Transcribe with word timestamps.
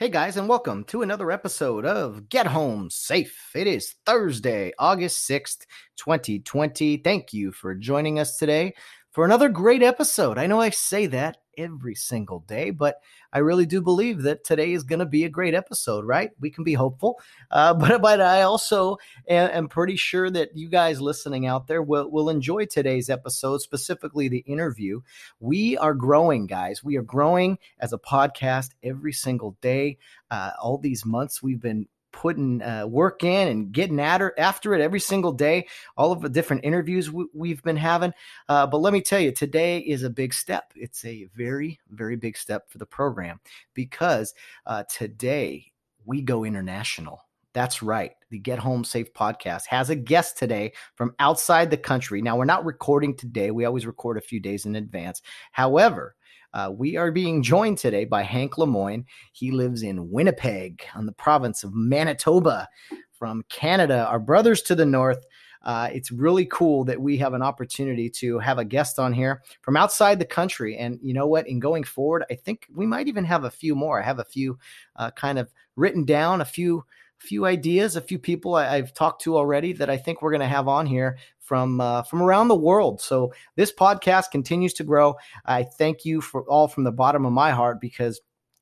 Hey 0.00 0.08
guys, 0.08 0.38
and 0.38 0.48
welcome 0.48 0.84
to 0.84 1.02
another 1.02 1.30
episode 1.30 1.84
of 1.84 2.30
Get 2.30 2.46
Home 2.46 2.88
Safe. 2.88 3.50
It 3.54 3.66
is 3.66 3.96
Thursday, 4.06 4.72
August 4.78 5.28
6th, 5.28 5.66
2020. 5.98 6.96
Thank 6.96 7.34
you 7.34 7.52
for 7.52 7.74
joining 7.74 8.18
us 8.18 8.38
today 8.38 8.72
for 9.10 9.26
another 9.26 9.50
great 9.50 9.82
episode. 9.82 10.38
I 10.38 10.46
know 10.46 10.58
I 10.58 10.70
say 10.70 11.04
that 11.08 11.36
every 11.60 11.94
single 11.94 12.40
day, 12.40 12.70
but 12.70 12.96
I 13.32 13.38
really 13.38 13.66
do 13.66 13.80
believe 13.80 14.22
that 14.22 14.44
today 14.44 14.72
is 14.72 14.82
going 14.82 14.98
to 14.98 15.06
be 15.06 15.24
a 15.24 15.28
great 15.28 15.54
episode, 15.54 16.04
right? 16.04 16.30
We 16.40 16.50
can 16.50 16.64
be 16.64 16.74
hopeful, 16.74 17.20
uh, 17.50 17.74
but 17.80 18.02
but 18.02 18.20
I 18.20 18.42
also 18.42 18.98
am, 19.28 19.50
am, 19.50 19.68
pretty 19.68 19.96
sure 19.96 20.30
that 20.30 20.56
you 20.56 20.68
guys 20.68 21.00
listening 21.00 21.46
out 21.46 21.66
there 21.66 21.82
will, 21.82 22.10
will 22.10 22.30
enjoy 22.30 22.66
today's 22.66 23.10
episode, 23.10 23.60
specifically 23.60 24.28
the 24.28 24.44
interview. 24.46 25.00
We 25.38 25.76
are 25.76 25.94
growing, 25.94 26.46
guys. 26.46 26.82
We 26.82 26.96
are 26.96 27.02
growing 27.02 27.58
as 27.78 27.92
a 27.92 27.98
podcast 27.98 28.70
every 28.82 29.12
single 29.12 29.56
day. 29.60 29.98
Uh, 30.30 30.50
all 30.60 30.78
these 30.78 31.04
months 31.04 31.42
we've 31.42 31.60
been 31.60 31.86
putting 32.12 32.62
uh, 32.62 32.86
work 32.86 33.24
in 33.24 33.48
and 33.48 33.72
getting 33.72 34.00
at 34.00 34.20
her 34.20 34.34
after 34.38 34.74
it 34.74 34.80
every 34.80 35.00
single 35.00 35.32
day. 35.32 35.66
All 35.96 36.12
of 36.12 36.20
the 36.20 36.28
different 36.28 36.64
interviews 36.64 37.06
w- 37.06 37.28
we've 37.34 37.62
been 37.62 37.76
having. 37.76 38.12
Uh, 38.48 38.66
but 38.66 38.78
let 38.78 38.92
me 38.92 39.00
tell 39.00 39.20
you, 39.20 39.32
today 39.32 39.78
is 39.78 40.02
a 40.02 40.10
big 40.10 40.34
step. 40.34 40.72
It's 40.74 41.04
a 41.04 41.26
very, 41.36 41.80
very 41.90 42.16
big 42.16 42.36
step 42.36 42.70
for 42.70 42.78
the 42.78 42.86
program 42.86 43.40
because 43.74 44.34
uh, 44.66 44.84
today 44.84 45.72
we 46.04 46.22
go 46.22 46.44
international. 46.44 47.20
That's 47.52 47.82
right. 47.82 48.12
The 48.30 48.38
Get 48.38 48.60
Home 48.60 48.84
Safe 48.84 49.12
podcast 49.12 49.66
has 49.66 49.90
a 49.90 49.96
guest 49.96 50.38
today 50.38 50.72
from 50.94 51.14
outside 51.18 51.70
the 51.70 51.76
country. 51.76 52.22
Now, 52.22 52.36
we're 52.36 52.44
not 52.44 52.64
recording 52.64 53.16
today. 53.16 53.50
We 53.50 53.64
always 53.64 53.86
record 53.86 54.18
a 54.18 54.22
few 54.22 54.38
days 54.38 54.66
in 54.66 54.76
advance. 54.76 55.20
However, 55.50 56.14
uh, 56.52 56.70
we 56.74 56.96
are 56.96 57.12
being 57.12 57.42
joined 57.42 57.78
today 57.78 58.04
by 58.04 58.22
Hank 58.22 58.58
Lemoine. 58.58 59.04
He 59.32 59.50
lives 59.50 59.82
in 59.82 60.10
Winnipeg 60.10 60.82
on 60.94 61.06
the 61.06 61.12
province 61.12 61.64
of 61.64 61.74
Manitoba 61.74 62.68
from 63.12 63.44
Canada, 63.48 64.06
our 64.06 64.18
brothers 64.18 64.62
to 64.62 64.74
the 64.74 64.86
north. 64.86 65.24
Uh, 65.62 65.90
it's 65.92 66.10
really 66.10 66.46
cool 66.46 66.84
that 66.84 67.00
we 67.00 67.18
have 67.18 67.34
an 67.34 67.42
opportunity 67.42 68.08
to 68.08 68.38
have 68.38 68.58
a 68.58 68.64
guest 68.64 68.98
on 68.98 69.12
here 69.12 69.42
from 69.60 69.76
outside 69.76 70.18
the 70.18 70.24
country. 70.24 70.76
And 70.76 70.98
you 71.02 71.12
know 71.12 71.26
what? 71.26 71.46
In 71.46 71.60
going 71.60 71.84
forward, 71.84 72.24
I 72.30 72.34
think 72.34 72.66
we 72.74 72.86
might 72.86 73.08
even 73.08 73.24
have 73.24 73.44
a 73.44 73.50
few 73.50 73.74
more. 73.74 74.00
I 74.00 74.04
have 74.04 74.20
a 74.20 74.24
few 74.24 74.58
uh, 74.96 75.10
kind 75.10 75.38
of 75.38 75.52
written 75.76 76.04
down, 76.04 76.40
a 76.40 76.46
few 76.46 76.84
few 77.20 77.44
ideas, 77.44 77.96
a 77.96 78.00
few 78.00 78.18
people 78.18 78.54
I, 78.54 78.76
have 78.76 78.94
talked 78.94 79.22
to 79.22 79.36
already 79.36 79.72
that 79.74 79.90
I 79.90 79.96
think 79.96 80.22
we're 80.22 80.32
going 80.32 80.40
to 80.40 80.46
have 80.46 80.68
on 80.68 80.86
here 80.86 81.18
from 81.38 81.80
uh, 81.80 82.02
from 82.02 82.22
around 82.22 82.48
the 82.48 82.56
world. 82.56 83.00
So 83.00 83.32
this 83.56 83.72
podcast 83.72 84.30
continues 84.30 84.72
to 84.74 84.84
grow. 84.84 85.16
I 85.44 85.64
thank 85.64 86.04
you 86.04 86.20
for 86.20 86.44
all 86.44 86.68
from 86.68 86.84
the 86.84 86.92
bottom 86.92 87.26
of 87.26 87.32
my 87.32 87.50
heart 87.50 87.80
because 87.80 88.20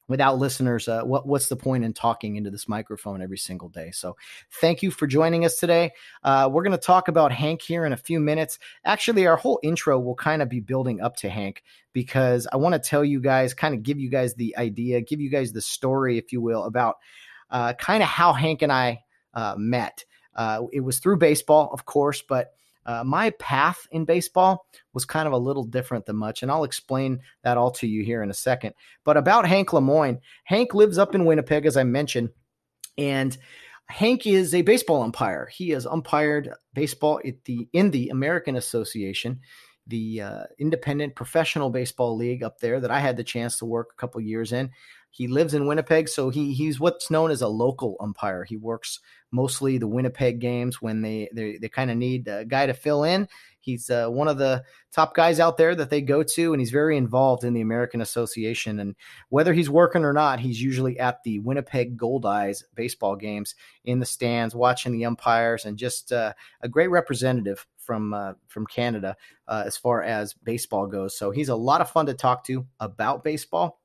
without 0.09 0.39
listeners, 0.39 0.89
uh, 0.89 1.03
what, 1.03 1.27
what's 1.27 1.49
the 1.49 1.57
point 1.57 1.85
in 1.85 1.93
talking 1.93 2.37
into 2.37 2.51
this 2.51 2.67
microphone 2.67 3.21
every 3.21 3.37
single 3.37 3.69
day? 3.69 3.91
So, 3.91 4.17
thank 4.61 4.83
you 4.83 4.91
for 4.91 5.07
joining 5.07 5.45
us 5.45 5.57
today. 5.57 5.93
Uh, 6.25 6.49
we're 6.51 6.63
going 6.63 6.73
to 6.73 6.79
talk 6.79 7.09
about 7.09 7.31
Hank 7.31 7.63
here 7.63 7.85
in 7.85 7.93
a 7.93 7.97
few 7.97 8.19
minutes. 8.19 8.59
Actually, 8.85 9.27
our 9.27 9.37
whole 9.37 9.61
intro 9.63 10.01
will 10.01 10.17
kind 10.17 10.43
of 10.43 10.49
be 10.49 10.61
building 10.61 11.01
up 11.01 11.17
to 11.17 11.29
Hank 11.29 11.63
because 11.93 12.49
I 12.53 12.57
want 12.57 12.73
to 12.73 12.79
tell 12.79 13.05
you 13.05 13.21
guys, 13.21 13.55
kind 13.55 13.75
of 13.75 13.83
give 13.83 14.01
you 14.01 14.09
guys 14.09 14.35
the 14.35 14.57
idea, 14.57 15.01
give 15.03 15.21
you 15.21 15.31
guys 15.31 15.53
the 15.53 15.61
story, 15.61 16.17
if 16.17 16.33
you 16.33 16.41
will, 16.41 16.65
about 16.65 16.97
uh, 17.51 17.73
kind 17.75 18.03
of 18.03 18.09
how 18.09 18.33
Hank 18.33 18.63
and 18.63 18.73
I 18.73 19.03
uh, 19.35 19.55
met. 19.57 20.05
Uh, 20.35 20.63
it 20.73 20.81
was 20.81 20.99
through 20.99 21.19
baseball, 21.19 21.71
of 21.73 21.85
course, 21.85 22.23
but 22.23 22.53
uh, 22.87 23.05
my 23.05 23.31
path 23.31 23.87
in 23.91 24.05
baseball 24.05 24.65
was 24.95 25.05
kind 25.05 25.27
of 25.27 25.35
a 25.35 25.39
little 25.39 25.65
different 25.65 26.07
than 26.07 26.17
much, 26.17 26.43
and 26.43 26.51
I'll 26.51 26.65
explain 26.65 27.21
that 27.43 27.59
all 27.59 27.71
to 27.73 27.87
you 27.87 28.03
here 28.03 28.23
in 28.23 28.31
a 28.31 28.35
second. 28.35 28.75
But 29.05 29.17
about 29.17 29.47
Hank 29.47 29.71
Lemoine, 29.71 30.21
Hank 30.45 30.73
lives 30.75 30.97
up 30.97 31.15
in 31.15 31.27
Winnipeg, 31.27 31.67
as 31.67 31.77
I 31.77 31.85
mentioned, 31.85 32.31
and 32.97 33.37
Hank 33.89 34.27
is 34.27 34.55
a 34.55 34.63
baseball 34.63 35.03
umpire. 35.03 35.49
He 35.53 35.71
has 35.71 35.87
umpired 35.87 36.51
baseball 36.75 37.21
at 37.27 37.45
the 37.45 37.69
in 37.73 37.91
the 37.91 38.09
American 38.09 38.57
Association, 38.57 39.41
the 39.87 40.21
uh, 40.23 40.43
independent 40.59 41.15
professional 41.15 41.71
baseball 41.71 42.17
league 42.17 42.43
up 42.43 42.59
there 42.61 42.81
that 42.81 42.91
I 42.91 43.01
had 43.01 43.17
the 43.17 43.25
chance 43.25 43.59
to 43.59 43.67
work 43.67 43.91
a 43.93 44.01
couple 44.01 44.21
years 44.21 44.53
in. 44.53 44.71
He 45.11 45.27
lives 45.27 45.55
in 45.55 45.67
Winnipeg, 45.67 46.09
so 46.09 46.31
he 46.31 46.53
he's 46.53 46.79
what's 46.79 47.11
known 47.11 47.31
as 47.31 47.43
a 47.43 47.49
local 47.49 47.97
umpire. 48.01 48.45
He 48.45 48.57
works 48.57 49.01
mostly 49.31 49.79
the 49.79 49.89
Winnipeg 49.89 50.39
games 50.39 50.81
when 50.81 51.03
they 51.03 51.29
they, 51.33 51.59
they 51.59 51.69
kind 51.69 51.91
of 51.91 51.97
need 51.97 52.29
a 52.29 52.45
guy 52.45 52.67
to 52.67 52.75
fill 52.75 53.05
in. 53.05 53.29
He's 53.61 53.91
uh, 53.91 54.09
one 54.09 54.29
of 54.29 54.39
the 54.39 54.65
top 54.93 55.15
guys 55.15 55.41
out 55.41 55.59
there 55.59 55.75
that 55.75 55.91
they 55.91 56.01
go 56.01 56.23
to, 56.23 56.53
and 56.53 56.61
he's 56.61 56.71
very 56.71 56.97
involved 56.97 57.45
in 57.45 57.53
the 57.53 57.61
American 57.61 58.01
Association. 58.01 58.81
And 58.81 58.95
whether 59.29 59.53
he's 59.53 59.69
working 59.69 60.05
or 60.05 60.13
not, 60.13 60.41
he's 60.41 60.63
usually 60.63 60.99
at 60.99 61.23
the 61.23 61.41
Winnipeg 61.41 61.99
Goldeyes 61.99 62.63
baseball 62.75 63.17
games 63.17 63.55
in 63.85 63.99
the 63.99 64.07
stands, 64.07 64.55
watching 64.55 64.93
the 64.93 65.05
umpires, 65.05 65.67
and 65.67 65.77
just 65.77 66.13
uh, 66.13 66.33
a 66.63 66.69
great 66.69 66.89
representative 66.89 67.67
from 67.77 68.15
uh, 68.15 68.35
from 68.47 68.67
Canada 68.67 69.17
uh, 69.49 69.65
as 69.67 69.77
far 69.77 70.03
as 70.03 70.33
baseball 70.33 70.87
goes. 70.87 71.19
So 71.19 71.31
he's 71.31 71.49
a 71.49 71.57
lot 71.57 71.81
of 71.81 71.91
fun 71.91 72.07
to 72.07 72.15
talk 72.15 72.45
to 72.45 72.67
about 72.81 73.25
baseball. 73.25 73.81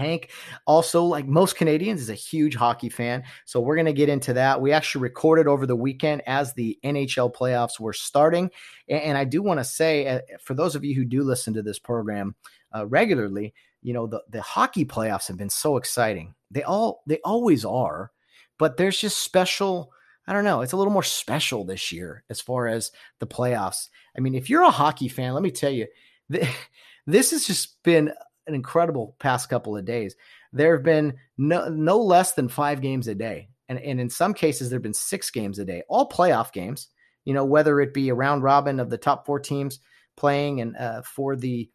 Hank, 0.00 0.30
also, 0.66 1.04
like 1.04 1.26
most 1.26 1.56
Canadians, 1.56 2.00
is 2.00 2.10
a 2.10 2.14
huge 2.14 2.56
hockey 2.56 2.88
fan. 2.88 3.22
So 3.44 3.60
we're 3.60 3.76
going 3.76 3.86
to 3.86 3.92
get 3.92 4.08
into 4.08 4.32
that. 4.32 4.60
We 4.60 4.72
actually 4.72 5.02
recorded 5.02 5.46
over 5.46 5.66
the 5.66 5.76
weekend 5.76 6.22
as 6.26 6.54
the 6.54 6.78
NHL 6.82 7.34
playoffs 7.34 7.78
were 7.78 7.92
starting. 7.92 8.50
And, 8.88 9.16
I 9.16 9.24
do 9.24 9.42
want 9.42 9.60
to 9.60 9.64
say, 9.64 10.20
for 10.42 10.54
those 10.54 10.74
of 10.74 10.84
you 10.84 10.94
who 10.94 11.04
do 11.04 11.22
listen 11.22 11.54
to 11.54 11.62
this 11.62 11.78
program 11.78 12.34
uh, 12.74 12.86
regularly, 12.86 13.52
you 13.82 13.92
know, 13.92 14.06
the, 14.06 14.22
the 14.30 14.40
hockey 14.40 14.84
playoffs 14.84 15.28
have 15.28 15.36
been 15.36 15.50
so 15.50 15.76
exciting. 15.76 16.34
They 16.50 16.62
all, 16.62 17.02
they 17.06 17.18
always 17.24 17.64
are, 17.64 18.10
but 18.58 18.76
there's 18.76 18.98
just 18.98 19.18
special. 19.18 19.92
I 20.26 20.32
don't 20.32 20.44
know. 20.44 20.62
It's 20.62 20.72
a 20.72 20.76
little 20.76 20.92
more 20.92 21.02
special 21.02 21.64
this 21.64 21.92
year 21.92 22.24
as 22.30 22.40
far 22.40 22.66
as 22.66 22.92
the 23.18 23.26
playoffs. 23.26 23.88
I 24.16 24.20
mean, 24.20 24.34
if 24.34 24.48
you're 24.48 24.62
a 24.62 24.70
hockey 24.70 25.08
fan, 25.08 25.34
let 25.34 25.42
me 25.42 25.50
tell 25.50 25.70
you, 25.70 25.86
this 27.06 27.30
has 27.30 27.46
just 27.46 27.82
been 27.82 28.12
an 28.50 28.56
incredible 28.56 29.16
past 29.18 29.48
couple 29.48 29.76
of 29.76 29.84
days. 29.84 30.14
There 30.52 30.74
have 30.74 30.84
been 30.84 31.14
no, 31.38 31.68
no 31.68 31.98
less 31.98 32.32
than 32.32 32.48
five 32.48 32.82
games 32.82 33.08
a 33.08 33.14
day. 33.14 33.48
And, 33.68 33.78
and 33.78 34.00
in 34.00 34.10
some 34.10 34.34
cases, 34.34 34.68
there 34.68 34.76
have 34.76 34.82
been 34.82 34.92
six 34.92 35.30
games 35.30 35.58
a 35.58 35.64
day, 35.64 35.82
all 35.88 36.08
playoff 36.08 36.52
games, 36.52 36.88
you 37.24 37.32
know, 37.32 37.44
whether 37.44 37.80
it 37.80 37.94
be 37.94 38.08
a 38.08 38.14
round 38.14 38.42
robin 38.42 38.80
of 38.80 38.90
the 38.90 38.98
top 38.98 39.24
four 39.24 39.38
teams 39.38 39.78
playing 40.16 40.60
and 40.60 40.76
uh, 40.76 41.02
for 41.02 41.36
the 41.36 41.70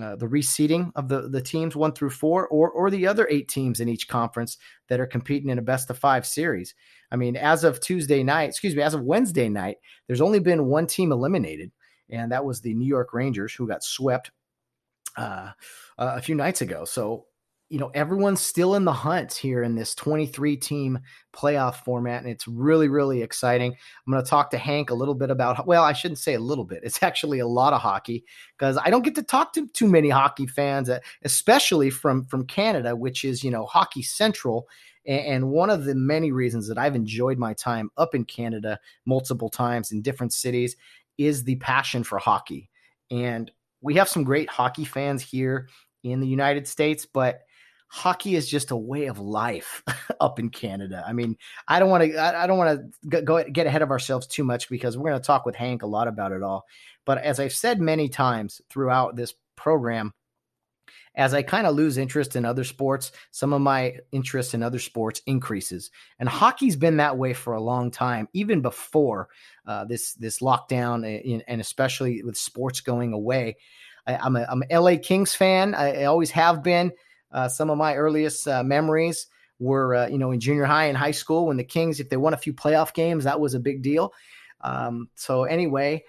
uh, 0.00 0.14
the 0.14 0.26
reseeding 0.26 0.92
of 0.94 1.08
the, 1.08 1.28
the 1.28 1.42
teams 1.42 1.74
one 1.74 1.92
through 1.92 2.10
four, 2.10 2.46
or 2.46 2.70
or 2.70 2.90
the 2.90 3.08
other 3.08 3.26
eight 3.28 3.48
teams 3.48 3.80
in 3.80 3.88
each 3.88 4.06
conference 4.06 4.56
that 4.88 5.00
are 5.00 5.06
competing 5.06 5.50
in 5.50 5.58
a 5.58 5.62
best 5.62 5.90
of 5.90 5.98
five 5.98 6.24
series. 6.24 6.76
I 7.10 7.16
mean, 7.16 7.36
as 7.36 7.64
of 7.64 7.80
Tuesday 7.80 8.22
night, 8.22 8.50
excuse 8.50 8.76
me, 8.76 8.82
as 8.82 8.94
of 8.94 9.02
Wednesday 9.02 9.48
night, 9.48 9.78
there's 10.06 10.20
only 10.20 10.38
been 10.38 10.66
one 10.66 10.86
team 10.86 11.10
eliminated, 11.10 11.72
and 12.08 12.30
that 12.30 12.44
was 12.44 12.60
the 12.60 12.74
New 12.74 12.86
York 12.86 13.12
Rangers, 13.12 13.52
who 13.52 13.66
got 13.66 13.82
swept 13.82 14.30
uh, 15.16 15.50
a 15.98 16.22
few 16.22 16.34
nights 16.34 16.60
ago. 16.60 16.84
So, 16.84 17.26
you 17.68 17.78
know, 17.78 17.90
everyone's 17.94 18.40
still 18.40 18.74
in 18.74 18.84
the 18.84 18.92
hunt 18.92 19.32
here 19.32 19.62
in 19.62 19.76
this 19.76 19.94
23 19.94 20.56
team 20.56 20.98
playoff 21.32 21.76
format, 21.84 22.22
and 22.22 22.30
it's 22.30 22.48
really, 22.48 22.88
really 22.88 23.22
exciting. 23.22 23.72
I'm 23.72 24.12
going 24.12 24.22
to 24.22 24.28
talk 24.28 24.50
to 24.50 24.58
Hank 24.58 24.90
a 24.90 24.94
little 24.94 25.14
bit 25.14 25.30
about, 25.30 25.66
well, 25.68 25.84
I 25.84 25.92
shouldn't 25.92 26.18
say 26.18 26.34
a 26.34 26.40
little 26.40 26.64
bit. 26.64 26.80
It's 26.82 27.02
actually 27.02 27.38
a 27.38 27.46
lot 27.46 27.72
of 27.72 27.80
hockey 27.80 28.24
because 28.58 28.76
I 28.76 28.90
don't 28.90 29.04
get 29.04 29.14
to 29.14 29.22
talk 29.22 29.52
to 29.52 29.68
too 29.68 29.86
many 29.86 30.08
hockey 30.08 30.48
fans, 30.48 30.90
uh, 30.90 30.98
especially 31.22 31.90
from 31.90 32.26
from 32.26 32.44
Canada, 32.46 32.96
which 32.96 33.24
is 33.24 33.44
you 33.44 33.52
know 33.52 33.66
hockey 33.66 34.02
central. 34.02 34.66
And 35.06 35.50
one 35.50 35.70
of 35.70 35.84
the 35.84 35.94
many 35.94 36.30
reasons 36.30 36.68
that 36.68 36.76
I've 36.76 36.94
enjoyed 36.94 37.38
my 37.38 37.54
time 37.54 37.90
up 37.96 38.14
in 38.14 38.24
Canada 38.24 38.78
multiple 39.06 39.48
times 39.48 39.92
in 39.92 40.02
different 40.02 40.32
cities 40.32 40.76
is 41.18 41.44
the 41.44 41.56
passion 41.56 42.04
for 42.04 42.18
hockey. 42.18 42.70
And 43.10 43.50
we 43.80 43.94
have 43.94 44.08
some 44.08 44.24
great 44.24 44.48
hockey 44.48 44.84
fans 44.84 45.22
here 45.22 45.68
in 46.02 46.20
the 46.20 46.26
United 46.26 46.66
States, 46.66 47.06
but 47.06 47.42
hockey 47.88 48.36
is 48.36 48.48
just 48.48 48.70
a 48.70 48.76
way 48.76 49.06
of 49.06 49.18
life 49.18 49.82
up 50.20 50.38
in 50.38 50.48
Canada. 50.48 51.04
I 51.06 51.12
mean, 51.12 51.36
I 51.66 51.80
don't 51.80 51.90
want 51.90 52.04
to 52.04 52.22
I 52.22 52.46
don't 52.46 52.58
want 52.58 52.80
to 53.10 53.22
go 53.22 53.42
get 53.44 53.66
ahead 53.66 53.82
of 53.82 53.90
ourselves 53.90 54.26
too 54.26 54.44
much 54.44 54.68
because 54.68 54.96
we're 54.96 55.10
going 55.10 55.20
to 55.20 55.26
talk 55.26 55.44
with 55.44 55.56
Hank 55.56 55.82
a 55.82 55.86
lot 55.86 56.08
about 56.08 56.32
it 56.32 56.42
all. 56.42 56.64
But 57.04 57.18
as 57.18 57.40
I've 57.40 57.52
said 57.52 57.80
many 57.80 58.08
times 58.08 58.60
throughout 58.70 59.16
this 59.16 59.34
program, 59.56 60.12
as 61.14 61.34
I 61.34 61.42
kind 61.42 61.66
of 61.66 61.74
lose 61.74 61.98
interest 61.98 62.36
in 62.36 62.44
other 62.44 62.64
sports, 62.64 63.12
some 63.30 63.52
of 63.52 63.60
my 63.60 63.96
interest 64.12 64.54
in 64.54 64.62
other 64.62 64.78
sports 64.78 65.20
increases. 65.26 65.90
And 66.18 66.28
hockey's 66.28 66.76
been 66.76 66.98
that 66.98 67.18
way 67.18 67.32
for 67.32 67.54
a 67.54 67.60
long 67.60 67.90
time, 67.90 68.28
even 68.32 68.60
before 68.60 69.28
uh, 69.66 69.84
this 69.84 70.14
this 70.14 70.38
lockdown, 70.38 71.04
uh, 71.04 71.42
and 71.48 71.60
especially 71.60 72.22
with 72.22 72.36
sports 72.36 72.80
going 72.80 73.12
away. 73.12 73.56
I, 74.06 74.26
am 74.26 74.36
a 74.36 74.46
I'm 74.48 74.62
a 74.70 74.78
LA 74.78 74.96
Kings 75.02 75.34
fan. 75.34 75.74
I, 75.74 76.02
I 76.02 76.04
always 76.04 76.30
have 76.30 76.62
been. 76.62 76.92
Uh, 77.32 77.48
some 77.48 77.70
of 77.70 77.78
my 77.78 77.94
earliest 77.94 78.46
uh, 78.48 78.62
memories 78.62 79.26
were, 79.58 79.94
uh, 79.94 80.06
you 80.08 80.18
know, 80.18 80.32
in 80.32 80.40
junior 80.40 80.64
high 80.64 80.86
and 80.86 80.96
high 80.96 81.10
school 81.10 81.46
when 81.46 81.56
the 81.56 81.64
Kings, 81.64 82.00
if 82.00 82.08
they 82.08 82.16
won 82.16 82.34
a 82.34 82.38
few 82.38 82.52
playoff 82.52 82.94
games, 82.94 83.24
that 83.24 83.40
was 83.40 83.54
a 83.54 83.60
big 83.60 83.82
deal. 83.82 84.12
Um, 84.62 85.10
so 85.14 85.44
anyway, 85.44 86.04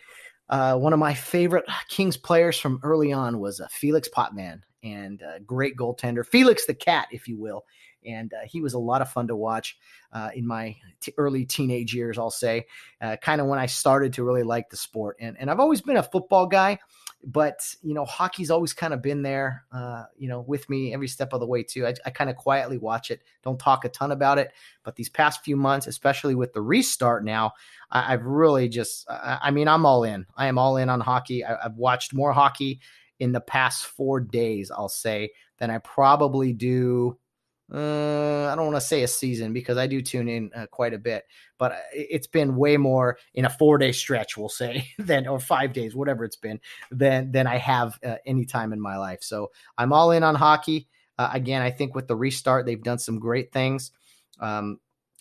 uh, 0.50 0.78
one 0.78 0.94
of 0.94 1.00
my 1.00 1.14
favorite 1.14 1.66
Kings 1.90 2.18
players 2.18 2.58
from 2.58 2.80
early 2.84 3.12
on 3.12 3.40
was 3.40 3.62
Felix 3.70 4.10
Potvin 4.10 4.62
and 4.84 5.22
great 5.46 5.76
goaltender, 5.76 6.26
Felix 6.26 6.66
the 6.66 6.74
Cat, 6.74 7.08
if 7.12 7.28
you 7.28 7.38
will. 7.38 7.66
And 8.06 8.34
uh, 8.34 8.48
he 8.48 8.62
was 8.62 8.74
a 8.74 8.80
lot 8.80 9.02
of 9.02 9.12
fun 9.12 9.28
to 9.28 9.36
watch 9.36 9.78
uh, 10.12 10.30
in 10.34 10.48
my 10.48 10.76
t- 11.02 11.14
early 11.18 11.46
teenage 11.46 11.94
years, 11.94 12.18
I'll 12.18 12.32
say, 12.32 12.66
uh, 13.00 13.18
kind 13.18 13.40
of 13.40 13.48
when 13.48 13.60
I 13.60 13.68
started 13.68 14.14
to 14.14 14.24
really 14.24 14.44
like 14.44 14.70
the 14.70 14.78
sport. 14.78 15.18
And, 15.20 15.38
and 15.40 15.52
I've 15.52 15.60
always 15.60 15.82
been 15.82 15.98
a 15.98 16.04
football 16.04 16.48
guy, 16.48 16.80
but, 17.24 17.64
you 17.84 17.94
know, 17.94 18.04
hockey's 18.04 18.50
always 18.50 18.74
kind 18.74 18.96
of 18.96 19.04
been 19.04 19.22
there, 19.22 19.66
uh, 19.72 20.06
you 20.18 20.28
know, 20.28 20.42
with 20.42 20.68
me 20.68 20.96
every 20.96 21.08
step 21.08 21.32
of 21.34 21.40
the 21.42 21.46
way, 21.46 21.62
too. 21.62 21.86
I, 21.86 21.94
I 22.04 22.10
kind 22.10 22.32
of 22.32 22.36
quietly 22.36 22.80
watch 22.80 23.12
it, 23.12 23.22
don't 23.44 23.60
talk 23.60 23.86
a 23.86 23.90
ton 23.90 24.12
about 24.12 24.40
it. 24.40 24.52
But 24.84 24.96
these 24.96 25.10
past 25.10 25.44
few 25.44 25.56
months, 25.56 25.86
especially 25.86 26.34
with 26.34 26.54
the 26.54 26.62
restart 26.62 27.24
now, 27.24 27.54
I, 27.92 28.02
have 28.02 28.26
really 28.26 28.68
just, 28.68 29.08
I, 29.08 29.38
I 29.44 29.52
mean, 29.52 29.68
I'm 29.68 29.86
all 29.86 30.04
in. 30.04 30.26
I 30.36 30.48
am 30.48 30.58
all 30.58 30.78
in 30.78 30.90
on 30.90 31.02
hockey. 31.02 31.46
I, 31.46 31.66
I've 31.66 31.78
watched 31.78 32.16
more 32.16 32.34
hockey 32.34 32.80
in 33.22 33.32
the 33.32 33.40
past 33.40 33.86
four 33.86 34.20
days, 34.20 34.72
I'll 34.72 34.90
say, 34.90 35.30
than 35.60 35.70
I 35.70 35.78
probably 35.78 36.54
do. 36.54 37.20
Uh, 37.72 38.48
I 38.52 38.56
don't 38.56 38.66
want 38.66 38.78
to 38.78 38.82
say 38.82 39.04
a 39.04 39.08
season 39.08 39.54
because 39.54 39.78
I 39.78 39.86
do 39.86 40.02
tune 40.02 40.28
in 40.28 40.50
uh, 40.56 40.66
quite 40.72 40.96
a 40.96 40.98
bit, 40.98 41.24
but 41.60 41.84
it's 41.94 42.26
been 42.26 42.56
way 42.56 42.78
more 42.78 43.20
in 43.36 43.46
a 43.46 43.50
four 43.50 43.78
day 43.78 43.92
stretch, 43.92 44.38
we'll 44.38 44.50
say, 44.50 44.88
than 44.98 45.28
or 45.28 45.40
five 45.40 45.72
days, 45.72 45.96
whatever 45.96 46.26
it's 46.26 46.36
been, 46.36 46.60
than 46.90 47.32
than 47.32 47.46
I 47.46 47.58
have 47.58 47.98
uh, 48.04 48.16
any 48.26 48.44
time 48.44 48.74
in 48.74 48.82
my 48.82 48.98
life. 48.98 49.20
So 49.22 49.52
I'm 49.78 49.94
all 49.94 50.12
in 50.12 50.24
on 50.24 50.34
hockey. 50.34 50.88
Uh, 51.20 51.30
again, 51.32 51.62
I 51.62 51.70
think 51.70 51.94
with 51.94 52.08
the 52.08 52.16
restart, 52.16 52.66
they've 52.66 52.82
done 52.82 52.98
some 52.98 53.20
great 53.20 53.54
things. 53.54 53.92
Um, 54.40 54.80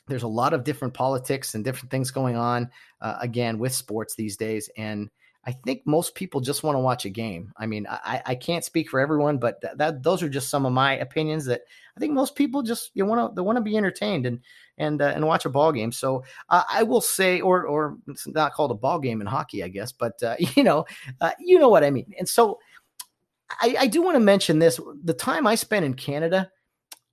there's 0.09 0.23
a 0.23 0.29
lot 0.29 0.55
of 0.55 0.65
different 0.65 0.95
politics 0.95 1.55
and 1.55 1.63
different 1.63 1.91
things 1.91 2.11
going 2.11 2.35
on 2.35 2.71
uh, 3.03 3.19
again 3.21 3.59
with 3.59 3.75
sports 3.75 4.15
these 4.15 4.39
days, 4.39 4.71
and 4.79 5.11
I 5.47 5.53
think 5.53 5.83
most 5.87 6.15
people 6.15 6.41
just 6.43 6.63
want 6.63 6.75
to 6.75 6.81
watch 6.81 7.07
a 7.07 7.11
game. 7.11 7.51
I 7.57 7.65
mean, 7.65 7.87
I, 7.89 8.21
I 8.27 8.35
can't 8.35 8.65
speak 8.65 8.91
for 8.91 9.01
everyone, 9.01 9.39
but 9.39 9.61
th- 9.63 9.73
that 9.77 10.03
those 10.03 10.23
are 10.23 10.29
just 10.29 10.51
some 10.51 10.67
of 10.67 10.73
my 10.73 10.99
opinions. 10.99 11.47
That 11.47 11.63
I 11.97 12.01
think 12.01 12.13
most 12.13 12.37
people 12.37 12.63
just 12.63 12.91
you 12.93 13.07
want 13.07 13.31
to 13.31 13.35
they 13.35 13.41
want 13.41 13.57
to 13.57 13.63
be 13.63 13.77
entertained 13.77 14.27
and 14.27 14.41
and 14.77 15.01
uh, 15.01 15.13
and 15.15 15.27
watch 15.27 15.47
a 15.47 15.51
ball 15.51 15.73
game. 15.73 15.93
So 15.93 16.25
uh, 16.51 16.65
I 16.71 16.83
will 16.83 17.01
say, 17.01 17.41
or 17.41 17.65
or 17.65 17.97
it's 18.07 18.27
not 18.27 18.53
called 18.53 18.71
a 18.71 18.75
ball 18.75 18.99
game 18.99 19.23
in 19.23 19.27
hockey, 19.27 19.65
I 19.65 19.69
guess, 19.69 19.93
but 19.93 20.23
uh, 20.23 20.37
you 20.57 20.63
know, 20.63 20.85
uh, 21.23 21.33
you 21.39 21.59
know 21.59 21.71
what 21.71 21.85
I 21.85 21.91
mean. 21.91 22.13
And 22.19 22.29
so 22.29 22.59
I, 23.63 23.77
I 23.81 23.87
do 23.87 24.03
want 24.03 24.17
to 24.17 24.21
mention 24.21 24.59
this: 24.59 24.79
the 25.03 25.15
time 25.15 25.47
I 25.47 25.55
spent 25.55 25.87
in 25.87 25.95
Canada, 25.95 26.51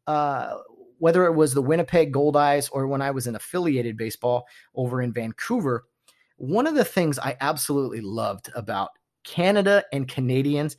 uh, 0.05 0.57
whether 0.97 1.25
it 1.25 1.33
was 1.33 1.53
the 1.53 1.61
Winnipeg 1.61 2.13
Goldeyes 2.13 2.69
or 2.73 2.87
when 2.87 3.01
I 3.01 3.11
was 3.11 3.25
in 3.25 3.35
affiliated 3.35 3.95
baseball 3.95 4.45
over 4.75 5.01
in 5.01 5.13
Vancouver 5.13 5.85
one 6.37 6.67
of 6.67 6.75
the 6.75 6.85
things 6.85 7.19
I 7.19 7.35
absolutely 7.41 8.01
loved 8.01 8.49
about 8.55 8.91
Canada 9.23 9.83
and 9.91 10.07
Canadians 10.07 10.77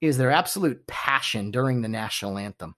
is 0.00 0.18
their 0.18 0.30
absolute 0.30 0.86
passion 0.86 1.50
during 1.50 1.80
the 1.80 1.88
national 1.88 2.38
anthem. 2.38 2.74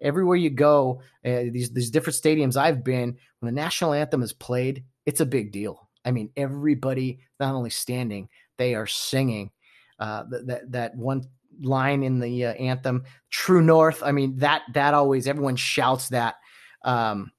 Everywhere 0.00 0.36
you 0.36 0.50
go, 0.50 1.00
uh, 1.24 1.44
these 1.50 1.70
these 1.70 1.90
different 1.90 2.18
stadiums 2.18 2.56
I've 2.56 2.84
been, 2.84 3.16
when 3.40 3.54
the 3.54 3.60
national 3.60 3.94
anthem 3.94 4.22
is 4.22 4.32
played, 4.32 4.84
it's 5.06 5.20
a 5.20 5.26
big 5.26 5.52
deal. 5.52 5.88
I 6.04 6.10
mean, 6.10 6.30
everybody 6.36 7.20
not 7.40 7.54
only 7.54 7.70
standing, 7.70 8.28
they 8.58 8.74
are 8.74 8.86
singing 8.86 9.50
uh, 9.98 10.24
that 10.46 10.70
that 10.72 10.96
one 10.96 11.22
line 11.62 12.02
in 12.02 12.18
the 12.18 12.46
uh, 12.46 12.52
anthem, 12.54 13.04
"True 13.30 13.62
North." 13.62 14.02
I 14.02 14.12
mean, 14.12 14.36
that 14.38 14.62
that 14.74 14.94
always 14.94 15.26
everyone 15.26 15.56
shouts 15.56 16.10
that. 16.10 16.36
Um, 16.84 17.32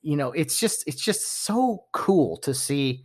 you 0.00 0.16
know, 0.16 0.32
it's 0.32 0.58
just 0.58 0.84
it's 0.86 1.02
just 1.02 1.44
so 1.44 1.84
cool 1.92 2.38
to 2.38 2.54
see 2.54 3.04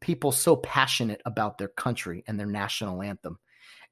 people 0.00 0.32
so 0.32 0.56
passionate 0.56 1.20
about 1.26 1.58
their 1.58 1.68
country 1.68 2.24
and 2.26 2.38
their 2.38 2.46
national 2.46 3.02
anthem. 3.02 3.38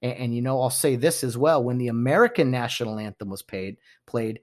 And, 0.02 0.12
and, 0.14 0.34
you 0.34 0.42
know, 0.42 0.60
I'll 0.60 0.70
say 0.70 0.96
this 0.96 1.22
as 1.24 1.36
well: 1.36 1.62
when 1.62 1.78
the 1.78 1.88
American 1.88 2.50
national 2.50 2.98
anthem 2.98 3.28
was 3.28 3.42
paid, 3.42 3.76
played, 4.06 4.40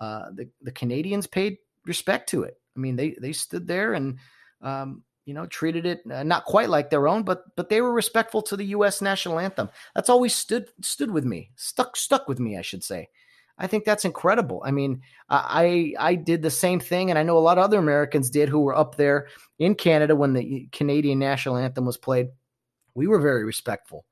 uh, 0.00 0.30
the 0.32 0.48
the 0.62 0.72
Canadians 0.72 1.26
paid 1.26 1.58
respect 1.84 2.28
to 2.30 2.42
it. 2.42 2.60
I 2.76 2.80
mean, 2.80 2.96
they 2.96 3.16
they 3.20 3.32
stood 3.32 3.66
there 3.66 3.94
and 3.94 4.18
um, 4.62 5.02
you 5.24 5.34
know 5.34 5.46
treated 5.46 5.86
it 5.86 6.02
uh, 6.10 6.22
not 6.22 6.44
quite 6.44 6.68
like 6.68 6.90
their 6.90 7.08
own, 7.08 7.22
but 7.22 7.44
but 7.56 7.68
they 7.68 7.80
were 7.80 7.92
respectful 7.92 8.42
to 8.42 8.56
the 8.56 8.66
U.S. 8.66 9.02
national 9.02 9.38
anthem. 9.38 9.68
That's 9.94 10.10
always 10.10 10.34
stood 10.34 10.68
stood 10.82 11.10
with 11.10 11.24
me, 11.24 11.50
stuck 11.56 11.96
stuck 11.96 12.28
with 12.28 12.38
me, 12.38 12.56
I 12.56 12.62
should 12.62 12.84
say. 12.84 13.08
I 13.58 13.66
think 13.66 13.84
that's 13.84 14.04
incredible. 14.04 14.62
I 14.64 14.70
mean, 14.70 15.02
I 15.28 15.94
I 15.98 16.14
did 16.14 16.42
the 16.42 16.50
same 16.50 16.80
thing, 16.80 17.10
and 17.10 17.18
I 17.18 17.24
know 17.24 17.36
a 17.36 17.40
lot 17.40 17.58
of 17.58 17.64
other 17.64 17.78
Americans 17.78 18.30
did 18.30 18.48
who 18.48 18.60
were 18.60 18.76
up 18.76 18.94
there 18.96 19.28
in 19.58 19.74
Canada 19.74 20.14
when 20.14 20.32
the 20.32 20.68
Canadian 20.72 21.18
national 21.18 21.56
anthem 21.56 21.84
was 21.84 21.96
played. 21.96 22.28
We 22.94 23.08
were 23.08 23.20
very 23.20 23.44
respectful. 23.44 24.04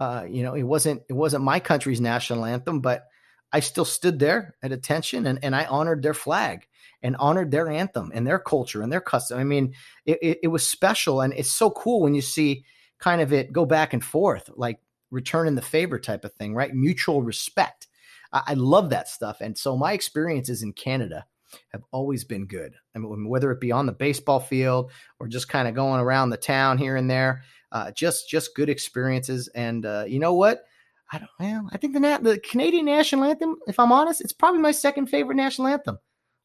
Uh, 0.00 0.26
you 0.28 0.42
know, 0.42 0.54
it 0.54 0.64
wasn't 0.64 1.02
it 1.08 1.12
wasn't 1.12 1.44
my 1.44 1.60
country's 1.60 2.00
national 2.00 2.44
anthem, 2.44 2.80
but 2.80 3.06
I 3.52 3.60
still 3.60 3.84
stood 3.84 4.18
there 4.18 4.56
at 4.62 4.72
attention 4.72 5.26
and, 5.26 5.38
and 5.42 5.54
I 5.54 5.66
honored 5.66 6.02
their 6.02 6.14
flag 6.14 6.66
and 7.02 7.16
honored 7.16 7.50
their 7.50 7.68
anthem 7.68 8.10
and 8.14 8.26
their 8.26 8.38
culture 8.38 8.82
and 8.82 8.92
their 8.92 9.00
custom. 9.00 9.38
I 9.38 9.44
mean, 9.44 9.74
it, 10.06 10.18
it, 10.22 10.38
it 10.44 10.48
was 10.48 10.66
special, 10.66 11.20
and 11.20 11.32
it's 11.34 11.52
so 11.52 11.70
cool 11.70 12.00
when 12.00 12.14
you 12.14 12.22
see 12.22 12.64
kind 12.98 13.20
of 13.20 13.32
it 13.32 13.52
go 13.52 13.66
back 13.66 13.92
and 13.92 14.02
forth, 14.02 14.50
like 14.56 14.80
returning 15.10 15.54
the 15.54 15.62
favor 15.62 15.98
type 15.98 16.24
of 16.24 16.32
thing, 16.34 16.54
right? 16.54 16.74
Mutual 16.74 17.22
respect 17.22 17.88
I, 18.32 18.42
I 18.48 18.54
love 18.54 18.90
that 18.90 19.08
stuff. 19.08 19.40
And 19.40 19.56
so 19.56 19.76
my 19.76 19.92
experiences 19.92 20.62
in 20.62 20.72
Canada 20.72 21.24
have 21.68 21.82
always 21.92 22.24
been 22.24 22.46
good. 22.46 22.74
I 22.94 22.98
mean, 22.98 23.28
whether 23.28 23.50
it 23.50 23.60
be 23.60 23.72
on 23.72 23.86
the 23.86 23.92
baseball 23.92 24.40
field 24.40 24.90
or 25.20 25.28
just 25.28 25.48
kind 25.48 25.68
of 25.68 25.74
going 25.74 26.00
around 26.00 26.30
the 26.30 26.36
town 26.36 26.78
here 26.78 26.96
and 26.96 27.10
there, 27.10 27.42
uh, 27.72 27.90
just 27.92 28.28
just 28.28 28.54
good 28.54 28.68
experiences. 28.68 29.48
And 29.54 29.84
uh, 29.86 30.04
you 30.06 30.18
know 30.18 30.34
what? 30.34 30.64
I 31.12 31.18
don't. 31.18 31.30
Well, 31.38 31.68
I 31.72 31.78
think 31.78 31.94
the 31.94 32.18
the 32.22 32.38
Canadian 32.38 32.86
national 32.86 33.24
anthem. 33.24 33.56
If 33.66 33.78
I'm 33.78 33.92
honest, 33.92 34.20
it's 34.20 34.32
probably 34.32 34.60
my 34.60 34.72
second 34.72 35.06
favorite 35.06 35.36
national 35.36 35.68
anthem. 35.68 35.98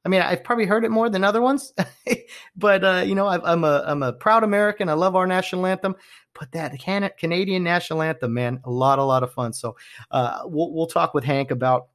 I 0.07 0.09
mean, 0.09 0.21
I've 0.21 0.41
probably 0.41 0.63
heard 0.63 0.85
it 0.85 0.89
more 0.89 1.09
than 1.09 1.25
other 1.25 1.41
ones, 1.41 1.73
but 2.55 2.81
uh, 2.81 3.03
you 3.05 3.13
know, 3.13 3.27
i 3.27 3.51
am 3.51 3.65
a 3.65 3.83
I'm 3.85 4.03
a 4.03 4.13
proud 4.13 4.45
American. 4.45 4.87
I 4.87 4.93
love 4.93 5.17
our 5.17 5.27
national 5.27 5.65
anthem. 5.65 5.97
But 6.33 6.49
that 6.53 6.79
Can- 6.79 7.11
Canadian 7.19 7.61
national 7.61 8.01
anthem, 8.01 8.33
man, 8.33 8.61
a 8.63 8.71
lot, 8.71 8.99
a 8.99 9.03
lot 9.03 9.21
of 9.21 9.33
fun. 9.33 9.51
So 9.51 9.75
uh, 10.11 10.43
we'll 10.45 10.71
we'll 10.71 10.87
talk 10.87 11.13
with 11.13 11.25
Hank 11.25 11.51
about 11.51 11.89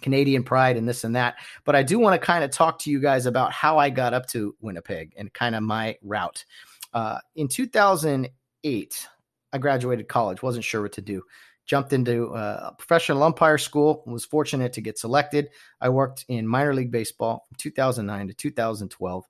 Canadian 0.00 0.44
pride 0.44 0.78
and 0.78 0.88
this 0.88 1.04
and 1.04 1.14
that. 1.14 1.34
But 1.64 1.76
I 1.76 1.82
do 1.82 1.98
want 1.98 2.18
to 2.18 2.26
kind 2.26 2.42
of 2.42 2.50
talk 2.50 2.78
to 2.80 2.90
you 2.90 3.00
guys 3.00 3.26
about 3.26 3.52
how 3.52 3.76
I 3.76 3.90
got 3.90 4.14
up 4.14 4.26
to 4.28 4.56
Winnipeg 4.62 5.12
and 5.18 5.30
kind 5.34 5.54
of 5.54 5.62
my 5.62 5.98
route. 6.00 6.46
Uh, 6.94 7.18
in 7.36 7.48
2008, 7.48 9.08
I 9.52 9.58
graduated 9.58 10.08
college, 10.08 10.42
wasn't 10.42 10.64
sure 10.64 10.80
what 10.80 10.92
to 10.92 11.02
do 11.02 11.22
jumped 11.64 11.92
into 11.92 12.34
uh, 12.34 12.72
professional 12.72 13.22
umpire 13.22 13.58
school 13.58 14.02
was 14.06 14.24
fortunate 14.24 14.72
to 14.74 14.80
get 14.80 14.98
selected. 14.98 15.48
I 15.80 15.88
worked 15.88 16.24
in 16.28 16.46
minor 16.46 16.74
league 16.74 16.90
baseball 16.90 17.46
from 17.48 17.56
2009 17.58 18.28
to 18.28 18.34
2012 18.34 19.24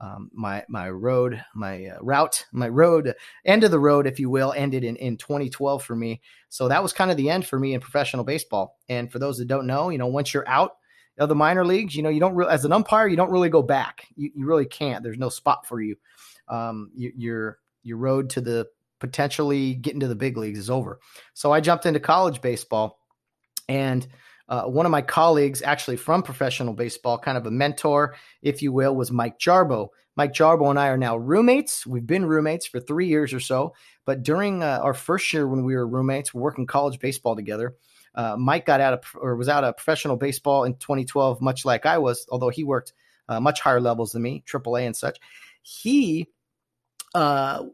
um, 0.00 0.30
my 0.32 0.64
my 0.68 0.88
road 0.90 1.42
my 1.54 1.86
uh, 1.86 1.98
route 2.00 2.46
my 2.52 2.68
road 2.68 3.14
end 3.44 3.64
of 3.64 3.70
the 3.70 3.80
road 3.80 4.06
if 4.06 4.20
you 4.20 4.30
will 4.30 4.52
ended 4.56 4.84
in, 4.84 4.96
in 4.96 5.16
2012 5.16 5.82
for 5.82 5.96
me. 5.96 6.20
So 6.48 6.68
that 6.68 6.82
was 6.82 6.92
kind 6.92 7.10
of 7.10 7.16
the 7.16 7.30
end 7.30 7.46
for 7.46 7.58
me 7.58 7.74
in 7.74 7.80
professional 7.80 8.24
baseball. 8.24 8.76
And 8.88 9.10
for 9.10 9.18
those 9.18 9.38
that 9.38 9.48
don't 9.48 9.66
know 9.66 9.90
you 9.90 9.98
know 9.98 10.06
once 10.06 10.32
you're 10.32 10.48
out 10.48 10.76
of 11.18 11.28
the 11.28 11.34
minor 11.34 11.64
leagues 11.64 11.96
you 11.96 12.02
know 12.02 12.10
you 12.10 12.20
don't 12.20 12.36
re- 12.36 12.46
as 12.48 12.64
an 12.64 12.72
umpire 12.72 13.08
you 13.08 13.16
don't 13.16 13.32
really 13.32 13.48
go 13.48 13.62
back. 13.62 14.06
You, 14.14 14.30
you 14.34 14.46
really 14.46 14.66
can't. 14.66 15.02
There's 15.02 15.18
no 15.18 15.28
spot 15.28 15.66
for 15.66 15.80
you. 15.80 15.96
Um, 16.46 16.90
you, 16.94 17.12
your 17.16 17.58
your 17.82 17.98
road 17.98 18.30
to 18.30 18.40
the 18.40 18.68
potentially 18.98 19.74
getting 19.74 20.00
to 20.00 20.08
the 20.08 20.14
big 20.14 20.36
leagues 20.36 20.58
is 20.58 20.70
over. 20.70 21.00
So 21.34 21.52
I 21.52 21.60
jumped 21.60 21.86
into 21.86 22.00
college 22.00 22.40
baseball, 22.40 22.98
and 23.68 24.06
uh, 24.48 24.64
one 24.64 24.86
of 24.86 24.92
my 24.92 25.02
colleagues, 25.02 25.62
actually 25.62 25.96
from 25.96 26.22
professional 26.22 26.72
baseball, 26.72 27.18
kind 27.18 27.36
of 27.36 27.46
a 27.46 27.50
mentor, 27.50 28.16
if 28.42 28.62
you 28.62 28.72
will, 28.72 28.96
was 28.96 29.12
Mike 29.12 29.38
Jarbo. 29.38 29.88
Mike 30.16 30.32
Jarbo 30.32 30.70
and 30.70 30.78
I 30.78 30.88
are 30.88 30.96
now 30.96 31.16
roommates. 31.16 31.86
We've 31.86 32.06
been 32.06 32.26
roommates 32.26 32.66
for 32.66 32.80
three 32.80 33.06
years 33.06 33.32
or 33.32 33.40
so. 33.40 33.74
But 34.04 34.22
during 34.22 34.62
uh, 34.62 34.80
our 34.82 34.94
first 34.94 35.32
year 35.32 35.46
when 35.46 35.64
we 35.64 35.76
were 35.76 35.86
roommates, 35.86 36.32
working 36.32 36.66
college 36.66 36.98
baseball 36.98 37.36
together. 37.36 37.76
Uh, 38.14 38.36
Mike 38.36 38.66
got 38.66 38.80
out 38.80 38.94
of 38.94 39.00
or 39.14 39.36
was 39.36 39.48
out 39.48 39.62
of 39.62 39.76
professional 39.76 40.16
baseball 40.16 40.64
in 40.64 40.74
2012, 40.74 41.40
much 41.40 41.64
like 41.64 41.86
I 41.86 41.98
was, 41.98 42.26
although 42.30 42.48
he 42.48 42.64
worked 42.64 42.92
uh, 43.28 43.38
much 43.38 43.60
higher 43.60 43.80
levels 43.80 44.12
than 44.12 44.22
me, 44.22 44.42
AAA 44.50 44.86
and 44.86 44.96
such. 44.96 45.18
He 45.62 46.26
uh, 47.14 47.64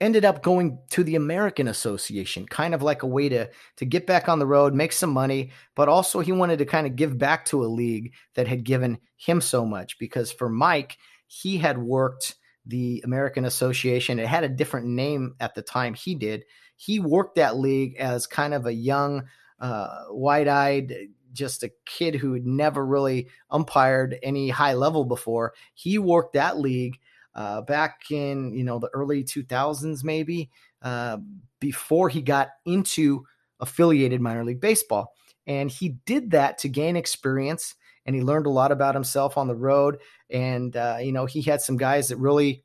ended 0.00 0.24
up 0.24 0.42
going 0.42 0.78
to 0.90 1.02
the 1.02 1.16
American 1.16 1.68
Association, 1.68 2.46
kind 2.46 2.74
of 2.74 2.82
like 2.82 3.02
a 3.02 3.06
way 3.06 3.28
to 3.28 3.48
to 3.76 3.84
get 3.84 4.06
back 4.06 4.28
on 4.28 4.38
the 4.38 4.46
road, 4.46 4.74
make 4.74 4.92
some 4.92 5.10
money, 5.10 5.50
but 5.74 5.88
also 5.88 6.20
he 6.20 6.32
wanted 6.32 6.58
to 6.58 6.66
kind 6.66 6.86
of 6.86 6.96
give 6.96 7.18
back 7.18 7.44
to 7.46 7.64
a 7.64 7.66
league 7.66 8.12
that 8.34 8.48
had 8.48 8.64
given 8.64 8.98
him 9.16 9.40
so 9.40 9.64
much 9.64 9.98
because 9.98 10.30
for 10.30 10.48
Mike, 10.48 10.98
he 11.26 11.58
had 11.58 11.78
worked 11.78 12.36
the 12.66 13.02
American 13.04 13.44
Association. 13.46 14.18
It 14.18 14.26
had 14.26 14.44
a 14.44 14.48
different 14.48 14.86
name 14.86 15.34
at 15.40 15.54
the 15.54 15.62
time 15.62 15.94
he 15.94 16.14
did. 16.14 16.44
He 16.76 17.00
worked 17.00 17.36
that 17.36 17.56
league 17.56 17.96
as 17.96 18.26
kind 18.26 18.54
of 18.54 18.66
a 18.66 18.72
young, 18.72 19.24
uh, 19.58 20.04
wide 20.10 20.48
eyed, 20.48 20.94
just 21.32 21.62
a 21.62 21.72
kid 21.86 22.14
who 22.14 22.34
had 22.34 22.46
never 22.46 22.84
really 22.86 23.28
umpired 23.50 24.18
any 24.22 24.48
high 24.48 24.74
level 24.74 25.04
before. 25.04 25.54
He 25.74 25.98
worked 25.98 26.34
that 26.34 26.58
league 26.58 26.98
uh, 27.38 27.60
back 27.60 28.10
in 28.10 28.52
you 28.52 28.64
know 28.64 28.80
the 28.80 28.90
early 28.92 29.22
2000s, 29.22 30.02
maybe 30.02 30.50
uh, 30.82 31.18
before 31.60 32.08
he 32.08 32.20
got 32.20 32.48
into 32.66 33.24
affiliated 33.60 34.20
minor 34.20 34.44
league 34.44 34.60
baseball, 34.60 35.14
and 35.46 35.70
he 35.70 35.90
did 36.04 36.32
that 36.32 36.58
to 36.58 36.68
gain 36.68 36.96
experience 36.96 37.76
and 38.06 38.16
he 38.16 38.22
learned 38.22 38.46
a 38.46 38.50
lot 38.50 38.72
about 38.72 38.94
himself 38.94 39.36
on 39.36 39.46
the 39.46 39.54
road. 39.54 39.98
And 40.30 40.76
uh, 40.76 40.96
you 41.00 41.12
know, 41.12 41.26
he 41.26 41.42
had 41.42 41.60
some 41.60 41.76
guys 41.76 42.08
that 42.08 42.16
really 42.16 42.64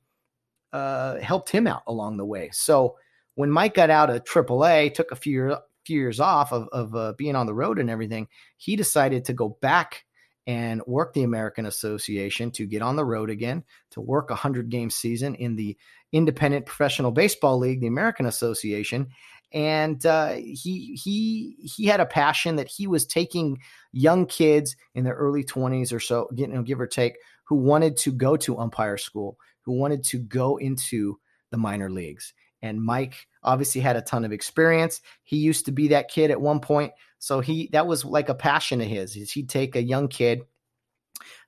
uh, 0.72 1.20
helped 1.20 1.50
him 1.50 1.68
out 1.68 1.84
along 1.86 2.18
the 2.18 2.26
way. 2.26 2.50
So 2.52 2.96
when 3.36 3.52
Mike 3.52 3.76
got 3.76 3.92
out 3.92 4.10
of 4.10 4.24
AAA, 4.24 4.94
took 4.96 5.12
a 5.12 5.16
few 5.16 5.56
few 5.86 6.00
years 6.00 6.20
off 6.20 6.52
of, 6.52 6.68
of 6.72 6.96
uh, 6.96 7.14
being 7.18 7.36
on 7.36 7.46
the 7.46 7.54
road 7.54 7.78
and 7.78 7.90
everything, 7.90 8.28
he 8.58 8.76
decided 8.76 9.26
to 9.26 9.34
go 9.34 9.50
back 9.62 10.06
and 10.46 10.82
work 10.86 11.14
the 11.14 11.24
American 11.24 11.66
Association 11.66 12.52
to 12.52 12.66
get 12.66 12.82
on 12.82 12.96
the 12.96 13.06
road 13.06 13.30
again, 13.30 13.64
to 13.92 14.02
work 14.02 14.30
a 14.30 14.34
100 14.34 14.70
game 14.70 14.90
season 14.90 15.36
in 15.36 15.56
the 15.56 15.78
Independent 16.12 16.66
Professional 16.66 17.12
Baseball 17.12 17.58
League, 17.58 17.82
the 17.82 17.88
American 17.88 18.26
Association 18.26 19.08
and 19.54 20.04
uh, 20.06 20.34
he 20.34 21.00
he 21.02 21.56
he 21.62 21.86
had 21.86 22.00
a 22.00 22.06
passion 22.06 22.56
that 22.56 22.68
he 22.68 22.88
was 22.88 23.06
taking 23.06 23.60
young 23.92 24.26
kids 24.26 24.76
in 24.96 25.04
their 25.04 25.14
early 25.14 25.44
20s 25.44 25.94
or 25.94 26.00
so, 26.00 26.28
you 26.36 26.48
know, 26.48 26.64
give 26.64 26.82
or 26.82 26.88
take, 26.88 27.18
who 27.46 27.56
wanted 27.56 27.96
to 27.98 28.12
go 28.12 28.36
to 28.36 28.58
umpire 28.58 28.98
school, 28.98 29.38
who 29.62 29.74
wanted 29.74 30.04
to 30.06 30.18
go 30.18 30.58
into 30.58 31.20
the 31.52 31.58
minor 31.58 31.90
leagues. 31.90 32.34
And 32.64 32.82
Mike 32.82 33.28
obviously 33.44 33.82
had 33.82 33.96
a 33.96 34.02
ton 34.02 34.26
of 34.26 34.32
experience. 34.32 35.02
He 35.24 35.38
used 35.38 35.66
to 35.66 35.72
be 35.72 35.90
that 35.90 36.10
kid 36.10 36.32
at 36.32 36.42
one 36.42 36.60
point, 36.60 36.94
so 37.24 37.40
he 37.40 37.70
that 37.72 37.88
was 37.88 38.04
like 38.04 38.28
a 38.28 38.36
passion 38.36 38.82
of 38.82 38.88
his. 38.88 39.16
Is 39.16 39.32
he'd 39.32 39.48
take 39.48 39.78
a 39.78 39.82
young 39.82 40.10
kid 40.10 40.42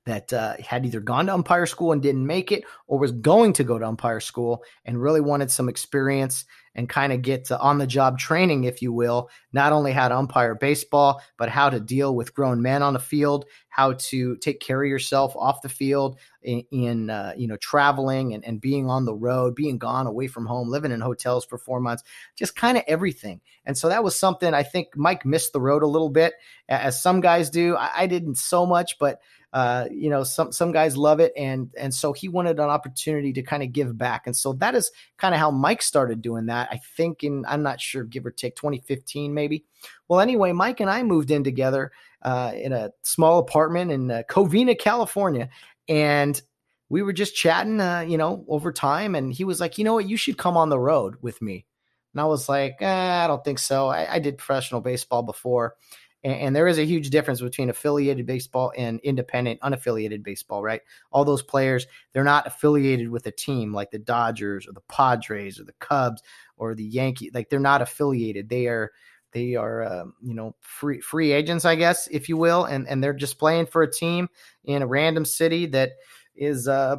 that 0.06 0.32
uh, 0.32 0.56
had 0.60 0.86
either 0.86 1.00
gone 1.00 1.26
to 1.26 1.34
umpire 1.34 1.66
school 1.66 1.92
and 1.92 2.02
didn't 2.02 2.26
make 2.26 2.52
it 2.52 2.64
or 2.88 3.00
was 3.00 3.12
going 3.12 3.54
to 3.54 3.64
go 3.64 3.80
to 3.80 3.88
umpire 3.88 4.20
school 4.20 4.64
and 4.86 5.02
really 5.02 5.22
wanted 5.22 5.52
some 5.52 5.68
experience 5.68 6.46
and 6.76 6.90
kind 6.90 7.14
of 7.14 7.22
get 7.22 7.50
on 7.52 7.78
the 7.78 7.88
job 7.88 8.20
training, 8.20 8.66
if 8.66 8.82
you 8.82 8.92
will, 8.92 9.30
not 9.54 9.72
only 9.72 9.94
how 9.94 10.10
to 10.10 10.16
umpire 10.16 10.54
baseball, 10.54 11.22
but 11.38 11.50
how 11.50 11.70
to 11.70 11.80
deal 11.80 12.14
with 12.14 12.34
grown 12.34 12.62
men 12.62 12.84
on 12.84 12.94
the 12.94 13.00
field, 13.00 13.46
how 13.70 13.94
to 13.94 14.36
take 14.38 14.60
care 14.60 14.84
of 14.84 14.90
yourself 14.90 15.34
off 15.38 15.62
the 15.62 15.70
field 15.70 16.20
in, 16.44 16.64
in 16.72 17.10
uh, 17.10 17.34
you 17.36 17.48
know, 17.48 17.56
traveling 17.58 18.34
and, 18.34 18.44
and 18.46 18.60
being 18.60 18.90
on 18.90 19.06
the 19.06 19.16
road, 19.16 19.56
being 19.56 19.78
gone 19.78 20.06
away 20.06 20.28
from 20.28 20.46
home, 20.46 20.70
living 20.70 20.92
in 20.92 21.00
hotels 21.00 21.46
for 21.46 21.58
four 21.58 21.80
months, 21.80 22.04
just 22.36 22.56
kind 22.58 22.78
of 22.78 22.84
everything. 22.88 23.40
And 23.66 23.78
so 23.78 23.88
that 23.88 24.04
was 24.04 24.20
something 24.20 24.54
I 24.54 24.64
think 24.64 24.90
Mike 24.96 25.26
missed 25.26 25.54
the 25.54 25.62
road 25.62 25.82
a 25.82 25.88
little 25.88 26.10
bit, 26.10 26.34
as 26.68 27.02
some 27.02 27.22
guys 27.22 27.50
do. 27.50 27.78
I, 27.78 27.90
I 27.96 28.08
didn't 28.08 28.36
so 28.36 28.66
much, 28.66 29.00
but 29.00 29.22
uh, 29.56 29.88
you 29.90 30.10
know, 30.10 30.26
some 30.26 30.52
some 30.52 30.74
guys 30.74 30.98
love 30.98 31.22
it, 31.22 31.32
and 31.38 31.74
and 31.78 31.94
so 31.94 32.12
he 32.12 32.28
wanted 32.28 32.60
an 32.60 32.70
opportunity 32.70 33.32
to 33.32 33.42
kind 33.42 33.64
of 33.64 33.72
give 33.72 33.98
back, 33.98 34.28
and 34.28 34.36
so 34.36 34.52
that 34.52 34.76
is 34.76 34.92
kind 35.18 35.34
of 35.34 35.40
how 35.40 35.50
Mike 35.50 35.82
started 35.82 36.22
doing 36.22 36.48
that. 36.48 36.68
I 36.74 36.82
think 36.98 37.24
in 37.24 37.46
I'm 37.48 37.64
not 37.64 37.80
sure, 37.80 38.04
give 38.04 38.26
or 38.26 38.32
take 38.32 38.58
2015 38.58 39.34
maybe. 39.34 39.64
Well, 40.10 40.20
anyway, 40.20 40.52
Mike 40.52 40.82
and 40.82 40.90
I 40.90 41.04
moved 41.04 41.32
in 41.32 41.46
together 41.46 41.94
uh, 42.22 42.52
in 42.54 42.74
a 42.74 42.92
small 43.04 43.40
apartment 43.40 43.92
in 43.92 44.12
uh, 44.12 44.24
Covina, 44.30 44.78
California, 44.78 45.48
and 45.88 46.42
we 46.90 47.02
were 47.02 47.14
just 47.14 47.34
chatting, 47.34 47.80
uh, 47.80 48.02
you 48.02 48.18
know, 48.18 48.44
over 48.50 48.74
time, 48.74 49.16
and 49.16 49.32
he 49.32 49.46
was 49.46 49.62
like, 49.62 49.78
you 49.78 49.86
know 49.86 49.94
what, 49.94 50.10
you 50.10 50.18
should 50.18 50.38
come 50.38 50.58
on 50.58 50.68
the 50.68 50.78
road 50.78 51.16
with 51.22 51.42
me, 51.42 51.66
and 52.14 52.20
I 52.20 52.26
was 52.26 52.50
like, 52.50 52.76
eh, 52.82 53.24
I 53.24 53.26
don't 53.28 53.46
think 53.46 53.60
so. 53.60 53.88
I, 53.88 54.16
I 54.16 54.20
did 54.20 54.38
professional 54.38 54.82
baseball 54.82 55.24
before 55.24 55.76
and, 56.26 56.34
and, 56.34 56.56
there 56.56 56.68
is 56.68 56.80
a 56.80 56.86
huge 56.86 57.12
difference 57.12 57.40
between 57.40 57.70
affiliated 57.70 58.26
baseball 58.26 58.74
and 58.76 59.00
independent, 59.02 59.62
unaffiliated 59.62 60.24
baseball, 60.24 60.64
right? 60.64 60.82
All 61.12 61.24
those 61.24 61.44
players, 61.44 61.86
they're 62.12 62.24
not 62.24 62.48
affiliated 62.48 63.12
with 63.12 63.28
a 63.28 63.32
team 63.32 63.72
like 63.72 63.92
the 63.92 64.00
Dodgers 64.00 64.68
or 64.68 64.74
the 64.74 64.82
Padres 64.82 65.60
or 65.60 65.66
the 65.66 65.76
Cubs 65.80 66.24
or 66.58 66.74
the 66.74 66.84
Yankees. 66.84 67.30
Like 67.36 67.50
they're 67.50 67.60
not 67.60 67.84
affiliated. 67.84 68.50
They 68.50 68.66
are 68.66 68.92
they 69.34 69.56
are 69.56 69.84
um, 69.84 70.16
you 70.24 70.34
know 70.34 70.56
free 70.62 71.00
free 71.00 71.32
agents, 71.32 71.64
I 71.64 71.76
guess, 71.76 72.08
if 72.08 72.28
you 72.28 72.38
will, 72.38 72.66
and 72.66 72.88
and 72.88 73.04
they're 73.04 73.14
just 73.14 73.38
playing 73.38 73.68
for 73.68 73.84
a 73.84 73.92
team 73.92 74.28
in 74.64 74.82
a 74.82 74.88
random 74.88 75.26
city 75.26 75.68
that 75.68 75.92
is 76.36 76.68
uh, 76.68 76.98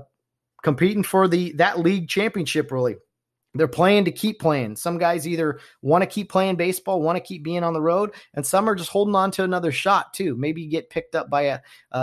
competing 0.62 1.02
for 1.02 1.26
the 1.26 1.50
that 1.52 1.80
league 1.80 2.08
championship, 2.08 2.70
really 2.70 2.96
they're 3.56 3.68
playing 3.68 4.04
to 4.04 4.12
keep 4.12 4.40
playing. 4.40 4.76
Some 4.76 4.98
guys 4.98 5.26
either 5.26 5.60
want 5.82 6.02
to 6.02 6.06
keep 6.06 6.30
playing 6.30 6.56
baseball, 6.56 7.02
want 7.02 7.16
to 7.16 7.24
keep 7.24 7.42
being 7.42 7.62
on 7.62 7.72
the 7.72 7.82
road, 7.82 8.12
and 8.34 8.44
some 8.44 8.68
are 8.68 8.74
just 8.74 8.90
holding 8.90 9.14
on 9.14 9.30
to 9.32 9.44
another 9.44 9.72
shot 9.72 10.14
too. 10.14 10.36
Maybe 10.36 10.66
get 10.66 10.90
picked 10.90 11.14
up 11.14 11.30
by 11.30 11.42
a 11.42 11.60
a, 11.92 11.98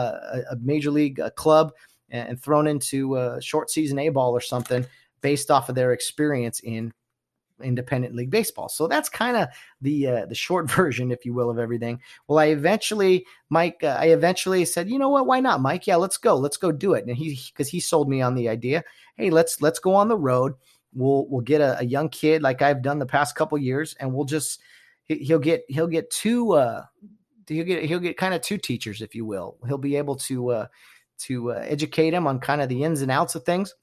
a 0.52 0.56
major 0.62 0.92
league 0.92 1.20
uh, 1.20 1.30
club 1.32 1.74
and 2.10 2.42
thrown 2.42 2.68
into 2.68 3.16
a 3.16 3.42
short 3.42 3.70
season 3.72 3.98
A 4.00 4.10
ball 4.10 4.32
or 4.34 4.42
something 4.42 4.86
based 5.22 5.50
off 5.50 5.70
of 5.70 5.76
their 5.76 5.94
experience 5.94 6.60
in 6.60 6.94
independent 7.62 8.16
league 8.16 8.30
baseball. 8.30 8.70
So 8.70 8.88
that's 8.88 9.10
kind 9.10 9.38
of 9.38 9.48
the 9.82 10.08
uh, 10.08 10.26
the 10.26 10.36
short 10.36 10.70
version, 10.72 11.12
if 11.12 11.26
you 11.26 11.34
will, 11.34 11.50
of 11.50 11.60
everything. 11.60 12.00
Well, 12.28 12.40
I 12.40 12.46
eventually, 12.46 13.26
Mike, 13.50 13.80
uh, 13.84 13.98
I 14.00 14.08
eventually 14.08 14.66
said, 14.66 14.90
you 14.90 15.00
know 15.00 15.10
what, 15.10 15.26
why 15.26 15.40
not, 15.40 15.62
Mike? 15.62 15.88
Yeah, 15.88 15.96
let's 15.96 16.18
go, 16.18 16.36
let's 16.36 16.58
go 16.58 16.72
do 16.72 16.94
it. 16.94 17.06
And 17.06 17.16
he, 17.16 17.40
because 17.52 17.70
he 17.70 17.80
sold 17.80 18.10
me 18.10 18.22
on 18.22 18.36
the 18.36 18.50
idea, 18.50 18.84
hey, 19.16 19.30
let's 19.30 19.62
let's 19.62 19.80
go 19.80 19.96
on 19.96 20.08
the 20.08 20.18
road 20.18 20.54
We'll 20.96 21.28
we'll 21.28 21.42
get 21.42 21.62
a, 21.62 21.80
a 21.80 21.84
young 21.84 22.10
kid 22.10 22.42
like 22.42 22.62
I've 22.62 22.82
done 22.82 23.00
the 23.00 23.06
past 23.06 23.36
couple 23.36 23.58
years, 23.58 23.96
and 24.00 24.14
we'll 24.14 24.26
just 24.26 24.62
he'll 25.06 25.40
get 25.40 25.64
he'll 25.68 25.88
get 25.88 26.10
two 26.10 26.54
uh 26.54 26.84
he'll 27.48 27.66
get 27.66 27.84
he'll 27.86 28.00
get 28.00 28.18
kind 28.18 28.34
of 28.34 28.42
two 28.42 28.58
teachers, 28.58 29.02
if 29.02 29.16
you 29.16 29.26
will. 29.26 29.58
He'll 29.68 29.78
be 29.78 29.96
able 29.96 30.16
to 30.18 30.52
uh 30.52 30.68
to 31.20 31.52
uh, 31.52 31.64
educate 31.66 32.14
him 32.14 32.28
on 32.28 32.40
kind 32.40 32.62
of 32.62 32.70
the 32.70 32.84
ins 32.84 33.02
and 33.02 33.12
outs 33.12 33.36
of 33.36 33.44
things. 33.44 33.74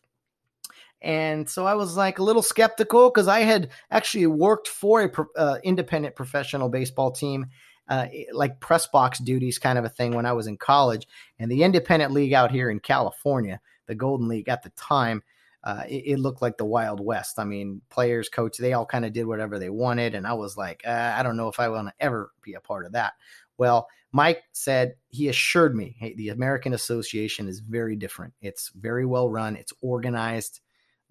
And 1.02 1.48
so 1.48 1.64
I 1.66 1.74
was 1.74 1.96
like 1.96 2.18
a 2.18 2.22
little 2.22 2.42
skeptical 2.42 3.08
because 3.08 3.28
I 3.28 3.40
had 3.40 3.70
actually 3.90 4.26
worked 4.26 4.68
for 4.68 5.02
a 5.02 5.38
uh, 5.38 5.58
independent 5.64 6.14
professional 6.14 6.68
baseball 6.68 7.10
team, 7.10 7.46
uh, 7.88 8.06
like 8.32 8.60
press 8.60 8.86
box 8.86 9.18
duties 9.18 9.58
kind 9.58 9.78
of 9.78 9.84
a 9.84 9.88
thing 9.88 10.14
when 10.14 10.26
I 10.26 10.32
was 10.32 10.46
in 10.46 10.58
college. 10.58 11.06
And 11.38 11.50
the 11.50 11.62
independent 11.62 12.12
league 12.12 12.34
out 12.34 12.50
here 12.50 12.70
in 12.70 12.80
California, 12.80 13.60
the 13.86 13.94
Golden 13.94 14.28
League 14.28 14.48
at 14.48 14.62
the 14.62 14.70
time, 14.70 15.22
uh, 15.62 15.82
it, 15.88 16.04
it, 16.06 16.18
looked 16.18 16.40
like 16.40 16.56
the 16.56 16.64
Wild 16.64 17.00
West. 17.00 17.38
I 17.38 17.44
mean, 17.44 17.82
players, 17.90 18.28
coach, 18.28 18.56
they 18.56 18.72
all 18.72 18.86
kind 18.86 19.04
of 19.04 19.12
did 19.12 19.26
whatever 19.26 19.58
they 19.58 19.68
wanted. 19.68 20.14
And 20.14 20.26
I 20.26 20.32
was 20.32 20.56
like, 20.56 20.82
uh, 20.86 21.14
I 21.16 21.22
don't 21.22 21.36
know 21.36 21.48
if 21.48 21.60
I 21.60 21.68
want 21.68 21.88
to 21.88 21.94
ever 22.00 22.32
be 22.42 22.54
a 22.54 22.60
part 22.60 22.86
of 22.86 22.92
that. 22.92 23.12
Well, 23.58 23.88
Mike 24.12 24.42
said 24.52 24.94
he 25.08 25.28
assured 25.28 25.76
me, 25.76 25.94
hey, 25.98 26.14
the 26.14 26.30
American 26.30 26.72
Association 26.72 27.46
is 27.46 27.60
very 27.60 27.94
different. 27.94 28.32
It's 28.40 28.70
very 28.70 29.04
well 29.04 29.28
run. 29.28 29.54
It's 29.54 29.72
organized. 29.82 30.60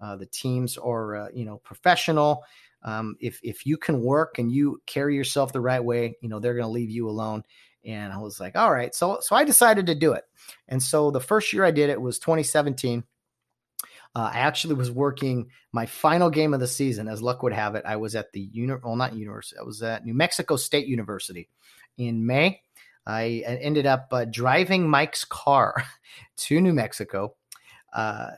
Uh, 0.00 0.16
the 0.16 0.26
teams 0.26 0.76
are, 0.76 1.14
uh, 1.14 1.28
you 1.32 1.44
know, 1.44 1.58
professional. 1.58 2.42
Um, 2.82 3.16
if 3.20 3.38
if 3.42 3.66
you 3.66 3.76
can 3.76 4.02
work 4.02 4.38
and 4.38 4.50
you 4.50 4.80
carry 4.86 5.14
yourself 5.14 5.52
the 5.52 5.60
right 5.60 5.84
way, 5.84 6.16
you 6.22 6.28
know, 6.28 6.40
they're 6.40 6.54
going 6.54 6.64
to 6.64 6.70
leave 6.70 6.90
you 6.90 7.08
alone. 7.08 7.44
And 7.84 8.12
I 8.12 8.18
was 8.18 8.40
like, 8.40 8.56
all 8.56 8.72
right. 8.72 8.94
So 8.94 9.18
so 9.20 9.36
I 9.36 9.44
decided 9.44 9.86
to 9.86 9.94
do 9.94 10.12
it. 10.12 10.24
And 10.66 10.82
so 10.82 11.10
the 11.10 11.20
first 11.20 11.52
year 11.52 11.64
I 11.64 11.70
did 11.70 11.88
it 11.88 12.00
was 12.00 12.18
2017. 12.18 13.04
Uh, 14.14 14.30
I 14.32 14.38
actually 14.38 14.74
was 14.74 14.90
working 14.90 15.48
my 15.72 15.86
final 15.86 16.30
game 16.30 16.52
of 16.52 16.60
the 16.60 16.66
season, 16.66 17.06
as 17.06 17.22
luck 17.22 17.42
would 17.42 17.52
have 17.52 17.76
it. 17.76 17.84
I 17.86 17.96
was 17.96 18.16
at 18.16 18.32
the 18.32 18.40
uni- 18.40 18.74
well, 18.82 18.96
not 18.96 19.14
university. 19.14 19.58
I 19.60 19.62
was 19.62 19.82
at 19.82 20.04
New 20.04 20.14
Mexico 20.14 20.56
State 20.56 20.88
University 20.88 21.48
in 21.96 22.26
May. 22.26 22.60
I 23.06 23.42
ended 23.46 23.86
up 23.86 24.08
uh, 24.12 24.24
driving 24.24 24.88
Mike's 24.88 25.24
car 25.24 25.74
to 26.38 26.60
New 26.60 26.72
Mexico. 26.72 27.34
Uh, 27.92 28.30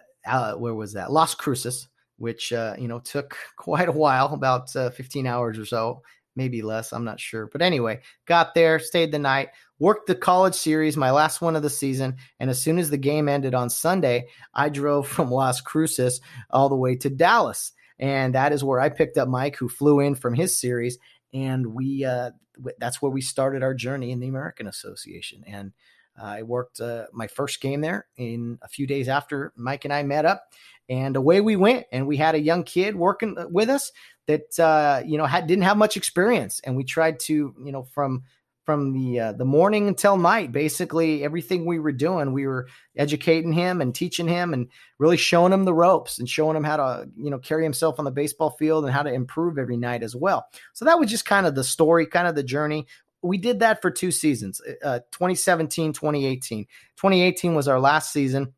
where 0.57 0.75
was 0.75 0.93
that? 0.93 1.11
Las 1.11 1.35
Cruces, 1.35 1.89
which 2.19 2.53
uh, 2.53 2.75
you 2.79 2.89
know 2.89 3.01
took 3.01 3.37
quite 3.57 3.89
a 3.89 3.93
while, 3.93 4.33
about 4.35 4.75
uh, 4.77 4.91
15 4.91 5.27
hours 5.27 5.59
or 5.59 5.65
so 5.65 6.03
maybe 6.37 6.63
less. 6.63 6.93
I'm 6.93 7.05
not 7.05 7.21
sure. 7.21 7.47
But 7.47 7.63
anyway, 7.63 8.01
got 8.27 8.55
there, 8.55 8.79
stayed 8.79 9.13
the 9.13 9.19
night, 9.19 9.51
worked 9.79 10.07
the 10.07 10.15
college 10.15 10.55
series, 10.55 10.97
my 10.97 11.11
last 11.11 11.41
one 11.41 11.57
of 11.57 11.63
the 11.63 11.71
season. 11.71 12.17
And 12.41 12.51
as 12.51 12.61
soon 12.61 12.79
as 12.79 12.91
the 12.91 12.97
game 12.97 13.29
ended 13.29 13.55
on 13.55 13.71
Sunday, 13.71 14.29
I 14.55 14.69
drove 14.69 15.09
from 15.09 15.31
Las 15.31 15.61
Cruces 15.61 16.21
all 16.51 16.69
the 16.69 16.77
way 16.77 16.97
to 16.97 17.11
Dallas. 17.11 17.73
And 17.99 18.35
that 18.35 18.53
is 18.53 18.65
where 18.65 18.81
I 18.81 18.89
picked 18.89 19.19
up 19.19 19.29
Mike, 19.29 19.57
who 19.57 19.69
flew 19.69 20.01
in 20.01 20.15
from 20.15 20.35
his 20.35 20.59
series. 20.59 20.99
And 21.33 21.67
we, 21.69 22.05
uh, 22.05 22.33
that's 22.79 23.01
where 23.01 23.13
we 23.13 23.21
started 23.21 23.63
our 23.63 23.75
journey 23.75 24.11
in 24.11 24.21
the 24.21 24.29
American 24.29 24.67
Association. 24.67 25.45
And 25.47 25.73
I 26.21 26.43
worked 26.43 26.81
uh, 26.81 27.07
my 27.13 27.27
first 27.27 27.61
game 27.61 27.81
there 27.81 28.07
in 28.17 28.59
a 28.61 28.69
few 28.69 28.87
days 28.87 29.09
after 29.09 29.53
Mike 29.57 29.85
and 29.85 29.95
I 29.95 30.03
met 30.03 30.27
up. 30.27 30.53
and 30.89 31.17
away 31.17 31.41
we 31.41 31.57
went. 31.57 31.87
And 31.93 32.07
we 32.07 32.17
had 32.17 32.35
a 32.35 32.41
young 32.41 32.65
kid 32.65 32.97
working 32.97 33.37
with 33.51 33.71
us 33.71 33.93
that 34.27 34.59
uh, 34.59 35.03
you 35.05 35.19
know 35.19 35.27
had 35.27 35.47
didn't 35.47 35.65
have 35.65 35.77
much 35.77 35.97
experience, 35.97 36.61
and 36.65 36.77
we 36.77 36.85
tried 36.85 37.21
to 37.21 37.55
you 37.63 37.73
know 37.73 37.83
from 37.83 38.23
from 38.65 38.93
the 38.93 39.19
uh, 39.19 39.33
the 39.33 39.45
morning 39.45 39.89
until 39.89 40.17
night 40.17 40.53
basically 40.53 41.25
everything 41.25 41.67
we 41.67 41.79
were 41.79 41.93
doing 41.93 42.33
we 42.33 42.47
were 42.47 42.69
educating 42.97 43.53
him 43.53 43.81
and 43.81 43.95
teaching 43.95 44.29
him 44.29 44.55
and 44.55 44.69
really 44.99 45.17
showing 45.17 45.53
him 45.53 45.65
the 45.65 45.75
ropes 45.75 46.19
and 46.19 46.29
showing 46.29 46.57
him 46.57 46.65
how 46.65 46.77
to 46.77 47.09
you 47.17 47.31
know 47.31 47.39
carry 47.39 47.65
himself 47.65 47.99
on 47.99 48.05
the 48.05 48.11
baseball 48.11 48.51
field 48.51 48.85
and 48.85 48.93
how 48.93 49.03
to 49.03 49.13
improve 49.13 49.59
every 49.59 49.77
night 49.77 50.03
as 50.03 50.15
well. 50.15 50.47
So 50.75 50.85
that 50.85 50.99
was 50.99 51.11
just 51.11 51.25
kind 51.25 51.47
of 51.47 51.55
the 51.55 51.65
story 51.65 52.07
kind 52.07 52.29
of 52.29 52.35
the 52.35 52.43
journey. 52.43 52.87
We 53.23 53.39
did 53.39 53.61
that 53.61 53.83
for 53.83 53.91
two 53.91 54.11
seasons 54.11 54.61
uh, 54.83 55.01
2017 55.11 55.93
2018 55.93 56.65
2018 56.97 57.55
was 57.55 57.69
our 57.69 57.81
last 57.81 58.13
season. 58.13 58.55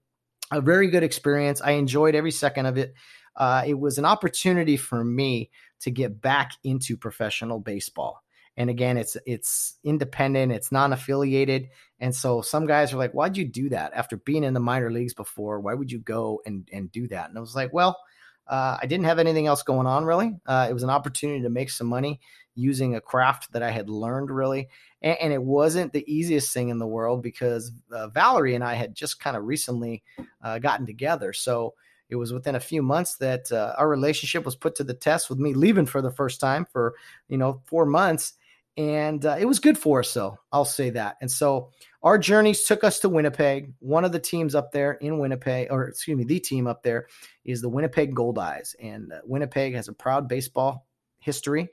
A 0.50 0.60
very 0.60 0.88
good 0.88 1.02
experience. 1.02 1.62
I 1.62 1.72
enjoyed 1.72 2.14
every 2.14 2.30
second 2.30 2.66
of 2.66 2.76
it 2.76 2.94
uh, 3.36 3.62
it 3.66 3.74
was 3.74 3.98
an 3.98 4.04
opportunity 4.04 4.76
for 4.76 5.04
me 5.04 5.50
to 5.80 5.90
get 5.90 6.20
back 6.20 6.52
into 6.64 6.96
professional 6.96 7.60
baseball 7.60 8.24
and 8.56 8.70
again, 8.70 8.96
it's 8.96 9.16
it's 9.26 9.78
independent, 9.82 10.52
it's 10.52 10.70
non-affiliated. 10.70 11.70
And 11.98 12.14
so 12.14 12.40
some 12.40 12.66
guys 12.66 12.92
are 12.92 12.96
like, 12.96 13.12
why'd 13.12 13.36
you 13.36 13.44
do 13.44 13.68
that 13.70 13.92
after 13.94 14.16
being 14.16 14.44
in 14.44 14.54
the 14.54 14.60
minor 14.60 14.90
leagues 14.90 15.14
before? 15.14 15.60
Why 15.60 15.74
would 15.74 15.90
you 15.90 15.98
go 15.98 16.40
and 16.46 16.68
and 16.72 16.90
do 16.92 17.08
that? 17.08 17.28
And 17.28 17.36
I 17.36 17.40
was 17.40 17.56
like, 17.56 17.72
well, 17.72 17.98
uh, 18.46 18.78
I 18.80 18.86
didn't 18.86 19.06
have 19.06 19.18
anything 19.18 19.46
else 19.46 19.62
going 19.62 19.86
on 19.86 20.04
really. 20.04 20.36
Uh, 20.46 20.66
it 20.70 20.72
was 20.72 20.82
an 20.82 20.90
opportunity 20.90 21.42
to 21.42 21.50
make 21.50 21.70
some 21.70 21.86
money 21.86 22.20
using 22.54 22.94
a 22.94 23.00
craft 23.00 23.52
that 23.52 23.62
I 23.62 23.70
had 23.70 23.90
learned 23.90 24.30
really. 24.30 24.68
And, 25.02 25.32
it 25.32 25.42
wasn't 25.42 25.92
the 25.92 26.04
easiest 26.10 26.54
thing 26.54 26.68
in 26.70 26.78
the 26.78 26.86
world 26.86 27.22
because 27.22 27.72
uh, 27.92 28.08
Valerie 28.08 28.54
and 28.54 28.64
I 28.64 28.74
had 28.74 28.94
just 28.94 29.20
kind 29.20 29.36
of 29.36 29.44
recently 29.44 30.02
uh, 30.42 30.58
gotten 30.60 30.86
together. 30.86 31.34
So 31.34 31.74
it 32.14 32.18
was 32.18 32.32
within 32.32 32.54
a 32.54 32.60
few 32.60 32.82
months 32.82 33.16
that 33.16 33.52
uh, 33.52 33.74
our 33.76 33.88
relationship 33.88 34.44
was 34.44 34.56
put 34.56 34.74
to 34.76 34.84
the 34.84 34.94
test 34.94 35.28
with 35.28 35.38
me 35.38 35.52
leaving 35.52 35.86
for 35.86 36.00
the 36.00 36.10
first 36.10 36.40
time 36.40 36.64
for, 36.64 36.94
you 37.28 37.36
know, 37.36 37.60
four 37.66 37.84
months 37.84 38.34
and 38.76 39.24
uh, 39.24 39.36
it 39.38 39.44
was 39.44 39.60
good 39.60 39.78
for 39.78 40.00
us. 40.00 40.10
So 40.10 40.38
I'll 40.52 40.64
say 40.64 40.90
that. 40.90 41.16
And 41.20 41.30
so 41.30 41.70
our 42.02 42.18
journeys 42.18 42.64
took 42.64 42.82
us 42.82 42.98
to 43.00 43.08
Winnipeg. 43.08 43.72
One 43.78 44.04
of 44.04 44.12
the 44.12 44.18
teams 44.18 44.54
up 44.54 44.72
there 44.72 44.92
in 44.94 45.18
Winnipeg, 45.18 45.68
or 45.70 45.84
excuse 45.84 46.16
me, 46.16 46.24
the 46.24 46.40
team 46.40 46.66
up 46.66 46.82
there 46.82 47.06
is 47.44 47.60
the 47.60 47.68
Winnipeg 47.68 48.14
Goldeyes, 48.14 48.74
and 48.80 49.12
uh, 49.12 49.20
Winnipeg 49.24 49.74
has 49.74 49.88
a 49.88 49.92
proud 49.92 50.28
baseball 50.28 50.86
history. 51.20 51.68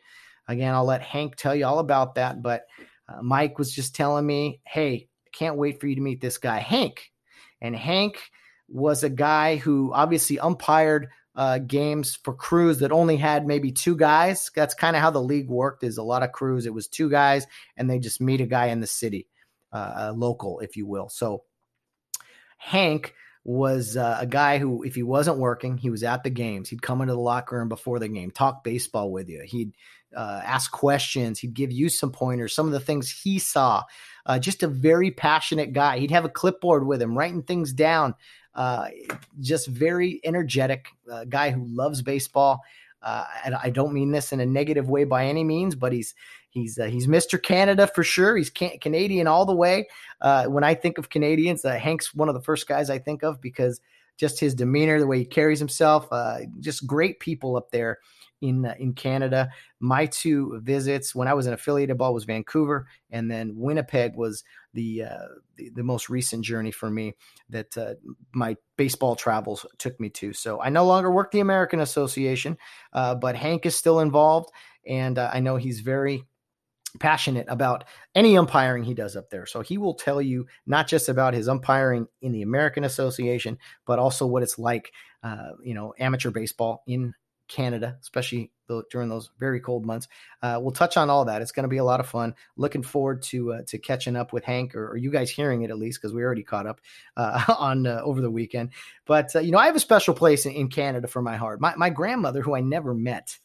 Again, 0.47 0.73
I'll 0.73 0.85
let 0.85 1.01
Hank 1.01 1.35
tell 1.35 1.55
you 1.55 1.65
all 1.65 1.79
about 1.79 2.15
that. 2.15 2.41
But 2.41 2.65
uh, 3.09 3.21
Mike 3.21 3.57
was 3.57 3.73
just 3.73 3.95
telling 3.95 4.25
me, 4.25 4.61
"Hey, 4.65 5.07
can't 5.33 5.57
wait 5.57 5.79
for 5.79 5.87
you 5.87 5.95
to 5.95 6.01
meet 6.01 6.21
this 6.21 6.37
guy, 6.37 6.59
Hank." 6.59 7.11
And 7.61 7.75
Hank 7.75 8.17
was 8.71 9.03
a 9.03 9.09
guy 9.09 9.57
who 9.57 9.91
obviously 9.93 10.39
umpired 10.39 11.09
uh, 11.35 11.59
games 11.59 12.17
for 12.23 12.33
crews 12.33 12.79
that 12.79 12.91
only 12.91 13.17
had 13.17 13.47
maybe 13.47 13.71
two 13.71 13.95
guys. 13.95 14.51
That's 14.55 14.73
kind 14.73 14.95
of 14.95 15.01
how 15.01 15.11
the 15.11 15.21
league 15.21 15.49
worked. 15.49 15.83
Is 15.83 15.97
a 15.97 16.03
lot 16.03 16.23
of 16.23 16.31
crews. 16.31 16.65
It 16.65 16.73
was 16.73 16.87
two 16.87 17.09
guys, 17.09 17.47
and 17.77 17.89
they 17.89 17.99
just 17.99 18.21
meet 18.21 18.41
a 18.41 18.45
guy 18.45 18.67
in 18.67 18.81
the 18.81 18.87
city, 18.87 19.27
uh, 19.71 20.13
local, 20.15 20.59
if 20.59 20.75
you 20.75 20.85
will. 20.85 21.09
So 21.09 21.43
Hank 22.57 23.13
was 23.43 23.97
uh, 23.97 24.17
a 24.19 24.25
guy 24.25 24.59
who, 24.59 24.83
if 24.83 24.93
he 24.93 25.03
wasn't 25.03 25.37
working, 25.37 25.77
he 25.77 25.89
was 25.89 26.03
at 26.03 26.23
the 26.23 26.29
games. 26.29 26.69
He'd 26.69 26.81
come 26.81 27.01
into 27.01 27.13
the 27.13 27.19
locker 27.19 27.57
room 27.57 27.69
before 27.69 27.97
the 27.97 28.07
game, 28.07 28.31
talk 28.31 28.63
baseball 28.63 29.11
with 29.11 29.29
you. 29.29 29.41
He'd 29.43 29.73
uh, 30.15 30.41
ask 30.43 30.71
questions. 30.71 31.39
He'd 31.39 31.53
give 31.53 31.71
you 31.71 31.89
some 31.89 32.11
pointers, 32.11 32.53
some 32.53 32.67
of 32.67 32.73
the 32.73 32.79
things 32.79 33.09
he 33.09 33.39
saw. 33.39 33.83
Uh, 34.25 34.37
just 34.37 34.61
a 34.61 34.67
very 34.67 35.09
passionate 35.09 35.73
guy. 35.73 35.97
He'd 35.97 36.11
have 36.11 36.25
a 36.25 36.29
clipboard 36.29 36.85
with 36.85 37.01
him, 37.01 37.17
writing 37.17 37.41
things 37.41 37.73
down 37.73 38.13
uh, 38.55 38.87
just 39.39 39.67
very 39.67 40.19
energetic 40.23 40.87
uh, 41.11 41.25
guy 41.25 41.51
who 41.51 41.65
loves 41.65 42.01
baseball. 42.01 42.61
Uh, 43.01 43.25
and 43.45 43.55
I 43.55 43.69
don't 43.69 43.93
mean 43.93 44.11
this 44.11 44.31
in 44.31 44.39
a 44.39 44.45
negative 44.45 44.89
way 44.89 45.05
by 45.05 45.25
any 45.25 45.43
means, 45.43 45.73
but 45.75 45.91
he's 45.91 46.13
he's 46.51 46.77
uh, 46.77 46.85
he's 46.85 47.07
Mr. 47.07 47.41
Canada 47.41 47.87
for 47.87 48.03
sure. 48.03 48.37
He's 48.37 48.49
can- 48.49 48.77
Canadian 48.79 49.27
all 49.27 49.45
the 49.45 49.55
way. 49.55 49.87
Uh, 50.19 50.45
when 50.45 50.63
I 50.63 50.75
think 50.75 50.97
of 50.97 51.09
Canadians, 51.09 51.65
uh, 51.65 51.71
Hank's 51.73 52.13
one 52.13 52.29
of 52.29 52.35
the 52.35 52.41
first 52.41 52.67
guys 52.67 52.89
I 52.89 52.99
think 52.99 53.23
of 53.23 53.41
because 53.41 53.81
just 54.17 54.39
his 54.39 54.53
demeanor, 54.53 54.99
the 54.99 55.07
way 55.07 55.17
he 55.17 55.25
carries 55.25 55.57
himself, 55.57 56.07
just 56.59 56.85
great 56.85 57.19
people 57.19 57.55
up 57.55 57.71
there 57.71 57.97
in 58.41 58.65
uh, 58.65 58.75
in 58.79 58.93
Canada. 58.93 59.49
My 59.79 60.05
two 60.07 60.59
visits 60.63 61.15
when 61.15 61.27
I 61.27 61.33
was 61.33 61.47
an 61.47 61.53
affiliated 61.53 61.97
ball 61.97 62.13
was 62.13 62.25
Vancouver, 62.25 62.87
and 63.09 63.29
then 63.29 63.53
Winnipeg 63.55 64.15
was 64.15 64.43
the 64.73 65.03
uh, 65.03 65.27
the, 65.55 65.69
the, 65.75 65.83
most 65.83 66.09
recent 66.09 66.43
journey 66.43 66.71
for 66.71 66.89
me 66.89 67.13
that 67.49 67.77
uh, 67.77 67.93
my 68.33 68.57
baseball 68.77 69.15
travels 69.15 69.65
took 69.77 69.99
me 69.99 70.09
to. 70.09 70.33
So 70.33 70.61
I 70.61 70.69
no 70.69 70.85
longer 70.85 71.11
work 71.11 71.31
the 71.31 71.39
American 71.39 71.79
Association, 71.79 72.57
uh, 72.93 73.15
but 73.15 73.35
Hank 73.35 73.65
is 73.65 73.75
still 73.75 73.99
involved, 73.99 74.49
and 74.87 75.17
uh, 75.17 75.29
I 75.33 75.39
know 75.39 75.55
he's 75.55 75.81
very 75.81 76.25
passionate 76.99 77.45
about 77.47 77.85
any 78.15 78.37
umpiring 78.37 78.83
he 78.83 78.93
does 78.93 79.15
up 79.15 79.29
there. 79.29 79.45
So 79.45 79.61
he 79.61 79.77
will 79.77 79.93
tell 79.93 80.21
you 80.21 80.45
not 80.65 80.87
just 80.87 81.09
about 81.09 81.33
his 81.33 81.47
umpiring 81.47 82.07
in 82.21 82.31
the 82.31 82.41
American 82.41 82.83
Association, 82.83 83.57
but 83.85 83.99
also 83.99 84.25
what 84.25 84.43
it's 84.43 84.59
like, 84.59 84.91
uh, 85.23 85.51
you 85.63 85.73
know, 85.73 85.93
amateur 85.99 86.31
baseball 86.31 86.83
in 86.87 87.13
Canada, 87.51 87.97
especially 88.01 88.51
during 88.89 89.09
those 89.09 89.29
very 89.37 89.59
cold 89.59 89.85
months. 89.85 90.07
Uh, 90.41 90.57
we'll 90.61 90.71
touch 90.71 90.95
on 90.95 91.09
all 91.09 91.25
that. 91.25 91.41
It's 91.41 91.51
going 91.51 91.63
to 91.63 91.69
be 91.69 91.77
a 91.77 91.83
lot 91.83 91.99
of 91.99 92.07
fun. 92.07 92.33
Looking 92.55 92.83
forward 92.83 93.21
to 93.23 93.53
uh, 93.53 93.61
to 93.67 93.77
catching 93.77 94.15
up 94.15 94.31
with 94.31 94.45
Hank, 94.45 94.75
or, 94.75 94.91
or, 94.91 94.97
you 94.97 95.11
guys 95.11 95.29
hearing 95.29 95.63
it 95.63 95.69
at 95.69 95.77
least, 95.77 96.01
because 96.01 96.13
we 96.13 96.23
already 96.23 96.43
caught 96.43 96.65
up 96.65 96.79
uh, 97.17 97.43
on 97.59 97.85
uh, 97.85 98.01
over 98.03 98.21
the 98.21 98.31
weekend. 98.31 98.69
But 99.05 99.35
uh, 99.35 99.39
you 99.39 99.51
know, 99.51 99.57
I 99.57 99.65
have 99.65 99.75
a 99.75 99.81
special 99.81 100.13
place 100.13 100.45
in, 100.45 100.53
in, 100.53 100.69
Canada 100.69 101.07
for 101.07 101.21
my 101.21 101.35
heart. 101.35 101.59
My 101.59 101.75
my 101.75 101.89
grandmother, 101.89 102.41
who 102.41 102.55
I 102.55 102.61
never 102.61 102.93
met, 102.93 103.37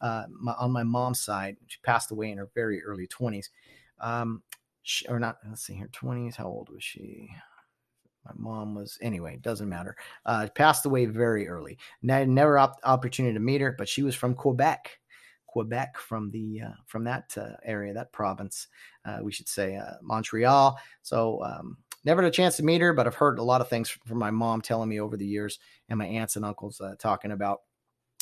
uh, 0.00 0.24
my, 0.30 0.52
on 0.52 0.72
my 0.72 0.82
mom's 0.82 1.20
side, 1.20 1.56
she 1.66 1.78
passed 1.82 2.10
away 2.10 2.30
in 2.30 2.38
her 2.38 2.48
very 2.54 2.82
early 2.82 3.06
twenties. 3.06 3.50
Um, 4.00 4.42
she, 4.82 5.06
or 5.08 5.20
not? 5.20 5.38
Let's 5.46 5.62
see 5.62 5.74
here, 5.74 5.90
twenties. 5.92 6.36
How 6.36 6.46
old 6.46 6.70
was 6.70 6.82
she? 6.82 7.30
My 8.24 8.32
mom 8.36 8.74
was 8.74 8.98
anyway 9.00 9.38
doesn't 9.42 9.68
matter 9.68 9.96
uh 10.26 10.46
passed 10.54 10.86
away 10.86 11.06
very 11.06 11.48
early 11.48 11.78
never 12.02 12.58
op- 12.58 12.80
opportunity 12.84 13.34
to 13.34 13.40
meet 13.40 13.60
her 13.60 13.74
but 13.76 13.88
she 13.88 14.02
was 14.02 14.14
from 14.14 14.34
quebec 14.34 14.98
quebec 15.46 15.98
from 15.98 16.30
the 16.30 16.60
uh, 16.60 16.74
from 16.86 17.02
that 17.04 17.34
uh, 17.36 17.56
area 17.64 17.92
that 17.92 18.12
province 18.12 18.68
uh, 19.04 19.18
we 19.22 19.32
should 19.32 19.48
say 19.48 19.76
uh, 19.76 19.94
montreal 20.02 20.78
so 21.02 21.42
um, 21.42 21.76
never 22.04 22.22
had 22.22 22.28
a 22.28 22.34
chance 22.34 22.56
to 22.56 22.62
meet 22.62 22.80
her 22.80 22.92
but 22.92 23.06
i've 23.06 23.14
heard 23.14 23.38
a 23.38 23.42
lot 23.42 23.60
of 23.60 23.68
things 23.68 23.88
from 23.88 24.18
my 24.18 24.30
mom 24.30 24.60
telling 24.60 24.88
me 24.88 25.00
over 25.00 25.16
the 25.16 25.26
years 25.26 25.58
and 25.88 25.98
my 25.98 26.06
aunts 26.06 26.36
and 26.36 26.44
uncles 26.44 26.80
uh, 26.80 26.94
talking 26.98 27.32
about 27.32 27.60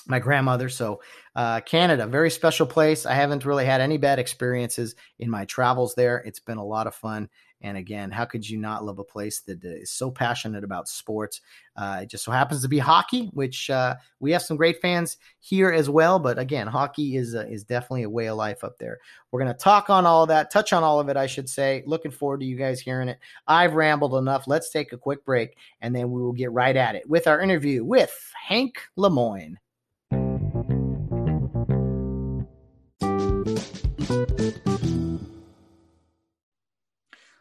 my 0.09 0.19
grandmother. 0.19 0.69
So, 0.69 1.01
uh, 1.37 1.61
Canada, 1.61 2.07
very 2.07 2.31
special 2.31 2.67
place. 2.67 3.07
I 3.07 3.15
haven't 3.15 3.45
really 3.45 3.67
had 3.67 3.81
any 3.81 3.99
bad 3.99 4.19
experiences 4.19 4.95
in 5.19 5.31
my 5.31 5.45
travels 5.45 5.95
there. 5.95 6.19
It's 6.19 6.41
been 6.41 6.59
a 6.59 6.65
lot 6.65 6.87
of 6.87 6.95
fun. 6.95 7.29
And 7.61 7.77
again, 7.77 8.11
how 8.11 8.25
could 8.25 8.49
you 8.49 8.57
not 8.57 8.85
love 8.85 8.99
a 8.99 9.05
place 9.05 9.41
that 9.41 9.65
is 9.65 9.91
so 9.91 10.11
passionate 10.11 10.63
about 10.63 10.89
sports? 10.89 11.41
Uh, 11.77 12.01
it 12.03 12.11
just 12.11 12.25
so 12.25 12.31
happens 12.31 12.63
to 12.63 12.69
be 12.69 12.79
hockey, 12.79 13.31
which 13.33 13.69
uh, 13.69 13.97
we 14.21 14.31
have 14.31 14.43
some 14.43 14.57
great 14.57 14.81
fans 14.81 15.17
here 15.41 15.71
as 15.71 15.91
well. 15.91 16.19
But 16.19 16.39
again, 16.39 16.67
hockey 16.67 17.17
is 17.17 17.35
uh, 17.35 17.47
is 17.49 17.65
definitely 17.65 18.05
a 18.05 18.11
way 18.11 18.29
of 18.29 18.37
life 18.37 18.63
up 18.63 18.79
there. 18.79 18.99
We're 19.31 19.41
going 19.41 19.53
to 19.53 19.59
talk 19.59 19.91
on 19.91 20.07
all 20.07 20.23
of 20.23 20.29
that, 20.29 20.51
touch 20.51 20.73
on 20.73 20.85
all 20.85 21.01
of 21.01 21.09
it, 21.09 21.17
I 21.17 21.27
should 21.27 21.49
say. 21.49 21.83
Looking 21.87 22.13
forward 22.13 22.41
to 22.41 22.47
you 22.47 22.57
guys 22.57 22.81
hearing 22.81 23.09
it. 23.09 23.19
I've 23.47 23.75
rambled 23.75 24.15
enough. 24.15 24.47
Let's 24.47 24.71
take 24.71 24.93
a 24.93 24.99
quick 24.99 25.25
break, 25.25 25.57
and 25.81 25.95
then 25.95 26.11
we 26.11 26.23
will 26.23 26.33
get 26.33 26.53
right 26.53 26.77
at 26.77 26.95
it 26.95 27.09
with 27.09 27.27
our 27.27 27.41
interview 27.41 27.85
with 27.85 28.17
Hank 28.49 28.81
Lemoine. 28.97 29.57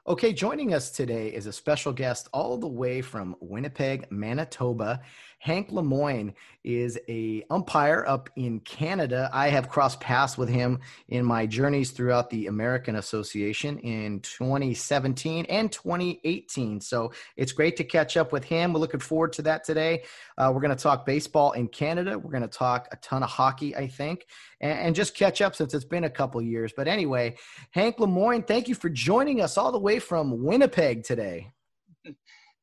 Okay, 0.09 0.31
joining 0.31 0.73
us 0.73 0.89
today 0.89 1.27
is 1.33 1.47
a 1.47 1.51
special 1.51 1.91
guest 1.91 2.29
all 2.31 2.57
the 2.57 2.65
way 2.65 3.01
from 3.01 3.35
Winnipeg, 3.41 4.09
Manitoba. 4.09 5.01
Hank 5.39 5.69
Lemoine 5.69 6.33
is 6.63 6.99
a 7.07 7.43
umpire 7.49 8.03
up 8.07 8.29
in 8.35 8.59
Canada. 8.61 9.29
I 9.31 9.49
have 9.49 9.69
crossed 9.69 9.99
paths 9.99 10.37
with 10.37 10.49
him 10.49 10.79
in 11.07 11.23
my 11.23 11.45
journeys 11.45 11.91
throughout 11.91 12.29
the 12.29 12.47
American 12.47 12.95
Association 12.95 13.77
in 13.79 14.19
2017 14.21 15.45
and 15.45 15.71
2018. 15.71 16.81
So 16.81 17.13
it's 17.35 17.51
great 17.51 17.77
to 17.77 17.83
catch 17.83 18.17
up 18.17 18.31
with 18.31 18.43
him. 18.43 18.73
We're 18.73 18.79
looking 18.79 18.99
forward 18.99 19.33
to 19.33 19.43
that 19.43 19.63
today. 19.63 20.03
Uh, 20.37 20.51
we're 20.53 20.61
going 20.61 20.75
to 20.75 20.83
talk 20.83 21.05
baseball 21.05 21.51
in 21.51 21.67
Canada. 21.67 22.17
We're 22.17 22.31
going 22.31 22.41
to 22.41 22.47
talk 22.47 22.87
a 22.91 22.97
ton 22.97 23.23
of 23.23 23.29
hockey, 23.29 23.75
I 23.75 23.87
think, 23.87 24.25
and, 24.59 24.79
and 24.79 24.95
just 24.95 25.15
catch 25.15 25.41
up 25.41 25.55
since 25.55 25.73
it's 25.73 25.85
been 25.85 26.03
a 26.03 26.09
couple 26.09 26.41
years. 26.41 26.73
But 26.75 26.87
anyway, 26.87 27.35
Hank 27.71 27.97
Lemoine, 27.97 28.45
thank 28.45 28.67
you 28.67 28.75
for 28.75 28.89
joining 28.89 29.41
us 29.41 29.57
all 29.57 29.71
the 29.71 29.79
way 29.79 29.99
from 29.99 30.43
Winnipeg 30.43 31.03
today. 31.03 31.51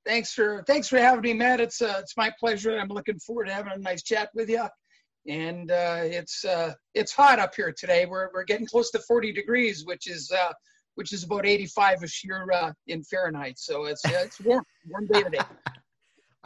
Thanks 0.06 0.32
for 0.32 0.62
thanks 0.66 0.88
for 0.88 0.98
having 0.98 1.22
me, 1.22 1.32
Matt. 1.32 1.60
It's 1.60 1.80
uh, 1.80 1.96
it's 2.00 2.16
my 2.16 2.30
pleasure. 2.38 2.78
I'm 2.78 2.88
looking 2.88 3.18
forward 3.18 3.46
to 3.46 3.54
having 3.54 3.72
a 3.72 3.78
nice 3.78 4.02
chat 4.02 4.28
with 4.34 4.50
you. 4.50 4.66
And 5.26 5.70
uh, 5.70 6.00
it's 6.02 6.44
uh, 6.44 6.74
it's 6.94 7.12
hot 7.12 7.38
up 7.38 7.54
here 7.54 7.72
today. 7.76 8.04
We're 8.04 8.28
we're 8.34 8.44
getting 8.44 8.66
close 8.66 8.90
to 8.90 8.98
40 8.98 9.32
degrees, 9.32 9.86
which 9.86 10.06
is 10.06 10.30
uh, 10.30 10.52
which 10.96 11.12
is 11.12 11.24
about 11.24 11.46
85 11.46 12.04
ish 12.04 12.20
here 12.22 12.46
uh, 12.52 12.72
in 12.86 13.02
Fahrenheit. 13.02 13.58
So 13.58 13.86
it's 13.86 14.04
uh, 14.04 14.10
it's 14.24 14.40
warm 14.40 14.64
warm 14.88 15.06
day 15.06 15.22
today. 15.22 15.38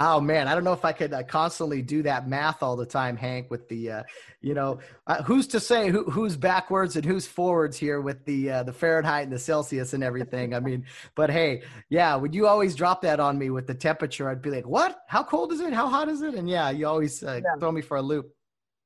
Oh 0.01 0.21
man, 0.21 0.47
I 0.47 0.55
don't 0.55 0.63
know 0.63 0.73
if 0.73 0.85
I 0.85 0.93
could 0.93 1.13
uh, 1.13 1.25
constantly 1.25 1.83
do 1.83 2.03
that 2.03 2.29
math 2.29 2.63
all 2.63 2.77
the 2.77 2.87
time, 2.87 3.17
Hank. 3.17 3.51
With 3.51 3.69
the, 3.69 3.91
uh, 3.91 4.03
you 4.41 4.55
know, 4.55 4.79
uh, 5.07 5.23
who's 5.25 5.49
to 5.49 5.61
say 5.61 5.91
who, 5.91 6.05
who's 6.05 6.37
backwards 6.37 6.95
and 6.95 7.05
who's 7.05 7.27
forwards 7.27 7.77
here 7.77 8.01
with 8.01 8.25
the 8.25 8.51
uh, 8.51 8.63
the 8.63 8.73
Fahrenheit 8.73 9.25
and 9.25 9.33
the 9.33 9.39
Celsius 9.39 9.95
and 9.95 10.05
everything. 10.05 10.55
I 10.55 10.61
mean, 10.61 10.85
but 11.17 11.31
hey, 11.31 11.63
yeah, 11.89 12.15
would 12.15 12.35
you 12.35 12.47
always 12.47 12.77
drop 12.77 13.03
that 13.03 13.19
on 13.19 13.39
me 13.39 13.51
with 13.51 13.67
the 13.67 13.75
temperature? 13.75 14.29
I'd 14.29 14.41
be 14.43 14.51
like, 14.51 14.67
what? 14.67 15.01
How 15.09 15.25
cold 15.25 15.53
is 15.53 15.61
it? 15.61 15.73
How 15.73 15.89
hot 15.89 16.09
is 16.09 16.23
it? 16.23 16.35
And 16.35 16.49
yeah, 16.49 16.71
you 16.71 16.87
always 16.87 17.23
uh, 17.25 17.41
yeah. 17.43 17.59
throw 17.59 17.73
me 17.73 17.83
for 17.83 17.97
a 17.97 18.03
loop. 18.03 18.31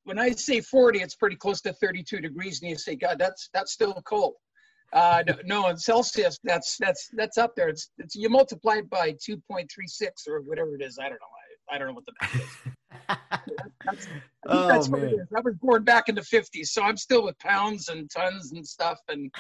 When 0.05 0.19
I 0.19 0.31
say 0.31 0.61
40, 0.61 1.01
it's 1.01 1.15
pretty 1.15 1.37
close 1.37 1.61
to 1.61 1.73
32 1.75 2.21
degrees, 2.21 2.61
and 2.61 2.71
you 2.71 2.77
say, 2.77 2.97
God, 2.97 3.19
that's 3.19 3.51
that's 3.53 3.73
still 3.73 3.93
cold. 4.07 4.35
Uh, 4.93 5.23
no, 5.47 5.69
in 5.69 5.77
Celsius, 5.77 6.39
that's 6.45 6.77
that's 6.79 7.09
that's 7.15 7.39
up 7.39 7.57
there. 7.57 7.69
It's, 7.69 7.91
it's 7.99 8.15
you 8.15 8.29
multiply 8.29 8.77
it 8.77 8.91
by 8.91 9.13
2.36 9.13 9.69
or 10.29 10.43
whatever 10.43 10.75
it 10.75 10.83
is. 10.83 10.99
I 10.99 11.05
don't 11.05 11.13
know. 11.13 11.71
I, 11.71 11.75
I 11.75 11.79
don't 11.79 11.89
know 11.89 11.95
what 11.95 12.05
the 12.05 12.13
math 12.21 12.35
is. 12.35 12.73
that's, 13.87 14.09
oh, 14.49 14.69
that's 14.69 14.89
man. 14.91 15.01
what 15.01 15.13
it 15.13 15.15
is. 15.15 15.29
I 15.35 15.41
was 15.41 15.55
born 15.63 15.85
back 15.85 16.09
in 16.09 16.15
the 16.15 16.21
50s, 16.21 16.67
so 16.67 16.83
I'm 16.83 16.99
still 16.99 17.25
with 17.25 17.39
pounds 17.39 17.89
and 17.89 18.11
tons 18.11 18.53
and 18.53 18.67
stuff, 18.67 18.99
and 19.09 19.33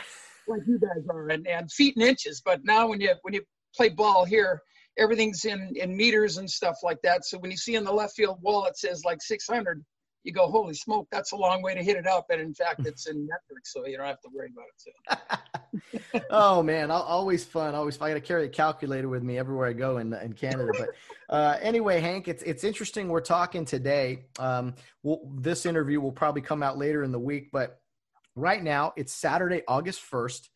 like 0.49 0.62
you 0.67 0.79
guys 0.79 1.07
are, 1.11 1.29
and, 1.29 1.47
and 1.47 1.71
feet 1.71 1.97
and 1.97 2.05
inches. 2.05 2.41
But 2.43 2.61
now 2.65 2.88
when 2.88 3.01
you 3.01 3.12
when 3.23 3.35
you 3.35 3.43
play 3.77 3.91
ball 3.91 4.25
here, 4.25 4.61
everything's 4.99 5.45
in 5.45 5.73
in 5.77 5.95
meters 5.95 6.38
and 6.38 6.49
stuff 6.49 6.77
like 6.83 6.99
that. 7.03 7.25
So 7.25 7.38
when 7.38 7.51
you 7.51 7.57
see 7.57 7.77
on 7.77 7.85
the 7.85 7.93
left 7.93 8.15
field 8.15 8.38
wall 8.41 8.65
it 8.65 8.79
says 8.79 9.03
like 9.05 9.21
600, 9.21 9.85
you 10.25 10.33
go, 10.33 10.49
holy 10.49 10.75
smoke, 10.75 11.09
that's 11.11 11.33
a 11.33 11.37
long 11.37 11.63
way 11.63 11.75
to 11.75 11.83
hit 11.83 11.97
it 11.97 12.07
up. 12.07 12.27
And 12.31 12.41
in 12.41 12.55
fact, 12.55 12.87
it's 12.87 13.07
in 13.07 13.27
metrics, 13.27 13.73
so 13.73 13.87
you 13.87 13.97
don't 13.97 14.07
have 14.07 14.21
to 14.21 14.29
worry 14.33 14.51
about 14.53 14.67
it 14.69 16.11
too. 16.11 16.21
oh 16.31 16.63
man, 16.63 16.91
always 16.91 17.45
fun. 17.45 17.75
Always 17.75 17.97
fun. 17.97 18.09
I 18.09 18.13
got 18.13 18.21
to 18.21 18.27
carry 18.27 18.45
a 18.45 18.49
calculator 18.49 19.09
with 19.09 19.23
me 19.23 19.39
everywhere 19.39 19.69
I 19.69 19.73
go 19.73 19.99
in, 19.99 20.13
in 20.15 20.33
Canada. 20.33 20.71
But 20.79 20.89
uh, 21.29 21.59
anyway, 21.61 22.01
Hank, 22.01 22.29
it's 22.29 22.43
it's 22.43 22.65
interesting. 22.65 23.09
We're 23.09 23.21
talking 23.21 23.65
today. 23.65 24.27
Um, 24.39 24.75
we'll, 25.03 25.21
this 25.39 25.67
interview 25.67 26.01
will 26.01 26.13
probably 26.13 26.43
come 26.43 26.63
out 26.63 26.79
later 26.79 27.03
in 27.03 27.13
the 27.13 27.21
week, 27.21 27.51
but 27.53 27.81
right 28.37 28.63
now 28.63 28.93
it's 28.97 29.13
Saturday, 29.13 29.63
August 29.67 30.01
first, 30.01 30.51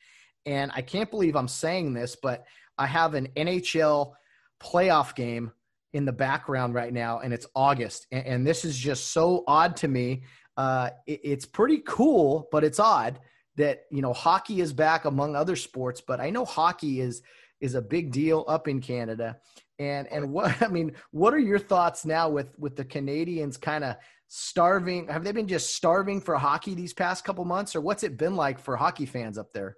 and 0.45 0.71
I 0.75 0.83
can't 0.83 1.11
believe 1.11 1.35
I'm 1.35 1.49
saying 1.49 1.93
this, 1.93 2.17
but 2.21 2.45
I 2.79 2.87
have 2.87 3.15
an 3.15 3.29
NHL 3.37 4.13
playoff 4.61 5.15
game 5.15 5.53
in 5.93 6.05
the 6.05 6.13
background 6.13 6.75
right 6.75 6.93
now, 6.93 7.21
and 7.21 7.33
it's 7.33 7.47
August, 7.55 8.07
and, 8.13 8.27
and 8.27 8.47
this 8.47 8.65
is 8.65 8.77
just 8.77 9.13
so 9.13 9.45
odd 9.47 9.77
to 9.77 9.89
me. 9.89 10.25
Uh, 10.57 10.91
it, 11.07 11.21
it's 11.23 11.47
pretty 11.47 11.83
cool, 11.87 12.49
but 12.51 12.65
it's 12.65 12.81
odd 12.81 13.19
that 13.57 13.85
you 13.91 14.03
know 14.03 14.13
hockey 14.13 14.61
is 14.61 14.73
back 14.73 15.05
among 15.05 15.35
other 15.35 15.57
sports. 15.57 16.01
But 16.01 16.21
I 16.21 16.31
know 16.31 16.45
hockey 16.45 17.01
is 17.01 17.23
is 17.61 17.75
a 17.75 17.83
big 17.83 18.13
deal 18.13 18.45
up 18.49 18.69
in 18.69 18.81
Canada, 18.81 19.39
and 19.79 20.07
and 20.09 20.33
what 20.33 20.61
I 20.63 20.69
mean, 20.69 20.93
what 21.11 21.35
are 21.35 21.39
your 21.39 21.59
thoughts 21.59 22.05
now 22.05 22.29
with 22.29 22.59
with 22.59 22.77
the 22.77 22.85
Canadians 22.85 23.57
kind 23.57 23.85
of 23.85 23.97
starving? 24.29 25.09
Have 25.09 25.25
they 25.25 25.33
been 25.33 25.49
just 25.49 25.75
starving 25.75 26.21
for 26.21 26.37
hockey 26.37 26.75
these 26.75 26.93
past 26.93 27.25
couple 27.25 27.45
months, 27.45 27.75
or 27.75 27.81
what's 27.81 28.03
it 28.03 28.19
been 28.19 28.37
like 28.37 28.59
for 28.59 28.77
hockey 28.77 29.07
fans 29.07 29.39
up 29.39 29.53
there? 29.53 29.77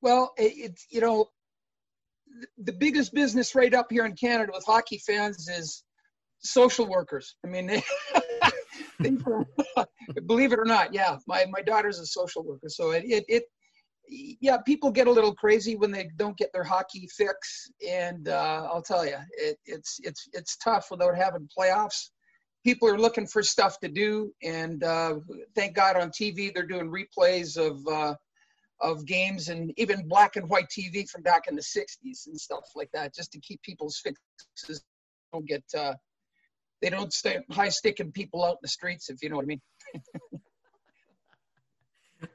Well, 0.00 0.32
it's 0.36 0.86
you 0.90 1.00
know 1.00 1.30
the 2.58 2.72
biggest 2.72 3.12
business 3.14 3.54
right 3.54 3.74
up 3.74 3.86
here 3.90 4.04
in 4.04 4.14
Canada 4.14 4.52
with 4.54 4.64
hockey 4.66 4.98
fans 4.98 5.48
is 5.48 5.84
social 6.42 6.86
workers. 6.86 7.36
I 7.44 7.48
mean, 7.48 7.66
they, 7.66 7.82
they 9.00 9.10
believe 10.26 10.52
it 10.52 10.58
or 10.58 10.64
not, 10.64 10.92
yeah, 10.92 11.18
my, 11.26 11.44
my 11.50 11.62
daughter's 11.62 11.98
a 11.98 12.06
social 12.06 12.44
worker. 12.44 12.68
So 12.68 12.90
it, 12.92 13.04
it, 13.06 13.24
it, 13.28 13.44
yeah, 14.08 14.58
people 14.58 14.90
get 14.90 15.06
a 15.06 15.10
little 15.10 15.34
crazy 15.34 15.76
when 15.76 15.90
they 15.90 16.10
don't 16.16 16.36
get 16.36 16.52
their 16.52 16.64
hockey 16.64 17.08
fix. 17.16 17.70
And 17.88 18.28
uh, 18.28 18.68
I'll 18.70 18.82
tell 18.82 19.06
you, 19.06 19.16
it, 19.38 19.56
it's, 19.64 19.98
it's, 20.02 20.28
it's 20.32 20.56
tough 20.58 20.88
without 20.90 21.16
having 21.16 21.48
playoffs. 21.56 22.10
People 22.64 22.88
are 22.88 22.98
looking 22.98 23.26
for 23.26 23.42
stuff 23.42 23.78
to 23.80 23.88
do. 23.88 24.32
And 24.42 24.84
uh, 24.84 25.16
thank 25.54 25.74
God 25.74 25.96
on 25.96 26.10
TV, 26.10 26.52
they're 26.52 26.66
doing 26.66 26.92
replays 26.92 27.56
of, 27.56 27.86
uh, 27.86 28.14
of 28.82 29.06
games 29.06 29.48
and 29.48 29.72
even 29.76 30.08
black 30.08 30.36
and 30.36 30.48
white 30.48 30.66
TV 30.68 31.08
from 31.08 31.22
back 31.22 31.44
in 31.48 31.54
the 31.54 31.62
60s 31.62 32.26
and 32.26 32.38
stuff 32.38 32.64
like 32.74 32.90
that, 32.92 33.14
just 33.14 33.32
to 33.32 33.40
keep 33.40 33.62
people's 33.62 33.98
fixes 33.98 34.84
don't 35.32 35.46
get 35.46 35.62
uh, 35.76 35.94
they 36.80 36.90
don't 36.90 37.12
stay 37.12 37.38
high 37.50 37.68
sticking 37.68 38.12
people 38.12 38.44
out 38.44 38.52
in 38.52 38.58
the 38.62 38.68
streets, 38.68 39.08
if 39.08 39.22
you 39.22 39.30
know 39.30 39.36
what 39.36 39.44
I 39.44 39.46
mean. 39.46 39.60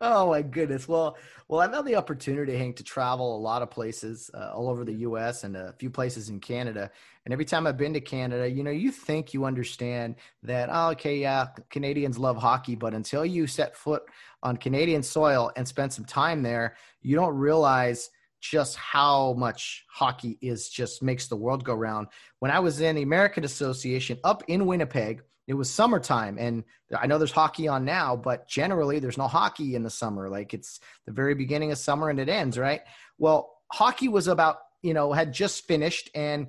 oh 0.02 0.30
my 0.30 0.42
goodness! 0.42 0.88
Well, 0.88 1.18
well, 1.48 1.62
I've 1.62 1.74
had 1.74 1.86
the 1.86 1.96
opportunity, 1.96 2.58
Hank, 2.58 2.76
to 2.78 2.84
travel 2.84 3.36
a 3.36 3.40
lot 3.40 3.62
of 3.62 3.72
places 3.72 4.30
uh, 4.34 4.52
all 4.54 4.70
over 4.70 4.84
the 4.84 4.94
U.S. 4.94 5.44
and 5.44 5.56
a 5.56 5.74
few 5.74 5.90
places 5.90 6.30
in 6.30 6.40
Canada. 6.40 6.92
And 7.26 7.34
every 7.34 7.46
time 7.46 7.68
I've 7.68 7.78
been 7.78 7.94
to 7.94 8.02
Canada, 8.02 8.50
you 8.50 8.64
know, 8.64 8.72
you 8.72 8.92
think 8.92 9.34
you 9.34 9.46
understand 9.46 10.16
that. 10.44 10.70
Oh, 10.72 10.90
okay, 10.92 11.18
yeah, 11.18 11.48
Canadians 11.70 12.18
love 12.18 12.38
hockey, 12.38 12.76
but 12.76 12.94
until 12.94 13.26
you 13.26 13.48
set 13.48 13.76
foot 13.76 14.04
on 14.44 14.58
Canadian 14.58 15.04
soil 15.04 15.52
and 15.56 15.68
spend 15.68 15.94
some 15.94 16.06
time 16.06 16.42
there, 16.44 16.76
you 17.02 17.16
don't 17.16 17.36
realize 17.36 18.10
just 18.40 18.76
how 18.76 19.34
much 19.34 19.86
hockey 19.90 20.38
is 20.42 20.70
just 20.70 21.02
makes 21.02 21.28
the 21.28 21.36
world 21.36 21.64
go 21.64 21.74
round. 21.74 22.08
When 22.40 22.52
I 22.52 22.60
was 22.60 22.82
in 22.82 22.96
the 22.96 23.02
American 23.02 23.44
Association 23.44 24.20
up 24.24 24.44
in 24.48 24.66
Winnipeg, 24.66 25.24
it 25.48 25.54
was 25.54 25.72
summertime 25.72 26.38
and 26.38 26.64
I 26.96 27.08
know 27.08 27.18
there's 27.18 27.32
hockey 27.32 27.68
on 27.68 27.86
now, 27.86 28.16
but 28.16 28.48
generally 28.48 29.00
there's 29.00 29.18
no 29.18 29.28
hockey 29.28 29.76
in 29.76 29.84
the 29.84 29.90
summer. 29.90 30.30
Like 30.30 30.54
it's 30.54 30.80
the 31.06 31.14
very 31.14 31.36
beginning 31.36 31.72
of 31.72 31.78
summer 31.78 32.10
and 32.10 32.20
it 32.20 32.30
ends, 32.30 32.58
right? 32.58 32.82
Well, 33.18 33.54
hockey 33.72 34.10
was 34.10 34.28
about, 34.28 34.58
you 34.82 34.94
know, 34.94 35.14
had 35.14 35.34
just 35.34 35.66
finished 35.66 36.10
and 36.14 36.48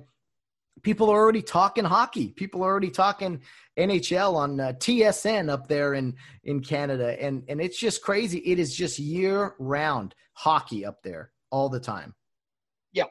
people 0.81 1.09
are 1.09 1.17
already 1.17 1.41
talking 1.41 1.83
hockey. 1.83 2.29
People 2.29 2.63
are 2.63 2.69
already 2.69 2.89
talking 2.89 3.41
NHL 3.77 4.35
on 4.35 4.59
uh, 4.59 4.73
TSN 4.73 5.49
up 5.49 5.67
there 5.67 5.93
in 5.93 6.15
in 6.43 6.61
Canada, 6.61 7.21
and 7.21 7.43
and 7.47 7.61
it's 7.61 7.79
just 7.79 8.01
crazy. 8.01 8.39
It 8.39 8.59
is 8.59 8.75
just 8.75 8.99
year 8.99 9.55
round 9.59 10.15
hockey 10.33 10.85
up 10.85 11.01
there 11.03 11.31
all 11.51 11.69
the 11.69 11.79
time. 11.79 12.15
Yeah, 12.93 13.05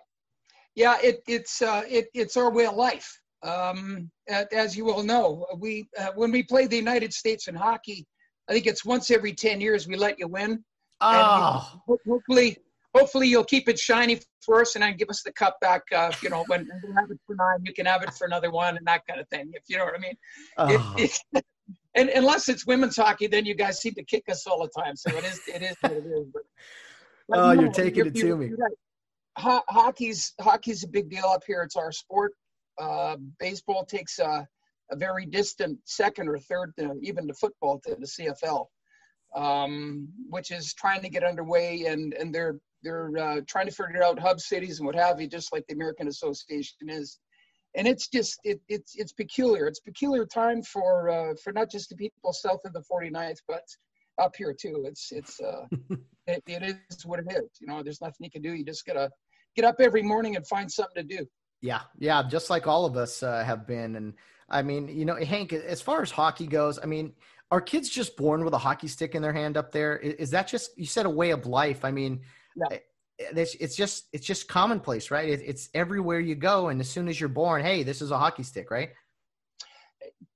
yeah. 0.74 0.98
It 1.03 1.22
it's 1.27 1.62
uh, 1.62 1.85
it 1.88 2.09
it's 2.14 2.37
our 2.37 2.53
way 2.53 2.66
of 2.66 2.74
life. 2.74 3.20
Um, 3.42 4.11
as 4.29 4.77
you 4.77 4.90
all 4.90 5.03
know, 5.03 5.46
we 5.59 5.88
uh, 5.98 6.09
when 6.14 6.33
we 6.33 6.42
play 6.42 6.66
the 6.66 6.77
United 6.77 7.12
States 7.12 7.48
in 7.48 7.55
hockey, 7.55 8.07
I 8.48 8.53
think 8.53 8.66
it's 8.66 8.85
once 8.85 9.11
every 9.11 9.33
ten 9.33 9.61
years 9.61 9.87
we 9.87 9.96
let 9.96 10.18
you 10.18 10.29
win. 10.29 10.64
Oh. 11.01 11.81
And 11.87 11.98
hopefully, 12.07 12.59
hopefully 12.94 13.29
you'll 13.29 13.44
keep 13.44 13.68
it 13.68 13.79
shiny 13.79 14.20
for 14.44 14.61
us 14.61 14.74
and 14.74 14.83
then 14.83 14.96
give 14.96 15.09
us 15.09 15.22
the 15.22 15.33
cup 15.33 15.57
back. 15.61 15.83
Uh, 15.94 16.11
you 16.22 16.31
know, 16.31 16.44
when 16.48 16.68
we 16.83 16.94
have 16.96 17.11
it 17.11 17.18
for 17.27 17.37
nine, 17.37 17.59
you 17.64 17.72
can 17.72 17.87
have 17.87 18.03
it 18.03 18.12
for 18.14 18.27
another 18.27 18.51
one 18.51 18.77
and 18.77 18.87
that 18.87 19.03
kind 19.07 19.20
of 19.20 19.29
thing. 19.29 19.51
If 19.55 19.62
you 19.68 19.79
know 19.79 19.85
what 19.85 19.94
I 19.94 19.98
mean. 19.98 20.16
Oh. 20.57 20.94
It, 20.98 21.18
it, 21.33 21.44
and 21.94 22.09
unless 22.11 22.48
it's 22.48 22.66
women's 22.66 22.96
hockey, 22.96 23.27
then 23.27 23.44
you 23.44 23.55
guys 23.55 23.81
seem 23.81 23.94
to 23.94 24.05
kick 24.05 24.24
us 24.29 24.46
all 24.46 24.62
the 24.62 24.81
time. 24.81 24.96
So 24.96 25.16
it 25.16 25.24
is, 25.24 25.40
it 25.46 25.62
is 25.62 25.77
what 25.81 25.92
it 25.92 26.07
is. 26.07 26.27
But, 26.33 26.42
but 27.29 27.38
oh, 27.38 27.51
you're 27.53 27.70
taking 27.70 27.96
you're, 27.96 28.07
it 28.07 28.14
to 28.16 28.37
me. 28.37 28.51
Right. 28.59 28.72
Ho- 29.37 29.62
hockey's 29.68 30.35
hockey's 30.40 30.83
a 30.83 30.88
big 30.88 31.11
deal 31.11 31.27
up 31.27 31.44
here. 31.46 31.62
It's 31.62 31.77
our 31.77 31.92
sport. 31.92 32.33
Uh, 32.78 33.16
baseball 33.38 33.84
takes 33.84 34.18
a, 34.18 34.46
a, 34.90 34.96
very 34.96 35.26
distant 35.26 35.78
second 35.84 36.28
or 36.28 36.38
third, 36.38 36.72
to, 36.78 36.94
even 37.02 37.26
to 37.26 37.34
football, 37.34 37.80
to 37.80 37.96
the 37.96 38.06
CFL, 38.06 38.66
um, 39.34 40.08
which 40.28 40.50
is 40.50 40.74
trying 40.74 41.02
to 41.02 41.08
get 41.08 41.24
underway, 41.24 41.86
and 41.86 42.14
and 42.14 42.34
they're 42.34 42.58
they're 42.82 43.16
uh, 43.18 43.40
trying 43.46 43.66
to 43.66 43.72
figure 43.72 44.02
out 44.02 44.18
hub 44.18 44.40
cities 44.40 44.78
and 44.78 44.86
what 44.86 44.94
have 44.94 45.20
you, 45.20 45.26
just 45.26 45.52
like 45.52 45.64
the 45.66 45.74
American 45.74 46.08
Association 46.08 46.88
is. 46.88 47.18
And 47.74 47.86
it's 47.86 48.08
just 48.08 48.38
it, 48.44 48.60
it's 48.68 48.94
it's 48.96 49.12
peculiar. 49.12 49.66
It's 49.66 49.80
peculiar 49.80 50.24
time 50.24 50.62
for 50.62 51.10
uh, 51.10 51.34
for 51.42 51.52
not 51.52 51.70
just 51.70 51.90
the 51.90 51.96
people 51.96 52.32
south 52.32 52.60
of 52.64 52.72
the 52.72 52.82
49th, 52.90 53.38
but 53.46 53.64
up 54.18 54.34
here 54.36 54.54
too. 54.58 54.84
It's 54.86 55.12
it's 55.12 55.40
uh, 55.40 55.66
it, 56.26 56.42
it 56.46 56.76
is 56.90 57.06
what 57.06 57.20
it 57.20 57.26
is. 57.30 57.48
You 57.60 57.66
know, 57.66 57.82
there's 57.82 58.00
nothing 58.00 58.24
you 58.24 58.30
can 58.30 58.42
do. 58.42 58.52
You 58.52 58.64
just 58.64 58.86
gotta 58.86 59.10
get 59.54 59.64
up 59.64 59.76
every 59.80 60.02
morning 60.02 60.36
and 60.36 60.46
find 60.46 60.70
something 60.70 61.06
to 61.06 61.16
do. 61.16 61.26
Yeah, 61.60 61.80
yeah, 61.98 62.22
just 62.28 62.50
like 62.50 62.66
all 62.66 62.84
of 62.84 62.96
us 62.96 63.22
uh, 63.22 63.42
have 63.44 63.66
been. 63.66 63.96
And 63.96 64.14
I 64.48 64.62
mean, 64.62 64.88
you 64.88 65.04
know, 65.04 65.16
Hank, 65.16 65.52
as 65.52 65.80
far 65.80 66.02
as 66.02 66.10
hockey 66.10 66.46
goes, 66.46 66.78
I 66.80 66.86
mean, 66.86 67.12
are 67.50 67.60
kids 67.60 67.88
just 67.88 68.16
born 68.16 68.44
with 68.44 68.54
a 68.54 68.58
hockey 68.58 68.88
stick 68.88 69.14
in 69.14 69.22
their 69.22 69.32
hand 69.32 69.56
up 69.56 69.72
there? 69.72 69.96
Is, 69.96 70.14
is 70.14 70.30
that 70.30 70.46
just 70.48 70.76
you 70.78 70.86
said 70.86 71.06
a 71.06 71.10
way 71.10 71.30
of 71.30 71.46
life? 71.46 71.84
I 71.84 71.90
mean, 71.90 72.20
yeah. 72.56 72.78
it's, 73.18 73.54
it's 73.56 73.76
just 73.76 74.06
it's 74.12 74.26
just 74.26 74.48
commonplace, 74.48 75.10
right? 75.10 75.28
It, 75.28 75.42
it's 75.44 75.68
everywhere 75.74 76.20
you 76.20 76.34
go, 76.34 76.68
and 76.68 76.80
as 76.80 76.88
soon 76.88 77.08
as 77.08 77.18
you're 77.18 77.28
born, 77.28 77.62
hey, 77.62 77.82
this 77.82 78.02
is 78.02 78.10
a 78.10 78.18
hockey 78.18 78.42
stick, 78.42 78.70
right? 78.70 78.90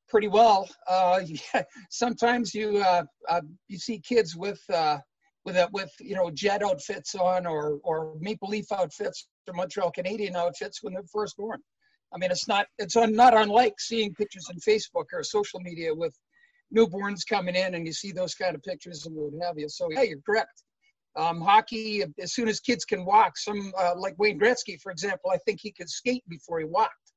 Pretty 0.08 0.28
well. 0.28 0.68
Uh, 0.88 1.20
yeah. 1.54 1.62
Sometimes 1.90 2.54
you 2.54 2.78
uh, 2.78 3.04
uh, 3.28 3.42
you 3.68 3.78
see 3.78 3.98
kids 4.00 4.34
with 4.34 4.60
uh, 4.72 4.98
with 5.44 5.56
a, 5.56 5.68
with 5.72 5.90
you 6.00 6.14
know 6.14 6.30
jet 6.30 6.62
outfits 6.62 7.14
on 7.14 7.46
or 7.46 7.78
or 7.82 8.14
maple 8.20 8.48
leaf 8.48 8.70
outfits 8.72 9.26
or 9.48 9.54
Montreal 9.54 9.90
Canadian 9.90 10.36
outfits 10.36 10.82
when 10.82 10.94
they're 10.94 11.02
first 11.12 11.36
born. 11.36 11.60
I 12.14 12.18
mean, 12.18 12.30
it's 12.30 12.48
not 12.48 12.66
it's 12.78 12.96
not 12.96 13.36
unlike 13.36 13.74
seeing 13.78 14.14
pictures 14.14 14.46
on 14.50 14.56
Facebook 14.56 15.06
or 15.12 15.22
social 15.22 15.60
media 15.60 15.94
with 15.94 16.14
newborns 16.74 17.20
coming 17.28 17.54
in 17.54 17.74
and 17.74 17.86
you 17.86 17.92
see 17.92 18.12
those 18.12 18.34
kind 18.34 18.54
of 18.54 18.62
pictures 18.62 19.06
and 19.06 19.14
what 19.16 19.46
have 19.46 19.58
you. 19.58 19.68
So 19.68 19.88
yeah, 19.90 20.02
you're 20.02 20.20
correct. 20.24 20.62
Um, 21.14 21.42
hockey, 21.42 22.02
as 22.18 22.32
soon 22.32 22.48
as 22.48 22.58
kids 22.60 22.86
can 22.86 23.04
walk, 23.04 23.36
some 23.36 23.72
uh, 23.78 23.92
like 23.96 24.14
Wayne 24.18 24.40
Gretzky, 24.40 24.80
for 24.80 24.90
example, 24.90 25.30
I 25.30 25.36
think 25.38 25.60
he 25.60 25.70
could 25.70 25.90
skate 25.90 26.22
before 26.26 26.58
he 26.58 26.64
walked. 26.64 27.12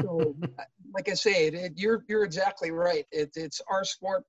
so, 0.00 0.34
like 0.94 1.08
I 1.08 1.14
say, 1.14 1.46
it, 1.46 1.54
it, 1.54 1.72
you're 1.76 2.04
you're 2.08 2.24
exactly 2.24 2.72
right. 2.72 3.06
It, 3.12 3.30
it's 3.36 3.60
our 3.70 3.84
sport. 3.84 4.24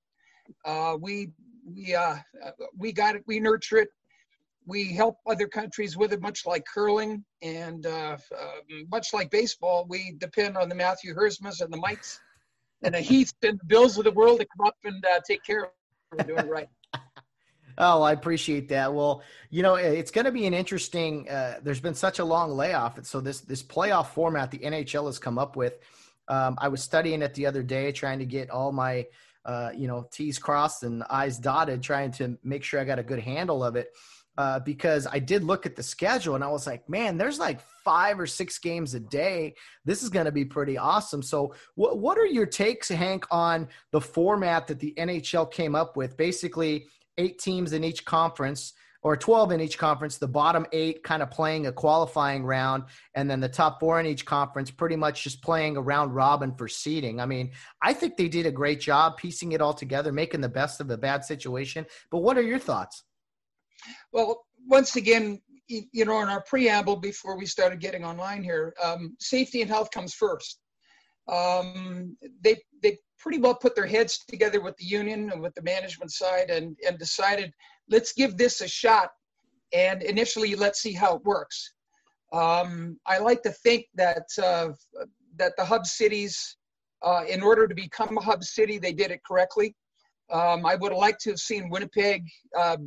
Uh, 0.66 0.98
we 1.00 1.30
we 1.66 1.96
uh, 1.96 2.18
we 2.78 2.92
got 2.92 3.16
it. 3.16 3.24
We 3.28 3.40
nurture 3.40 3.78
it. 3.78 3.90
We 4.66 4.94
help 4.94 5.18
other 5.28 5.48
countries 5.48 5.98
with 5.98 6.14
it, 6.14 6.22
much 6.22 6.46
like 6.46 6.64
curling 6.72 7.24
and 7.42 7.86
uh, 7.86 8.18
uh 8.38 8.52
much 8.92 9.14
like 9.14 9.32
baseball. 9.32 9.86
We 9.90 10.16
depend 10.18 10.58
on 10.58 10.70
the 10.70 10.76
Matthew 10.76 11.14
Hersmas 11.14 11.62
and 11.62 11.74
the 11.74 11.78
Mikes 11.78 12.20
and 12.84 12.94
the 12.94 13.02
Heaths 13.02 13.34
and 13.44 13.60
the 13.60 13.66
Bills 13.66 13.98
of 13.98 14.04
the 14.04 14.12
world 14.12 14.40
to 14.40 14.46
come 14.46 14.68
up 14.68 14.76
and 14.84 15.04
uh, 15.06 15.20
take 15.28 15.44
care 15.44 15.64
of. 15.64 15.70
We're 16.12 16.36
doing 16.36 16.48
right. 16.48 16.70
Oh, 17.78 18.04
I 18.04 18.12
appreciate 18.12 18.68
that. 18.70 18.94
Well, 18.94 19.24
you 19.50 19.64
know, 19.64 19.76
it's 19.76 20.12
going 20.12 20.26
to 20.26 20.32
be 20.32 20.46
an 20.46 20.54
interesting. 20.54 21.28
Uh, 21.28 21.60
there's 21.64 21.80
been 21.80 21.96
such 21.96 22.20
a 22.20 22.24
long 22.24 22.52
layoff, 22.52 22.98
and 22.98 23.08
so 23.08 23.22
this 23.22 23.40
this 23.40 23.64
playoff 23.64 24.08
format 24.08 24.52
the 24.52 24.60
NHL 24.60 25.06
has 25.06 25.18
come 25.18 25.40
up 25.40 25.56
with. 25.56 25.80
Um, 26.28 26.56
I 26.60 26.68
was 26.68 26.84
studying 26.84 27.22
it 27.22 27.34
the 27.34 27.46
other 27.46 27.64
day, 27.64 27.92
trying 27.92 28.20
to 28.20 28.26
get 28.26 28.50
all 28.50 28.72
my, 28.72 29.08
uh, 29.46 29.72
you 29.76 29.88
know, 29.88 30.08
T's 30.12 30.38
crossed 30.38 30.84
and 30.84 31.04
I's 31.10 31.38
dotted, 31.38 31.82
trying 31.82 32.12
to 32.14 32.38
make 32.44 32.64
sure 32.64 32.80
I 32.80 32.84
got 32.84 33.00
a 33.00 33.04
good 33.04 33.20
handle 33.20 33.64
of 33.64 33.76
it. 33.76 33.90
Uh, 34.38 34.60
because 34.60 35.06
I 35.12 35.20
did 35.20 35.44
look 35.44 35.66
at 35.66 35.76
the 35.76 35.84
schedule 35.84 36.36
and 36.36 36.44
I 36.44 36.48
was 36.48 36.66
like, 36.66 36.88
man, 36.90 37.18
there's 37.18 37.38
like 37.38 37.60
five 37.84 38.18
or 38.18 38.26
six 38.26 38.60
games 38.60 38.94
a 38.94 39.00
day. 39.00 39.56
This 39.84 40.04
is 40.04 40.10
going 40.10 40.26
to 40.26 40.32
be 40.32 40.46
pretty 40.46 40.78
awesome. 40.78 41.22
So, 41.22 41.54
what 41.76 42.00
what 42.00 42.18
are 42.18 42.26
your 42.26 42.46
takes, 42.46 42.88
Hank, 42.88 43.26
on 43.30 43.68
the 43.92 44.00
format 44.00 44.68
that 44.68 44.80
the 44.80 44.94
NHL 44.98 45.52
came 45.52 45.76
up 45.76 45.98
with? 45.98 46.16
Basically, 46.16 46.86
eight 47.18 47.40
teams 47.40 47.74
in 47.74 47.84
each 47.84 48.06
conference 48.06 48.74
or 49.04 49.18
12 49.18 49.52
in 49.54 49.62
each 49.62 49.78
conference, 49.78 50.18
the 50.18 50.28
bottom 50.28 50.66
eight 50.72 51.04
kind 51.04 51.24
of 51.24 51.32
playing 51.32 51.68
a 51.68 51.72
qualifying 51.72 52.44
round, 52.44 52.84
and 53.16 53.30
then 53.30 53.40
the 53.40 53.50
top 53.50 53.80
four 53.80 54.00
in 54.00 54.06
each 54.06 54.26
conference 54.26 54.70
pretty 54.70 54.96
much 54.96 55.24
just 55.24 55.42
playing 55.42 55.78
a 55.78 55.82
round 55.82 56.14
robin 56.14 56.54
for 56.54 56.68
seeding. 56.68 57.20
I 57.20 57.26
mean, 57.26 57.52
I 57.82 57.94
think 57.94 58.16
they 58.16 58.28
did 58.28 58.46
a 58.46 58.52
great 58.52 58.80
job 58.80 59.18
piecing 59.18 59.54
it 59.54 59.62
all 59.62 59.74
together, 59.74 60.12
making 60.12 60.42
the 60.42 60.50
best 60.50 60.82
of 60.82 60.90
a 60.90 60.98
bad 60.98 61.26
situation. 61.26 61.86
But 62.12 62.20
what 62.20 62.38
are 62.38 62.44
your 62.44 62.60
thoughts? 62.60 63.04
Well, 64.12 64.44
once 64.68 64.96
again, 64.96 65.42
you 65.68 66.06
know, 66.06 66.22
in 66.22 66.30
our 66.30 66.42
preamble 66.42 66.98
before 66.98 67.38
we 67.38 67.46
started 67.46 67.80
getting 67.80 68.04
online 68.04 68.44
here, 68.44 68.74
um, 68.84 69.16
safety 69.20 69.62
and 69.62 69.70
health 69.70 69.90
comes 69.92 70.14
first. 70.14 70.60
Um, 71.32 72.18
they 72.44 72.58
they 72.82 72.98
pretty 73.22 73.38
well 73.38 73.56
put 73.56 73.76
their 73.76 73.86
heads 73.86 74.20
together 74.28 74.62
with 74.62 74.76
the 74.78 74.86
union 74.86 75.32
and 75.32 75.42
with 75.42 75.54
the 75.54 75.62
management 75.62 76.12
side 76.12 76.50
and, 76.50 76.76
and 76.86 76.98
decided, 76.98 77.54
let's 77.92 78.14
give 78.14 78.38
this 78.38 78.62
a 78.62 78.68
shot. 78.68 79.10
And 79.74 80.02
initially, 80.02 80.56
let's 80.56 80.82
see 80.82 80.94
how 80.94 81.18
it 81.18 81.24
works. 81.24 81.74
Um, 82.34 82.98
I 83.06 83.20
like 83.20 83.42
to 83.44 83.52
think 83.52 83.86
that, 83.96 84.28
uh, 84.42 84.70
that 85.38 85.54
the 85.58 85.66
hub 85.66 85.86
cities, 85.86 86.58
uh, 87.04 87.24
in 87.28 87.42
order 87.42 87.68
to 87.68 87.76
become 87.76 88.18
a 88.18 88.22
hub 88.22 88.44
city, 88.44 88.78
they 88.80 88.94
did 88.94 89.12
it 89.12 89.22
correctly. 89.28 89.76
Um, 90.32 90.66
I 90.66 90.76
would 90.76 90.92
have 90.94 91.00
liked 91.00 91.22
to 91.22 91.32
have 91.32 91.40
seen 91.40 91.70
Winnipeg 91.70 92.24
uh, 92.58 92.78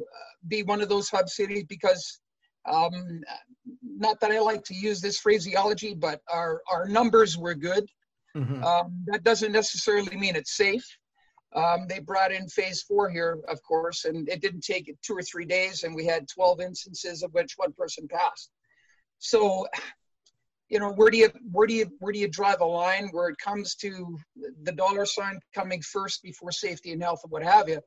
be 0.49 0.63
one 0.63 0.81
of 0.81 0.89
those 0.89 1.11
hub 1.11 1.29
cities 1.29 1.65
because, 1.69 2.21
um, 2.67 3.21
not 3.83 4.19
that 4.21 4.31
I 4.31 4.41
like 4.41 4.65
to 4.65 4.75
use 4.75 5.01
this 5.01 5.19
phraseology, 5.19 5.95
but 5.95 6.21
our, 6.31 6.63
our 6.71 6.87
numbers 6.89 7.37
were 7.37 7.55
good. 7.55 7.85
Mm-hmm. 8.37 8.65
Um, 8.65 9.05
that 9.07 9.25
doesn't 9.25 9.53
necessarily 9.53 10.17
mean 10.17 10.37
it's 10.37 10.57
safe. 10.57 10.87
Um, 11.55 11.87
they 11.89 12.01
brought 12.01 12.33
in 12.33 12.49
phase 12.49 12.83
four 12.83 13.09
here, 13.09 13.39
of 13.49 13.63
course, 13.63 14.07
and 14.07 14.29
it 14.29 14.41
didn't 14.41 14.63
take 14.63 14.93
two 15.03 15.15
or 15.15 15.23
three 15.23 15.45
days, 15.45 15.85
and 15.85 15.95
we 15.95 16.05
had 16.05 16.29
12 16.29 16.61
instances 16.61 17.23
of 17.23 17.33
which 17.33 17.55
one 17.57 17.73
person 17.73 18.09
passed. 18.09 18.51
So, 19.21 19.67
you 20.69 20.81
know, 20.81 20.93
where 20.93 21.11
do 21.11 21.19
you 21.19 21.31
where 21.53 21.69
do 21.69 21.75
you 21.75 21.87
where 22.01 22.13
do 22.13 22.19
you 22.19 22.27
draw 22.27 22.57
the 22.57 22.65
line 22.65 23.09
where 23.13 23.29
it 23.29 23.39
comes 23.39 23.77
to 23.77 24.19
the 24.65 24.73
dollar 24.73 25.07
sign 25.07 25.39
coming 25.55 25.81
first 25.81 26.23
before 26.23 26.51
safety 26.51 26.93
and 26.93 27.03
health 27.03 27.21
and 27.23 27.31
what 27.31 27.45
have 27.45 27.69
you? 27.69 27.81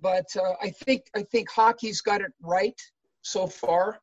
But 0.00 0.26
uh, 0.36 0.54
I 0.62 0.70
think 0.70 1.02
I 1.14 1.22
think 1.24 1.50
hockey's 1.50 2.00
got 2.00 2.22
it 2.22 2.32
right 2.40 2.80
so 3.20 3.46
far 3.46 4.00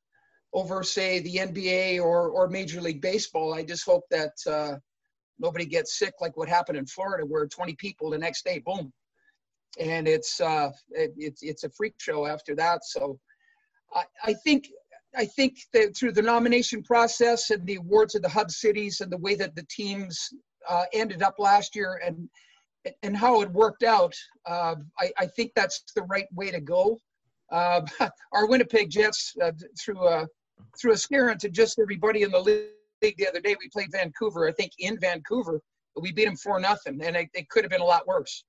over, 0.54 0.84
say, 0.84 1.20
the 1.22 1.38
NBA 1.38 2.00
or 2.00 2.30
or 2.30 2.48
Major 2.48 2.82
League 2.82 3.02
Baseball. 3.02 3.54
I 3.54 3.64
just 3.64 3.86
hope 3.86 4.04
that. 4.12 4.34
Uh, 4.46 4.76
nobody 5.42 5.66
gets 5.66 5.98
sick 5.98 6.14
like 6.22 6.38
what 6.38 6.48
happened 6.48 6.78
in 6.78 6.86
Florida, 6.86 7.26
where 7.26 7.46
20 7.48 7.76
people 7.76 8.10
the 8.10 8.18
next 8.18 8.46
day, 8.46 8.60
boom, 8.60 8.92
and 9.80 10.08
it's 10.08 10.40
uh, 10.40 10.70
it, 10.92 11.14
it's 11.18 11.44
it's 11.44 11.64
a 11.64 11.70
freak 11.70 11.96
show 11.98 12.26
after 12.26 12.56
that. 12.56 12.84
So 12.86 13.20
I, 13.94 14.04
I 14.24 14.34
think 14.34 14.68
I 15.16 15.26
think 15.26 15.58
that 15.74 15.96
through 15.96 16.14
the 16.14 16.22
nomination 16.22 16.84
process 16.84 17.50
and 17.50 17.66
the 17.66 17.76
awards 17.76 18.16
of 18.16 18.22
the 18.22 18.30
hub 18.30 18.52
cities 18.52 19.02
and 19.02 19.12
the 19.12 19.18
way 19.18 19.36
that 19.36 19.56
the 19.56 19.66
teams 19.70 20.30
uh, 20.70 20.86
ended 20.94 21.22
up 21.22 21.36
last 21.40 21.76
year 21.76 22.02
and 22.06 22.30
and 23.04 23.16
how 23.16 23.42
it 23.42 23.52
worked 23.52 23.84
out, 23.84 24.16
uh, 24.48 24.76
I, 25.00 25.12
I, 25.20 25.28
think 25.28 25.52
that's 25.56 25.84
the 25.96 26.02
right 26.04 26.26
way 26.34 26.50
to 26.50 26.60
go. 26.60 27.00
Uh, 27.52 27.82
our 28.32 28.48
Winnipeg 28.48 28.90
Jets 28.90 29.36
uh, 29.40 29.52
through 29.80 30.08
a 30.08 30.28
through 30.80 30.94
a 30.94 30.98
scare 30.98 31.30
into 31.30 31.50
just 31.50 31.80
everybody 31.80 32.24
in 32.24 32.32
the 32.32 32.40
league 32.40 32.70
league 33.02 33.18
the 33.18 33.28
other 33.28 33.42
day. 33.42 33.56
We 33.60 33.70
played 33.70 33.92
Vancouver, 33.92 34.48
I 34.48 34.52
think 34.52 34.72
in 34.80 35.00
Vancouver, 35.00 35.62
we 36.00 36.12
beat 36.12 36.26
them 36.26 36.36
four 36.36 36.60
nothing, 36.60 37.02
and 37.04 37.16
it, 37.16 37.30
it, 37.34 37.50
could 37.50 37.64
have 37.64 37.72
been 37.72 37.82
a 37.82 37.86
lot 37.86 38.08
worse. 38.08 38.44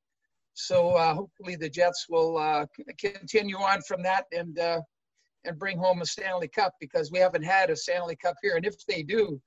So 0.54 0.90
uh, 0.90 1.14
hopefully 1.14 1.56
the 1.56 1.68
Jets 1.68 2.06
will 2.08 2.36
uh, 2.38 2.66
continue 2.98 3.56
on 3.56 3.80
from 3.82 4.02
that 4.02 4.26
and 4.32 4.58
uh, 4.58 4.80
and 5.44 5.58
bring 5.58 5.78
home 5.78 6.02
a 6.02 6.06
Stanley 6.06 6.48
Cup 6.48 6.72
because 6.78 7.10
we 7.10 7.18
haven't 7.18 7.42
had 7.42 7.70
a 7.70 7.76
Stanley 7.76 8.16
Cup 8.16 8.36
here, 8.42 8.56
and 8.56 8.66
if 8.66 8.74
they 8.86 9.02
do, 9.02 9.40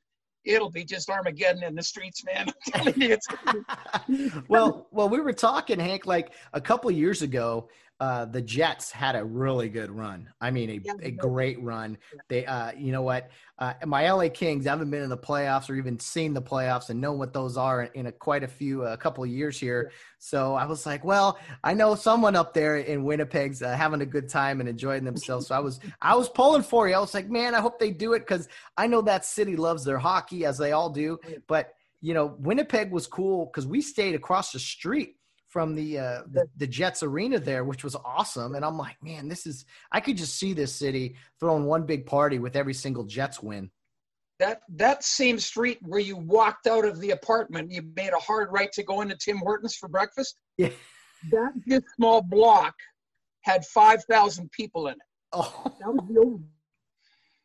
it'll 0.44 0.72
be 0.72 0.84
just 0.84 1.10
Armageddon 1.10 1.64
in 1.64 1.76
the 1.76 1.84
streets, 1.84 2.24
man. 2.26 2.48
well, 4.50 4.88
well, 4.92 5.10
we 5.10 5.22
were 5.22 5.34
talking, 5.34 5.80
Hank, 5.80 6.06
like 6.06 6.34
a 6.54 6.60
couple 6.60 6.92
years 6.92 7.22
ago 7.22 7.70
uh, 8.00 8.26
the 8.26 8.42
Jets 8.42 8.92
had 8.92 9.16
a 9.16 9.24
really 9.24 9.70
good 9.70 9.90
run. 9.90 10.28
I 10.42 10.52
mean, 10.52 10.70
a, 11.02 11.08
a 11.08 11.12
great 11.12 11.62
run. 11.64 11.98
They, 12.28 12.46
uh, 12.46 12.74
you 12.74 12.92
know 12.92 13.04
what? 13.04 13.30
Uh, 13.58 13.74
my 13.86 14.12
LA 14.12 14.28
Kings 14.28 14.66
haven't 14.66 14.90
been 14.90 15.02
in 15.02 15.10
the 15.10 15.18
playoffs 15.18 15.70
or 15.70 15.76
even 15.76 15.98
seen 16.00 16.34
the 16.34 16.42
playoffs 16.42 16.90
and 16.90 17.00
know 17.00 17.14
what 17.14 17.32
those 17.32 17.56
are 17.56 17.84
in 17.84 18.08
a, 18.08 18.12
quite 18.12 18.44
a 18.44 18.50
few, 18.50 18.84
a 18.84 18.98
couple 18.98 19.24
of 19.24 19.30
years 19.30 19.58
here. 19.58 19.92
So 20.20 20.56
I 20.56 20.66
was 20.66 20.86
like, 20.86 21.06
well, 21.06 21.40
I 21.64 21.74
know 21.74 21.96
someone 21.96 22.36
up 22.36 22.54
there 22.54 22.78
in 22.78 23.06
Winnipeg's 23.06 23.62
uh, 23.62 23.74
having 23.78 24.02
a 24.02 24.06
good 24.06 24.28
time 24.28 24.60
and 24.60 24.68
enjoying 24.68 25.06
themselves. 25.06 25.48
So 25.48 25.56
I 25.56 25.60
was, 25.60 25.80
I 26.02 26.16
was 26.16 26.28
pulling 26.28 26.64
for 26.64 26.90
you. 26.90 26.96
I 26.96 27.00
was 27.00 27.14
like, 27.14 27.30
man, 27.30 27.56
I 27.56 27.62
hope 27.62 27.80
they 27.80 27.92
do 27.92 28.12
it 28.12 28.20
because 28.20 28.50
I 28.76 28.88
know 28.88 29.02
that 29.04 29.24
city 29.24 29.56
loves 29.56 29.86
their 29.86 30.00
hockey 30.00 30.46
as 30.46 30.58
they 30.58 30.74
all 30.74 30.90
do. 30.90 31.18
But 31.48 31.74
you 32.02 32.14
know, 32.14 32.36
Winnipeg 32.40 32.92
was 32.92 33.08
cool 33.08 33.46
because 33.46 33.66
we 33.66 33.82
stayed 33.82 34.16
across 34.16 34.52
the 34.52 34.60
street 34.60 35.15
from 35.56 35.74
the, 35.74 35.98
uh, 35.98 36.22
the, 36.30 36.50
the 36.58 36.68
Jets 36.68 37.02
arena 37.02 37.40
there, 37.40 37.64
which 37.64 37.82
was 37.82 37.96
awesome. 37.96 38.56
And 38.56 38.66
I'm 38.66 38.78
like, 38.78 38.98
man, 39.02 39.30
this 39.30 39.48
is 39.48 39.64
I 39.90 40.02
could 40.02 40.18
just 40.18 40.38
see 40.38 40.52
this 40.52 40.76
city 40.76 41.16
throwing 41.40 41.64
one 41.64 41.86
big 41.86 42.06
party 42.06 42.40
with 42.40 42.58
every 42.58 42.74
single 42.74 43.06
Jets 43.06 43.42
win. 43.42 43.72
That 44.40 44.64
that 44.76 45.06
same 45.06 45.40
street 45.40 45.78
where 45.82 46.02
you 46.02 46.18
walked 46.18 46.68
out 46.68 46.84
of 46.84 47.00
the 47.00 47.12
apartment, 47.12 47.72
you 47.72 47.84
made 47.96 48.12
a 48.12 48.20
hard 48.20 48.50
right 48.52 48.70
to 48.74 48.84
go 48.84 49.00
into 49.00 49.16
Tim 49.16 49.38
Hortons 49.38 49.78
for 49.78 49.88
breakfast. 49.88 50.36
Yeah, 50.58 50.72
that 51.32 51.54
this 51.66 51.84
small 51.96 52.22
block 52.22 52.74
had 53.44 53.64
five 53.68 54.04
thousand 54.12 54.52
people 54.52 54.88
in 54.88 54.96
it. 54.96 55.08
Oh, 55.32 55.74
that 55.80 55.88
was 55.88 56.06
the 56.10 56.20
old. 56.20 56.44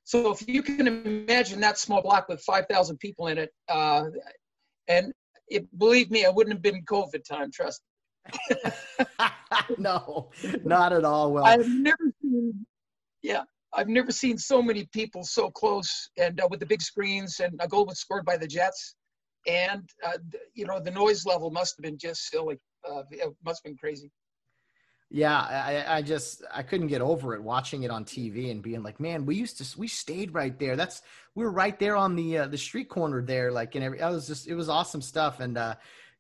So 0.02 0.32
if 0.32 0.48
you 0.48 0.64
can 0.64 0.88
imagine 0.88 1.60
that 1.60 1.78
small 1.78 2.02
block 2.02 2.28
with 2.28 2.40
five 2.40 2.66
thousand 2.68 2.98
people 2.98 3.28
in 3.28 3.38
it, 3.38 3.50
uh, 3.68 4.06
and 4.88 5.12
it, 5.46 5.78
believe 5.78 6.10
me, 6.10 6.24
it 6.24 6.34
wouldn't 6.34 6.54
have 6.54 6.62
been 6.62 6.84
COVID 6.86 7.22
time. 7.24 7.52
Trust 7.52 7.82
no, 9.78 10.30
not 10.64 10.92
at 10.92 11.04
all. 11.04 11.32
Well, 11.32 11.44
I've 11.44 11.68
never 11.68 12.12
seen, 12.22 12.66
yeah, 13.22 13.42
I've 13.72 13.88
never 13.88 14.12
seen 14.12 14.38
so 14.38 14.62
many 14.62 14.86
people 14.92 15.24
so 15.24 15.50
close 15.50 16.10
and 16.18 16.40
uh, 16.40 16.48
with 16.50 16.60
the 16.60 16.66
big 16.66 16.82
screens. 16.82 17.40
And 17.40 17.58
a 17.60 17.68
goal 17.68 17.86
was 17.86 18.00
scored 18.00 18.24
by 18.24 18.36
the 18.36 18.46
Jets, 18.46 18.96
and 19.46 19.88
uh, 20.06 20.18
you 20.54 20.66
know 20.66 20.80
the 20.80 20.90
noise 20.90 21.24
level 21.26 21.50
must 21.50 21.76
have 21.76 21.82
been 21.82 21.98
just 21.98 22.28
silly. 22.28 22.58
Uh, 22.88 23.02
it 23.10 23.34
must 23.44 23.62
have 23.64 23.70
been 23.70 23.78
crazy. 23.78 24.10
Yeah, 25.12 25.36
I, 25.40 25.96
I 25.96 26.02
just 26.02 26.44
I 26.54 26.62
couldn't 26.62 26.86
get 26.86 27.00
over 27.00 27.34
it 27.34 27.42
watching 27.42 27.82
it 27.82 27.90
on 27.90 28.04
TV 28.04 28.52
and 28.52 28.62
being 28.62 28.84
like, 28.84 29.00
man, 29.00 29.26
we 29.26 29.34
used 29.34 29.58
to 29.58 29.78
we 29.78 29.88
stayed 29.88 30.34
right 30.34 30.56
there. 30.58 30.76
That's 30.76 31.02
we 31.34 31.42
were 31.42 31.50
right 31.50 31.76
there 31.78 31.96
on 31.96 32.14
the 32.14 32.38
uh, 32.38 32.46
the 32.46 32.58
street 32.58 32.88
corner 32.88 33.20
there, 33.22 33.50
like 33.50 33.74
and 33.74 33.84
every. 33.84 34.00
I 34.00 34.10
was 34.10 34.28
just 34.28 34.46
it 34.46 34.54
was 34.54 34.68
awesome 34.68 35.02
stuff 35.02 35.40
and. 35.40 35.56
uh 35.58 35.74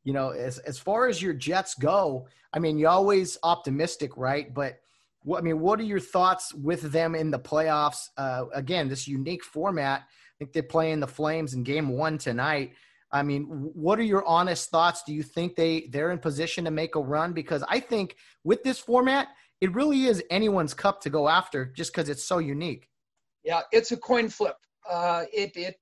you 0.04 0.12
know, 0.12 0.30
as 0.30 0.58
as 0.58 0.78
far 0.78 1.08
as 1.08 1.20
your 1.20 1.34
Jets 1.34 1.74
go, 1.74 2.26
I 2.52 2.58
mean, 2.58 2.78
you're 2.78 2.90
always 2.90 3.38
optimistic, 3.42 4.16
right? 4.16 4.52
But 4.52 4.80
what, 5.22 5.38
I 5.38 5.42
mean, 5.42 5.60
what 5.60 5.78
are 5.80 5.84
your 5.84 6.00
thoughts 6.00 6.54
with 6.54 6.82
them 6.92 7.14
in 7.14 7.30
the 7.30 7.38
playoffs? 7.38 8.08
Uh, 8.16 8.44
again, 8.54 8.88
this 8.88 9.06
unique 9.06 9.44
format. 9.44 10.02
I 10.02 10.34
think 10.38 10.52
they're 10.52 10.62
playing 10.62 11.00
the 11.00 11.06
Flames 11.06 11.52
in 11.54 11.62
Game 11.62 11.90
One 11.90 12.16
tonight. 12.16 12.72
I 13.12 13.22
mean, 13.22 13.44
what 13.44 13.98
are 13.98 14.04
your 14.04 14.24
honest 14.24 14.70
thoughts? 14.70 15.02
Do 15.04 15.12
you 15.12 15.22
think 15.22 15.56
they 15.56 15.88
they're 15.90 16.12
in 16.12 16.18
position 16.18 16.64
to 16.64 16.70
make 16.70 16.94
a 16.94 17.00
run? 17.00 17.32
Because 17.32 17.62
I 17.68 17.80
think 17.80 18.16
with 18.44 18.62
this 18.62 18.78
format, 18.78 19.28
it 19.60 19.74
really 19.74 20.04
is 20.04 20.22
anyone's 20.30 20.74
cup 20.74 21.02
to 21.02 21.10
go 21.10 21.28
after, 21.28 21.66
just 21.66 21.92
because 21.92 22.08
it's 22.08 22.24
so 22.24 22.38
unique. 22.38 22.88
Yeah, 23.44 23.62
it's 23.72 23.92
a 23.92 23.96
coin 23.96 24.28
flip. 24.28 24.56
Uh, 24.88 25.24
it 25.32 25.52
it 25.56 25.76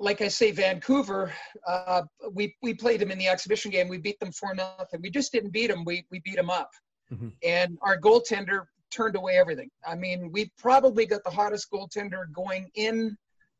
like 0.00 0.22
I 0.22 0.28
say, 0.28 0.50
Vancouver, 0.50 1.32
uh, 1.66 2.02
we 2.32 2.56
we 2.62 2.74
played 2.74 3.00
them 3.00 3.10
in 3.10 3.18
the 3.18 3.28
exhibition 3.28 3.70
game. 3.70 3.88
We 3.88 3.98
beat 3.98 4.18
them 4.18 4.32
for 4.32 4.54
nothing. 4.54 5.00
We 5.02 5.10
just 5.10 5.30
didn't 5.30 5.50
beat 5.50 5.68
them. 5.68 5.84
We 5.84 6.06
we 6.10 6.20
beat 6.20 6.36
them 6.36 6.50
up, 6.50 6.70
mm-hmm. 7.12 7.28
and 7.44 7.78
our 7.82 7.98
goaltender 7.98 8.64
turned 8.90 9.14
away 9.14 9.36
everything. 9.36 9.70
I 9.86 9.94
mean, 9.94 10.30
we 10.32 10.50
probably 10.58 11.06
got 11.06 11.22
the 11.22 11.30
hottest 11.30 11.70
goaltender 11.70 12.32
going 12.32 12.70
in 12.74 13.16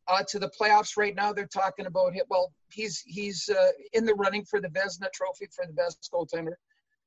uh, 0.08 0.22
to 0.28 0.38
the 0.38 0.50
playoffs 0.58 0.96
right 0.96 1.14
now. 1.14 1.32
They're 1.32 1.46
talking 1.46 1.86
about 1.86 2.16
it. 2.16 2.24
Well, 2.30 2.52
he's 2.70 3.00
he's 3.06 3.48
uh, 3.48 3.70
in 3.92 4.06
the 4.06 4.14
running 4.14 4.44
for 4.44 4.60
the 4.60 4.68
Vezina 4.68 5.12
Trophy 5.12 5.46
for 5.54 5.66
the 5.66 5.74
best 5.74 6.08
goaltender. 6.12 6.54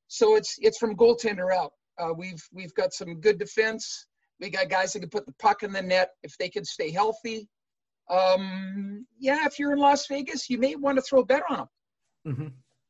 So 0.08 0.36
it's 0.36 0.58
it's 0.60 0.78
from 0.78 0.96
goaltender 0.96 1.54
out. 1.54 1.74
Uh, 1.98 2.14
we've 2.16 2.44
we've 2.52 2.74
got 2.76 2.94
some 2.94 3.20
good 3.20 3.40
defense. 3.40 4.06
We 4.40 4.52
got 4.52 4.70
guys 4.70 4.94
that 4.94 5.00
can 5.00 5.10
put 5.10 5.26
the 5.26 5.34
puck 5.40 5.64
in 5.64 5.72
the 5.72 5.82
net 5.82 6.12
if 6.22 6.38
they 6.38 6.50
can 6.50 6.66
stay 6.66 6.92
healthy. 6.92 7.50
Um, 8.10 9.06
yeah, 9.18 9.46
if 9.46 9.60
you're 9.60 9.74
in 9.74 9.80
Las 9.80 10.08
Vegas, 10.08 10.50
you 10.50 10.58
may 10.58 10.76
want 10.76 10.98
to 10.98 11.02
throw 11.02 11.22
a 11.22 11.26
bet 11.26 11.44
on 11.50 11.58
them. 11.58 11.68
Mm-hmm. 12.28 12.48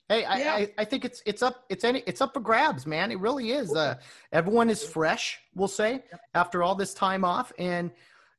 Hey, 0.09 0.25
I, 0.25 0.37
yeah. 0.37 0.53
I, 0.53 0.69
I, 0.79 0.85
think 0.85 1.05
it's 1.05 1.23
it's 1.25 1.41
up 1.41 1.63
it's 1.69 1.83
any 1.83 2.03
it's 2.05 2.19
up 2.21 2.33
for 2.33 2.39
grabs, 2.39 2.85
man. 2.85 3.11
It 3.11 3.19
really 3.19 3.51
is. 3.51 3.73
Uh, 3.73 3.95
everyone 4.31 4.69
is 4.69 4.83
fresh, 4.83 5.39
we'll 5.55 5.67
say, 5.67 6.03
after 6.33 6.61
all 6.61 6.75
this 6.75 6.93
time 6.93 7.23
off, 7.23 7.53
and 7.57 7.89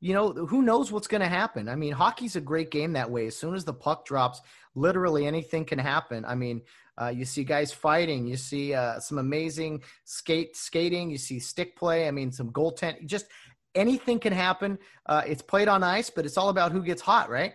you 0.00 0.12
know 0.12 0.32
who 0.32 0.62
knows 0.62 0.92
what's 0.92 1.08
going 1.08 1.22
to 1.22 1.28
happen. 1.28 1.68
I 1.68 1.74
mean, 1.74 1.92
hockey's 1.92 2.36
a 2.36 2.40
great 2.40 2.70
game 2.70 2.92
that 2.92 3.10
way. 3.10 3.26
As 3.26 3.36
soon 3.36 3.54
as 3.54 3.64
the 3.64 3.72
puck 3.72 4.04
drops, 4.04 4.42
literally 4.74 5.26
anything 5.26 5.64
can 5.64 5.78
happen. 5.78 6.24
I 6.26 6.34
mean, 6.34 6.60
uh, 7.00 7.08
you 7.08 7.24
see 7.24 7.42
guys 7.42 7.72
fighting, 7.72 8.26
you 8.26 8.36
see 8.36 8.74
uh, 8.74 9.00
some 9.00 9.18
amazing 9.18 9.82
skate 10.04 10.56
skating, 10.56 11.10
you 11.10 11.18
see 11.18 11.40
stick 11.40 11.76
play. 11.76 12.06
I 12.06 12.10
mean, 12.10 12.30
some 12.30 12.52
goaltend. 12.52 13.06
Just 13.06 13.26
anything 13.74 14.18
can 14.18 14.32
happen. 14.32 14.78
Uh, 15.06 15.22
it's 15.26 15.42
played 15.42 15.68
on 15.68 15.82
ice, 15.82 16.10
but 16.10 16.24
it's 16.24 16.36
all 16.36 16.48
about 16.48 16.72
who 16.72 16.82
gets 16.82 17.02
hot, 17.02 17.30
right? 17.30 17.54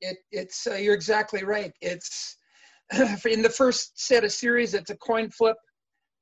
It, 0.00 0.18
it's 0.30 0.66
uh, 0.66 0.74
you're 0.74 0.94
exactly 0.94 1.44
right. 1.44 1.72
It's 1.80 2.36
in 3.26 3.42
the 3.42 3.50
first 3.50 4.00
set 4.00 4.24
of 4.24 4.32
series, 4.32 4.74
it's 4.74 4.90
a 4.90 4.96
coin 4.96 5.30
flip. 5.30 5.56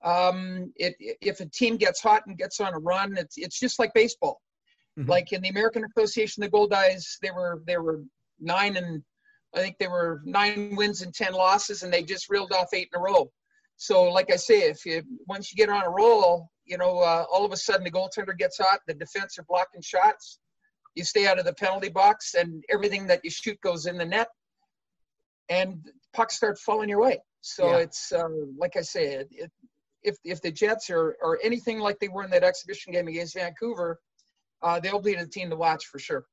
Um, 0.03 0.73
it, 0.77 0.95
if 0.99 1.41
a 1.41 1.47
team 1.47 1.77
gets 1.77 2.01
hot 2.01 2.23
and 2.27 2.39
gets 2.39 2.61
on 2.61 2.75
a 2.75 2.79
run, 2.79 3.17
it's 3.17 3.37
it's 3.37 3.59
just 3.59 3.79
like 3.79 3.93
baseball. 3.95 4.41
Mm-hmm. 4.99 5.11
Like 5.11 5.33
in 5.33 5.43
the 5.43 5.49
American 5.49 5.85
Association, 5.85 6.41
the 6.43 6.51
Goldeyes, 6.51 7.19
they 7.23 7.31
were 7.31 7.63
they 7.67 7.77
were 7.77 8.03
nine 8.41 8.77
and 8.77 9.03
I 9.55 9.61
think 9.61 9.79
they 9.79 9.89
were 9.89 10.23
nine 10.25 10.75
wins 10.77 11.03
and 11.03 11.13
ten 11.13 11.33
losses, 11.33 11.83
and 11.83 11.93
they 11.93 12.03
just 12.03 12.31
reeled 12.31 12.53
off 12.53 12.69
eight 12.73 12.89
in 12.95 13.01
a 13.01 13.03
row. 13.03 13.31
So, 13.77 14.05
like 14.05 14.31
I 14.33 14.37
say, 14.37 14.69
if 14.69 14.85
you 14.85 15.03
once 15.27 15.51
you 15.51 15.57
get 15.57 15.73
on 15.73 15.85
a 15.85 15.91
roll, 15.91 16.51
you 16.71 16.79
know, 16.79 17.01
uh, 17.01 17.25
all 17.31 17.45
of 17.45 17.53
a 17.53 17.57
sudden 17.57 17.83
the 17.83 17.91
goaltender 17.91 18.37
gets 18.39 18.59
hot, 18.59 18.79
the 18.87 18.95
defense 18.95 19.37
are 19.39 19.45
blocking 19.49 19.83
shots, 19.83 20.39
you 20.95 21.05
stay 21.05 21.27
out 21.27 21.39
of 21.39 21.45
the 21.45 21.53
penalty 21.53 21.89
box, 21.89 22.35
and 22.35 22.65
everything 22.71 23.09
that 23.09 23.21
you 23.25 23.31
shoot 23.31 23.61
goes 23.61 23.87
in 23.87 23.99
the 23.99 24.05
net, 24.05 24.29
and 25.49 25.85
pucks 26.15 26.37
start 26.37 26.59
falling 26.59 26.89
your 26.89 27.01
way. 27.01 27.19
So 27.41 27.71
yeah. 27.71 27.79
it's 27.79 28.13
uh, 28.13 28.29
like 28.57 28.77
I 28.77 28.83
say, 28.83 29.15
it, 29.15 29.29
it, 29.33 29.51
if 30.03 30.17
if 30.25 30.41
the 30.41 30.53
Jets 30.53 30.91
are 30.91 31.17
are 31.23 31.39
anything 31.43 31.81
like 31.81 31.99
they 31.99 32.09
were 32.09 32.23
in 32.23 32.31
that 32.31 32.45
exhibition 32.45 32.93
game 32.93 33.09
against 33.09 33.35
Vancouver, 33.35 33.99
uh, 34.63 34.79
they'll 34.79 35.01
be 35.01 35.15
the 35.15 35.27
team 35.27 35.51
to 35.51 35.57
watch 35.57 35.87
for 35.87 35.99
sure. 35.99 36.25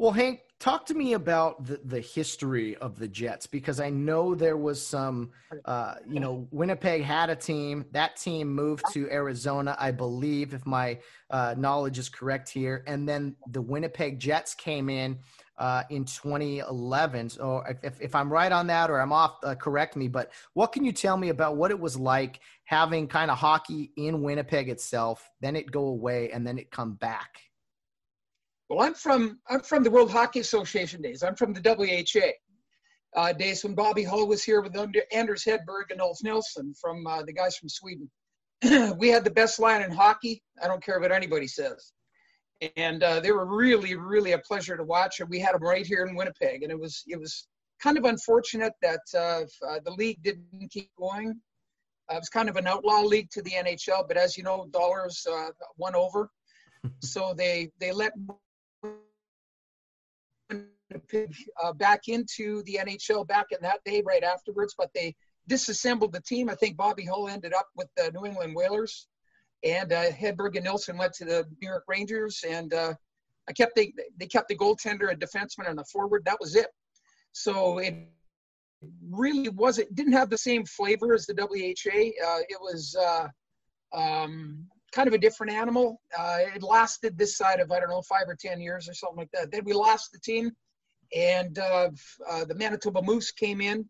Well, 0.00 0.12
Hank, 0.12 0.40
talk 0.58 0.86
to 0.86 0.94
me 0.94 1.12
about 1.12 1.66
the, 1.66 1.78
the 1.84 2.00
history 2.00 2.74
of 2.76 2.98
the 2.98 3.06
Jets 3.06 3.46
because 3.46 3.80
I 3.80 3.90
know 3.90 4.34
there 4.34 4.56
was 4.56 4.80
some, 4.80 5.30
uh, 5.66 5.96
you 6.08 6.20
know, 6.20 6.48
Winnipeg 6.50 7.02
had 7.02 7.28
a 7.28 7.36
team. 7.36 7.84
That 7.90 8.16
team 8.16 8.48
moved 8.48 8.82
to 8.94 9.10
Arizona, 9.10 9.76
I 9.78 9.90
believe, 9.90 10.54
if 10.54 10.64
my 10.64 11.00
uh, 11.28 11.54
knowledge 11.58 11.98
is 11.98 12.08
correct 12.08 12.48
here. 12.48 12.82
And 12.86 13.06
then 13.06 13.36
the 13.50 13.60
Winnipeg 13.60 14.18
Jets 14.18 14.54
came 14.54 14.88
in 14.88 15.18
uh, 15.58 15.82
in 15.90 16.06
2011. 16.06 17.28
So 17.28 17.62
if, 17.82 18.00
if 18.00 18.14
I'm 18.14 18.32
right 18.32 18.52
on 18.52 18.68
that 18.68 18.88
or 18.88 19.02
I'm 19.02 19.12
off, 19.12 19.36
uh, 19.44 19.54
correct 19.54 19.96
me. 19.96 20.08
But 20.08 20.32
what 20.54 20.72
can 20.72 20.82
you 20.82 20.92
tell 20.92 21.18
me 21.18 21.28
about 21.28 21.58
what 21.58 21.70
it 21.70 21.78
was 21.78 21.98
like 21.98 22.40
having 22.64 23.06
kind 23.06 23.30
of 23.30 23.36
hockey 23.36 23.92
in 23.98 24.22
Winnipeg 24.22 24.70
itself, 24.70 25.28
then 25.42 25.56
it 25.56 25.70
go 25.70 25.88
away 25.88 26.30
and 26.30 26.46
then 26.46 26.56
it 26.56 26.70
come 26.70 26.94
back? 26.94 27.49
Well, 28.70 28.86
I'm 28.86 28.94
from 28.94 29.38
I'm 29.48 29.60
from 29.60 29.82
the 29.82 29.90
World 29.90 30.10
Hockey 30.10 30.40
Association 30.40 31.02
days. 31.02 31.22
I'm 31.22 31.36
from 31.36 31.52
the 31.52 31.60
WHA 31.60 33.20
uh, 33.20 33.32
days 33.34 33.62
when 33.62 33.74
Bobby 33.74 34.04
Hull 34.04 34.26
was 34.26 34.42
here 34.42 34.62
with 34.62 34.74
Anders 35.12 35.44
Hedberg 35.44 35.90
and 35.90 36.00
Ulf 36.00 36.18
Nilsson 36.22 36.72
from 36.80 37.06
uh, 37.06 37.22
the 37.24 37.32
guys 37.32 37.56
from 37.56 37.68
Sweden. 37.68 38.08
we 38.98 39.08
had 39.08 39.24
the 39.24 39.30
best 39.30 39.58
line 39.58 39.82
in 39.82 39.90
hockey. 39.90 40.42
I 40.62 40.68
don't 40.68 40.82
care 40.82 40.98
what 41.00 41.12
anybody 41.12 41.48
says 41.48 41.92
and 42.76 43.02
uh, 43.02 43.20
they 43.20 43.32
were 43.32 43.46
really, 43.46 43.96
really 43.96 44.32
a 44.32 44.38
pleasure 44.38 44.76
to 44.76 44.84
watch. 44.84 45.20
And 45.20 45.28
we 45.28 45.38
had 45.38 45.54
them 45.54 45.62
right 45.62 45.86
here 45.86 46.04
in 46.04 46.14
Winnipeg, 46.14 46.62
and 46.62 46.70
it 46.70 46.78
was 46.78 47.02
it 47.06 47.18
was 47.18 47.46
kind 47.82 47.96
of 47.96 48.04
unfortunate 48.04 48.72
that 48.82 49.00
uh, 49.14 49.42
uh, 49.66 49.80
the 49.84 49.92
league 49.92 50.22
didn't 50.22 50.70
keep 50.70 50.90
going. 50.98 51.40
Uh, 52.10 52.16
it 52.16 52.18
was 52.18 52.28
kind 52.28 52.48
of 52.48 52.56
an 52.56 52.66
outlaw 52.66 53.00
league 53.02 53.30
to 53.30 53.42
the 53.42 53.52
NHL, 53.52 54.06
but 54.06 54.16
as 54.16 54.36
you 54.36 54.42
know, 54.42 54.66
dollars 54.72 55.26
uh, 55.30 55.48
won 55.78 55.94
over, 55.94 56.30
so 57.02 57.34
they 57.36 57.70
they 57.80 57.92
let 57.92 58.12
uh, 60.50 61.72
back 61.74 62.08
into 62.08 62.62
the 62.64 62.78
NHL 62.80 63.26
back 63.26 63.46
in 63.50 63.58
that 63.62 63.80
day 63.84 64.02
right 64.04 64.24
afterwards, 64.24 64.74
but 64.76 64.90
they 64.94 65.14
disassembled 65.48 66.12
the 66.12 66.20
team. 66.20 66.48
I 66.48 66.54
think 66.54 66.76
Bobby 66.76 67.04
Hull 67.04 67.28
ended 67.28 67.52
up 67.54 67.68
with 67.76 67.88
the 67.96 68.10
New 68.12 68.26
England 68.26 68.54
Whalers 68.54 69.06
and 69.64 69.92
uh, 69.92 70.10
Hedberg 70.10 70.56
and 70.56 70.64
Nilsson 70.64 70.96
went 70.96 71.12
to 71.14 71.24
the 71.24 71.46
New 71.60 71.68
York 71.68 71.84
Rangers, 71.86 72.44
and 72.48 72.72
uh, 72.72 72.94
I 73.48 73.52
kept 73.52 73.76
they 73.76 73.92
they 74.16 74.26
kept 74.26 74.48
the 74.48 74.56
goaltender, 74.56 75.12
a 75.12 75.16
defenseman, 75.16 75.68
and 75.68 75.78
a 75.78 75.84
forward. 75.84 76.24
That 76.24 76.38
was 76.40 76.56
it. 76.56 76.68
So 77.32 77.78
it 77.78 77.94
really 79.10 79.50
wasn't 79.50 79.94
didn't 79.94 80.14
have 80.14 80.30
the 80.30 80.38
same 80.38 80.64
flavor 80.64 81.14
as 81.14 81.26
the 81.26 81.34
WHA. 81.34 82.26
Uh, 82.26 82.40
it 82.48 82.58
was 82.60 82.96
uh, 82.96 83.28
um, 83.92 84.66
kind 84.92 85.08
of 85.08 85.14
a 85.14 85.18
different 85.18 85.52
animal. 85.52 86.00
Uh, 86.16 86.38
it 86.54 86.62
lasted 86.62 87.16
this 87.16 87.36
side 87.36 87.60
of 87.60 87.70
I 87.70 87.80
don't 87.80 87.90
know 87.90 88.02
five 88.02 88.28
or 88.28 88.36
ten 88.38 88.60
years 88.60 88.88
or 88.88 88.94
something 88.94 89.18
like 89.18 89.30
that. 89.32 89.50
Then 89.50 89.64
we 89.64 89.72
lost 89.72 90.12
the 90.12 90.18
team, 90.18 90.50
and 91.14 91.58
uh, 91.58 91.90
uh, 92.28 92.44
the 92.44 92.54
Manitoba 92.54 93.02
Moose 93.02 93.30
came 93.30 93.60
in, 93.60 93.88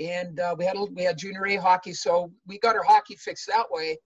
and 0.00 0.40
uh, 0.40 0.54
we 0.58 0.64
had 0.64 0.76
we 0.94 1.04
had 1.04 1.18
junior 1.18 1.46
A 1.46 1.56
hockey. 1.56 1.92
So 1.92 2.32
we 2.46 2.58
got 2.58 2.76
our 2.76 2.84
hockey 2.84 3.16
fixed 3.16 3.46
that 3.48 3.66
way. 3.70 3.98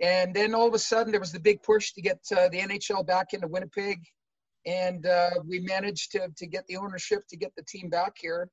And 0.00 0.34
then 0.34 0.54
all 0.54 0.66
of 0.66 0.74
a 0.74 0.78
sudden, 0.78 1.12
there 1.12 1.20
was 1.20 1.32
the 1.32 1.40
big 1.40 1.62
push 1.62 1.92
to 1.92 2.02
get 2.02 2.18
uh, 2.36 2.48
the 2.48 2.58
NHL 2.58 3.06
back 3.06 3.34
into 3.34 3.46
Winnipeg, 3.46 4.02
and 4.66 5.06
uh, 5.06 5.30
we 5.46 5.60
managed 5.60 6.12
to 6.12 6.28
to 6.36 6.46
get 6.46 6.66
the 6.66 6.76
ownership 6.76 7.22
to 7.28 7.36
get 7.36 7.52
the 7.56 7.64
team 7.64 7.88
back 7.88 8.14
here. 8.20 8.48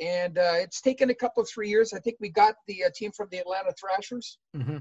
And 0.00 0.38
it's 0.38 0.80
taken 0.80 1.10
a 1.10 1.14
couple 1.14 1.42
of 1.42 1.48
three 1.50 1.68
years. 1.68 1.92
I 1.92 1.98
think 1.98 2.16
we 2.20 2.30
got 2.30 2.54
the 2.66 2.84
team 2.94 3.12
from 3.14 3.28
the 3.30 3.36
Atlanta 3.36 3.70
Thrashers, 3.78 4.38
mm-hmm. 4.56 4.78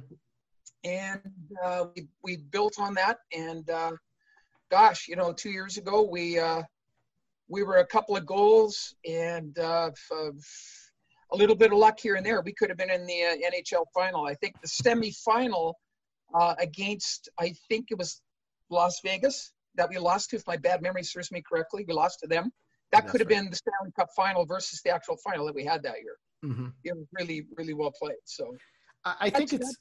And 0.83 1.21
uh, 1.63 1.85
we 1.95 2.07
we 2.23 2.37
built 2.37 2.79
on 2.79 2.93
that. 2.95 3.17
And 3.35 3.69
uh, 3.69 3.91
gosh, 4.71 5.07
you 5.07 5.15
know, 5.15 5.33
two 5.33 5.49
years 5.49 5.77
ago 5.77 6.03
we 6.03 6.39
we 7.47 7.63
were 7.63 7.77
a 7.77 7.85
couple 7.85 8.15
of 8.15 8.25
goals 8.25 8.95
and 9.07 9.57
a 11.31 11.37
little 11.37 11.55
bit 11.55 11.71
of 11.71 11.77
luck 11.77 11.99
here 11.99 12.15
and 12.15 12.25
there. 12.25 12.41
We 12.41 12.53
could 12.53 12.69
have 12.69 12.77
been 12.77 12.89
in 12.89 13.05
the 13.05 13.21
NHL 13.53 13.85
final. 13.93 14.25
I 14.25 14.33
think 14.35 14.55
the 14.61 14.67
semifinal 14.67 15.73
uh, 16.33 16.55
against, 16.59 17.29
I 17.39 17.53
think 17.69 17.87
it 17.91 17.97
was 17.97 18.21
Las 18.69 18.99
Vegas 19.03 19.51
that 19.75 19.89
we 19.89 19.97
lost 19.97 20.31
to, 20.31 20.37
if 20.37 20.47
my 20.47 20.57
bad 20.57 20.81
memory 20.81 21.03
serves 21.03 21.31
me 21.31 21.41
correctly. 21.47 21.85
We 21.87 21.93
lost 21.93 22.19
to 22.21 22.27
them. 22.27 22.51
That 22.91 23.01
That's 23.01 23.11
could 23.11 23.21
have 23.21 23.29
right. 23.29 23.43
been 23.43 23.49
the 23.51 23.55
Stanley 23.55 23.91
Cup 23.95 24.09
final 24.15 24.45
versus 24.45 24.81
the 24.83 24.91
actual 24.91 25.17
final 25.17 25.45
that 25.45 25.55
we 25.55 25.63
had 25.63 25.83
that 25.83 25.95
year. 26.03 26.17
Mm-hmm. 26.43 26.67
It 26.83 26.95
was 26.95 27.05
really, 27.13 27.45
really 27.55 27.73
well 27.73 27.91
played. 27.91 28.15
So 28.25 28.55
I 29.05 29.29
think 29.29 29.53
it's 29.53 29.77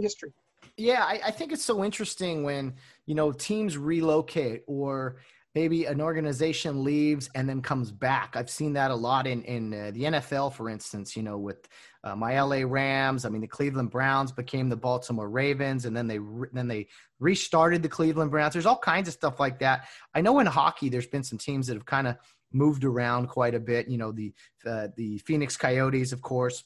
history. 0.00 0.32
Yeah, 0.76 1.04
I, 1.04 1.20
I, 1.26 1.30
think 1.30 1.52
it's 1.52 1.64
so 1.64 1.84
interesting 1.84 2.42
when 2.42 2.74
you 3.06 3.14
know 3.14 3.32
teams 3.32 3.78
relocate 3.78 4.62
or 4.66 5.16
maybe 5.54 5.86
an 5.86 6.02
organization 6.02 6.84
leaves 6.84 7.30
and 7.34 7.48
then 7.48 7.62
comes 7.62 7.90
back. 7.90 8.34
I've 8.34 8.50
seen 8.50 8.74
that 8.74 8.90
a 8.90 8.94
lot 8.94 9.26
in 9.26 9.42
in 9.44 9.72
uh, 9.72 9.90
the 9.92 10.02
NFL, 10.02 10.52
for 10.52 10.68
instance. 10.68 11.16
You 11.16 11.22
know, 11.22 11.38
with 11.38 11.68
uh, 12.06 12.14
my 12.14 12.40
LA 12.40 12.62
Rams. 12.64 13.24
I 13.24 13.30
mean, 13.30 13.40
the 13.40 13.48
Cleveland 13.48 13.90
Browns 13.90 14.30
became 14.30 14.68
the 14.68 14.76
Baltimore 14.76 15.28
Ravens, 15.28 15.84
and 15.84 15.96
then 15.96 16.06
they 16.06 16.18
re- 16.18 16.48
then 16.52 16.68
they 16.68 16.86
restarted 17.18 17.82
the 17.82 17.88
Cleveland 17.88 18.30
Browns. 18.30 18.52
There's 18.52 18.66
all 18.66 18.78
kinds 18.78 19.08
of 19.08 19.14
stuff 19.14 19.40
like 19.40 19.58
that. 19.60 19.88
I 20.14 20.20
know 20.20 20.38
in 20.38 20.46
hockey, 20.46 20.88
there's 20.88 21.08
been 21.08 21.24
some 21.24 21.38
teams 21.38 21.66
that 21.66 21.74
have 21.74 21.86
kind 21.86 22.06
of 22.06 22.16
moved 22.52 22.84
around 22.84 23.28
quite 23.28 23.54
a 23.54 23.60
bit. 23.60 23.88
You 23.88 23.98
know, 23.98 24.12
the 24.12 24.32
uh, 24.64 24.88
the 24.96 25.18
Phoenix 25.18 25.56
Coyotes, 25.56 26.12
of 26.12 26.22
course. 26.22 26.62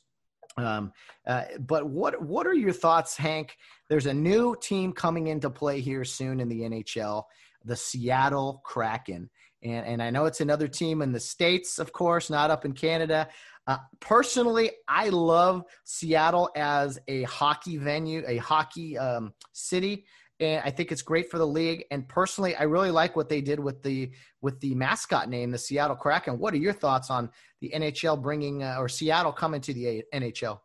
Um, 0.57 0.93
uh, 1.27 1.45
but 1.61 1.89
what 1.89 2.21
what 2.23 2.47
are 2.47 2.55
your 2.55 2.73
thoughts, 2.73 3.17
Hank? 3.17 3.57
There's 3.89 4.07
a 4.07 4.15
new 4.15 4.57
team 4.61 4.93
coming 4.93 5.29
into 5.29 5.49
play 5.51 5.81
here 5.81 6.05
soon 6.05 6.41
in 6.41 6.49
the 6.49 6.63
NHL 6.63 7.25
the 7.65 7.77
Seattle 7.77 8.61
Kraken. 8.65 9.31
And, 9.63 9.87
and 9.87 10.03
I 10.03 10.11
know 10.11 10.25
it's 10.25 10.41
another 10.41 10.69
team 10.69 11.03
in 11.03 11.13
the 11.13 11.21
States, 11.21 11.79
of 11.79 11.93
course, 11.93 12.31
not 12.31 12.51
up 12.51 12.65
in 12.65 12.73
Canada. 12.73 13.29
Uh, 13.67 13.79
personally, 14.01 14.71
I 14.89 15.11
love 15.11 15.65
Seattle 15.85 16.51
as 16.57 16.99
a 17.09 17.25
hockey 17.25 17.77
venue, 17.77 18.25
a 18.27 18.39
hockey 18.39 18.97
um, 18.97 19.35
city. 19.53 20.07
and 20.41 20.63
I 20.65 20.71
think 20.71 20.91
it's 20.91 21.03
great 21.03 21.31
for 21.31 21.39
the 21.39 21.47
league. 21.47 21.85
And 21.91 22.09
personally, 22.09 22.57
I 22.57 22.63
really 22.63 22.91
like 22.91 23.17
what 23.17 23.29
they 23.29 23.43
did 23.43 23.61
with 23.61 23.83
the 23.83 24.11
with 24.41 24.59
the 24.61 24.75
mascot 24.75 25.29
name, 25.29 25.51
the 25.51 25.59
Seattle 25.59 25.97
Kraken. 25.97 26.39
What 26.39 26.55
are 26.55 26.59
your 26.59 26.73
thoughts 26.73 27.11
on 27.11 27.31
the 27.61 27.71
NHL 27.75 28.21
bringing 28.21 28.63
uh, 28.63 28.77
or 28.79 28.89
Seattle 28.89 29.33
coming 29.33 29.61
to 29.63 29.75
the 29.75 30.03
NHL? 30.15 30.61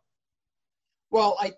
Well, 1.10 1.36
I 1.40 1.52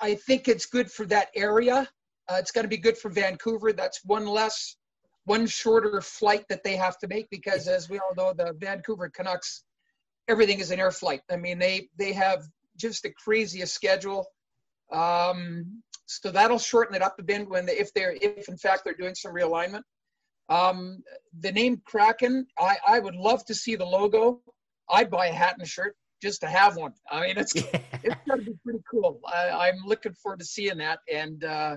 I 0.00 0.14
think 0.14 0.48
it's 0.48 0.66
good 0.66 0.90
for 0.90 1.06
that 1.06 1.28
area. 1.34 1.88
Uh, 2.28 2.36
it's 2.38 2.52
going 2.52 2.64
to 2.64 2.68
be 2.68 2.76
good 2.76 2.96
for 2.96 3.10
Vancouver. 3.10 3.72
That's 3.72 4.00
one 4.04 4.26
less, 4.26 4.76
one 5.24 5.46
shorter 5.46 6.00
flight 6.00 6.44
that 6.48 6.64
they 6.64 6.76
have 6.76 6.98
to 6.98 7.08
make 7.08 7.28
because, 7.30 7.68
as 7.68 7.88
we 7.88 7.98
all 7.98 8.14
know, 8.16 8.32
the 8.32 8.54
Vancouver 8.58 9.10
Canucks, 9.10 9.64
everything 10.28 10.60
is 10.60 10.70
an 10.70 10.80
air 10.80 10.90
flight. 10.90 11.20
I 11.30 11.36
mean, 11.36 11.58
they 11.58 11.88
they 11.98 12.12
have 12.12 12.44
just 12.76 13.02
the 13.02 13.12
craziest 13.22 13.74
schedule. 13.74 14.26
Um, 14.92 15.82
so 16.06 16.30
that'll 16.30 16.58
shorten 16.58 16.94
it 16.94 17.02
up 17.02 17.16
a 17.18 17.22
bit 17.22 17.48
when 17.48 17.66
they, 17.66 17.78
if 17.78 17.92
they're 17.94 18.16
if 18.20 18.48
in 18.48 18.56
fact 18.56 18.82
they're 18.84 18.94
doing 18.94 19.14
some 19.14 19.34
realignment. 19.34 19.82
Um, 20.48 21.02
the 21.40 21.52
name 21.52 21.80
Kraken, 21.86 22.46
I, 22.58 22.76
I 22.86 22.98
would 22.98 23.14
love 23.14 23.44
to 23.46 23.54
see 23.54 23.76
the 23.76 23.86
logo. 23.86 24.42
I'd 24.90 25.10
buy 25.10 25.26
a 25.26 25.32
hat 25.32 25.54
and 25.54 25.62
a 25.62 25.68
shirt 25.68 25.96
just 26.22 26.40
to 26.40 26.46
have 26.46 26.76
one. 26.76 26.92
I 27.10 27.26
mean, 27.26 27.38
it's 27.38 27.54
it's 28.02 28.16
going 28.26 28.40
to 28.40 28.50
be 28.50 28.56
pretty 28.64 28.80
cool. 28.90 29.20
I, 29.26 29.68
am 29.68 29.80
looking 29.86 30.14
forward 30.14 30.40
to 30.40 30.44
seeing 30.44 30.78
that 30.78 31.00
and 31.12 31.44
uh, 31.44 31.76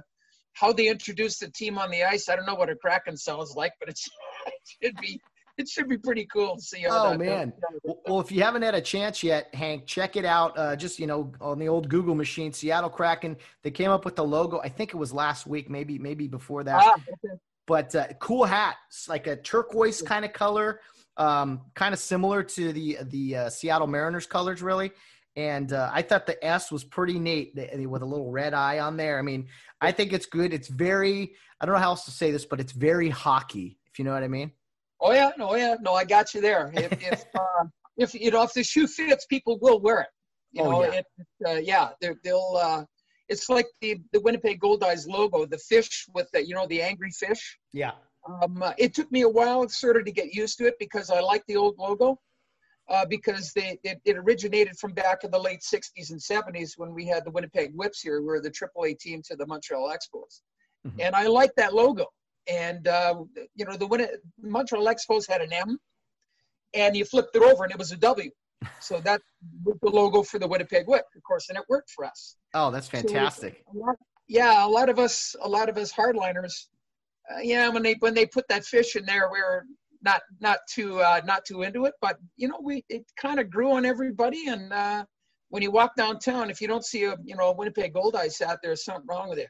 how 0.54 0.74
they 0.74 0.88
introduce 0.88 1.40
the 1.40 1.50
team 1.52 1.78
on 1.78 1.92
the 1.92 2.04
ice. 2.04 2.30
I 2.30 2.36
don't 2.36 2.46
know 2.46 2.56
what 2.56 2.70
a 2.70 2.76
Kraken 2.76 3.18
sounds 3.18 3.56
like, 3.56 3.74
but 3.80 3.90
it's, 3.90 4.08
it 4.48 4.54
should 4.84 4.96
be 5.02 5.22
it 5.58 5.68
should 5.68 5.90
be 5.90 5.98
pretty 5.98 6.28
cool 6.32 6.56
to 6.56 6.62
see. 6.62 6.86
oh 6.88 7.10
that, 7.10 7.20
man! 7.20 7.52
well, 7.84 8.20
if 8.20 8.32
you 8.32 8.44
haven't 8.44 8.62
had 8.62 8.76
a 8.76 8.82
chance 8.82 9.24
yet, 9.24 9.54
Hank, 9.56 9.88
check 9.88 10.16
it 10.16 10.24
out. 10.24 10.58
Uh, 10.58 10.76
just 10.76 11.00
you 11.00 11.08
know, 11.08 11.34
on 11.42 11.58
the 11.58 11.68
old 11.68 11.90
Google 11.90 12.14
machine, 12.14 12.54
Seattle 12.54 12.92
Kraken. 12.92 13.38
They 13.64 13.72
came 13.72 13.90
up 13.90 14.06
with 14.06 14.16
the 14.16 14.24
logo. 14.24 14.60
I 14.60 14.70
think 14.70 14.94
it 14.94 14.98
was 14.98 15.12
last 15.12 15.48
week, 15.48 15.70
maybe 15.70 15.98
maybe 15.98 16.28
before 16.28 16.64
that. 16.64 16.82
Ah, 16.84 16.94
okay. 16.94 17.36
But 17.66 17.96
uh, 17.96 18.08
cool 18.20 18.46
hat, 18.46 18.76
it's 18.88 19.10
like 19.10 19.28
a 19.28 19.36
turquoise 19.36 20.02
kind 20.02 20.24
of 20.24 20.32
color, 20.32 20.80
um, 21.18 21.62
kind 21.76 21.94
of 21.94 22.00
similar 22.00 22.44
to 22.44 22.72
the 22.72 22.98
the 23.04 23.36
uh, 23.36 23.50
Seattle 23.50 23.88
Mariners 23.88 24.26
colors, 24.26 24.62
really. 24.62 24.92
And 25.36 25.72
uh, 25.72 25.92
I 25.94 26.02
thought 26.02 26.26
the 26.26 26.44
S 26.44 26.72
was 26.72 26.84
pretty 26.84 27.20
neat 27.20 27.54
with 27.56 28.02
a 28.02 28.06
little 28.06 28.32
red 28.32 28.56
eye 28.56 28.80
on 28.80 28.98
there. 28.98 29.20
I 29.20 29.22
mean, 29.22 29.48
I 29.80 29.92
think 29.92 30.12
it's 30.12 30.26
good. 30.26 30.52
It's 30.52 30.68
very, 30.68 31.36
I 31.62 31.66
don't 31.68 31.76
know 31.76 31.82
how 31.82 31.90
else 31.90 32.06
to 32.06 32.12
say 32.12 32.32
this, 32.32 32.44
but 32.44 32.60
it's 32.60 32.72
very 32.72 33.10
hockey, 33.10 33.78
if 33.86 34.00
you 34.00 34.06
know 34.06 34.14
what 34.14 34.24
I 34.24 34.28
mean. 34.28 34.52
Oh 35.00 35.12
yeah, 35.12 35.32
no, 35.38 35.56
yeah, 35.56 35.76
no, 35.80 35.94
I 35.94 36.06
got 36.06 36.34
you 36.34 36.42
there. 36.42 36.72
If 36.74 36.92
if, 37.04 37.24
uh, 37.36 37.66
if 37.98 38.14
you 38.16 38.32
know 38.32 38.44
if 38.44 38.54
the 38.54 38.64
shoe 38.64 38.88
fits, 38.88 39.26
people 39.28 39.60
will 39.62 39.80
wear 39.80 40.02
it. 40.02 40.08
You 40.54 40.64
oh, 40.64 40.72
know, 40.72 40.84
yeah, 40.84 40.94
it, 40.94 41.06
uh, 41.46 41.62
yeah 41.62 42.14
they'll. 42.24 42.60
Uh, 42.60 42.86
it's 43.30 43.50
like 43.50 43.68
the 43.82 43.98
the 44.14 44.22
Winnipeg 44.22 44.60
Goldeyes 44.60 45.08
logo, 45.08 45.46
the 45.46 45.58
fish 45.58 46.08
with 46.16 46.28
the 46.34 46.48
you 46.48 46.56
know 46.56 46.66
the 46.68 46.82
angry 46.82 47.12
fish. 47.12 47.60
Yeah. 47.74 47.92
Um, 48.28 48.62
uh, 48.62 48.74
it 48.78 48.94
took 48.94 49.12
me 49.12 49.22
a 49.22 49.30
while 49.30 49.68
sort 49.70 49.98
of 49.98 50.06
to 50.06 50.12
get 50.12 50.34
used 50.34 50.58
to 50.60 50.68
it 50.68 50.76
because 50.80 51.10
I 51.10 51.20
like 51.20 51.44
the 51.48 51.56
old 51.56 51.78
logo. 51.78 52.20
Uh, 52.90 53.06
because 53.06 53.52
they 53.52 53.78
it, 53.84 54.00
it, 54.06 54.16
originated 54.16 54.74
from 54.80 54.94
back 54.94 55.26
in 55.26 55.30
the 55.30 55.38
late 55.38 55.60
60s 55.60 56.10
and 56.10 56.22
70s 56.22 56.78
when 56.78 56.94
we 56.94 57.06
had 57.06 57.26
the 57.26 57.32
Winnipeg 57.32 57.74
Whips 57.76 58.00
here. 58.00 58.22
We 58.22 58.28
were 58.28 58.40
the 58.40 58.50
AAA 58.50 58.98
team 58.98 59.22
to 59.24 59.36
the 59.36 59.46
Montreal 59.46 59.90
Expos. 59.90 60.40
Mm-hmm. 60.88 61.02
And 61.02 61.14
I 61.14 61.28
like 61.28 61.52
that 61.58 61.74
logo 61.74 62.06
and 62.48 62.88
uh, 62.88 63.16
you 63.56 63.66
know 63.66 63.76
the 63.76 63.88
it, 63.88 64.22
Montreal 64.42 64.86
Expos 64.86 65.30
had 65.30 65.42
an 65.42 65.52
M, 65.54 65.78
and 66.74 66.96
you 66.96 67.06
flipped 67.06 67.36
it 67.36 67.42
over 67.42 67.64
and 67.64 67.72
it 67.72 67.78
was 67.78 67.92
a 67.92 67.98
W. 67.98 68.32
So 68.80 69.00
that 69.02 69.22
was 69.64 69.78
the 69.84 69.90
logo 69.90 70.24
for 70.24 70.40
the 70.40 70.48
Winnipeg 70.48 70.88
Whip, 70.88 71.06
of 71.16 71.24
course, 71.24 71.50
and 71.50 71.58
it 71.60 71.64
worked 71.70 71.92
for 71.92 72.06
us. 72.06 72.38
Oh, 72.56 72.72
that's 72.72 72.88
fantastic. 72.88 73.64
So 73.72 73.96
yeah, 74.28 74.66
a 74.66 74.68
lot 74.68 74.90
of 74.90 74.98
us, 74.98 75.36
a 75.42 75.48
lot 75.48 75.70
of 75.70 75.78
us 75.78 75.94
hardliners, 75.94 76.66
uh, 77.34 77.40
yeah, 77.42 77.70
when 77.70 77.84
they 77.84 77.96
when 78.00 78.14
they 78.14 78.26
put 78.26 78.48
that 78.50 78.66
fish 78.66 78.96
in 78.96 79.06
there, 79.06 79.30
we 79.32 79.40
are 79.40 79.66
not 80.02 80.22
not 80.40 80.60
too 80.70 81.02
uh, 81.02 81.22
not 81.26 81.46
too 81.46 81.64
into 81.64 81.86
it, 81.86 81.94
but 82.02 82.18
you 82.36 82.48
know, 82.48 82.60
we 82.64 82.84
it 82.90 83.06
kind 83.20 83.40
of 83.40 83.50
grew 83.50 83.72
on 83.72 83.86
everybody, 83.86 84.48
and 84.48 84.72
uh, 84.72 85.06
when 85.50 85.64
you 85.64 85.72
walk 85.72 85.96
downtown, 85.96 86.50
if 86.50 86.62
you 86.62 86.68
don't 86.68 86.86
see 86.86 87.04
a 87.06 87.16
you 87.24 87.36
know 87.36 87.50
a 87.50 87.56
Winnipeg 87.56 87.94
Goldeyes 87.94 88.44
hat, 88.44 88.60
there's 88.64 88.84
something 88.84 89.08
wrong 89.10 89.30
with 89.30 89.40
it. 89.40 89.50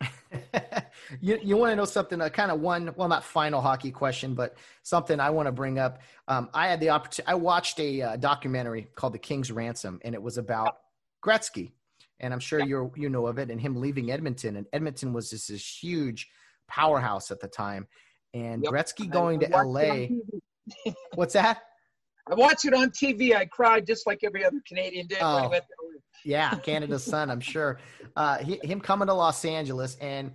you 1.20 1.38
you 1.42 1.56
want 1.56 1.72
to 1.72 1.76
know 1.76 1.84
something? 1.84 2.20
A 2.20 2.30
kind 2.30 2.50
of 2.50 2.60
one, 2.60 2.92
well, 2.96 3.08
not 3.08 3.24
final 3.24 3.60
hockey 3.60 3.90
question, 3.90 4.34
but 4.34 4.56
something 4.82 5.20
I 5.20 5.30
want 5.30 5.46
to 5.46 5.52
bring 5.52 5.78
up. 5.78 6.00
Um, 6.28 6.48
I 6.54 6.68
had 6.68 6.80
the 6.80 6.90
opportunity. 6.90 7.30
I 7.30 7.34
watched 7.34 7.78
a 7.80 8.02
uh, 8.02 8.16
documentary 8.16 8.88
called 8.94 9.12
The 9.12 9.18
King's 9.18 9.50
Ransom, 9.50 10.00
and 10.04 10.14
it 10.14 10.22
was 10.22 10.38
about 10.38 10.78
Gretzky, 11.24 11.72
and 12.20 12.32
I'm 12.32 12.40
sure 12.40 12.60
you 12.60 12.92
you 12.96 13.08
know 13.10 13.26
of 13.26 13.38
it, 13.38 13.50
and 13.50 13.60
him 13.60 13.76
leaving 13.76 14.10
Edmonton. 14.10 14.56
And 14.56 14.66
Edmonton 14.72 15.12
was 15.12 15.30
just 15.30 15.48
this 15.48 15.82
huge 15.82 16.28
powerhouse 16.70 17.30
at 17.30 17.40
the 17.40 17.48
time, 17.48 17.86
and 18.32 18.62
yep. 18.62 18.72
Gretzky 18.72 19.10
going 19.10 19.40
to 19.40 19.48
LA. 19.48 20.06
What's 21.14 21.34
that? 21.34 21.62
I 22.30 22.34
watched 22.34 22.64
it 22.64 22.74
on 22.74 22.90
TV. 22.90 23.34
I 23.34 23.46
cried 23.46 23.86
just 23.86 24.06
like 24.06 24.20
every 24.22 24.44
other 24.44 24.60
Canadian 24.66 25.06
did 25.08 25.18
oh. 25.20 25.52
yeah, 26.24 26.54
Canada's 26.56 27.04
son, 27.04 27.30
I'm 27.30 27.40
sure. 27.40 27.78
Uh, 28.14 28.38
he, 28.38 28.60
him 28.62 28.80
coming 28.80 29.08
to 29.08 29.14
Los 29.14 29.44
Angeles, 29.44 29.96
and 30.00 30.32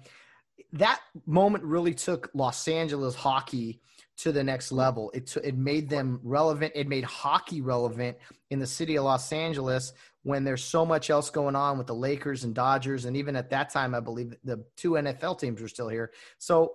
that 0.73 0.99
moment 1.25 1.63
really 1.63 1.93
took 1.93 2.29
Los 2.33 2.67
Angeles 2.67 3.15
hockey 3.15 3.79
to 4.17 4.31
the 4.31 4.43
next 4.43 4.71
level. 4.71 5.11
It 5.13 5.27
t- 5.27 5.41
it 5.43 5.55
made 5.55 5.89
them 5.89 6.19
relevant. 6.23 6.73
It 6.75 6.87
made 6.87 7.03
hockey 7.03 7.61
relevant 7.61 8.17
in 8.49 8.59
the 8.59 8.67
city 8.67 8.97
of 8.97 9.05
Los 9.05 9.31
Angeles 9.31 9.93
when 10.25 10.43
there's 10.43 10.63
so 10.63 10.83
much 10.87 11.11
else 11.11 11.29
going 11.29 11.55
on 11.55 11.77
with 11.77 11.85
the 11.85 11.93
Lakers 11.93 12.45
and 12.45 12.55
Dodgers, 12.55 13.05
and 13.05 13.15
even 13.15 13.35
at 13.35 13.51
that 13.51 13.69
time, 13.69 13.93
I 13.93 13.99
believe 13.99 14.35
the 14.43 14.65
two 14.75 14.93
NFL 14.93 15.39
teams 15.39 15.61
were 15.61 15.67
still 15.67 15.87
here. 15.87 16.11
So, 16.39 16.73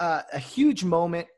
uh, 0.00 0.22
a 0.32 0.38
huge 0.40 0.82
moment. 0.82 1.28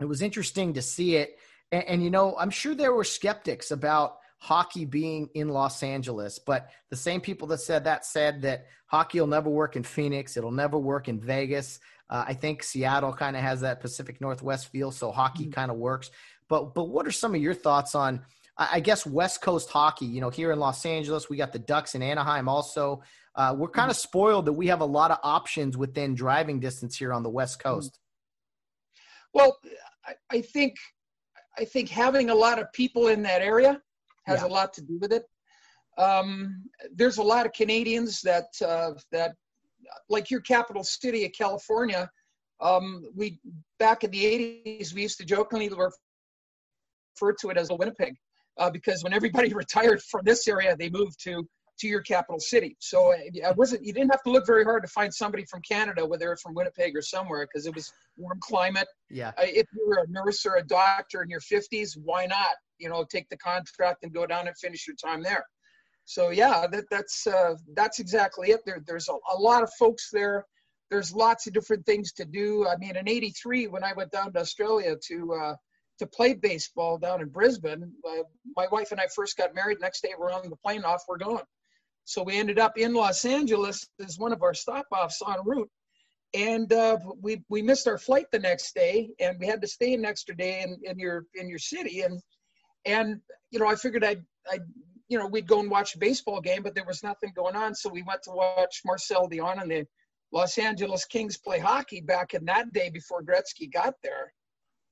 It 0.00 0.06
was 0.06 0.22
interesting 0.22 0.72
to 0.72 0.80
see 0.80 1.16
it, 1.16 1.38
and, 1.70 1.84
and 1.84 2.02
you 2.02 2.08
know, 2.08 2.34
I'm 2.38 2.48
sure 2.48 2.74
there 2.74 2.94
were 2.94 3.04
skeptics 3.04 3.70
about 3.72 4.16
hockey 4.38 4.86
being 4.86 5.28
in 5.34 5.50
Los 5.50 5.82
Angeles. 5.82 6.38
But 6.38 6.70
the 6.88 6.96
same 6.96 7.20
people 7.20 7.46
that 7.48 7.58
said 7.58 7.84
that 7.84 8.06
said 8.06 8.40
that 8.42 8.64
hockey 8.86 9.20
will 9.20 9.26
never 9.26 9.50
work 9.50 9.76
in 9.76 9.82
Phoenix, 9.82 10.38
it'll 10.38 10.50
never 10.50 10.78
work 10.78 11.08
in 11.08 11.20
Vegas. 11.20 11.78
Uh, 12.08 12.24
I 12.26 12.32
think 12.32 12.62
Seattle 12.62 13.12
kind 13.12 13.36
of 13.36 13.42
has 13.42 13.60
that 13.60 13.80
Pacific 13.80 14.18
Northwest 14.18 14.68
feel, 14.68 14.90
so 14.90 15.12
hockey 15.12 15.44
mm-hmm. 15.44 15.52
kind 15.52 15.70
of 15.70 15.76
works. 15.76 16.10
But 16.48 16.74
but 16.74 16.84
what 16.84 17.06
are 17.06 17.12
some 17.12 17.34
of 17.34 17.42
your 17.42 17.54
thoughts 17.54 17.94
on? 17.94 18.24
I 18.58 18.80
guess 18.80 19.06
West 19.06 19.40
Coast 19.40 19.70
hockey. 19.70 20.04
You 20.04 20.20
know, 20.20 20.30
here 20.30 20.52
in 20.52 20.58
Los 20.58 20.84
Angeles, 20.84 21.30
we 21.30 21.36
got 21.36 21.52
the 21.52 21.58
Ducks 21.58 21.94
in 21.94 22.02
Anaheim. 22.02 22.48
Also, 22.48 23.02
uh, 23.34 23.54
we're 23.56 23.68
kind 23.68 23.90
of 23.90 23.96
mm-hmm. 23.96 24.08
spoiled 24.08 24.46
that 24.46 24.52
we 24.52 24.66
have 24.66 24.80
a 24.80 24.86
lot 24.86 25.10
of 25.10 25.18
options 25.22 25.76
within 25.76 26.14
driving 26.14 26.60
distance 26.60 26.96
here 26.96 27.12
on 27.12 27.22
the 27.22 27.30
West 27.30 27.58
mm-hmm. 27.58 27.76
Coast. 27.76 27.98
Well, 29.32 29.58
I, 30.04 30.14
I 30.30 30.40
think 30.42 30.76
I 31.58 31.64
think 31.64 31.88
having 31.88 32.30
a 32.30 32.34
lot 32.34 32.58
of 32.58 32.70
people 32.72 33.08
in 33.08 33.22
that 33.22 33.42
area 33.42 33.80
has 34.26 34.40
yeah. 34.40 34.46
a 34.46 34.48
lot 34.48 34.72
to 34.74 34.82
do 34.82 34.98
with 34.98 35.12
it. 35.12 35.24
Um, 35.98 36.64
there's 36.94 37.18
a 37.18 37.22
lot 37.22 37.46
of 37.46 37.52
Canadians 37.52 38.20
that 38.22 38.46
uh, 38.64 38.92
that 39.12 39.34
like 40.08 40.30
your 40.30 40.40
capital 40.40 40.84
city 40.84 41.24
of 41.24 41.32
California. 41.32 42.10
Um, 42.60 43.04
we 43.16 43.40
back 43.78 44.04
in 44.04 44.10
the 44.12 44.24
80s 44.24 44.94
we 44.94 45.02
used 45.02 45.18
to 45.18 45.24
jokingly 45.24 45.68
refer 45.68 47.34
to 47.40 47.50
it 47.50 47.56
as 47.56 47.70
a 47.70 47.74
Winnipeg 47.74 48.14
uh, 48.58 48.70
because 48.70 49.02
when 49.02 49.12
everybody 49.12 49.52
retired 49.54 50.02
from 50.02 50.22
this 50.24 50.48
area, 50.48 50.76
they 50.76 50.90
moved 50.90 51.22
to 51.24 51.46
to 51.80 51.88
your 51.88 52.02
capital 52.02 52.38
city. 52.38 52.76
So 52.80 53.12
uh, 53.12 53.48
I 53.48 53.52
wasn't 53.52 53.84
you 53.84 53.92
didn't 53.92 54.10
have 54.10 54.22
to 54.24 54.30
look 54.30 54.46
very 54.46 54.64
hard 54.64 54.82
to 54.82 54.88
find 54.88 55.12
somebody 55.12 55.44
from 55.50 55.62
Canada, 55.62 56.04
whether 56.06 56.30
it's 56.32 56.42
from 56.42 56.54
Winnipeg 56.54 56.96
or 56.96 57.02
somewhere, 57.02 57.46
because 57.46 57.66
it 57.66 57.74
was 57.74 57.92
warm 58.16 58.38
climate. 58.40 58.86
Yeah. 59.10 59.32
Uh, 59.38 59.46
if 59.46 59.66
you 59.74 59.86
were 59.88 60.04
a 60.04 60.10
nurse 60.10 60.44
or 60.46 60.56
a 60.56 60.64
doctor 60.64 61.22
in 61.22 61.28
your 61.28 61.40
50s, 61.40 61.96
why 62.02 62.26
not? 62.26 62.54
you 62.82 62.88
know 62.88 63.04
take 63.04 63.28
the 63.28 63.38
contract 63.38 64.02
and 64.02 64.12
go 64.12 64.26
down 64.26 64.46
and 64.48 64.56
finish 64.58 64.86
your 64.86 64.96
time 64.96 65.22
there 65.22 65.44
so 66.04 66.30
yeah 66.30 66.66
that, 66.70 66.84
that's 66.90 67.26
uh, 67.26 67.54
that's 67.74 68.00
exactly 68.00 68.50
it 68.50 68.60
there, 68.66 68.82
there's 68.86 69.08
a, 69.08 69.14
a 69.34 69.36
lot 69.38 69.62
of 69.62 69.70
folks 69.78 70.08
there 70.12 70.44
there's 70.90 71.14
lots 71.14 71.46
of 71.46 71.52
different 71.52 71.86
things 71.86 72.12
to 72.12 72.24
do 72.24 72.66
i 72.66 72.76
mean 72.76 72.96
in 72.96 73.08
83 73.08 73.68
when 73.68 73.84
i 73.84 73.92
went 73.94 74.10
down 74.10 74.32
to 74.32 74.40
australia 74.40 74.96
to 75.06 75.32
uh, 75.32 75.54
to 75.98 76.06
play 76.06 76.34
baseball 76.34 76.98
down 76.98 77.20
in 77.20 77.28
brisbane. 77.28 77.92
Uh, 78.08 78.22
my 78.56 78.66
wife 78.72 78.92
and 78.92 79.00
i 79.00 79.06
first 79.14 79.36
got 79.36 79.54
married. 79.54 79.78
Next 79.80 80.02
day 80.02 80.14
we're 80.18 80.32
on 80.32 80.48
the 80.48 80.56
plane 80.56 80.84
off 80.84 81.04
we're 81.08 81.18
going 81.18 81.44
so 82.04 82.22
we 82.22 82.38
ended 82.38 82.58
up 82.58 82.76
in 82.76 82.94
los 82.94 83.24
angeles 83.24 83.88
as 84.04 84.18
one 84.18 84.32
of 84.32 84.42
our 84.42 84.54
stop 84.54 84.86
offs 84.92 85.22
en 85.26 85.38
route. 85.44 85.70
And 86.34 86.72
uh, 86.72 86.98
we 87.20 87.42
we 87.50 87.60
missed 87.60 87.86
our 87.86 87.98
flight 87.98 88.26
the 88.32 88.38
next 88.38 88.74
day 88.74 89.10
and 89.20 89.38
we 89.38 89.46
had 89.46 89.60
to 89.60 89.68
stay 89.68 89.92
an 89.92 90.06
extra 90.06 90.34
day 90.34 90.62
in, 90.62 90.78
in 90.82 90.98
your 90.98 91.26
in 91.34 91.48
your 91.48 91.58
city. 91.58 92.00
And 92.00 92.20
and 92.86 93.20
you 93.50 93.58
know, 93.58 93.68
I 93.68 93.74
figured 93.74 94.02
I'd, 94.02 94.22
I'd, 94.50 94.62
you 95.08 95.18
know, 95.18 95.26
we'd 95.26 95.46
go 95.46 95.60
and 95.60 95.70
watch 95.70 95.94
a 95.94 95.98
baseball 95.98 96.40
game, 96.40 96.62
but 96.62 96.74
there 96.74 96.86
was 96.86 97.02
nothing 97.02 97.32
going 97.36 97.54
on, 97.54 97.74
so 97.74 97.90
we 97.90 98.02
went 98.02 98.22
to 98.22 98.30
watch 98.30 98.80
Marcel 98.84 99.28
Dionne 99.28 99.60
and 99.60 99.70
the 99.70 99.86
Los 100.32 100.56
Angeles 100.56 101.04
Kings 101.04 101.36
play 101.36 101.58
hockey 101.58 102.00
back 102.00 102.32
in 102.32 102.46
that 102.46 102.72
day 102.72 102.88
before 102.88 103.22
Gretzky 103.22 103.70
got 103.70 103.94
there. 104.02 104.32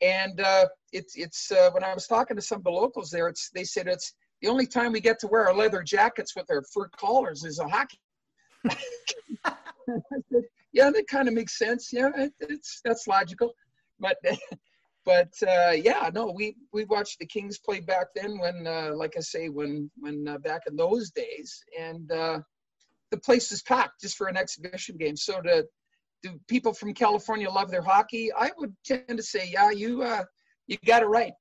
And 0.02 0.40
uh, 0.40 0.66
it's 0.92 1.16
it's 1.16 1.52
uh, 1.52 1.70
when 1.72 1.84
I 1.84 1.92
was 1.94 2.06
talking 2.06 2.36
to 2.36 2.42
some 2.42 2.58
of 2.58 2.64
the 2.64 2.70
locals 2.70 3.10
there, 3.10 3.28
it's 3.28 3.50
they 3.54 3.64
said 3.64 3.86
it's 3.86 4.14
the 4.40 4.48
only 4.48 4.66
time 4.66 4.92
we 4.92 5.00
get 5.00 5.18
to 5.20 5.26
wear 5.26 5.46
our 5.46 5.54
leather 5.54 5.82
jackets 5.82 6.34
with 6.34 6.46
our 6.50 6.62
fur 6.72 6.88
collars 6.96 7.44
is 7.44 7.58
a 7.58 7.68
hockey. 7.68 8.00
yeah, 10.72 10.90
that 10.90 11.06
kind 11.08 11.28
of 11.28 11.34
makes 11.34 11.58
sense. 11.58 11.90
Yeah, 11.92 12.10
it, 12.16 12.32
it's 12.40 12.80
that's 12.84 13.06
logical. 13.06 13.52
But 13.98 14.16
but 15.04 15.32
uh, 15.46 15.72
yeah, 15.72 16.10
no, 16.14 16.32
we 16.34 16.56
we 16.72 16.84
watched 16.84 17.18
the 17.18 17.26
Kings 17.26 17.58
play 17.58 17.80
back 17.80 18.08
then 18.14 18.38
when, 18.38 18.66
uh, 18.66 18.92
like 18.94 19.14
I 19.16 19.20
say, 19.20 19.48
when 19.48 19.90
when 19.98 20.26
uh, 20.26 20.38
back 20.38 20.62
in 20.66 20.76
those 20.76 21.10
days, 21.10 21.62
and 21.78 22.10
uh, 22.10 22.40
the 23.10 23.18
place 23.18 23.52
is 23.52 23.62
packed 23.62 24.00
just 24.00 24.16
for 24.16 24.28
an 24.28 24.36
exhibition 24.36 24.96
game. 24.96 25.16
So 25.16 25.40
to 25.42 25.66
do 26.22 26.38
people 26.48 26.72
from 26.72 26.94
California 26.94 27.48
love 27.50 27.70
their 27.70 27.82
hockey? 27.82 28.30
I 28.32 28.50
would 28.58 28.74
tend 28.84 29.08
to 29.08 29.22
say, 29.22 29.50
yeah, 29.52 29.70
you 29.70 30.02
uh, 30.02 30.24
you 30.66 30.78
got 30.84 31.02
it 31.02 31.06
right. 31.06 31.32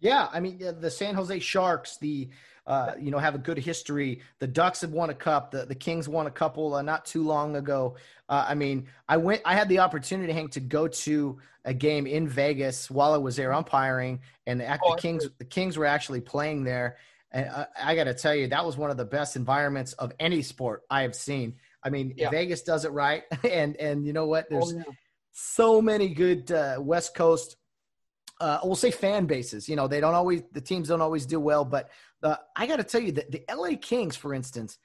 Yeah, 0.00 0.28
I 0.32 0.40
mean 0.40 0.58
the 0.58 0.90
San 0.90 1.14
Jose 1.14 1.38
Sharks, 1.40 1.98
the 1.98 2.28
uh, 2.66 2.92
you 3.00 3.10
know 3.10 3.18
have 3.18 3.34
a 3.34 3.38
good 3.38 3.58
history. 3.58 4.20
The 4.38 4.46
Ducks 4.46 4.82
have 4.82 4.90
won 4.90 5.10
a 5.10 5.14
cup. 5.14 5.50
The 5.50 5.64
the 5.64 5.74
Kings 5.74 6.08
won 6.08 6.26
a 6.26 6.30
couple 6.30 6.74
uh, 6.74 6.82
not 6.82 7.04
too 7.04 7.24
long 7.24 7.56
ago. 7.56 7.96
Uh, 8.28 8.46
I 8.48 8.54
mean, 8.54 8.86
I 9.08 9.16
went. 9.16 9.42
I 9.44 9.54
had 9.54 9.68
the 9.68 9.80
opportunity, 9.80 10.32
Hank, 10.32 10.52
to 10.52 10.60
go 10.60 10.86
to 10.86 11.38
a 11.64 11.74
game 11.74 12.06
in 12.06 12.28
Vegas 12.28 12.90
while 12.90 13.12
I 13.12 13.16
was 13.16 13.36
there 13.36 13.52
umpiring, 13.52 14.20
and 14.46 14.60
the, 14.60 14.78
oh, 14.82 14.94
the 14.94 15.00
Kings 15.00 15.28
the 15.38 15.44
Kings 15.44 15.76
were 15.76 15.86
actually 15.86 16.20
playing 16.20 16.64
there. 16.64 16.98
And 17.32 17.48
I, 17.48 17.66
I 17.82 17.94
got 17.94 18.04
to 18.04 18.14
tell 18.14 18.34
you, 18.34 18.48
that 18.48 18.64
was 18.64 18.76
one 18.76 18.90
of 18.90 18.96
the 18.96 19.04
best 19.04 19.36
environments 19.36 19.92
of 19.94 20.12
any 20.20 20.42
sport 20.42 20.84
I 20.88 21.02
have 21.02 21.14
seen. 21.14 21.56
I 21.82 21.90
mean, 21.90 22.14
yeah. 22.16 22.30
Vegas 22.30 22.62
does 22.62 22.84
it 22.84 22.92
right, 22.92 23.24
and 23.50 23.76
and 23.76 24.06
you 24.06 24.12
know 24.12 24.26
what? 24.26 24.46
Oh, 24.50 24.54
There's 24.54 24.74
oh, 24.74 24.76
yeah. 24.78 24.94
so 25.32 25.82
many 25.82 26.08
good 26.08 26.50
uh, 26.50 26.76
West 26.80 27.14
Coast. 27.14 27.56
Uh, 28.40 28.60
we'll 28.62 28.76
say 28.76 28.90
fan 28.90 29.26
bases. 29.26 29.68
You 29.68 29.76
know, 29.76 29.88
they 29.88 30.00
don't 30.00 30.14
always 30.14 30.42
the 30.52 30.60
teams 30.60 30.88
don't 30.88 31.00
always 31.00 31.26
do 31.26 31.40
well, 31.40 31.64
but 31.64 31.90
uh, 32.22 32.36
I 32.56 32.66
got 32.66 32.76
to 32.76 32.84
tell 32.84 33.00
you 33.00 33.12
that 33.12 33.30
the 33.30 33.42
LA 33.52 33.76
Kings, 33.80 34.16
for 34.16 34.34
instance, 34.34 34.78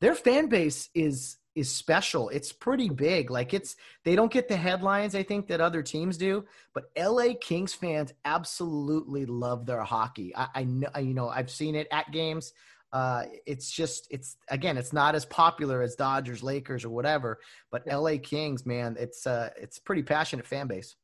their 0.00 0.14
fan 0.14 0.48
base 0.48 0.88
is 0.94 1.36
is 1.56 1.72
special. 1.72 2.28
It's 2.28 2.52
pretty 2.52 2.90
big. 2.90 3.30
Like 3.30 3.54
it's 3.54 3.76
they 4.04 4.14
don't 4.14 4.30
get 4.30 4.46
the 4.48 4.56
headlines 4.56 5.14
I 5.14 5.22
think 5.22 5.48
that 5.48 5.60
other 5.60 5.82
teams 5.82 6.18
do, 6.18 6.44
but 6.74 6.90
LA 6.96 7.28
Kings 7.40 7.72
fans 7.72 8.12
absolutely 8.24 9.24
love 9.24 9.66
their 9.66 9.82
hockey. 9.82 10.36
I, 10.36 10.48
I 10.54 10.64
know 10.64 10.88
you 11.00 11.14
know 11.14 11.28
I've 11.28 11.50
seen 11.50 11.74
it 11.74 11.88
at 11.90 12.12
games. 12.12 12.52
Uh, 12.92 13.24
it's 13.46 13.70
just 13.70 14.06
it's 14.10 14.36
again 14.48 14.76
it's 14.78 14.92
not 14.92 15.14
as 15.14 15.24
popular 15.26 15.82
as 15.82 15.94
Dodgers, 15.96 16.42
Lakers, 16.42 16.84
or 16.84 16.90
whatever. 16.90 17.38
But 17.70 17.86
LA 17.86 18.16
Kings, 18.22 18.64
man, 18.64 18.96
it's 18.98 19.26
uh 19.26 19.50
it's 19.56 19.78
pretty 19.78 20.02
passionate 20.02 20.46
fan 20.46 20.66
base. 20.66 20.96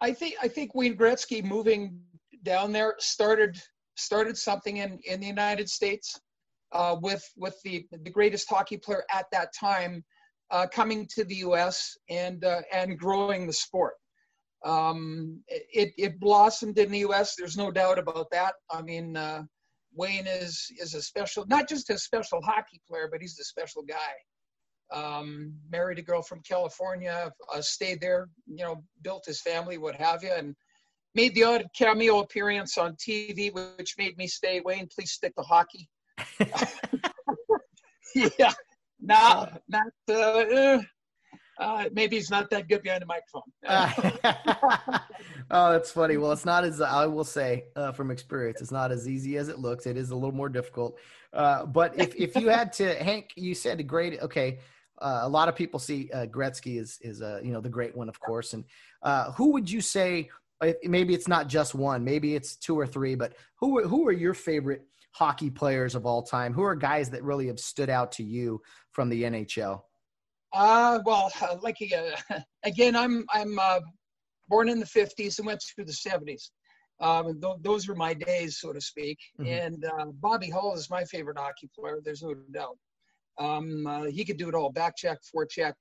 I 0.00 0.12
think 0.12 0.34
I 0.42 0.48
think 0.48 0.74
Wayne 0.74 0.96
Gretzky 0.96 1.44
moving 1.44 2.00
down 2.42 2.72
there 2.72 2.94
started 2.98 3.60
started 3.96 4.36
something 4.36 4.78
in 4.78 4.98
in 5.04 5.20
the 5.20 5.26
United 5.26 5.68
States 5.68 6.18
uh, 6.72 6.96
with 7.00 7.24
with 7.36 7.60
the 7.64 7.86
the 7.90 8.10
greatest 8.10 8.48
hockey 8.48 8.76
player 8.76 9.04
at 9.12 9.26
that 9.32 9.50
time 9.58 10.04
uh, 10.50 10.66
coming 10.66 11.06
to 11.14 11.24
the 11.24 11.36
U.S. 11.36 11.96
and 12.08 12.44
uh, 12.44 12.62
and 12.72 12.98
growing 12.98 13.46
the 13.46 13.52
sport. 13.52 13.94
Um, 14.64 15.40
it 15.48 15.92
it 15.96 16.20
blossomed 16.20 16.78
in 16.78 16.90
the 16.90 17.00
U.S. 17.00 17.34
There's 17.36 17.56
no 17.56 17.70
doubt 17.70 17.98
about 17.98 18.30
that. 18.30 18.54
I 18.70 18.82
mean, 18.82 19.16
uh, 19.16 19.42
Wayne 19.94 20.26
is 20.26 20.70
is 20.78 20.94
a 20.94 21.02
special, 21.02 21.46
not 21.46 21.68
just 21.68 21.90
a 21.90 21.98
special 21.98 22.40
hockey 22.42 22.80
player, 22.88 23.08
but 23.10 23.20
he's 23.20 23.38
a 23.38 23.44
special 23.44 23.82
guy. 23.82 23.96
Um, 24.92 25.54
married 25.70 25.98
a 25.98 26.02
girl 26.02 26.22
from 26.22 26.40
California, 26.48 27.30
uh, 27.54 27.60
stayed 27.60 28.00
there, 28.00 28.28
you 28.46 28.64
know, 28.64 28.82
built 29.02 29.24
his 29.24 29.40
family, 29.40 29.78
what 29.78 29.94
have 29.94 30.24
you, 30.24 30.32
and 30.32 30.56
made 31.14 31.34
the 31.34 31.44
odd 31.44 31.64
cameo 31.76 32.20
appearance 32.20 32.76
on 32.76 32.96
TV, 32.96 33.52
which 33.52 33.94
made 33.98 34.16
me 34.16 34.26
stay. 34.26 34.60
Wayne, 34.64 34.88
please 34.92 35.12
stick 35.12 35.34
to 35.36 35.42
hockey. 35.42 35.88
yeah, 38.14 38.52
nah, 39.00 39.46
not. 39.68 39.86
Uh, 40.08 40.80
uh, 41.60 41.84
maybe 41.92 42.16
he's 42.16 42.30
not 42.30 42.48
that 42.50 42.68
good 42.68 42.82
behind 42.82 43.02
the 43.02 43.06
microphone. 43.06 43.42
oh, 45.50 45.72
that's 45.72 45.92
funny. 45.92 46.16
Well, 46.16 46.32
it's 46.32 46.46
not 46.46 46.64
as 46.64 46.80
I 46.80 47.04
will 47.04 47.24
say 47.24 47.64
uh, 47.76 47.92
from 47.92 48.10
experience. 48.10 48.62
It's 48.62 48.72
not 48.72 48.90
as 48.90 49.06
easy 49.06 49.36
as 49.36 49.48
it 49.48 49.58
looks. 49.58 49.86
It 49.86 49.98
is 49.98 50.10
a 50.10 50.14
little 50.14 50.34
more 50.34 50.48
difficult. 50.48 50.98
Uh, 51.34 51.66
but 51.66 51.98
if 52.00 52.14
if 52.16 52.34
you 52.34 52.48
had 52.48 52.72
to, 52.74 52.94
Hank, 53.04 53.32
you 53.36 53.54
said 53.54 53.86
great. 53.86 54.20
Okay, 54.22 54.58
uh, 55.00 55.20
a 55.22 55.28
lot 55.28 55.48
of 55.48 55.54
people 55.54 55.78
see 55.78 56.10
uh, 56.14 56.26
Gretzky 56.26 56.80
is 56.80 56.98
is 57.02 57.20
uh, 57.20 57.40
you 57.44 57.52
know 57.52 57.60
the 57.60 57.68
great 57.68 57.94
one, 57.94 58.08
of 58.08 58.18
course. 58.18 58.54
And 58.54 58.64
who 59.36 59.52
would 59.52 59.70
you 59.70 59.82
say? 59.82 60.30
Maybe 60.82 61.14
it's 61.14 61.28
not 61.28 61.48
just 61.48 61.74
one. 61.74 62.04
Maybe 62.04 62.34
it's 62.34 62.56
two 62.56 62.78
or 62.78 62.86
three. 62.86 63.14
But 63.14 63.34
who 63.60 63.86
who 63.86 64.06
are 64.08 64.12
your 64.12 64.34
favorite 64.34 64.82
hockey 65.12 65.50
players 65.50 65.94
of 65.94 66.06
all 66.06 66.22
time? 66.22 66.54
Who 66.54 66.62
are 66.62 66.74
guys 66.74 67.10
that 67.10 67.22
really 67.22 67.48
have 67.48 67.60
stood 67.60 67.90
out 67.90 68.12
to 68.12 68.22
you 68.22 68.62
from 68.92 69.10
the 69.10 69.24
NHL? 69.24 69.82
Uh, 70.52 71.00
well, 71.04 71.32
uh, 71.40 71.56
like 71.62 71.76
uh, 71.96 72.38
again, 72.64 72.96
I'm 72.96 73.24
I'm 73.32 73.58
uh, 73.58 73.80
born 74.48 74.68
in 74.68 74.80
the 74.80 74.86
'50s 74.86 75.38
and 75.38 75.46
went 75.46 75.62
through 75.62 75.84
the 75.84 75.92
'70s. 75.92 76.50
Um, 77.00 77.40
th- 77.40 77.56
those 77.62 77.88
were 77.88 77.94
my 77.94 78.12
days, 78.12 78.58
so 78.60 78.72
to 78.72 78.80
speak. 78.80 79.18
Mm-hmm. 79.40 79.48
And 79.48 79.84
uh, 79.84 80.06
Bobby 80.20 80.50
Hull 80.50 80.74
is 80.74 80.90
my 80.90 81.04
favorite 81.04 81.38
hockey 81.38 81.70
player. 81.78 82.00
There's 82.04 82.22
no 82.22 82.34
doubt. 82.52 82.76
Um, 83.38 83.86
uh, 83.86 84.04
he 84.04 84.24
could 84.24 84.36
do 84.36 84.48
it 84.48 84.54
all: 84.54 84.70
back 84.70 84.96
check, 84.96 85.18
forecheck. 85.34 85.74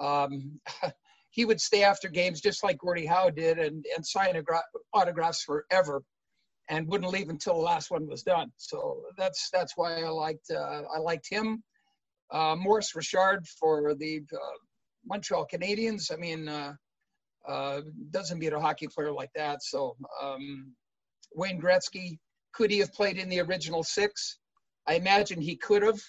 Um, 0.00 0.60
he 1.30 1.44
would 1.44 1.60
stay 1.60 1.82
after 1.82 2.08
games 2.08 2.40
just 2.40 2.62
like 2.62 2.78
Gordie 2.78 3.06
Howe 3.06 3.30
did, 3.30 3.58
and 3.58 3.84
and 3.96 4.06
sign 4.06 4.40
autographs 4.92 5.42
forever 5.42 6.02
and 6.68 6.86
wouldn't 6.86 7.10
leave 7.10 7.30
until 7.30 7.54
the 7.54 7.60
last 7.60 7.90
one 7.90 8.06
was 8.06 8.22
done. 8.22 8.52
So 8.56 9.02
that's 9.16 9.48
that's 9.52 9.76
why 9.76 10.02
I 10.02 10.08
liked 10.08 10.50
uh, 10.50 10.82
I 10.94 10.98
liked 10.98 11.26
him. 11.28 11.62
Uh, 12.30 12.56
Maurice 12.56 12.94
Richard 12.94 13.46
for 13.58 13.94
the 13.94 14.22
uh, 14.32 14.58
Montreal 15.06 15.46
Canadiens. 15.52 16.12
I 16.12 16.16
mean, 16.16 16.48
uh, 16.48 16.74
uh, 17.46 17.80
doesn't 18.10 18.38
beat 18.38 18.52
a 18.52 18.60
hockey 18.60 18.86
player 18.86 19.12
like 19.12 19.30
that. 19.34 19.62
So 19.62 19.96
um, 20.22 20.72
Wayne 21.34 21.60
Gretzky, 21.60 22.18
could 22.52 22.70
he 22.70 22.78
have 22.78 22.92
played 22.92 23.16
in 23.16 23.28
the 23.28 23.40
original 23.40 23.82
six? 23.82 24.38
I 24.86 24.94
imagine 24.94 25.40
he 25.40 25.56
could 25.56 25.82
have, 25.82 26.00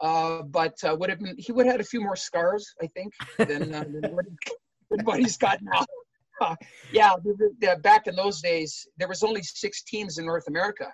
uh, 0.00 0.42
but 0.42 0.74
would 0.84 1.10
have 1.10 1.20
been 1.20 1.34
he 1.38 1.52
would 1.52 1.66
have 1.66 1.74
had 1.74 1.80
a 1.80 1.84
few 1.84 2.00
more 2.00 2.16
scars, 2.16 2.66
I 2.82 2.86
think, 2.88 3.12
than, 3.38 3.70
than, 3.70 4.00
than 4.00 5.04
what 5.04 5.20
he's 5.20 5.36
got 5.36 5.58
now. 5.62 5.84
yeah, 6.92 7.14
back 7.82 8.06
in 8.06 8.16
those 8.16 8.40
days, 8.40 8.86
there 8.98 9.08
was 9.08 9.22
only 9.22 9.42
six 9.42 9.82
teams 9.82 10.18
in 10.18 10.26
North 10.26 10.48
America, 10.48 10.92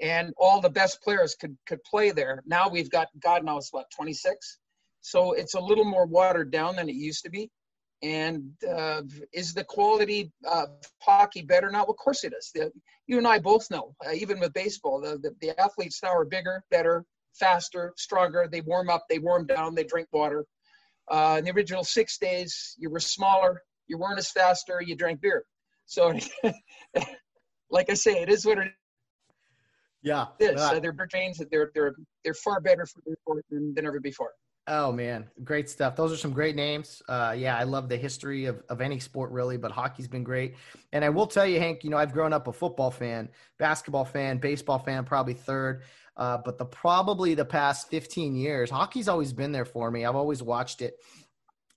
and 0.00 0.32
all 0.36 0.60
the 0.60 0.70
best 0.70 1.02
players 1.02 1.34
could 1.34 1.56
could 1.66 1.82
play 1.84 2.10
there. 2.10 2.42
Now 2.46 2.68
we've 2.68 2.90
got 2.90 3.08
God 3.22 3.44
knows 3.44 3.68
what 3.70 3.86
26, 3.94 4.58
so 5.00 5.32
it's 5.32 5.54
a 5.54 5.60
little 5.60 5.84
more 5.84 6.06
watered 6.06 6.50
down 6.50 6.76
than 6.76 6.88
it 6.88 6.94
used 6.94 7.22
to 7.24 7.30
be. 7.30 7.50
And 8.02 8.52
uh, 8.66 9.02
is 9.34 9.52
the 9.52 9.64
quality 9.64 10.32
of 10.50 10.68
hockey 11.02 11.42
better 11.42 11.70
now? 11.70 11.84
Of 11.84 11.96
course 11.96 12.24
it 12.24 12.32
is. 12.32 12.50
The, 12.54 12.72
you 13.06 13.18
and 13.18 13.28
I 13.28 13.38
both 13.38 13.70
know, 13.70 13.94
uh, 14.06 14.12
even 14.12 14.40
with 14.40 14.54
baseball, 14.54 15.00
the, 15.02 15.18
the, 15.18 15.34
the 15.42 15.60
athletes 15.60 16.00
now 16.02 16.14
are 16.14 16.24
bigger, 16.24 16.64
better, 16.70 17.04
faster, 17.34 17.92
stronger. 17.98 18.48
They 18.50 18.62
warm 18.62 18.88
up, 18.88 19.04
they 19.10 19.18
warm 19.18 19.46
down, 19.46 19.74
they 19.74 19.84
drink 19.84 20.08
water. 20.12 20.46
Uh, 21.10 21.36
in 21.38 21.44
the 21.44 21.50
original 21.50 21.84
six 21.84 22.16
days, 22.16 22.74
you 22.78 22.88
were 22.88 23.00
smaller, 23.00 23.62
you 23.86 23.98
weren't 23.98 24.18
as 24.18 24.30
faster, 24.30 24.80
you 24.80 24.94
drank 24.96 25.20
beer. 25.20 25.44
So, 25.86 26.14
like 27.70 27.90
I 27.90 27.94
say, 27.94 28.22
it 28.22 28.30
is 28.30 28.46
what 28.46 28.58
it 28.58 28.72
yeah, 30.02 30.26
is. 30.38 30.60
Uh, 30.60 30.80
they're 30.80 30.94
trains. 31.10 31.42
They're 31.50 31.70
they're 31.74 31.94
they're 32.24 32.34
far 32.34 32.60
better 32.60 32.86
for 32.86 33.00
the 33.06 33.16
sport 33.22 33.44
than, 33.50 33.74
than 33.74 33.86
ever 33.86 34.00
before. 34.00 34.32
Oh 34.66 34.92
man, 34.92 35.28
great 35.42 35.68
stuff. 35.68 35.96
Those 35.96 36.12
are 36.12 36.16
some 36.16 36.32
great 36.32 36.54
names. 36.54 37.02
Uh, 37.08 37.34
yeah, 37.36 37.56
I 37.56 37.64
love 37.64 37.88
the 37.88 37.96
history 37.96 38.44
of, 38.44 38.62
of 38.68 38.80
any 38.80 39.00
sport 39.00 39.30
really, 39.32 39.56
but 39.56 39.72
hockey's 39.72 40.06
been 40.06 40.22
great. 40.22 40.54
And 40.92 41.04
I 41.04 41.08
will 41.08 41.26
tell 41.26 41.46
you, 41.46 41.58
Hank, 41.58 41.82
you 41.82 41.90
know, 41.90 41.96
I've 41.96 42.12
grown 42.12 42.32
up 42.32 42.46
a 42.46 42.52
football 42.52 42.90
fan, 42.90 43.30
basketball 43.58 44.04
fan, 44.04 44.38
baseball 44.38 44.78
fan, 44.78 45.04
probably 45.04 45.34
third. 45.34 45.82
Uh, 46.16 46.38
but 46.44 46.58
the 46.58 46.66
probably 46.66 47.34
the 47.34 47.44
past 47.44 47.88
15 47.88 48.36
years, 48.36 48.70
hockey's 48.70 49.08
always 49.08 49.32
been 49.32 49.52
there 49.52 49.64
for 49.64 49.90
me. 49.90 50.04
I've 50.04 50.16
always 50.16 50.42
watched 50.42 50.82
it, 50.82 50.94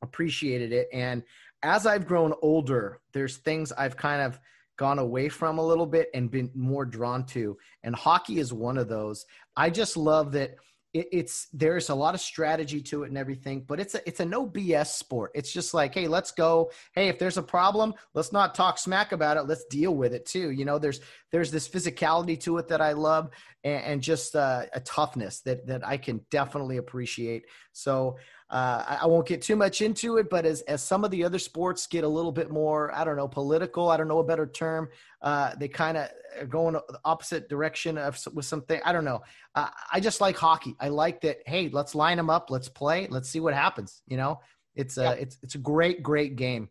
appreciated 0.02 0.74
it, 0.74 0.90
and 0.92 1.24
as 1.64 1.88
I've 1.88 2.06
grown 2.06 2.34
older, 2.42 3.00
there's 3.14 3.38
things 3.38 3.72
I've 3.72 3.96
kind 3.96 4.22
of 4.22 4.40
gone 4.84 5.00
away 5.00 5.30
from 5.30 5.60
a 5.60 5.66
little 5.66 5.86
bit 5.86 6.10
and 6.14 6.30
been 6.30 6.52
more 6.54 6.84
drawn 6.84 7.26
to. 7.26 7.58
And 7.86 7.96
hockey 7.96 8.40
is 8.40 8.52
one 8.52 8.78
of 8.78 8.90
those. 8.90 9.26
I 9.56 9.70
just 9.70 9.96
love 9.96 10.34
that 10.34 10.58
it, 10.94 11.08
it's 11.14 11.48
there's 11.54 11.88
a 11.88 11.96
lot 11.96 12.16
of 12.16 12.20
strategy 12.20 12.82
to 12.82 13.04
it 13.04 13.08
and 13.08 13.18
everything, 13.18 13.64
but 13.66 13.80
it's 13.80 13.96
a 13.96 14.06
it's 14.06 14.20
a 14.20 14.26
no 14.26 14.46
BS 14.46 14.88
sport. 14.88 15.32
It's 15.36 15.54
just 15.54 15.74
like, 15.74 15.94
hey, 15.94 16.10
let's 16.10 16.32
go. 16.32 16.70
Hey, 16.92 17.08
if 17.08 17.18
there's 17.18 17.38
a 17.38 17.42
problem, 17.42 17.94
let's 18.14 18.34
not 18.34 18.56
talk 18.56 18.78
smack 18.78 19.14
about 19.14 19.38
it. 19.38 19.44
Let's 19.44 19.64
deal 19.70 19.96
with 19.96 20.14
it 20.14 20.26
too. 20.26 20.52
You 20.52 20.66
know, 20.66 20.78
there's 20.78 21.00
there's 21.32 21.50
this 21.50 21.70
physicality 21.70 22.38
to 22.42 22.58
it 22.58 22.68
that 22.68 22.82
I 22.82 22.92
love, 22.92 23.30
and, 23.64 23.86
and 23.86 24.02
just 24.02 24.36
uh, 24.36 24.66
a 24.74 24.82
toughness 24.82 25.40
that 25.44 25.66
that 25.68 25.88
I 25.88 25.96
can 25.96 26.26
definitely 26.30 26.76
appreciate. 26.76 27.46
So 27.72 28.18
uh, 28.54 28.98
I 29.02 29.08
won't 29.08 29.28
get 29.28 29.42
too 29.42 29.56
much 29.56 29.82
into 29.82 30.18
it, 30.18 30.30
but 30.30 30.46
as, 30.46 30.62
as 30.62 30.84
some 30.84 31.04
of 31.04 31.10
the 31.10 31.24
other 31.24 31.40
sports 31.40 31.88
get 31.88 32.04
a 32.04 32.08
little 32.08 32.32
bit 32.32 32.52
more, 32.52 32.94
I 32.94 33.04
don't 33.04 33.16
know, 33.16 33.28
political, 33.28 33.90
I 33.90 33.98
don't 33.98 34.08
know 34.08 34.20
a 34.20 34.24
better 34.24 34.46
term, 34.46 34.90
uh, 35.24 35.56
they 35.56 35.68
kind 35.68 35.98
of 35.98 36.10
go 36.50 36.68
in 36.68 36.76
the 36.76 36.84
opposite 37.04 37.50
direction 37.50 37.98
of 37.98 38.20
with 38.32 38.46
something. 38.46 38.80
I 38.86 38.92
don't 38.92 39.06
know. 39.06 39.24
Uh, 39.56 39.70
I 39.92 40.00
just 40.00 40.22
like 40.22 40.38
hockey. 40.38 40.76
I 40.80 40.90
like 40.90 41.22
that. 41.22 41.38
Hey, 41.48 41.70
let's 41.70 41.96
line 41.96 42.18
them 42.18 42.30
up. 42.30 42.52
Let's 42.52 42.70
play. 42.70 43.08
Let's 43.10 43.28
see 43.28 43.40
what 43.40 43.56
happens. 43.56 44.04
You 44.08 44.18
know, 44.18 44.40
It's 44.76 44.98
a 44.98 45.14
it's 45.14 45.40
it's 45.42 45.56
a 45.56 45.60
great 45.60 46.04
great 46.04 46.36
game. 46.36 46.70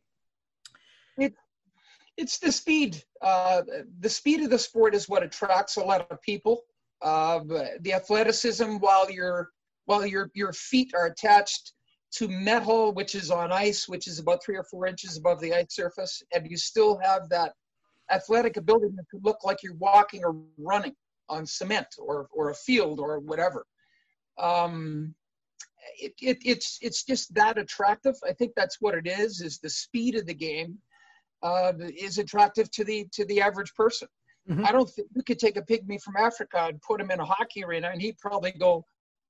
It 1.19 1.35
it's 2.17 2.39
the 2.39 2.53
speed. 2.53 3.03
Uh, 3.21 3.63
the 3.99 4.09
speed 4.09 4.41
of 4.43 4.51
the 4.51 4.59
sport 4.59 4.95
is 4.95 5.09
what 5.09 5.25
attracts 5.25 5.77
a 5.79 5.81
lot 5.81 6.07
of 6.11 6.23
people. 6.23 6.63
Uh, 7.01 7.41
the 7.81 7.93
athleticism, 7.93 8.77
while 8.77 9.11
your 9.11 9.51
while 9.93 10.07
your 10.07 10.31
your 10.33 10.55
feet 10.55 10.93
are 10.95 11.07
attached 11.07 11.75
to 12.13 12.27
metal, 12.29 12.93
which 12.95 13.15
is 13.15 13.31
on 13.31 13.53
ice, 13.53 13.89
which 13.89 14.07
is 14.07 14.19
about 14.19 14.43
three 14.43 14.57
or 14.57 14.65
four 14.65 14.87
inches 14.87 15.19
above 15.19 15.39
the 15.41 15.53
ice 15.53 15.75
surface, 15.75 16.23
and 16.33 16.51
you 16.51 16.57
still 16.57 16.99
have 17.03 17.29
that 17.29 17.53
athletic 18.11 18.57
ability 18.57 18.95
to 19.11 19.21
look 19.23 19.45
like 19.45 19.63
you're 19.63 19.75
walking 19.75 20.25
or 20.25 20.35
running 20.59 20.95
on 21.29 21.45
cement 21.47 21.87
or, 21.99 22.27
or 22.33 22.51
a 22.51 22.55
field 22.55 23.01
or 23.01 23.19
whatever. 23.21 23.67
Um, 24.39 25.15
it, 26.01 26.15
it, 26.21 26.39
it's 26.45 26.79
it's 26.81 27.05
just 27.05 27.35
that 27.35 27.59
attractive. 27.59 28.17
I 28.27 28.33
think 28.33 28.53
that's 28.57 28.79
what 28.81 28.95
it 28.95 29.07
is. 29.07 29.43
Is 29.43 29.59
the 29.59 29.71
speed 29.71 30.15
of 30.15 30.25
the 30.27 30.35
game 30.35 30.79
uh, 31.43 31.73
is 32.09 32.17
attractive 32.17 32.71
to 32.73 32.85
the 32.85 33.09
to 33.13 33.27
the 33.27 33.43
average 33.43 33.75
person. 33.75 34.09
Mm-hmm. 34.49 34.65
I 34.65 34.73
don't 34.73 34.89
think 34.89 35.09
you 35.15 35.23
could 35.23 35.39
take 35.39 35.57
a 35.57 35.63
pygmy 35.63 36.01
from 36.01 36.17
Africa 36.17 36.67
and 36.69 36.81
put 36.81 37.01
him 37.01 37.11
in 37.11 37.21
a 37.21 37.25
hockey 37.25 37.63
arena, 37.63 37.91
and 37.93 38.01
he'd 38.01 38.19
probably 38.19 38.53
go, 38.53 38.85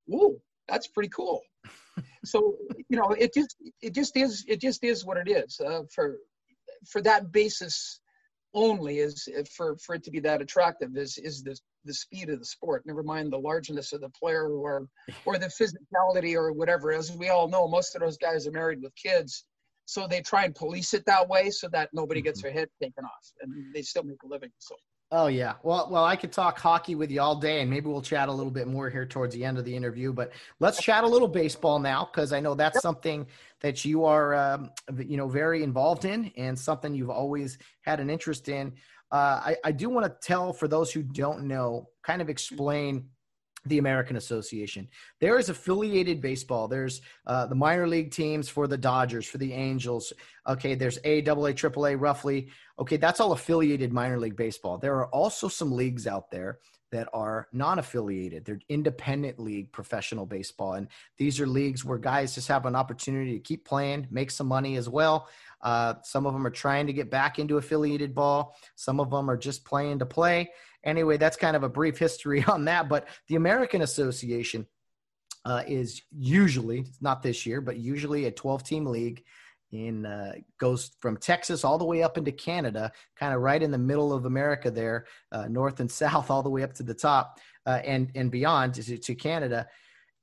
"Whoa, 0.07 0.41
that's 0.69 0.89
pretty 0.89 1.11
cool." 1.11 1.41
so 2.25 2.57
you 2.89 2.97
know, 2.97 3.11
it 3.11 3.35
just 3.35 3.57
it 3.81 3.95
just 3.95 4.17
is 4.17 4.45
it 4.49 4.61
just 4.61 4.85
is 4.85 5.05
what 5.05 5.17
it 5.17 5.29
is 5.29 5.61
uh, 5.61 5.83
for 5.95 6.19
for 6.89 7.01
that 7.03 7.33
basis 7.33 8.01
only 8.55 8.99
is 8.99 9.29
for 9.57 9.77
for 9.79 9.95
it 9.95 10.05
to 10.05 10.11
be 10.11 10.21
that 10.21 10.43
attractive 10.43 10.97
is 10.97 11.19
is 11.19 11.43
the 11.43 11.59
the 11.85 11.95
speed 11.95 12.29
of 12.29 12.39
the 12.39 12.45
sport 12.45 12.83
never 12.85 13.03
mind 13.03 13.33
the 13.33 13.39
largeness 13.39 13.93
of 13.93 14.01
the 14.01 14.11
player 14.11 14.49
or 14.51 14.87
or 15.25 15.39
the 15.39 15.47
physicality 15.47 16.35
or 16.35 16.53
whatever 16.53 16.93
as 16.93 17.11
we 17.13 17.29
all 17.29 17.49
know 17.49 17.67
most 17.67 17.95
of 17.95 18.03
those 18.03 18.19
guys 18.19 18.47
are 18.47 18.53
married 18.53 18.83
with 18.83 18.93
kids 18.95 19.45
so 19.87 20.07
they 20.07 20.21
try 20.21 20.45
and 20.45 20.55
police 20.55 20.95
it 20.95 21.05
that 21.07 21.27
way 21.29 21.51
so 21.51 21.69
that 21.69 21.89
nobody 21.93 22.21
gets 22.21 22.41
mm-hmm. 22.41 22.49
their 22.49 22.61
head 22.61 22.69
taken 22.81 23.05
off 23.05 23.33
and 23.41 23.75
they 23.75 23.83
still 23.83 24.05
make 24.05 24.23
a 24.23 24.27
living 24.27 24.51
so 24.59 24.75
Oh 25.15 25.27
yeah. 25.27 25.57
Well, 25.63 25.89
well, 25.91 26.07
I 26.07 26.17
could 26.17 26.33
talk 26.33 26.59
hockey 26.59 26.95
with 26.95 27.11
you 27.11 27.21
all 27.21 27.37
day, 27.37 27.61
and 27.61 27.69
maybe 27.69 27.87
we'll 27.87 28.01
chat 28.01 28.31
a 28.31 28.33
little 28.33 28.51
bit 28.51 28.67
more 28.67 28.89
here 28.89 29.05
towards 29.05 29.35
the 29.35 29.45
end 29.45 29.59
of 29.59 29.67
the 29.67 29.77
interview. 29.77 30.11
But 30.11 30.33
let's 30.59 30.81
chat 30.81 31.05
a 31.05 31.07
little 31.07 31.29
baseball 31.29 31.79
now, 31.79 32.09
because 32.11 32.33
I 32.33 32.41
know 32.41 32.55
that's 32.55 32.81
something 32.81 33.27
that 33.61 33.85
you 33.85 34.07
are, 34.07 34.35
um, 34.35 34.71
you 34.97 35.19
know, 35.19 35.29
very 35.29 35.63
involved 35.63 36.07
in, 36.07 36.33
and 36.39 36.59
something 36.59 36.95
you've 36.95 37.11
always 37.11 37.59
had 37.83 38.01
an 38.01 38.09
interest 38.09 38.49
in. 38.49 38.73
Uh, 39.13 39.53
I, 39.53 39.57
I 39.65 39.73
do 39.73 39.91
want 39.91 40.07
to 40.07 40.27
tell 40.27 40.55
for 40.55 40.67
those 40.67 40.91
who 40.91 41.03
don't 41.03 41.45
know, 41.47 41.91
kind 42.03 42.23
of 42.23 42.31
explain 42.31 43.11
the 43.67 43.79
American 43.79 44.17
Association. 44.17 44.89
There 45.21 45.39
is 45.39 45.49
affiliated 45.49 46.21
baseball. 46.21 46.69
There's 46.69 47.01
uh, 47.27 47.47
the 47.47 47.55
minor 47.55 47.87
league 47.87 48.11
teams 48.11 48.49
for 48.49 48.67
the 48.67 48.77
Dodgers, 48.77 49.27
for 49.27 49.39
the 49.39 49.53
Angels. 49.53 50.13
Okay, 50.49 50.75
there's 50.75 50.99
A, 51.05 51.21
AA, 51.21 51.53
AAA, 51.53 52.01
roughly. 52.01 52.49
Okay, 52.79 52.97
that's 52.97 53.21
all 53.21 53.33
affiliated 53.33 53.93
minor 53.93 54.19
league 54.19 54.37
baseball. 54.37 54.79
There 54.79 54.97
are 54.97 55.07
also 55.09 55.49
some 55.49 55.71
leagues 55.71 56.07
out 56.07 56.31
there 56.31 56.59
that 56.91 57.09
are 57.15 57.49
non-affiliated. 57.53 58.45
They're 58.45 58.61
independent 58.69 59.39
league 59.39 59.73
professional 59.73 60.27
baseball, 60.27 60.75
and 60.75 60.89
these 61.17 61.41
are 61.41 61.47
leagues 61.47 61.85
where 61.85 61.99
guys 61.99 62.35
just 62.35 62.49
have 62.49 62.67
an 62.67 62.77
opportunity 62.77 63.33
to 63.33 63.39
keep 63.39 63.65
playing, 63.65 64.09
make 64.11 64.31
some 64.31 64.47
money 64.47 64.77
as 64.77 64.89
well. 64.89 65.29
Uh, 65.63 65.95
some 66.03 66.27
of 66.27 66.35
them 66.35 66.47
are 66.47 66.51
trying 66.51 66.87
to 66.89 66.93
get 66.93 67.11
back 67.11 67.39
into 67.39 67.57
affiliated 67.57 68.15
ball. 68.15 68.57
Some 68.75 69.01
of 69.01 69.11
them 69.11 69.31
are 69.31 69.39
just 69.39 69.65
playing 69.65 70.01
to 70.01 70.07
play 70.07 70.51
Anyway, 70.85 71.16
that's 71.16 71.37
kind 71.37 71.57
of 71.57 71.62
a 71.62 71.68
brief 71.68 71.99
history 71.99 72.45
on 72.49 72.64
that. 72.66 72.89
But 72.89 73.09
the 73.28 73.37
American 73.37 73.83
Association 73.83 74.66
uh, 75.45 75.62
is 75.66 76.03
usually, 76.11 76.87
not 77.01 77.22
this 77.22 77.47
year, 77.47 77.61
but 77.61 77.76
usually 77.76 78.26
a 78.26 78.30
12 78.30 78.62
team 78.62 78.87
league 78.87 79.24
in 79.72 80.05
uh, 80.05 80.35
goes 80.59 80.93
from 81.01 81.16
Texas 81.16 81.64
all 81.64 81.78
the 81.78 81.85
way 81.85 82.03
up 82.03 82.18
into 82.18 82.30
Canada, 82.30 82.93
kind 83.16 83.35
of 83.35 83.41
right 83.41 83.62
in 83.62 83.70
the 83.70 83.78
middle 83.78 84.12
of 84.12 84.26
America 84.26 84.70
there, 84.70 85.07
uh, 85.33 85.49
north 85.49 85.80
and 85.80 85.91
south, 86.03 86.30
all 86.30 86.43
the 86.43 86.51
way 86.51 86.62
up 86.62 86.74
to 86.74 86.83
the 86.83 86.95
top 86.95 87.39
uh, 87.66 87.80
and 87.85 88.11
and 88.14 88.30
beyond 88.30 88.74
to, 88.74 88.99
to 88.99 89.14
Canada. 89.14 89.66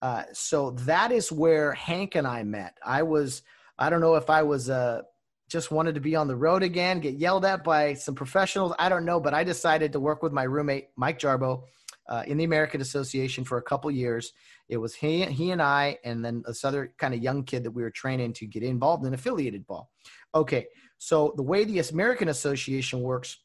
Uh, 0.01 0.24
so 0.34 0.72
that 0.72 1.12
is 1.12 1.32
where 1.32 1.74
Hank 1.74 2.16
and 2.16 2.26
I 2.26 2.43
met. 2.43 2.78
I 2.86 3.03
was, 3.03 3.41
I 3.78 3.89
don't 3.89 3.99
know 3.99 4.16
if 4.16 4.30
I 4.30 4.43
was 4.43 4.70
a 4.70 5.03
just 5.50 5.72
wanted 5.72 5.95
to 5.95 6.02
be 6.02 6.16
on 6.16 6.28
the 6.28 6.36
road 6.36 6.64
again, 6.64 7.00
get 7.00 7.16
yelled 7.16 7.43
at 7.43 7.64
by 7.64 7.95
some 7.95 8.16
professionals. 8.16 8.74
I 8.78 8.88
don't 8.88 9.04
know, 9.04 9.20
but 9.20 9.34
I 9.34 9.43
decided 9.43 9.91
to 9.93 10.00
work 10.00 10.22
with 10.22 10.32
my 10.32 10.43
roommate, 10.43 10.89
Mike 10.95 11.20
Jarbo, 11.20 11.64
uh, 12.08 12.24
in 12.28 12.38
the 12.38 12.43
American 12.43 12.82
Association 12.82 13.43
for 13.43 13.58
a 13.58 13.62
couple 13.62 13.89
years. 13.89 14.32
It 14.70 14.78
was 14.78 14.93
he, 14.93 15.26
he 15.26 15.52
and 15.52 15.62
I, 15.62 15.97
and 16.04 16.24
then 16.24 16.43
this 16.45 16.64
other 16.64 16.93
kind 16.97 17.14
of 17.14 17.22
young 17.22 17.43
kid 17.43 17.64
that 17.64 17.72
we 17.72 17.82
were 17.82 17.89
training 17.91 18.34
to 18.34 18.45
get 18.45 18.64
involved 18.64 19.06
in 19.06 19.14
affiliated 19.14 19.66
ball. 19.66 19.89
Okay, 20.36 20.68
so 21.00 21.34
the 21.36 21.43
way 21.43 21.64
the 21.64 21.80
American 21.80 22.30
Association 22.30 23.02
works 23.02 23.38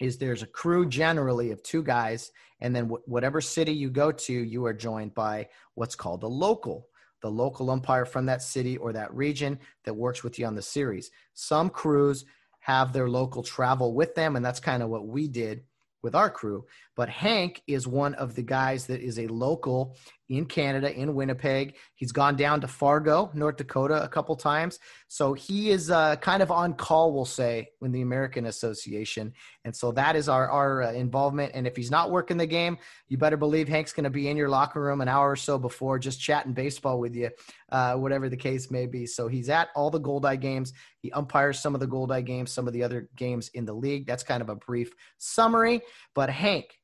is 0.00 0.18
there's 0.18 0.42
a 0.42 0.46
crew 0.46 0.86
generally 0.86 1.52
of 1.52 1.62
two 1.62 1.82
guys, 1.82 2.32
and 2.60 2.74
then 2.74 2.86
wh- 2.86 3.08
whatever 3.08 3.40
city 3.40 3.72
you 3.72 3.88
go 3.88 4.10
to, 4.10 4.32
you 4.32 4.66
are 4.66 4.74
joined 4.74 5.14
by 5.14 5.48
what's 5.74 5.94
called 5.94 6.22
a 6.24 6.28
local 6.28 6.88
the 7.22 7.30
local 7.30 7.70
umpire 7.70 8.04
from 8.04 8.26
that 8.26 8.42
city 8.42 8.76
or 8.76 8.92
that 8.92 9.14
region 9.14 9.58
that 9.84 9.94
works 9.94 10.22
with 10.22 10.38
you 10.38 10.46
on 10.46 10.54
the 10.54 10.62
series. 10.62 11.10
Some 11.34 11.70
crews 11.70 12.24
have 12.60 12.92
their 12.92 13.08
local 13.08 13.42
travel 13.42 13.94
with 13.94 14.14
them, 14.14 14.36
and 14.36 14.44
that's 14.44 14.60
kind 14.60 14.82
of 14.82 14.88
what 14.88 15.06
we 15.06 15.28
did 15.28 15.62
with 16.02 16.14
our 16.14 16.30
crew. 16.30 16.64
But 16.96 17.10
Hank 17.10 17.62
is 17.66 17.86
one 17.86 18.14
of 18.14 18.34
the 18.34 18.42
guys 18.42 18.86
that 18.86 19.00
is 19.00 19.18
a 19.18 19.26
local 19.26 19.96
in 20.28 20.46
Canada, 20.46 20.92
in 20.92 21.14
Winnipeg. 21.14 21.76
He's 21.94 22.10
gone 22.10 22.36
down 22.36 22.60
to 22.62 22.68
Fargo, 22.68 23.30
North 23.34 23.56
Dakota, 23.56 24.02
a 24.02 24.08
couple 24.08 24.34
times. 24.34 24.80
So 25.06 25.34
he 25.34 25.70
is 25.70 25.90
uh, 25.90 26.16
kind 26.16 26.42
of 26.42 26.50
on 26.50 26.74
call, 26.74 27.12
we'll 27.12 27.24
say, 27.24 27.68
in 27.82 27.92
the 27.92 28.00
American 28.00 28.46
Association. 28.46 29.32
And 29.64 29.76
so 29.76 29.92
that 29.92 30.16
is 30.16 30.28
our, 30.28 30.48
our 30.50 30.82
uh, 30.82 30.92
involvement. 30.92 31.52
And 31.54 31.66
if 31.66 31.76
he's 31.76 31.90
not 31.90 32.10
working 32.10 32.38
the 32.38 32.46
game, 32.46 32.78
you 33.08 33.18
better 33.18 33.36
believe 33.36 33.68
Hank's 33.68 33.92
going 33.92 34.04
to 34.04 34.10
be 34.10 34.28
in 34.28 34.36
your 34.36 34.48
locker 34.48 34.80
room 34.80 35.00
an 35.00 35.08
hour 35.08 35.30
or 35.30 35.36
so 35.36 35.58
before, 35.58 35.98
just 35.98 36.20
chatting 36.20 36.54
baseball 36.54 36.98
with 36.98 37.14
you, 37.14 37.30
uh, 37.70 37.94
whatever 37.94 38.28
the 38.28 38.36
case 38.36 38.70
may 38.70 38.86
be. 38.86 39.06
So 39.06 39.28
he's 39.28 39.48
at 39.48 39.68
all 39.76 39.90
the 39.90 40.00
Goldeye 40.00 40.36
games. 40.36 40.72
He 40.98 41.12
umpires 41.12 41.60
some 41.60 41.74
of 41.74 41.80
the 41.80 41.86
Goldeye 41.86 42.22
games, 42.22 42.50
some 42.50 42.66
of 42.66 42.72
the 42.72 42.82
other 42.82 43.08
games 43.14 43.50
in 43.54 43.64
the 43.64 43.74
league. 43.74 44.06
That's 44.06 44.24
kind 44.24 44.42
of 44.42 44.48
a 44.48 44.56
brief 44.56 44.92
summary. 45.18 45.82
But 46.14 46.30
Hank, 46.30 46.78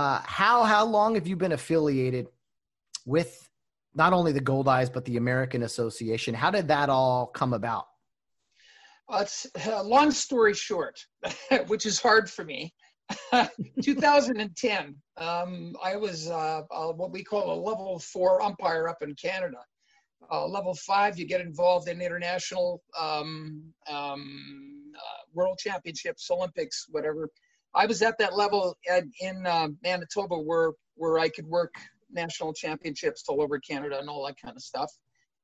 uh, 0.00 0.22
how 0.24 0.62
how 0.64 0.84
long 0.86 1.14
have 1.14 1.26
you 1.26 1.36
been 1.36 1.52
affiliated 1.52 2.26
with 3.04 3.48
not 3.94 4.12
only 4.12 4.32
the 4.32 4.40
Goldeyes 4.40 4.90
but 4.92 5.04
the 5.04 5.16
American 5.16 5.62
Association. 5.62 6.32
How 6.34 6.50
did 6.50 6.68
that 6.68 6.88
all 6.88 7.26
come 7.26 7.52
about? 7.52 7.86
Uh, 9.08 9.18
it's 9.22 9.46
uh, 9.66 9.82
long 9.82 10.10
story 10.10 10.54
short, 10.54 11.04
which 11.66 11.84
is 11.84 12.00
hard 12.00 12.30
for 12.30 12.44
me. 12.44 12.72
2010, 13.82 14.94
um, 15.16 15.74
I 15.82 15.96
was 15.96 16.30
uh, 16.30 16.62
uh, 16.70 16.92
what 16.92 17.10
we 17.10 17.24
call 17.24 17.52
a 17.52 17.58
level 17.60 17.98
four 17.98 18.40
umpire 18.40 18.88
up 18.88 19.02
in 19.02 19.14
Canada. 19.16 19.58
Uh, 20.30 20.46
level 20.46 20.74
five, 20.74 21.18
you 21.18 21.26
get 21.26 21.40
involved 21.40 21.88
in 21.88 22.00
international 22.00 22.80
um, 22.98 23.64
um, 23.88 24.92
uh, 24.96 25.22
world 25.34 25.58
championships, 25.58 26.30
Olympics, 26.30 26.86
whatever. 26.88 27.28
I 27.74 27.86
was 27.86 28.02
at 28.02 28.18
that 28.18 28.36
level 28.36 28.76
at, 28.90 29.04
in 29.20 29.42
Manitoba 29.82 30.38
where 30.38 30.72
where 30.96 31.18
I 31.18 31.28
could 31.28 31.46
work 31.46 31.74
national 32.12 32.52
championships 32.52 33.24
all 33.28 33.40
over 33.40 33.58
Canada 33.58 33.98
and 33.98 34.08
all 34.08 34.26
that 34.26 34.36
kind 34.42 34.56
of 34.56 34.62
stuff, 34.62 34.92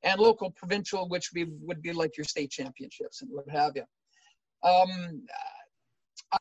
and 0.03 0.21
local, 0.21 0.51
provincial, 0.51 1.09
which 1.09 1.33
be, 1.33 1.47
would 1.63 1.83
be 1.83 1.93
like 1.93 2.17
your 2.17 2.25
state 2.25 2.51
championships 2.51 3.23
and 3.23 3.31
what 3.33 3.49
have 3.49 3.73
you. 3.75 3.85
Um, 4.69 5.23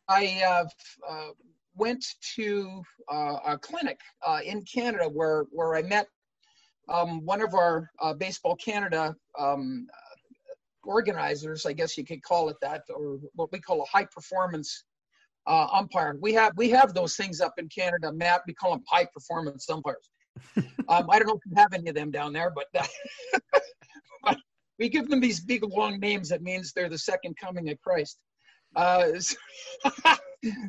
I 0.09 0.41
uh, 0.45 0.65
uh, 1.09 1.29
went 1.75 2.05
to 2.35 2.81
uh, 3.11 3.37
a 3.45 3.57
clinic 3.57 3.99
uh, 4.25 4.39
in 4.43 4.63
Canada 4.63 5.07
where 5.07 5.45
where 5.51 5.75
I 5.75 5.81
met 5.81 6.07
um, 6.89 7.25
one 7.25 7.41
of 7.41 7.53
our 7.53 7.89
uh, 8.01 8.13
Baseball 8.13 8.55
Canada 8.55 9.15
um, 9.39 9.87
organizers, 10.83 11.65
I 11.65 11.73
guess 11.73 11.97
you 11.97 12.05
could 12.05 12.21
call 12.21 12.49
it 12.49 12.57
that, 12.61 12.83
or 12.93 13.19
what 13.33 13.51
we 13.51 13.59
call 13.59 13.81
a 13.81 13.85
high 13.85 14.05
performance 14.05 14.83
uh, 15.47 15.67
umpire. 15.71 16.17
We 16.19 16.33
have 16.33 16.53
we 16.55 16.69
have 16.69 16.93
those 16.93 17.15
things 17.15 17.41
up 17.41 17.53
in 17.57 17.69
Canada, 17.69 18.11
Matt. 18.11 18.41
We 18.47 18.53
call 18.53 18.71
them 18.71 18.83
high 18.87 19.07
performance 19.13 19.69
umpires. 19.69 20.09
um, 20.89 21.09
I 21.09 21.19
don't 21.19 21.27
know 21.27 21.35
if 21.35 21.45
you 21.45 21.55
have 21.55 21.73
any 21.73 21.89
of 21.89 21.95
them 21.95 22.11
down 22.11 22.33
there, 22.33 22.51
but, 22.53 22.65
but, 24.23 24.37
we 24.77 24.89
give 24.89 25.07
them 25.07 25.21
these 25.21 25.39
big 25.39 25.63
long 25.63 25.99
names. 25.99 26.29
That 26.29 26.41
means 26.41 26.73
they're 26.73 26.89
the 26.89 26.97
second 26.97 27.37
coming 27.41 27.69
of 27.69 27.79
Christ. 27.79 28.19
Uh, 28.75 29.11
so, 29.19 29.35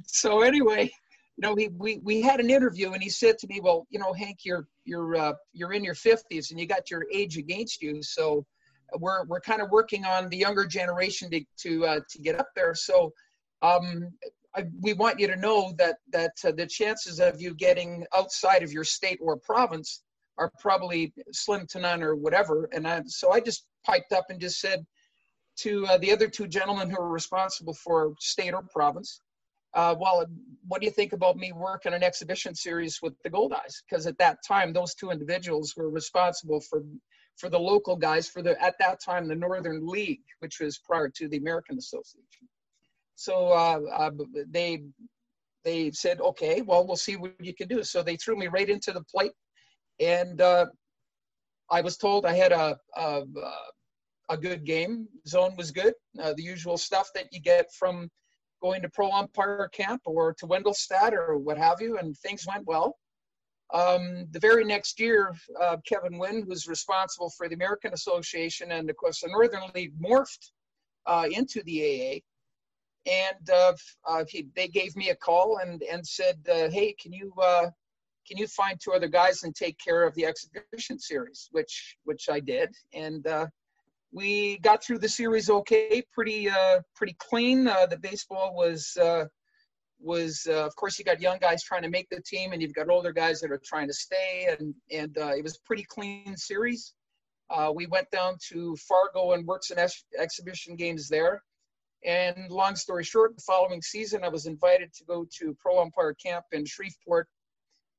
so, 0.07 0.41
anyway, 0.43 0.85
you 0.85 1.43
know, 1.43 1.55
we, 1.55 1.69
we 1.77 1.99
we 2.05 2.21
had 2.21 2.39
an 2.39 2.51
interview, 2.51 2.93
and 2.93 3.03
he 3.03 3.11
said 3.11 3.39
to 3.39 3.47
me, 3.49 3.61
"Well, 3.61 3.87
you 3.91 3.99
know, 3.99 4.13
Hank, 4.13 4.39
you're 4.45 4.69
you're 4.85 5.17
uh, 5.17 5.33
you're 5.53 5.73
in 5.73 5.83
your 5.83 5.95
50s, 5.95 6.51
and 6.51 6.61
you 6.61 6.67
got 6.67 6.91
your 6.91 7.05
age 7.13 7.37
against 7.37 7.83
you, 7.83 8.03
so." 8.03 8.45
We're, 9.01 9.25
we're 9.25 9.41
kind 9.41 9.61
of 9.61 9.71
working 9.71 10.05
on 10.05 10.29
the 10.29 10.37
younger 10.37 10.65
generation 10.65 11.29
to 11.33 11.45
to 11.63 11.85
uh, 11.85 12.01
to 12.09 12.19
get 12.21 12.39
up 12.39 12.47
there. 12.55 12.73
So 12.73 13.13
um, 13.63 14.11
I, 14.57 14.65
we 14.81 14.95
want 14.95 15.21
you 15.21 15.27
to 15.29 15.37
know 15.37 15.75
that 15.79 15.99
that 16.13 16.33
uh, 16.45 16.53
the 16.53 16.67
chances 16.67 17.21
of 17.21 17.41
you 17.41 17.55
getting 17.55 18.07
outside 18.15 18.63
of 18.63 18.73
your 18.73 18.85
state 18.85 19.19
or 19.21 19.37
province 19.37 20.03
are 20.39 20.51
probably 20.61 21.13
slim 21.33 21.67
to 21.69 21.81
none 21.81 22.03
or 22.03 22.15
whatever. 22.15 22.69
And 22.73 22.87
I, 22.87 23.03
so 23.07 23.33
I 23.33 23.41
just 23.41 23.67
piped 23.85 24.13
up 24.13 24.27
and 24.29 24.41
just 24.41 24.61
said 24.61 24.85
to 25.59 25.87
uh, 25.87 25.99
the 25.99 26.13
other 26.13 26.29
two 26.29 26.47
gentlemen 26.47 26.91
who 26.91 27.01
were 27.01 27.09
responsible 27.09 27.75
for 27.75 28.13
state 28.21 28.53
or 28.53 28.63
province, 28.63 29.21
uh, 29.75 29.95
well, 29.99 30.27
what 30.69 30.81
do 30.81 30.87
you 30.87 30.93
think 30.93 31.13
about 31.13 31.37
me 31.37 31.53
working 31.53 31.95
an 31.95 32.03
exhibition 32.03 32.55
series 32.55 33.01
with 33.03 33.15
the 33.23 33.31
Goldeyes? 33.31 33.83
Because 33.89 34.07
at 34.07 34.19
that 34.19 34.39
time, 34.47 34.73
those 34.73 34.95
two 34.95 35.11
individuals 35.11 35.75
were 35.77 35.91
responsible 35.91 36.61
for 36.61 36.83
for 37.37 37.51
the 37.51 37.59
local 37.59 37.97
guys 37.97 38.27
for 38.29 38.41
the 38.41 38.61
at 38.63 38.77
that 38.79 38.99
time 39.03 39.29
the 39.29 39.35
Northern 39.35 39.87
League, 39.87 40.25
which 40.39 40.61
was 40.61 40.79
prior 40.79 41.11
to 41.11 41.29
the 41.29 41.37
American 41.37 41.77
Association. 41.77 42.49
So 43.17 43.49
uh, 43.49 43.81
uh, 43.93 44.11
they 44.49 44.83
they 45.65 45.91
said, 45.91 46.21
okay, 46.21 46.63
well, 46.63 46.87
we'll 46.87 46.97
see 46.97 47.17
what 47.17 47.33
you 47.41 47.55
can 47.55 47.67
do. 47.67 47.83
So 47.83 48.03
they 48.03 48.17
threw 48.17 48.37
me 48.37 48.47
right 48.47 48.69
into 48.69 48.93
the 48.93 49.03
plate, 49.03 49.33
and 49.99 50.41
uh, 50.41 50.67
I 51.71 51.81
was 51.81 51.97
told 51.97 52.25
I 52.25 52.35
had 52.35 52.53
a 52.53 52.77
a, 52.95 53.23
a 54.29 54.37
good 54.37 54.65
game. 54.65 55.09
Zone 55.27 55.57
was 55.57 55.71
good. 55.71 55.95
Uh, 56.23 56.35
the 56.37 56.43
usual 56.43 56.77
stuff 56.77 57.11
that 57.15 57.27
you 57.33 57.41
get 57.41 57.73
from 57.73 58.09
going 58.63 58.83
to 58.83 58.89
pro 58.91 59.11
umpire 59.11 59.69
camp 59.73 60.03
or 60.05 60.35
to 60.35 60.47
Wendelstedt 60.47 61.13
or 61.13 61.39
what 61.39 61.59
have 61.59 61.81
you, 61.81 61.99
and 61.99 62.17
things 62.19 62.47
went 62.47 62.67
well. 62.67 62.97
Um, 63.75 64.27
the 64.31 64.39
very 64.39 64.65
next 64.65 65.01
year, 65.01 65.35
uh, 65.61 65.79
Kevin 65.87 66.19
Wynn, 66.19 66.45
who's 66.47 66.69
responsible 66.69 67.31
for 67.31 67.49
the 67.49 67.55
American 67.55 67.93
Association 67.95 68.73
and 68.73 68.89
of 68.89 68.97
course 68.97 69.21
the 69.21 69.29
Northern 69.29 69.63
League, 69.75 69.99
morphed 70.01 70.51
uh, 71.07 71.27
into 71.31 71.63
the 71.65 71.83
AA. 71.83 72.21
And 73.07 73.51
uh, 73.51 73.75
uh, 74.07 74.25
he, 74.29 74.49
they 74.57 74.69
gave 74.69 74.97
me 74.97 75.11
a 75.11 75.17
call 75.17 75.59
and, 75.59 75.83
and 75.83 76.07
said, 76.07 76.37
uh, 76.51 76.69
"Hey, 76.71 76.95
can 77.01 77.13
you 77.13 77.33
uh, 77.41 77.71
can 78.27 78.37
you 78.37 78.47
find 78.49 78.79
two 78.81 78.93
other 78.93 79.09
guys 79.09 79.45
and 79.45 79.55
take 79.55 79.79
care 79.79 80.03
of 80.03 80.15
the 80.15 80.27
exhibition 80.27 80.99
series?" 80.99 81.49
Which 81.53 81.97
which 82.05 82.29
I 82.29 82.41
did, 82.41 82.75
and 82.93 83.25
we 84.13 84.59
got 84.59 84.83
through 84.83 84.99
the 84.99 85.09
series 85.09 85.51
okay, 85.51 86.03
pretty 86.13 86.49
pretty 86.95 87.17
clean. 87.19 87.65
the 87.65 87.99
baseball 88.01 88.55
was 88.55 88.97
was 89.99 90.47
uh, 90.49 90.67
of 90.67 90.75
course 90.77 90.99
you 90.99 91.05
got 91.05 91.21
young 91.21 91.39
guys 91.39 91.63
trying 91.63 91.83
to 91.83 91.89
make 91.89 92.09
the 92.11 92.21
team 92.23 92.53
and 92.53 92.61
you've 92.61 92.75
got 92.75 92.89
older 92.89 93.13
guys 93.13 93.41
that 93.41 93.51
are 93.51 93.61
trying 93.65 93.87
to 93.87 93.95
stay 93.95 94.55
and 94.59 94.75
and 94.93 95.17
uh, 95.19 95.33
it 95.37 95.43
was 95.43 95.57
a 95.57 95.67
pretty 95.67 95.85
clean 95.89 96.37
series 96.37 96.95
uh, 97.51 97.73
we 97.75 97.87
went 97.87 98.11
down 98.11 98.37
to 98.49 98.77
fargo 98.77 99.33
and 99.33 99.47
worked 99.47 99.65
some 99.65 99.79
ex- 99.79 100.05
exhibition 100.19 100.77
games 100.77 101.09
there 101.09 101.43
and 102.07 102.51
long 102.51 102.75
story 102.75 103.05
short 103.05 103.37
the 103.37 103.43
following 103.43 103.83
season 103.83 104.25
i 104.25 104.29
was 104.29 104.47
invited 104.47 104.93
to 104.93 105.05
go 105.05 105.27
to 105.31 105.55
pro 105.61 105.81
umpire 105.81 106.15
camp 106.15 106.45
in 106.53 106.65
shreveport 106.65 107.29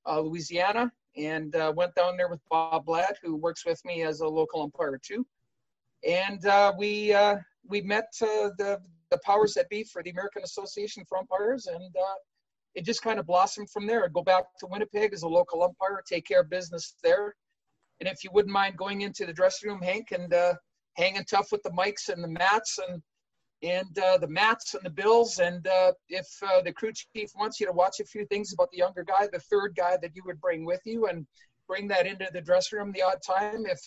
uh, 0.08 0.20
louisiana 0.20 0.92
and 1.16 1.56
uh, 1.56 1.72
went 1.76 1.94
down 1.96 2.18
there 2.18 2.30
with 2.30 2.40
bob 2.50 2.86
blatt 2.86 3.18
who 3.22 3.36
works 3.36 3.66
with 3.66 3.84
me 3.86 4.04
as 4.04 4.22
a 4.22 4.28
local 4.28 4.62
umpire 4.62 5.00
too 5.04 5.26
and 6.08 6.46
uh, 6.46 6.74
we 6.78 7.16
we 7.68 7.82
met 7.82 8.06
the 8.20 8.80
the 9.10 9.18
powers 9.20 9.54
that 9.54 9.70
be 9.70 9.84
for 9.84 10.04
the 10.04 10.10
American 10.10 10.44
Association 10.44 11.04
for 11.08 11.18
Umpires, 11.18 11.68
and 11.68 11.96
uh, 11.96 12.16
it 12.76 12.86
just 12.86 13.02
kind 13.02 13.20
of 13.20 13.26
blossomed 13.26 13.70
from 13.70 13.88
there. 13.88 14.04
I'd 14.04 14.14
go 14.14 14.24
back 14.24 14.44
to 14.60 14.68
Winnipeg 14.68 15.14
as 15.14 15.24
a 15.24 15.28
local 15.28 15.64
umpire, 15.64 16.02
take 16.06 16.26
care 16.26 16.42
of 16.42 16.50
business 16.50 16.96
there, 17.04 17.36
and 18.00 18.10
if 18.10 18.24
you 18.24 18.30
wouldn't 18.34 18.54
mind 18.54 18.78
going 18.78 19.02
into 19.02 19.26
the 19.26 19.34
dressing 19.34 19.70
room, 19.70 19.82
Hank, 19.82 20.12
and 20.12 20.34
uh, 20.34 20.54
hanging 20.96 21.24
tough 21.26 21.52
with 21.52 21.64
the 21.64 21.74
Mikes 21.74 22.10
and 22.10 22.24
the 22.24 22.28
Matts 22.28 22.80
and 22.88 23.02
and 23.64 23.98
uh, 24.00 24.18
the 24.18 24.28
Matts 24.28 24.76
and 24.76 24.84
the 24.84 24.90
bills, 24.90 25.40
and 25.40 25.66
uh, 25.68 25.94
if 26.10 26.28
uh, 26.44 26.62
the 26.62 26.72
crew 26.72 26.92
chief 26.94 27.32
wants 27.36 27.60
you 27.60 27.66
to 27.66 27.72
watch 27.72 28.00
a 28.00 28.06
few 28.06 28.26
things 28.26 28.54
about 28.54 28.70
the 28.72 28.78
younger 28.78 29.04
guy, 29.04 29.28
the 29.32 29.40
third 29.40 29.76
guy 29.76 29.98
that 30.02 30.12
you 30.16 30.22
would 30.26 30.40
bring 30.40 30.66
with 30.66 30.82
you, 30.86 31.08
and 31.08 31.26
bring 31.68 31.88
that 31.88 32.06
into 32.08 32.28
the 32.34 32.42
dressing 32.42 32.80
room 32.80 32.92
the 32.92 33.02
odd 33.02 33.22
time, 33.26 33.66
if 33.66 33.80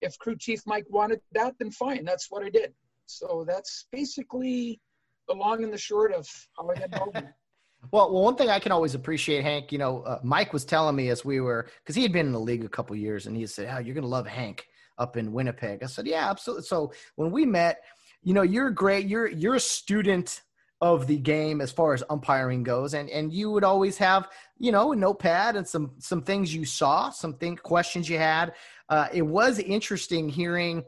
if 0.00 0.18
crew 0.18 0.36
chief 0.36 0.62
Mike 0.66 0.86
wanted 0.88 1.20
that, 1.32 1.54
then 1.58 1.70
fine, 1.70 2.04
that's 2.04 2.30
what 2.30 2.44
I 2.44 2.50
did. 2.50 2.72
So 3.06 3.44
that's 3.46 3.86
basically 3.90 4.80
the 5.28 5.34
long 5.34 5.64
and 5.64 5.72
the 5.72 5.78
short 5.78 6.12
of 6.12 6.28
how 6.56 6.70
I 6.70 6.74
got 6.74 6.84
involved. 6.84 7.16
well, 7.90 8.12
well, 8.12 8.22
one 8.22 8.36
thing 8.36 8.48
I 8.48 8.58
can 8.58 8.70
always 8.70 8.94
appreciate, 8.94 9.42
Hank. 9.42 9.72
You 9.72 9.78
know, 9.78 10.02
uh, 10.02 10.20
Mike 10.22 10.52
was 10.52 10.64
telling 10.64 10.94
me 10.94 11.08
as 11.08 11.24
we 11.24 11.40
were 11.40 11.68
because 11.82 11.96
he 11.96 12.02
had 12.02 12.12
been 12.12 12.26
in 12.26 12.32
the 12.32 12.40
league 12.40 12.64
a 12.64 12.68
couple 12.68 12.94
years, 12.96 13.26
and 13.26 13.36
he 13.36 13.46
said, 13.46 13.68
"Oh, 13.74 13.78
you're 13.78 13.94
gonna 13.94 14.06
love 14.06 14.26
Hank 14.26 14.66
up 14.98 15.16
in 15.16 15.32
Winnipeg." 15.32 15.82
I 15.82 15.86
said, 15.86 16.06
"Yeah, 16.06 16.30
absolutely." 16.30 16.64
So 16.64 16.92
when 17.16 17.30
we 17.30 17.44
met, 17.44 17.82
you 18.28 18.34
know, 18.34 18.42
you're 18.42 18.68
great. 18.68 19.06
You're 19.06 19.26
you're 19.26 19.54
a 19.54 19.60
student 19.60 20.42
of 20.82 21.06
the 21.06 21.16
game 21.16 21.62
as 21.62 21.72
far 21.72 21.94
as 21.94 22.02
umpiring 22.10 22.62
goes 22.62 22.92
and 22.92 23.08
and 23.08 23.32
you 23.32 23.50
would 23.50 23.64
always 23.64 23.96
have 23.96 24.28
you 24.58 24.70
know 24.70 24.92
a 24.92 24.96
notepad 24.96 25.56
and 25.56 25.66
some 25.66 25.92
some 25.98 26.22
things 26.22 26.54
you 26.54 26.64
saw 26.64 27.10
some 27.10 27.34
think 27.34 27.60
questions 27.62 28.08
you 28.08 28.16
had 28.16 28.52
uh, 28.90 29.08
it 29.12 29.22
was 29.22 29.58
interesting 29.58 30.28
hearing 30.28 30.84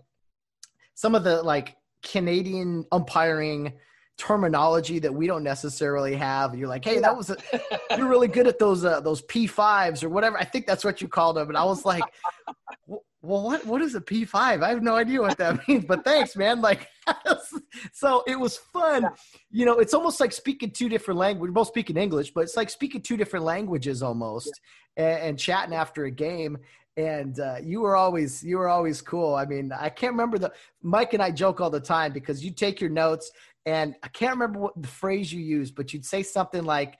some 0.94 1.16
of 1.16 1.24
the 1.24 1.42
like 1.42 1.76
Canadian 2.04 2.84
umpiring 2.92 3.72
terminology 4.16 4.98
that 4.98 5.12
we 5.12 5.26
don't 5.26 5.42
necessarily 5.42 6.14
have. 6.14 6.54
You're 6.54 6.68
like, 6.68 6.84
hey, 6.84 6.98
that 6.98 7.16
was 7.16 7.30
a, 7.30 7.36
you're 7.96 8.06
really 8.06 8.28
good 8.28 8.46
at 8.46 8.58
those 8.58 8.84
uh, 8.84 9.00
those 9.00 9.22
P5s 9.22 10.04
or 10.04 10.10
whatever. 10.10 10.38
I 10.38 10.44
think 10.44 10.66
that's 10.66 10.84
what 10.84 11.00
you 11.00 11.08
called 11.08 11.36
them. 11.36 11.48
And 11.48 11.56
I 11.56 11.64
was 11.64 11.86
like, 11.86 12.04
well, 13.22 13.42
what 13.42 13.66
what 13.66 13.82
is 13.82 13.94
a 13.94 14.00
P5? 14.00 14.62
I 14.62 14.68
have 14.68 14.82
no 14.82 14.94
idea 14.96 15.20
what 15.20 15.38
that 15.38 15.60
means. 15.68 15.84
But 15.84 16.04
thanks, 16.04 16.36
man. 16.36 16.60
Like, 16.60 16.88
so 17.92 18.22
it 18.26 18.38
was 18.38 18.56
fun. 18.56 19.08
You 19.50 19.66
know, 19.66 19.78
it's 19.78 19.94
almost 19.94 20.20
like 20.20 20.32
speaking 20.32 20.70
two 20.70 20.88
different 20.88 21.18
languages. 21.18 21.48
We're 21.48 21.52
both 21.52 21.68
speaking 21.68 21.96
English, 21.96 22.30
but 22.30 22.42
it's 22.42 22.56
like 22.56 22.70
speaking 22.70 23.02
two 23.02 23.16
different 23.16 23.44
languages 23.44 24.02
almost, 24.02 24.60
yeah. 24.96 25.16
and, 25.16 25.22
and 25.22 25.38
chatting 25.38 25.74
after 25.74 26.04
a 26.04 26.10
game 26.10 26.58
and 26.96 27.38
uh, 27.38 27.56
you 27.62 27.80
were 27.80 27.96
always 27.96 28.42
you 28.42 28.58
were 28.58 28.68
always 28.68 29.00
cool. 29.00 29.34
I 29.34 29.46
mean, 29.46 29.72
I 29.72 29.88
can't 29.88 30.12
remember 30.12 30.38
the 30.38 30.52
Mike 30.82 31.14
and 31.14 31.22
I 31.22 31.30
joke 31.30 31.60
all 31.60 31.70
the 31.70 31.80
time 31.80 32.12
because 32.12 32.44
you 32.44 32.50
take 32.50 32.80
your 32.80 32.90
notes 32.90 33.30
and 33.66 33.94
I 34.02 34.08
can't 34.08 34.32
remember 34.32 34.58
what 34.58 34.80
the 34.80 34.88
phrase 34.88 35.32
you 35.32 35.40
used, 35.40 35.74
but 35.74 35.92
you'd 35.92 36.04
say 36.04 36.22
something 36.22 36.64
like, 36.64 36.98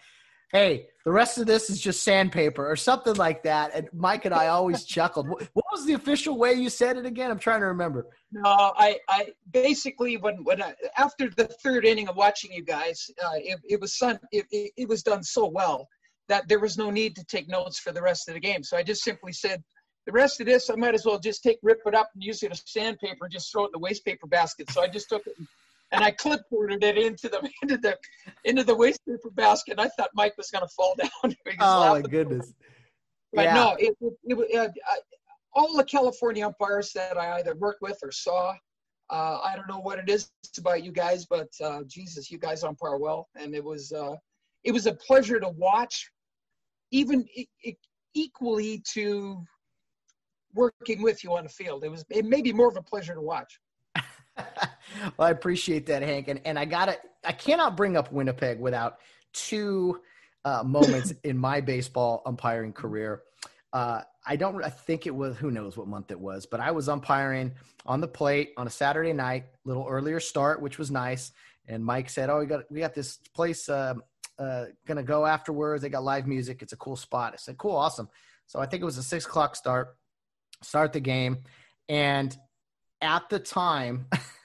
"Hey, 0.53 0.89
the 1.05 1.13
rest 1.13 1.39
of 1.39 1.47
this 1.47 1.71
is 1.71 1.81
just 1.81 2.03
sandpaper" 2.03 2.69
or 2.69 2.77
something 2.77 3.15
like 3.15 3.43
that. 3.45 3.73
And 3.75 3.89
Mike 3.93 4.25
and 4.25 4.35
I 4.35 4.49
always 4.49 4.85
chuckled. 4.95 5.29
What 5.29 5.65
was 5.73 5.87
the 5.87 5.95
official 5.95 6.39
way 6.39 6.55
you 6.55 6.71
said 6.71 6.97
it 6.97 7.07
again? 7.07 7.31
I'm 7.31 7.39
trying 7.39 7.61
to 7.61 7.67
remember. 7.67 8.07
No, 8.33 8.43
I, 8.45 8.99
I 9.09 9.29
basically 9.51 10.17
when 10.17 10.45
when 10.45 10.63
I, 10.63 10.75
after 10.97 11.29
the 11.29 11.47
third 11.47 11.85
inning 11.85 12.09
of 12.09 12.17
watching 12.17 12.53
you 12.53 12.65
guys, 12.65 13.11
uh, 13.25 13.31
it, 13.37 13.61
it 13.69 13.81
was 13.81 13.97
sun, 13.97 14.19
it, 14.33 14.47
it, 14.51 14.73
it 14.77 14.89
was 14.89 15.03
done 15.03 15.23
so 15.23 15.47
well 15.47 15.89
that 16.29 16.49
there 16.49 16.61
was 16.61 16.79
no 16.79 16.91
need 16.91 17.17
to 17.17 17.25
take 17.25 17.49
notes 17.49 17.79
for 17.79 17.93
the 17.93 18.01
rest 18.01 18.29
of 18.29 18.35
the 18.35 18.41
game. 18.41 18.63
So 18.63 18.77
I 18.77 18.83
just 18.83 19.03
simply 19.03 19.33
said 19.33 19.63
the 20.07 20.13
rest 20.13 20.41
of 20.41 20.47
this, 20.47 20.71
I 20.71 20.77
might 20.77 20.95
as 20.95 21.05
well 21.05 21.19
just 21.19 21.43
take, 21.43 21.59
rip 21.63 21.81
it 21.85 21.95
up 21.95 22.11
and 22.15 22.23
use 22.23 22.43
it 22.43 22.53
as 22.53 22.63
sandpaper 22.65 23.25
and 23.25 23.33
just 23.33 23.53
throw 23.53 23.65
it 23.65 23.67
in 23.67 23.73
the 23.73 23.79
waste 23.79 24.05
paper 24.05 24.27
basket. 24.27 24.71
So 24.71 24.81
I 24.81 24.89
just 24.89 25.09
took 25.09 25.27
it 25.27 25.35
and 25.39 25.47
I 25.93 26.13
clipboarded 26.13 26.83
it 26.83 26.97
into 26.97 27.29
the 27.29 27.49
into 27.63 27.77
the 27.77 27.97
into 28.45 28.65
the 28.65 28.75
waste 28.75 29.01
paper 29.07 29.31
basket. 29.31 29.79
I 29.79 29.89
thought 29.89 30.11
Mike 30.15 30.37
was 30.37 30.51
going 30.51 30.67
to 30.67 30.73
fall 30.75 30.95
down. 30.99 31.37
oh 31.61 31.95
my 31.95 32.03
goodness! 32.03 32.53
But 33.33 33.45
yeah. 33.45 33.55
no, 33.55 33.77
it, 33.79 33.97
it, 34.01 34.15
it 34.25 34.59
uh, 34.59 34.69
I, 34.87 34.99
all 35.55 35.77
the 35.77 35.85
California 35.85 36.47
umpires 36.47 36.93
that 36.93 37.17
I 37.17 37.39
either 37.39 37.55
worked 37.57 37.83
with 37.83 37.99
or 38.03 38.13
saw. 38.13 38.55
Uh, 39.11 39.41
I 39.45 39.57
don't 39.57 39.67
know 39.67 39.81
what 39.81 39.99
it 39.99 40.09
is 40.09 40.31
about 40.57 40.85
you 40.85 40.93
guys, 40.93 41.27
but 41.27 41.49
uh, 41.61 41.81
Jesus, 41.89 42.31
you 42.31 42.39
guys 42.39 42.63
umpire 42.63 42.97
well, 42.97 43.29
and 43.35 43.55
it 43.55 43.65
was 43.65 43.93
uh, 43.93 44.15
it 44.63 44.73
was 44.73 44.87
a 44.87 44.95
pleasure 44.95 45.41
to 45.41 45.49
watch, 45.49 46.11
even 46.93 47.27
equally 48.15 48.83
to 48.93 49.45
working 50.55 51.03
with 51.03 51.25
you 51.25 51.37
on 51.37 51.45
the 51.45 51.51
field. 51.51 51.85
It 51.85 51.91
was 51.91 52.05
it 52.11 52.25
may 52.25 52.43
be 52.43 52.53
more 52.53 52.69
of 52.69 52.77
a 52.77 52.83
pleasure 52.83 53.15
to 53.15 53.21
watch. 53.21 53.59
well, 55.17 55.29
I 55.29 55.31
appreciate 55.31 55.87
that, 55.87 56.03
Hank, 56.03 56.29
and 56.29 56.41
and 56.45 56.59
I 56.59 56.65
gotta 56.65 56.99
I 57.25 57.33
cannot 57.33 57.77
bring 57.77 57.97
up 57.97 58.13
Winnipeg 58.13 58.61
without 58.61 58.99
two 59.33 60.01
uh, 60.45 60.63
moments 60.65 61.13
in 61.25 61.39
my 61.39 61.61
baseball 61.61 62.23
umpiring 62.27 62.73
career. 62.73 63.23
Uh, 63.73 64.03
I 64.27 64.37
don't. 64.37 64.63
I 64.65 64.71
think 64.71 65.07
it 65.07 65.15
was. 65.15 65.37
Who 65.37 65.51
knows 65.51 65.77
what 65.77 65.87
month 65.87 66.11
it 66.11 66.19
was? 66.19 66.47
But 66.47 66.61
I 66.61 66.71
was 66.73 66.89
umpiring 66.89 67.53
on 67.87 68.01
the 68.01 68.09
plate 68.09 68.53
on 68.57 68.67
a 68.67 68.71
Saturday 68.71 69.13
night, 69.13 69.47
little 69.65 69.87
earlier 69.89 70.21
start, 70.21 70.61
which 70.61 70.79
was 70.79 70.91
nice. 70.91 71.33
And 71.67 71.85
Mike 71.85 72.11
said, 72.11 72.31
"Oh, 72.31 72.41
we 72.41 72.47
got 72.47 72.71
we 72.71 72.81
got 72.81 72.95
this 72.95 73.19
place 73.35 73.69
uh, 73.69 73.95
uh, 74.39 74.67
gonna 74.87 75.03
go 75.03 75.25
afterwards. 75.25 75.83
They 75.83 75.89
got 75.89 76.03
live 76.03 76.27
music. 76.27 76.63
It's 76.63 76.73
a 76.73 76.77
cool 76.77 76.97
spot." 76.97 77.33
I 77.35 77.37
said, 77.37 77.59
"Cool, 77.59 77.77
awesome." 77.77 78.09
So 78.47 78.59
I 78.59 78.67
think 78.67 78.83
it 78.83 78.87
was 78.87 78.99
a 78.99 79.03
six 79.03 79.25
o'clock 79.25 79.55
start 79.55 79.97
start 80.63 80.93
the 80.93 81.01
game. 81.01 81.39
And 81.89 82.37
at 83.01 83.29
the 83.29 83.39
time, 83.39 84.07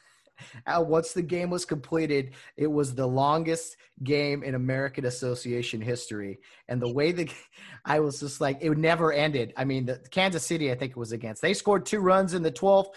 once 0.67 1.13
the 1.13 1.21
game 1.21 1.49
was 1.49 1.65
completed, 1.65 2.33
it 2.57 2.67
was 2.67 2.93
the 2.93 3.07
longest 3.07 3.77
game 4.03 4.43
in 4.43 4.55
American 4.55 5.05
Association 5.05 5.81
history. 5.81 6.39
And 6.67 6.81
the 6.81 6.91
way 6.91 7.11
that 7.13 7.33
I 7.85 7.99
was 7.99 8.19
just 8.19 8.41
like, 8.41 8.57
it 8.61 8.77
never 8.77 9.13
ended. 9.13 9.53
I 9.57 9.65
mean, 9.65 9.85
the 9.85 9.99
Kansas 10.11 10.45
City, 10.45 10.71
I 10.71 10.75
think 10.75 10.91
it 10.91 10.97
was 10.97 11.11
against, 11.11 11.41
they 11.41 11.53
scored 11.53 11.85
two 11.85 11.99
runs 11.99 12.33
in 12.33 12.43
the 12.43 12.51
12th. 12.51 12.87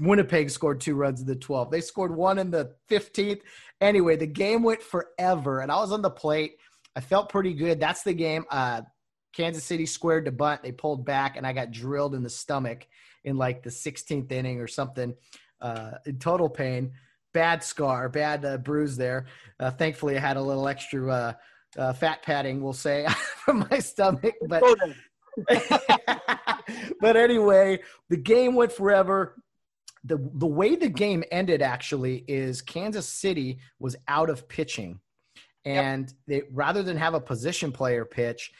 Winnipeg 0.00 0.50
scored 0.50 0.80
two 0.80 0.94
runs 0.94 1.20
in 1.20 1.26
the 1.26 1.36
12th. 1.36 1.70
They 1.70 1.80
scored 1.80 2.14
one 2.14 2.38
in 2.38 2.50
the 2.50 2.74
15th. 2.88 3.40
Anyway, 3.80 4.16
the 4.16 4.26
game 4.26 4.62
went 4.62 4.82
forever, 4.82 5.60
and 5.60 5.72
I 5.72 5.76
was 5.76 5.92
on 5.92 6.02
the 6.02 6.10
plate. 6.10 6.56
I 6.94 7.00
felt 7.00 7.28
pretty 7.28 7.52
good. 7.52 7.80
That's 7.80 8.02
the 8.02 8.12
game. 8.12 8.44
Uh, 8.50 8.82
Kansas 9.32 9.64
City 9.64 9.86
squared 9.86 10.24
to 10.24 10.32
bunt. 10.32 10.62
They 10.62 10.72
pulled 10.72 11.04
back, 11.04 11.36
and 11.36 11.46
I 11.46 11.52
got 11.52 11.70
drilled 11.70 12.14
in 12.14 12.22
the 12.22 12.30
stomach 12.30 12.86
in 13.24 13.36
like 13.36 13.62
the 13.62 13.70
16th 13.70 14.30
inning 14.32 14.60
or 14.60 14.66
something. 14.66 15.14
Uh, 15.60 15.92
in 16.06 16.18
total 16.18 16.48
pain. 16.48 16.92
Bad 17.32 17.62
scar, 17.62 18.08
bad 18.08 18.44
uh, 18.44 18.56
bruise 18.58 18.96
there. 18.96 19.26
Uh, 19.60 19.70
thankfully, 19.70 20.16
I 20.16 20.20
had 20.20 20.36
a 20.36 20.42
little 20.42 20.66
extra 20.66 21.08
uh, 21.08 21.32
uh, 21.76 21.92
fat 21.92 22.22
padding, 22.22 22.62
we'll 22.62 22.72
say, 22.72 23.06
from 23.44 23.66
my 23.70 23.78
stomach. 23.78 24.34
But, 24.46 24.62
but 27.00 27.16
anyway, 27.16 27.80
the 28.08 28.16
game 28.16 28.54
went 28.54 28.72
forever. 28.72 29.36
The, 30.04 30.16
the 30.34 30.46
way 30.46 30.76
the 30.76 30.88
game 30.88 31.22
ended 31.30 31.60
actually 31.60 32.24
is 32.28 32.62
Kansas 32.62 33.08
City 33.08 33.58
was 33.78 33.96
out 34.06 34.30
of 34.30 34.48
pitching. 34.48 35.00
And 35.64 36.12
yep. 36.28 36.44
they, 36.44 36.48
rather 36.50 36.82
than 36.82 36.96
have 36.96 37.14
a 37.14 37.20
position 37.20 37.72
player 37.72 38.04
pitch, 38.04 38.52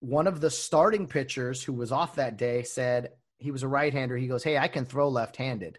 one 0.00 0.26
of 0.26 0.40
the 0.40 0.50
starting 0.50 1.06
pitchers 1.06 1.62
who 1.62 1.72
was 1.72 1.92
off 1.92 2.16
that 2.16 2.36
day 2.36 2.62
said 2.62 3.12
he 3.38 3.50
was 3.50 3.62
a 3.62 3.68
right 3.68 3.92
hander. 3.92 4.16
He 4.16 4.26
goes, 4.26 4.42
Hey, 4.42 4.58
I 4.58 4.68
can 4.68 4.84
throw 4.84 5.08
left 5.08 5.36
handed. 5.36 5.78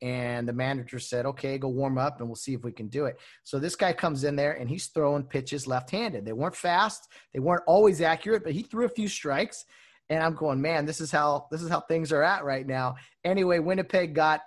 And 0.00 0.46
the 0.48 0.52
manager 0.52 0.98
said, 0.98 1.26
okay, 1.26 1.58
go 1.58 1.68
warm 1.68 1.98
up 1.98 2.20
and 2.20 2.28
we'll 2.28 2.36
see 2.36 2.54
if 2.54 2.62
we 2.62 2.70
can 2.70 2.86
do 2.88 3.06
it. 3.06 3.18
So 3.42 3.58
this 3.58 3.74
guy 3.74 3.92
comes 3.92 4.22
in 4.22 4.36
there 4.36 4.52
and 4.52 4.68
he's 4.68 4.86
throwing 4.86 5.24
pitches 5.24 5.66
left 5.66 5.90
handed. 5.90 6.24
They 6.24 6.32
weren't 6.32 6.54
fast, 6.54 7.08
they 7.34 7.40
weren't 7.40 7.64
always 7.66 8.00
accurate, 8.00 8.44
but 8.44 8.52
he 8.52 8.62
threw 8.62 8.84
a 8.84 8.90
few 8.90 9.08
strikes. 9.08 9.64
And 10.10 10.22
I'm 10.22 10.34
going, 10.34 10.60
man, 10.60 10.86
this 10.86 11.00
is 11.00 11.10
how 11.10 11.48
this 11.50 11.62
is 11.62 11.68
how 11.68 11.80
things 11.80 12.12
are 12.12 12.22
at 12.22 12.44
right 12.44 12.66
now. 12.66 12.94
Anyway, 13.24 13.58
Winnipeg 13.58 14.14
got 14.14 14.40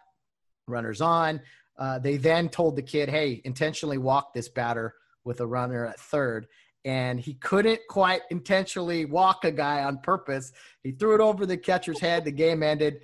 runners 0.68 1.02
on. 1.02 1.42
Uh, 1.78 2.00
they 2.00 2.18
then 2.18 2.50
told 2.50 2.76
the 2.76 2.82
kid, 2.82 3.10
hey, 3.10 3.42
intentionally 3.46 3.98
walk 3.98 4.34
this 4.34 4.50
batter 4.50 4.96
with 5.24 5.40
a 5.42 5.46
runner 5.46 5.86
at 5.86 6.00
third. 6.00 6.48
And 6.84 7.20
he 7.20 7.36
couldn't 7.36 7.80
quite 7.90 8.22
intentionally 8.32 9.06
walk 9.06 9.46
a 9.46 9.52
guy 9.52 9.84
on 9.84 10.00
purpose. 10.00 10.52
He 10.82 10.92
threw 10.92 11.14
it 11.14 11.22
over 11.22 11.46
the 11.46 11.58
catcher's 11.58 12.00
head. 12.00 12.26
The 12.26 12.32
game 12.32 12.64
ended 12.64 13.02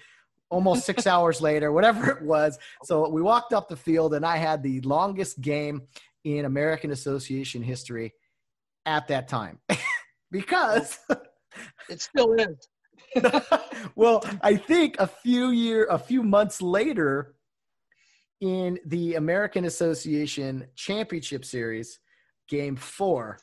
almost 0.50 0.86
six 0.86 1.08
hours 1.08 1.42
later, 1.42 1.72
whatever 1.72 2.10
it 2.12 2.22
was. 2.22 2.58
So 2.84 3.10
we 3.10 3.22
walked 3.22 3.54
up 3.54 3.68
the 3.68 3.76
field, 3.76 4.14
and 4.14 4.26
I 4.26 4.38
had 4.38 4.64
the 4.64 4.82
longest 4.82 5.42
game 5.42 5.84
in 6.24 6.46
American 6.46 6.92
Association 6.92 7.62
history 7.62 8.14
at 8.86 9.08
that 9.08 9.28
time 9.28 9.60
because 10.32 11.00
it 11.90 12.02
still 12.02 12.34
is. 12.34 12.68
well, 13.96 14.24
I 14.42 14.56
think 14.56 14.96
a 15.00 15.08
few 15.08 15.50
year, 15.50 15.88
a 15.90 16.00
few 16.00 16.24
months 16.24 16.62
later, 16.62 17.36
in 18.42 18.80
the 18.86 19.16
American 19.16 19.66
Association 19.66 20.68
Championship 20.76 21.46
Series, 21.46 22.00
Game 22.48 22.76
Four. 22.76 23.40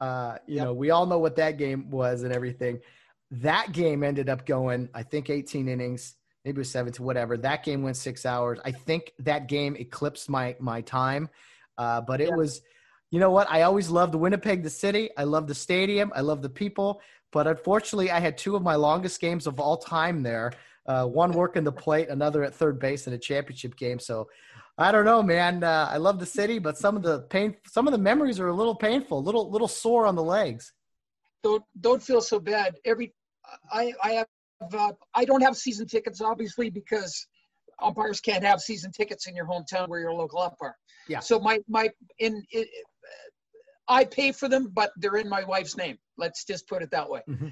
Uh, 0.00 0.36
you 0.46 0.56
yep. 0.56 0.64
know, 0.64 0.74
we 0.74 0.90
all 0.90 1.06
know 1.06 1.18
what 1.18 1.36
that 1.36 1.56
game 1.58 1.90
was 1.90 2.22
and 2.22 2.32
everything. 2.32 2.80
That 3.30 3.72
game 3.72 4.02
ended 4.02 4.28
up 4.28 4.44
going, 4.44 4.88
I 4.94 5.02
think, 5.02 5.30
18 5.30 5.68
innings 5.68 6.16
maybe 6.46 6.58
it 6.58 6.60
was 6.60 6.70
seven 6.70 6.92
to 6.92 7.02
whatever. 7.02 7.36
That 7.36 7.64
game 7.64 7.82
went 7.82 7.96
six 7.96 8.24
hours. 8.24 8.60
I 8.64 8.70
think 8.70 9.12
that 9.18 9.48
game 9.48 9.74
eclipsed 9.76 10.30
my 10.30 10.54
my 10.60 10.80
time, 10.80 11.28
uh, 11.76 12.00
but 12.00 12.20
it 12.20 12.28
yeah. 12.28 12.36
was. 12.36 12.62
You 13.12 13.20
know 13.20 13.30
what? 13.30 13.48
I 13.48 13.62
always 13.62 13.88
loved 13.88 14.16
Winnipeg, 14.16 14.64
the 14.64 14.70
city. 14.70 15.10
I 15.16 15.22
love 15.24 15.46
the 15.46 15.54
stadium. 15.54 16.12
I 16.16 16.22
love 16.22 16.42
the 16.42 16.48
people. 16.48 17.00
But 17.30 17.46
unfortunately, 17.46 18.10
I 18.10 18.18
had 18.18 18.36
two 18.36 18.56
of 18.56 18.62
my 18.62 18.74
longest 18.74 19.20
games 19.20 19.46
of 19.46 19.60
all 19.60 19.76
time 19.76 20.24
there. 20.24 20.52
Uh, 20.86 21.06
one 21.06 21.30
working 21.30 21.62
the 21.62 21.70
plate, 21.70 22.08
another 22.08 22.42
at 22.42 22.52
third 22.52 22.80
base 22.80 23.06
in 23.06 23.12
a 23.12 23.18
championship 23.18 23.76
game. 23.76 24.00
So 24.00 24.28
I 24.76 24.90
don't 24.90 25.04
know, 25.04 25.22
man. 25.22 25.62
Uh, 25.62 25.88
I 25.90 25.98
love 25.98 26.18
the 26.18 26.26
city, 26.26 26.58
but 26.58 26.76
some 26.78 26.96
of 26.96 27.02
the 27.02 27.20
pain, 27.30 27.56
some 27.68 27.86
of 27.86 27.92
the 27.92 27.98
memories 27.98 28.40
are 28.40 28.48
a 28.48 28.54
little 28.54 28.74
painful, 28.74 29.22
little 29.22 29.50
little 29.50 29.68
sore 29.68 30.04
on 30.06 30.16
the 30.16 30.22
legs. 30.22 30.72
Don't 31.44 31.62
don't 31.80 32.02
feel 32.02 32.20
so 32.20 32.40
bad. 32.40 32.76
Every 32.84 33.14
I 33.70 33.92
I 34.02 34.12
have 34.12 34.26
uh, 34.60 34.92
I 35.14 35.24
don't 35.24 35.42
have 35.42 35.56
season 35.56 35.86
tickets, 35.86 36.20
obviously, 36.20 36.70
because 36.70 37.26
umpires 37.82 38.20
can't 38.20 38.44
have 38.44 38.60
season 38.60 38.90
tickets 38.92 39.26
in 39.26 39.34
your 39.34 39.46
hometown 39.46 39.88
where 39.88 40.00
you're 40.00 40.10
a 40.10 40.14
local 40.14 40.40
umpire. 40.40 40.76
Yeah. 41.08 41.20
So 41.20 41.38
my 41.38 41.60
my 41.68 41.88
in 42.18 42.42
it, 42.50 42.68
I 43.88 44.04
pay 44.04 44.32
for 44.32 44.48
them, 44.48 44.70
but 44.72 44.90
they're 44.96 45.16
in 45.16 45.28
my 45.28 45.44
wife's 45.44 45.76
name. 45.76 45.98
Let's 46.16 46.44
just 46.44 46.68
put 46.68 46.82
it 46.82 46.90
that 46.90 47.08
way. 47.08 47.22
Mm-hmm. 47.28 47.48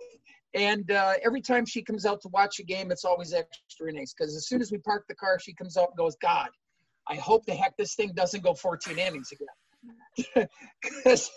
and 0.54 0.90
uh, 0.90 1.14
every 1.24 1.40
time 1.40 1.66
she 1.66 1.82
comes 1.82 2.06
out 2.06 2.22
to 2.22 2.28
watch 2.28 2.58
a 2.58 2.62
game, 2.62 2.90
it's 2.90 3.04
always 3.04 3.32
extra 3.32 3.90
innings 3.90 4.14
because 4.16 4.34
as 4.34 4.48
soon 4.48 4.62
as 4.62 4.72
we 4.72 4.78
park 4.78 5.04
the 5.08 5.14
car, 5.14 5.38
she 5.38 5.52
comes 5.54 5.76
out 5.76 5.88
and 5.88 5.96
goes, 5.96 6.16
"God, 6.22 6.48
I 7.08 7.16
hope 7.16 7.44
the 7.44 7.54
heck 7.54 7.76
this 7.76 7.94
thing 7.94 8.12
doesn't 8.14 8.42
go 8.42 8.54
14 8.54 8.98
innings 8.98 9.30
again." 9.32 10.48
Because 10.82 11.30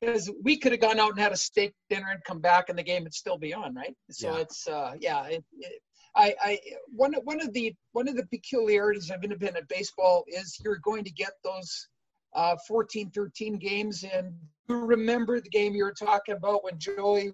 because 0.00 0.30
we 0.42 0.56
could 0.56 0.72
have 0.72 0.80
gone 0.80 0.98
out 0.98 1.10
and 1.10 1.20
had 1.20 1.32
a 1.32 1.36
steak 1.36 1.74
dinner 1.90 2.08
and 2.10 2.22
come 2.24 2.40
back 2.40 2.68
and 2.68 2.78
the 2.78 2.82
game 2.82 3.04
would 3.04 3.14
still 3.14 3.38
be 3.38 3.52
on, 3.52 3.74
right? 3.74 3.94
So 4.10 4.34
yeah. 4.34 4.40
it's 4.40 4.68
uh, 4.68 4.94
yeah. 5.00 5.24
It, 5.26 5.44
it, 5.58 5.82
I, 6.16 6.34
I 6.42 6.58
one 6.88 7.14
one 7.24 7.40
of 7.40 7.52
the 7.52 7.74
one 7.92 8.08
of 8.08 8.16
the 8.16 8.26
peculiarities 8.26 9.10
of 9.10 9.22
independent 9.22 9.68
baseball 9.68 10.24
is 10.26 10.58
you're 10.64 10.78
going 10.78 11.04
to 11.04 11.12
get 11.12 11.32
those 11.44 11.88
uh, 12.34 12.56
14, 12.66 13.10
13 13.10 13.56
games, 13.56 14.04
and 14.04 14.32
you 14.68 14.76
remember 14.76 15.40
the 15.40 15.48
game 15.48 15.74
you 15.74 15.84
were 15.84 15.92
talking 15.92 16.36
about 16.36 16.64
when 16.64 16.78
Joey 16.78 17.32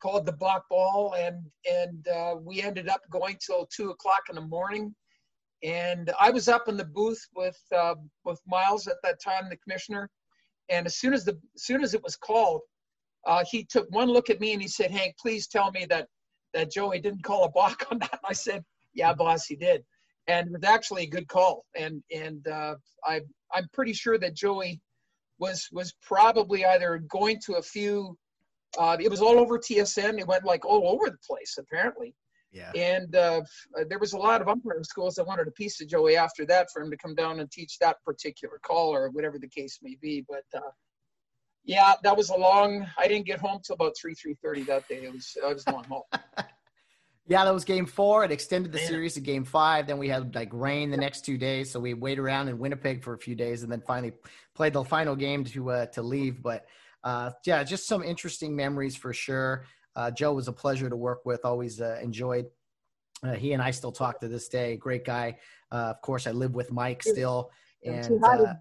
called 0.00 0.26
the 0.26 0.32
block 0.32 0.64
ball, 0.68 1.14
and 1.18 1.44
and 1.70 2.08
uh, 2.08 2.36
we 2.42 2.62
ended 2.62 2.88
up 2.88 3.00
going 3.10 3.36
till 3.44 3.66
two 3.74 3.90
o'clock 3.90 4.22
in 4.28 4.36
the 4.36 4.42
morning. 4.42 4.94
And 5.62 6.10
I 6.18 6.30
was 6.30 6.48
up 6.48 6.68
in 6.68 6.78
the 6.78 6.86
booth 6.86 7.22
with 7.34 7.58
uh, 7.76 7.96
with 8.24 8.40
Miles 8.46 8.86
at 8.86 8.96
that 9.02 9.20
time, 9.22 9.48
the 9.50 9.56
commissioner, 9.58 10.08
and 10.70 10.86
as 10.86 10.96
soon 10.96 11.12
as 11.12 11.24
the 11.24 11.38
as 11.54 11.64
soon 11.64 11.82
as 11.82 11.94
it 11.94 12.02
was 12.02 12.16
called, 12.16 12.62
uh, 13.26 13.44
he 13.50 13.64
took 13.64 13.86
one 13.90 14.08
look 14.08 14.30
at 14.30 14.40
me 14.40 14.52
and 14.52 14.62
he 14.62 14.68
said, 14.68 14.90
"Hank, 14.90 15.16
please 15.20 15.46
tell 15.46 15.70
me 15.70 15.84
that 15.86 16.06
that 16.54 16.70
Joey 16.70 17.00
didn't 17.00 17.24
call 17.24 17.44
a 17.44 17.50
balk 17.50 17.86
on 17.90 17.98
that." 17.98 18.10
And 18.12 18.20
I 18.24 18.32
said, 18.32 18.64
"Yeah, 18.94 19.12
boss, 19.12 19.46
he 19.46 19.56
did." 19.56 19.84
And 20.26 20.48
it 20.48 20.52
was 20.52 20.64
actually 20.64 21.02
a 21.02 21.08
good 21.08 21.28
call. 21.28 21.64
And 21.76 22.02
and 22.12 22.46
uh, 22.48 22.76
I 23.04 23.20
I'm 23.54 23.68
pretty 23.72 23.92
sure 23.92 24.18
that 24.18 24.34
Joey 24.34 24.80
was 25.38 25.68
was 25.72 25.94
probably 26.02 26.64
either 26.64 26.98
going 27.10 27.40
to 27.46 27.54
a 27.54 27.62
few. 27.62 28.16
Uh, 28.78 28.96
it 29.00 29.10
was 29.10 29.20
all 29.20 29.38
over 29.38 29.58
TSN. 29.58 30.20
It 30.20 30.28
went 30.28 30.44
like 30.44 30.64
all 30.64 30.88
over 30.88 31.10
the 31.10 31.18
place 31.26 31.58
apparently. 31.58 32.14
Yeah. 32.52 32.72
And 32.74 33.14
uh, 33.14 33.42
there 33.88 33.98
was 33.98 34.12
a 34.12 34.18
lot 34.18 34.40
of 34.40 34.48
umpiring 34.48 34.84
schools 34.84 35.14
that 35.14 35.26
wanted 35.26 35.46
a 35.46 35.52
piece 35.52 35.80
of 35.80 35.88
Joey 35.88 36.16
after 36.16 36.44
that 36.46 36.68
for 36.72 36.82
him 36.82 36.90
to 36.90 36.96
come 36.96 37.14
down 37.14 37.40
and 37.40 37.50
teach 37.50 37.78
that 37.78 37.96
particular 38.04 38.58
call 38.62 38.94
or 38.94 39.08
whatever 39.10 39.38
the 39.38 39.48
case 39.48 39.78
may 39.82 39.96
be. 40.00 40.24
But 40.28 40.44
uh, 40.54 40.70
yeah, 41.64 41.94
that 42.02 42.16
was 42.16 42.30
a 42.30 42.36
long. 42.36 42.86
I 42.98 43.06
didn't 43.06 43.26
get 43.26 43.38
home 43.38 43.60
till 43.64 43.74
about 43.74 43.94
three 44.00 44.14
three 44.14 44.36
thirty 44.42 44.62
that 44.64 44.88
day. 44.88 45.04
It 45.04 45.12
was 45.12 45.36
I 45.44 45.52
was 45.52 45.64
going 45.64 45.84
home. 45.84 46.02
yeah, 47.28 47.44
that 47.44 47.54
was 47.54 47.64
game 47.64 47.86
four. 47.86 48.24
It 48.24 48.32
extended 48.32 48.72
the 48.72 48.78
Man. 48.78 48.88
series 48.88 49.14
to 49.14 49.20
game 49.20 49.44
five. 49.44 49.86
Then 49.86 49.98
we 49.98 50.08
had 50.08 50.34
like 50.34 50.48
rain 50.52 50.90
the 50.90 50.96
next 50.96 51.24
two 51.24 51.38
days, 51.38 51.70
so 51.70 51.78
we 51.78 51.94
waited 51.94 52.20
around 52.20 52.48
in 52.48 52.58
Winnipeg 52.58 53.04
for 53.04 53.14
a 53.14 53.18
few 53.18 53.36
days, 53.36 53.62
and 53.62 53.70
then 53.70 53.82
finally 53.86 54.12
played 54.54 54.72
the 54.72 54.82
final 54.84 55.14
game 55.14 55.44
to 55.44 55.70
uh, 55.70 55.86
to 55.86 56.02
leave. 56.02 56.42
But 56.42 56.66
uh, 57.04 57.30
yeah, 57.44 57.62
just 57.62 57.86
some 57.86 58.02
interesting 58.02 58.56
memories 58.56 58.96
for 58.96 59.12
sure. 59.12 59.64
Uh, 59.96 60.10
Joe 60.10 60.32
was 60.32 60.48
a 60.48 60.52
pleasure 60.52 60.88
to 60.88 60.96
work 60.96 61.24
with. 61.24 61.44
Always 61.44 61.80
uh, 61.80 61.98
enjoyed. 62.02 62.46
Uh, 63.22 63.34
he 63.34 63.52
and 63.52 63.62
I 63.62 63.70
still 63.70 63.92
talk 63.92 64.20
to 64.20 64.28
this 64.28 64.48
day. 64.48 64.76
Great 64.76 65.04
guy. 65.04 65.38
Uh, 65.70 65.92
of 65.94 66.00
course, 66.00 66.26
I 66.26 66.30
live 66.30 66.54
with 66.54 66.72
Mike 66.72 67.02
still. 67.02 67.50
And 67.84 68.22
uh, 68.24 68.54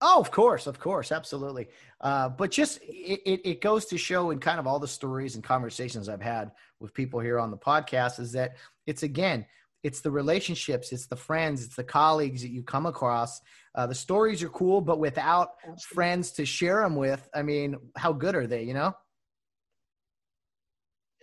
oh, 0.00 0.20
of 0.20 0.30
course, 0.30 0.66
of 0.66 0.78
course, 0.78 1.12
absolutely. 1.12 1.68
Uh, 2.00 2.28
but 2.28 2.50
just 2.50 2.80
it, 2.82 3.20
it, 3.24 3.40
it 3.44 3.60
goes 3.60 3.86
to 3.86 3.98
show 3.98 4.30
in 4.30 4.38
kind 4.38 4.58
of 4.58 4.66
all 4.66 4.78
the 4.78 4.88
stories 4.88 5.34
and 5.34 5.44
conversations 5.44 6.08
I've 6.08 6.22
had 6.22 6.52
with 6.80 6.94
people 6.94 7.20
here 7.20 7.38
on 7.38 7.50
the 7.50 7.56
podcast 7.56 8.20
is 8.20 8.32
that 8.32 8.56
it's 8.86 9.02
again 9.02 9.46
it's 9.84 10.00
the 10.00 10.10
relationships, 10.10 10.90
it's 10.90 11.06
the 11.06 11.16
friends, 11.16 11.64
it's 11.64 11.76
the 11.76 11.84
colleagues 11.84 12.42
that 12.42 12.50
you 12.50 12.64
come 12.64 12.86
across. 12.86 13.40
Uh, 13.76 13.86
the 13.86 13.94
stories 13.94 14.42
are 14.42 14.48
cool, 14.48 14.80
but 14.80 14.98
without 14.98 15.50
Absolutely. 15.60 15.94
friends 15.94 16.32
to 16.32 16.44
share 16.44 16.80
them 16.82 16.96
with, 16.96 17.28
I 17.32 17.42
mean, 17.42 17.76
how 17.96 18.12
good 18.12 18.34
are 18.34 18.48
they? 18.48 18.64
You 18.64 18.74
know 18.74 18.96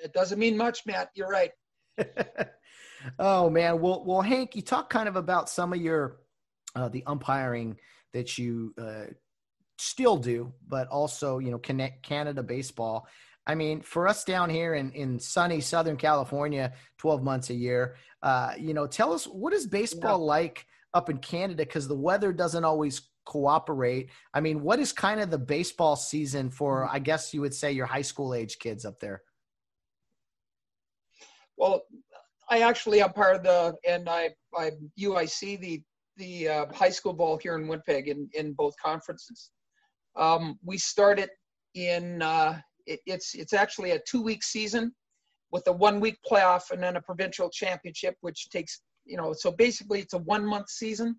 it 0.06 0.14
doesn't 0.14 0.40
mean 0.40 0.56
much, 0.56 0.86
Matt. 0.86 1.10
You're 1.16 1.30
right. 1.30 1.52
oh 3.20 3.50
man, 3.50 3.82
well, 3.82 4.04
well, 4.06 4.22
Hank, 4.22 4.56
you 4.56 4.62
talk 4.62 4.90
kind 4.90 5.10
of 5.10 5.16
about 5.16 5.50
some 5.50 5.74
of 5.74 5.82
your 5.82 6.18
uh, 6.76 6.90
the 6.90 7.04
umpiring 7.08 7.78
that 8.14 8.38
you 8.38 8.74
uh, 8.80 9.06
still 9.78 10.18
do, 10.18 10.54
but 10.68 10.88
also 10.88 11.40
you 11.40 11.52
know 11.52 11.58
connect 11.58 12.04
Canada 12.04 12.44
baseball. 12.44 13.08
I 13.48 13.56
mean, 13.56 13.82
for 13.82 14.08
us 14.08 14.24
down 14.24 14.50
here 14.50 14.74
in, 14.74 14.92
in 14.94 15.20
sunny 15.20 15.62
Southern 15.62 15.98
California, 15.98 16.74
12 16.98 17.22
months 17.22 17.52
a 17.52 17.54
year, 17.54 17.96
uh, 18.24 18.54
you 18.58 18.74
know, 18.74 18.88
tell 18.88 19.14
us 19.14 19.26
what 19.26 19.54
is 19.54 19.68
baseball 19.68 20.20
yeah. 20.20 20.26
like 20.26 20.66
up 20.96 21.12
in 21.12 21.20
Canada? 21.20 21.64
Because 21.64 21.88
the 21.88 21.96
weather 21.96 22.34
doesn't 22.34 22.64
always 22.64 23.02
cooperate. 23.24 24.10
I 24.34 24.40
mean, 24.40 24.64
what 24.64 24.80
is 24.80 24.92
kind 24.92 25.20
of 25.20 25.30
the 25.30 25.38
baseball 25.38 25.96
season 25.96 26.50
for, 26.50 26.90
I 26.92 26.98
guess 26.98 27.36
you 27.36 27.42
would 27.42 27.54
say, 27.54 27.72
your 27.72 27.86
high 27.86 28.02
school 28.02 28.34
age 28.34 28.58
kids 28.58 28.84
up 28.84 29.00
there? 29.00 29.22
Well, 31.58 31.84
I 32.50 32.60
actually 32.62 33.02
am 33.02 33.14
part 33.14 33.36
of 33.36 33.44
the, 33.44 33.76
and 33.88 34.10
I, 34.10 34.30
I 34.58 34.72
UIC 35.00 35.60
the 35.60 35.82
the 36.18 36.48
uh, 36.48 36.66
high 36.74 36.90
school 36.90 37.12
ball 37.12 37.38
here 37.38 37.56
in 37.56 37.68
Winnipeg 37.68 38.08
in 38.08 38.30
in 38.34 38.54
both 38.54 38.74
conferences. 38.84 39.52
Um, 40.16 40.58
we 40.64 40.78
started 40.78 41.30
in 41.74 42.22
uh, 42.22 42.60
it, 42.86 43.00
it's 43.06 43.36
it's 43.36 43.54
actually 43.54 43.92
a 43.92 44.00
two 44.08 44.22
week 44.22 44.44
season 44.44 44.94
with 45.52 45.68
a 45.68 45.72
one 45.72 46.00
week 46.00 46.18
playoff 46.30 46.72
and 46.72 46.82
then 46.82 46.96
a 46.96 47.02
provincial 47.02 47.50
championship, 47.50 48.16
which 48.22 48.50
takes 48.50 48.82
you 49.06 49.18
know, 49.18 49.34
so 49.34 49.52
basically 49.52 50.00
it's 50.00 50.14
a 50.14 50.20
one 50.20 50.46
month 50.46 50.70
season. 50.70 51.16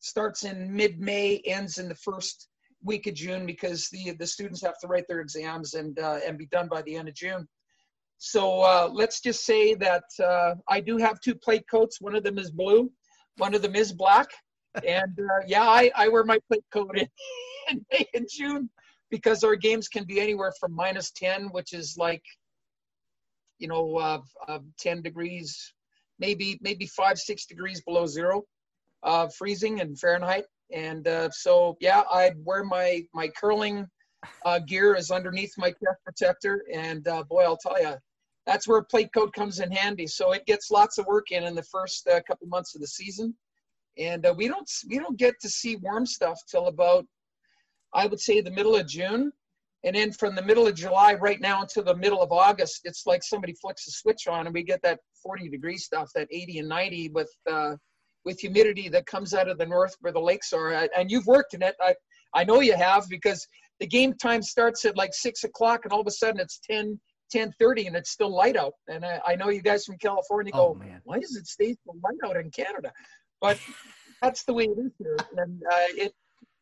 Starts 0.00 0.44
in 0.44 0.74
mid 0.74 0.98
May, 1.00 1.42
ends 1.44 1.78
in 1.78 1.88
the 1.88 1.94
first 1.94 2.48
week 2.82 3.06
of 3.06 3.14
June 3.14 3.44
because 3.46 3.88
the 3.90 4.12
the 4.12 4.26
students 4.26 4.62
have 4.62 4.78
to 4.80 4.86
write 4.86 5.04
their 5.08 5.20
exams 5.20 5.74
and 5.74 5.98
uh, 5.98 6.20
and 6.26 6.38
be 6.38 6.46
done 6.46 6.68
by 6.68 6.82
the 6.82 6.96
end 6.96 7.08
of 7.08 7.14
June. 7.14 7.46
So 8.22 8.60
uh, 8.60 8.90
let's 8.92 9.22
just 9.22 9.46
say 9.46 9.74
that 9.76 10.04
uh, 10.22 10.54
I 10.68 10.80
do 10.80 10.98
have 10.98 11.20
two 11.20 11.34
plate 11.34 11.64
coats. 11.70 12.02
One 12.02 12.14
of 12.14 12.22
them 12.22 12.38
is 12.38 12.50
blue, 12.50 12.92
one 13.38 13.54
of 13.54 13.62
them 13.62 13.74
is 13.74 13.92
black. 13.92 14.28
And 14.86 15.18
uh, 15.18 15.44
yeah, 15.48 15.64
I, 15.68 15.90
I 15.96 16.06
wear 16.06 16.22
my 16.22 16.38
plate 16.46 16.62
coat 16.72 16.96
in, 16.96 17.08
in 17.70 17.84
May 17.90 18.06
and 18.14 18.28
June 18.30 18.70
because 19.10 19.42
our 19.42 19.56
games 19.56 19.88
can 19.88 20.04
be 20.04 20.20
anywhere 20.20 20.52
from 20.60 20.72
minus 20.72 21.10
10, 21.10 21.46
which 21.46 21.72
is 21.72 21.96
like, 21.98 22.22
you 23.58 23.66
know, 23.66 23.96
uh, 23.96 24.20
uh, 24.46 24.60
10 24.78 25.02
degrees, 25.02 25.74
maybe 26.20 26.56
maybe 26.60 26.86
five, 26.86 27.18
six 27.18 27.46
degrees 27.46 27.80
below 27.80 28.06
zero, 28.06 28.44
uh, 29.02 29.26
freezing 29.36 29.78
in 29.78 29.96
Fahrenheit. 29.96 30.44
And 30.72 31.08
uh, 31.08 31.30
so, 31.30 31.76
yeah, 31.80 32.04
I'd 32.08 32.36
wear 32.44 32.62
my, 32.62 33.02
my 33.12 33.26
curling 33.28 33.88
uh, 34.44 34.60
gear 34.60 34.94
is 34.94 35.10
underneath 35.10 35.54
my 35.58 35.70
chest 35.70 35.98
protector. 36.04 36.62
And 36.72 37.08
uh, 37.08 37.24
boy, 37.24 37.42
I'll 37.42 37.56
tell 37.56 37.82
you, 37.82 37.96
that's 38.50 38.66
where 38.66 38.82
plate 38.82 39.10
coat 39.14 39.32
comes 39.32 39.60
in 39.60 39.70
handy. 39.70 40.08
So 40.08 40.32
it 40.32 40.44
gets 40.44 40.72
lots 40.72 40.98
of 40.98 41.06
work 41.06 41.30
in 41.30 41.44
in 41.44 41.54
the 41.54 41.62
first 41.62 42.08
uh, 42.08 42.20
couple 42.26 42.48
months 42.48 42.74
of 42.74 42.80
the 42.80 42.86
season, 42.88 43.32
and 43.96 44.26
uh, 44.26 44.34
we 44.36 44.48
don't 44.48 44.68
we 44.88 44.98
don't 44.98 45.16
get 45.16 45.34
to 45.42 45.48
see 45.48 45.76
warm 45.76 46.04
stuff 46.04 46.36
till 46.50 46.66
about 46.66 47.06
I 47.94 48.06
would 48.06 48.18
say 48.18 48.40
the 48.40 48.50
middle 48.50 48.74
of 48.74 48.88
June, 48.88 49.30
and 49.84 49.94
then 49.94 50.10
from 50.10 50.34
the 50.34 50.42
middle 50.42 50.66
of 50.66 50.74
July 50.74 51.14
right 51.14 51.40
now 51.40 51.62
until 51.62 51.84
the 51.84 51.94
middle 51.94 52.20
of 52.20 52.32
August, 52.32 52.80
it's 52.82 53.06
like 53.06 53.22
somebody 53.22 53.54
flicks 53.54 53.86
a 53.86 53.92
switch 53.92 54.26
on 54.26 54.46
and 54.46 54.54
we 54.54 54.64
get 54.64 54.82
that 54.82 54.98
40 55.22 55.48
degree 55.48 55.78
stuff, 55.78 56.10
that 56.16 56.26
80 56.32 56.58
and 56.58 56.68
90 56.68 57.10
with 57.10 57.32
uh, 57.48 57.76
with 58.24 58.40
humidity 58.40 58.88
that 58.88 59.06
comes 59.06 59.32
out 59.32 59.48
of 59.48 59.58
the 59.58 59.66
north 59.66 59.94
where 60.00 60.12
the 60.12 60.20
lakes 60.20 60.52
are. 60.52 60.88
And 60.96 61.08
you've 61.08 61.26
worked 61.28 61.54
in 61.54 61.62
it. 61.62 61.76
I 61.80 61.94
I 62.34 62.42
know 62.42 62.58
you 62.58 62.74
have 62.74 63.08
because 63.08 63.46
the 63.78 63.86
game 63.86 64.14
time 64.14 64.42
starts 64.42 64.84
at 64.84 64.96
like 64.96 65.14
six 65.14 65.44
o'clock 65.44 65.82
and 65.84 65.92
all 65.92 66.00
of 66.00 66.08
a 66.08 66.10
sudden 66.10 66.40
it's 66.40 66.58
10 66.68 66.98
10:30 67.34 67.86
and 67.86 67.96
it's 67.96 68.10
still 68.10 68.34
light 68.34 68.56
out. 68.56 68.74
And 68.88 69.04
I, 69.04 69.20
I, 69.26 69.34
know 69.36 69.48
you 69.48 69.62
guys 69.62 69.84
from 69.84 69.98
California 69.98 70.52
go, 70.52 70.78
oh, 70.80 71.00
why 71.04 71.18
does 71.18 71.36
it 71.36 71.46
stay 71.46 71.74
so 71.84 71.96
light 72.02 72.18
out 72.24 72.36
in 72.36 72.50
Canada? 72.50 72.92
But 73.40 73.58
that's 74.22 74.44
the 74.44 74.52
way 74.52 74.64
it 74.64 74.78
is 74.78 74.92
here. 74.98 75.16
And 75.36 75.62
uh, 75.62 75.86
it, 75.96 76.12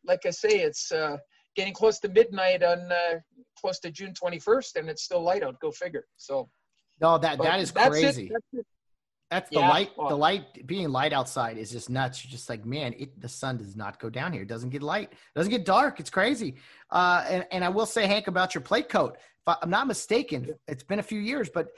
like 0.05 0.25
I 0.25 0.29
say, 0.29 0.61
it's 0.61 0.91
uh, 0.91 1.17
getting 1.55 1.73
close 1.73 1.99
to 1.99 2.09
midnight 2.09 2.63
on 2.63 2.91
uh, 2.91 3.19
close 3.59 3.79
to 3.79 3.91
June 3.91 4.13
21st, 4.13 4.75
and 4.77 4.89
it's 4.89 5.03
still 5.03 5.21
light 5.21 5.43
out. 5.43 5.59
Go 5.59 5.71
figure. 5.71 6.05
So. 6.17 6.49
No, 7.01 7.17
that 7.17 7.41
that 7.41 7.61
is 7.61 7.71
crazy. 7.71 8.25
It, 8.25 8.31
that's, 8.33 8.45
it. 8.53 8.65
that's 9.29 9.49
the 9.49 9.59
yeah, 9.59 9.69
light. 9.69 9.91
The 9.95 10.17
light 10.17 10.67
being 10.67 10.89
light 10.89 11.13
outside 11.13 11.57
is 11.57 11.71
just 11.71 11.89
nuts. 11.89 12.25
You're 12.25 12.31
just 12.31 12.49
like, 12.49 12.65
man, 12.65 12.93
it, 12.97 13.19
the 13.21 13.29
sun 13.29 13.55
does 13.55 13.77
not 13.77 13.99
go 13.99 14.09
down 14.09 14.33
here. 14.33 14.41
It 14.41 14.49
doesn't 14.49 14.69
get 14.69 14.83
light. 14.83 15.13
It 15.13 15.17
doesn't 15.37 15.51
get 15.51 15.63
dark. 15.63 16.01
It's 16.01 16.09
crazy. 16.09 16.55
Uh, 16.91 17.23
and 17.29 17.45
and 17.51 17.63
I 17.63 17.69
will 17.69 17.85
say, 17.85 18.05
Hank, 18.05 18.27
about 18.27 18.53
your 18.53 18.61
plate 18.61 18.89
coat. 18.89 19.17
I'm 19.61 19.69
not 19.69 19.87
mistaken, 19.87 20.53
it's 20.67 20.83
been 20.83 20.99
a 20.99 21.03
few 21.03 21.19
years, 21.19 21.49
but 21.49 21.69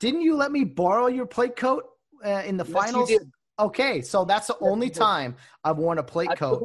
didn't 0.00 0.22
you 0.22 0.36
let 0.36 0.52
me 0.52 0.64
borrow 0.64 1.06
your 1.06 1.26
plate 1.26 1.56
coat 1.56 1.84
uh, 2.24 2.42
in 2.46 2.56
the 2.56 2.64
yes, 2.64 2.72
finals? 2.72 3.12
Okay, 3.58 4.00
so 4.02 4.24
that's 4.24 4.48
the 4.48 4.56
only 4.60 4.90
time 4.90 5.36
I've 5.62 5.78
worn 5.78 5.98
a 5.98 6.02
plate 6.02 6.28
that's 6.28 6.40
coat. 6.40 6.62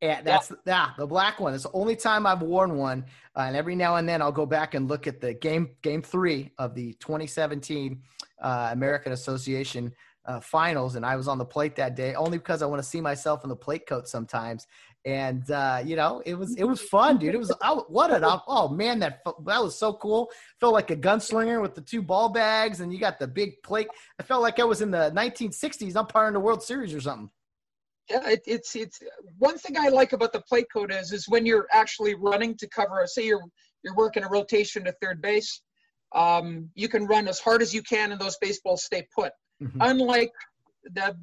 Yeah, 0.00 0.20
that's 0.22 0.50
yeah. 0.50 0.56
yeah. 0.66 0.90
the 0.98 1.06
black 1.06 1.40
one. 1.40 1.54
It's 1.54 1.64
the 1.64 1.72
only 1.72 1.96
time 1.96 2.26
I've 2.26 2.42
worn 2.42 2.76
one, 2.76 3.06
uh, 3.34 3.40
and 3.40 3.56
every 3.56 3.74
now 3.74 3.96
and 3.96 4.08
then 4.08 4.22
I'll 4.22 4.32
go 4.32 4.46
back 4.46 4.74
and 4.74 4.88
look 4.88 5.06
at 5.06 5.20
the 5.20 5.34
game 5.34 5.70
game 5.82 6.02
three 6.02 6.52
of 6.58 6.74
the 6.74 6.92
2017 6.94 8.02
uh, 8.40 8.68
American 8.72 9.12
Association 9.12 9.92
uh, 10.26 10.40
finals, 10.40 10.96
and 10.96 11.06
I 11.06 11.16
was 11.16 11.28
on 11.28 11.38
the 11.38 11.44
plate 11.44 11.76
that 11.76 11.96
day 11.96 12.14
only 12.14 12.38
because 12.38 12.62
I 12.62 12.66
want 12.66 12.82
to 12.82 12.88
see 12.88 13.00
myself 13.00 13.42
in 13.42 13.48
the 13.48 13.56
plate 13.56 13.86
coat 13.86 14.06
sometimes 14.06 14.66
and 15.06 15.48
uh, 15.52 15.80
you 15.84 15.94
know 15.94 16.20
it 16.26 16.34
was 16.34 16.54
it 16.56 16.64
was 16.64 16.80
fun, 16.90 17.16
dude. 17.16 17.34
It 17.34 17.38
was 17.38 17.52
oh, 17.62 17.86
what 17.88 18.10
an 18.10 18.24
oh 18.24 18.68
man 18.68 18.98
that 18.98 19.22
that 19.46 19.62
was 19.62 19.78
so 19.78 19.94
cool. 19.94 20.30
Felt 20.60 20.74
like 20.74 20.90
a 20.90 20.96
gunslinger 20.96 21.62
with 21.62 21.74
the 21.74 21.80
two 21.80 22.02
ball 22.02 22.28
bags, 22.28 22.80
and 22.80 22.92
you 22.92 22.98
got 22.98 23.18
the 23.18 23.28
big 23.28 23.62
plate. 23.62 23.88
I 24.18 24.24
felt 24.24 24.42
like 24.42 24.58
I 24.58 24.64
was 24.64 24.82
in 24.82 24.90
the 24.90 25.12
1960s 25.16 25.96
umpiring 25.96 26.34
the 26.34 26.40
World 26.40 26.62
Series 26.62 26.92
or 26.92 27.00
something. 27.00 27.30
Yeah, 28.10 28.28
it, 28.28 28.42
it's 28.46 28.76
it's 28.76 28.98
one 29.38 29.56
thing 29.58 29.78
I 29.78 29.88
like 29.88 30.12
about 30.12 30.32
the 30.32 30.42
plate 30.42 30.66
coat 30.72 30.92
is 30.92 31.12
is 31.12 31.28
when 31.28 31.46
you're 31.46 31.68
actually 31.72 32.14
running 32.14 32.56
to 32.58 32.68
cover. 32.68 33.02
Say 33.06 33.26
you're 33.26 33.44
you're 33.84 33.94
working 33.94 34.24
a 34.24 34.28
rotation 34.28 34.84
to 34.84 34.94
third 35.00 35.22
base, 35.22 35.62
um, 36.14 36.68
you 36.74 36.88
can 36.88 37.06
run 37.06 37.28
as 37.28 37.38
hard 37.38 37.62
as 37.62 37.72
you 37.72 37.82
can, 37.82 38.10
and 38.10 38.20
those 38.20 38.36
baseballs 38.40 38.84
stay 38.84 39.06
put. 39.14 39.32
Mm-hmm. 39.62 39.78
Unlike 39.80 40.32
the 40.92 41.16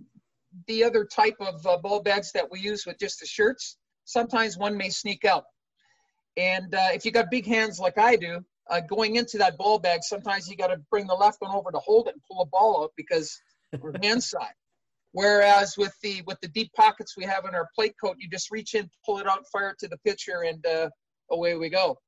the 0.68 0.84
other 0.84 1.06
type 1.06 1.36
of 1.39 1.66
uh, 1.66 1.78
ball 1.78 2.01
bags 2.01 2.32
that 2.34 2.49
we 2.51 2.60
use 2.60 2.86
with 2.86 2.99
just 2.99 3.20
the 3.20 3.26
shirts, 3.26 3.78
sometimes 4.06 4.58
one 4.58 4.78
may 4.78 4.89
sneak 4.89 5.26
out. 5.26 5.45
And 6.38 6.74
uh, 6.74 6.89
if 6.93 7.06
you 7.06 7.12
got 7.12 7.30
big 7.30 7.45
hands 7.45 7.80
like 7.80 7.97
I 7.97 8.16
do, 8.16 8.43
uh, 8.70 8.82
going 8.82 9.18
into 9.18 9.38
that 9.38 9.58
ball 9.58 9.80
bag, 9.80 10.04
sometimes 10.04 10.47
you 10.47 10.56
got 10.56 10.68
to 10.68 10.78
bring 10.89 11.08
the 11.08 11.14
left 11.14 11.41
one 11.41 11.56
over 11.56 11.72
to 11.72 11.80
hold 11.80 12.08
it 12.08 12.14
and 12.14 12.24
pull 12.30 12.41
a 12.41 12.45
ball 12.45 12.84
out 12.84 12.91
because 12.95 13.38
we're 13.80 13.93
hand 14.01 14.24
side. 14.24 14.54
Whereas 15.12 15.78
with 15.78 15.93
the 16.01 16.24
with 16.26 16.39
the 16.41 16.47
deep 16.47 16.72
pockets 16.76 17.16
we 17.16 17.24
have 17.26 17.45
in 17.45 17.54
our 17.54 17.70
plate 17.76 17.93
coat, 18.04 18.16
you 18.20 18.28
just 18.30 18.49
reach 18.49 18.74
in, 18.74 18.89
pull 19.06 19.20
it 19.20 19.28
out, 19.28 19.45
fire 19.51 19.70
it 19.70 19.80
to 19.80 19.88
the 19.88 19.97
pitcher, 19.97 20.43
and 20.47 20.66
uh, 20.66 20.89
away 21.30 21.56
we 21.56 21.70
go. 21.70 21.99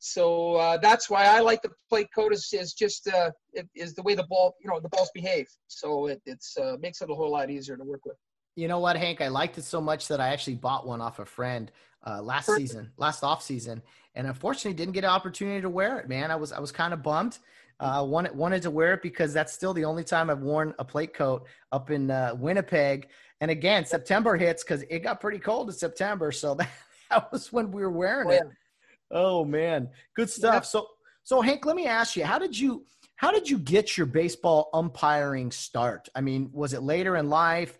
So 0.00 0.56
uh, 0.56 0.78
that's 0.78 1.10
why 1.10 1.26
I 1.26 1.40
like 1.40 1.60
the 1.60 1.70
plate 1.90 2.08
coat 2.14 2.32
is, 2.32 2.48
is 2.54 2.72
just 2.72 3.06
uh, 3.06 3.30
it, 3.52 3.68
is 3.74 3.94
the 3.94 4.02
way 4.02 4.14
the 4.14 4.24
ball 4.24 4.56
you 4.62 4.70
know 4.70 4.80
the 4.80 4.88
balls 4.88 5.10
behave. 5.14 5.46
So 5.68 6.06
it 6.06 6.22
it's 6.24 6.56
uh, 6.56 6.76
makes 6.80 7.02
it 7.02 7.10
a 7.10 7.14
whole 7.14 7.30
lot 7.30 7.50
easier 7.50 7.76
to 7.76 7.84
work 7.84 8.04
with. 8.06 8.16
You 8.56 8.66
know 8.66 8.78
what, 8.78 8.96
Hank? 8.96 9.20
I 9.20 9.28
liked 9.28 9.58
it 9.58 9.64
so 9.64 9.80
much 9.80 10.08
that 10.08 10.18
I 10.18 10.28
actually 10.28 10.56
bought 10.56 10.86
one 10.86 11.02
off 11.02 11.18
a 11.18 11.26
friend 11.26 11.70
uh, 12.06 12.22
last 12.22 12.46
Perfect. 12.46 12.68
season, 12.68 12.92
last 12.96 13.22
off 13.22 13.42
season, 13.42 13.82
and 14.14 14.26
unfortunately 14.26 14.72
didn't 14.72 14.94
get 14.94 15.04
an 15.04 15.10
opportunity 15.10 15.60
to 15.60 15.68
wear 15.68 15.98
it. 15.98 16.08
Man, 16.08 16.30
I 16.30 16.36
was 16.36 16.50
I 16.50 16.60
was 16.60 16.72
kind 16.72 16.94
of 16.94 17.02
bummed. 17.02 17.38
Uh, 17.78 18.02
wanted 18.06 18.34
wanted 18.34 18.62
to 18.62 18.70
wear 18.70 18.94
it 18.94 19.02
because 19.02 19.34
that's 19.34 19.52
still 19.52 19.74
the 19.74 19.84
only 19.84 20.04
time 20.04 20.30
I've 20.30 20.40
worn 20.40 20.74
a 20.78 20.84
plate 20.84 21.12
coat 21.12 21.46
up 21.72 21.90
in 21.90 22.10
uh, 22.10 22.34
Winnipeg. 22.38 23.08
And 23.42 23.50
again, 23.50 23.84
September 23.84 24.36
hits 24.36 24.62
because 24.64 24.82
it 24.88 25.00
got 25.00 25.20
pretty 25.20 25.38
cold 25.38 25.68
in 25.68 25.74
September, 25.74 26.32
so 26.32 26.54
that, 26.54 26.68
that 27.10 27.32
was 27.32 27.52
when 27.52 27.70
we 27.70 27.82
were 27.82 27.90
wearing 27.90 28.28
oh, 28.28 28.32
yeah. 28.32 28.40
it. 28.40 28.46
Oh 29.10 29.44
man, 29.44 29.88
good 30.14 30.30
stuff. 30.30 30.54
Yeah. 30.54 30.60
So 30.60 30.88
so 31.22 31.40
Hank, 31.40 31.66
let 31.66 31.76
me 31.76 31.86
ask 31.86 32.16
you, 32.16 32.24
how 32.24 32.38
did 32.38 32.58
you 32.58 32.86
how 33.16 33.30
did 33.30 33.50
you 33.50 33.58
get 33.58 33.98
your 33.98 34.06
baseball 34.06 34.70
umpiring 34.72 35.50
start? 35.50 36.08
I 36.14 36.22
mean, 36.22 36.48
was 36.52 36.72
it 36.72 36.82
later 36.82 37.16
in 37.16 37.28
life? 37.28 37.76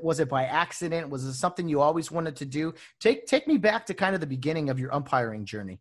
Was 0.00 0.20
it 0.20 0.28
by 0.28 0.44
accident? 0.44 1.10
Was 1.10 1.24
it 1.24 1.34
something 1.34 1.68
you 1.68 1.80
always 1.80 2.12
wanted 2.12 2.36
to 2.36 2.44
do? 2.44 2.74
Take 3.00 3.26
take 3.26 3.48
me 3.48 3.56
back 3.56 3.86
to 3.86 3.94
kind 3.94 4.14
of 4.14 4.20
the 4.20 4.26
beginning 4.26 4.70
of 4.70 4.78
your 4.78 4.94
umpiring 4.94 5.44
journey. 5.44 5.80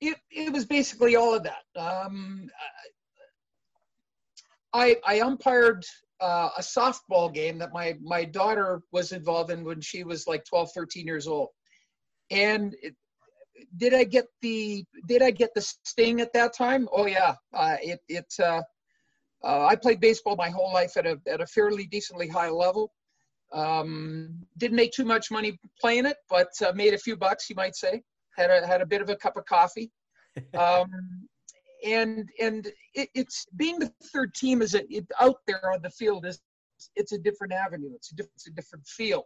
It 0.00 0.16
it 0.30 0.52
was 0.52 0.66
basically 0.66 1.16
all 1.16 1.34
of 1.34 1.44
that. 1.44 1.64
Um, 1.80 2.50
I 4.74 4.96
I 5.06 5.20
umpired 5.20 5.84
uh, 6.20 6.50
a 6.58 6.60
softball 6.60 7.32
game 7.32 7.58
that 7.58 7.72
my 7.72 7.94
my 8.02 8.24
daughter 8.24 8.82
was 8.92 9.12
involved 9.12 9.50
in 9.50 9.64
when 9.64 9.80
she 9.80 10.04
was 10.04 10.26
like 10.26 10.44
12 10.44 10.70
13 10.74 11.06
years 11.06 11.26
old 11.26 11.48
and 12.30 12.74
it, 12.82 12.94
did 13.76 13.94
I 13.94 14.04
get 14.04 14.26
the 14.42 14.84
did 15.06 15.22
I 15.22 15.30
get 15.30 15.54
the 15.54 15.60
sting 15.60 16.20
at 16.20 16.32
that 16.32 16.54
time? 16.54 16.88
Oh 16.92 17.06
yeah, 17.06 17.34
uh, 17.54 17.76
it 17.82 18.00
it. 18.08 18.32
Uh, 18.38 18.62
uh, 19.44 19.66
I 19.66 19.76
played 19.76 20.00
baseball 20.00 20.36
my 20.36 20.48
whole 20.48 20.72
life 20.72 20.96
at 20.96 21.06
a 21.06 21.20
at 21.26 21.40
a 21.40 21.46
fairly 21.46 21.86
decently 21.86 22.28
high 22.28 22.50
level. 22.50 22.92
Um, 23.52 24.44
didn't 24.58 24.76
make 24.76 24.92
too 24.92 25.04
much 25.04 25.30
money 25.30 25.58
playing 25.80 26.06
it, 26.06 26.16
but 26.28 26.48
uh, 26.66 26.72
made 26.74 26.94
a 26.94 26.98
few 26.98 27.16
bucks, 27.16 27.48
you 27.48 27.56
might 27.56 27.76
say. 27.76 28.02
Had 28.36 28.50
a 28.50 28.66
had 28.66 28.80
a 28.80 28.86
bit 28.86 29.02
of 29.02 29.08
a 29.08 29.16
cup 29.16 29.36
of 29.36 29.44
coffee. 29.44 29.90
Um, 30.58 30.90
and 31.82 32.28
and 32.40 32.66
it, 32.94 33.08
it's 33.14 33.46
being 33.56 33.78
the 33.78 33.90
third 34.12 34.34
team 34.34 34.60
is 34.60 34.74
it, 34.74 34.86
it, 34.90 35.06
out 35.18 35.36
there 35.46 35.72
on 35.72 35.80
the 35.80 35.88
field 35.88 36.26
is 36.26 36.38
it's 36.94 37.12
a 37.12 37.18
different 37.18 37.52
avenue. 37.52 37.90
It's 37.94 38.12
a 38.12 38.16
different, 38.16 38.34
it's 38.36 38.46
a 38.48 38.50
different 38.50 38.86
feel. 38.86 39.24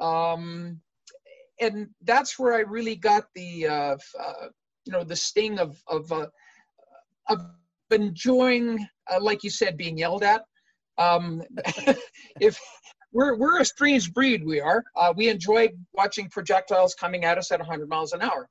Um, 0.00 0.80
and 1.60 1.88
that's 2.02 2.38
where 2.38 2.54
I 2.54 2.60
really 2.60 2.96
got 2.96 3.24
the 3.34 3.66
uh, 3.66 3.96
uh, 4.18 4.48
you 4.84 4.92
know 4.92 5.04
the 5.04 5.16
sting 5.16 5.58
of 5.58 5.80
of 5.86 6.10
uh, 6.10 6.26
of 7.28 7.46
enjoying, 7.90 8.86
uh, 9.10 9.20
like 9.20 9.44
you 9.44 9.50
said, 9.50 9.76
being 9.76 9.98
yelled 9.98 10.22
at. 10.22 10.42
Um, 10.98 11.42
if 12.40 12.58
we're 13.12 13.36
we're 13.36 13.60
a 13.60 13.64
strange 13.64 14.12
breed, 14.12 14.44
we 14.44 14.60
are. 14.60 14.82
Uh, 14.96 15.12
we 15.16 15.28
enjoy 15.28 15.68
watching 15.92 16.28
projectiles 16.30 16.94
coming 16.94 17.24
at 17.24 17.38
us 17.38 17.52
at 17.52 17.60
100 17.60 17.88
miles 17.88 18.12
an 18.12 18.22
hour. 18.22 18.48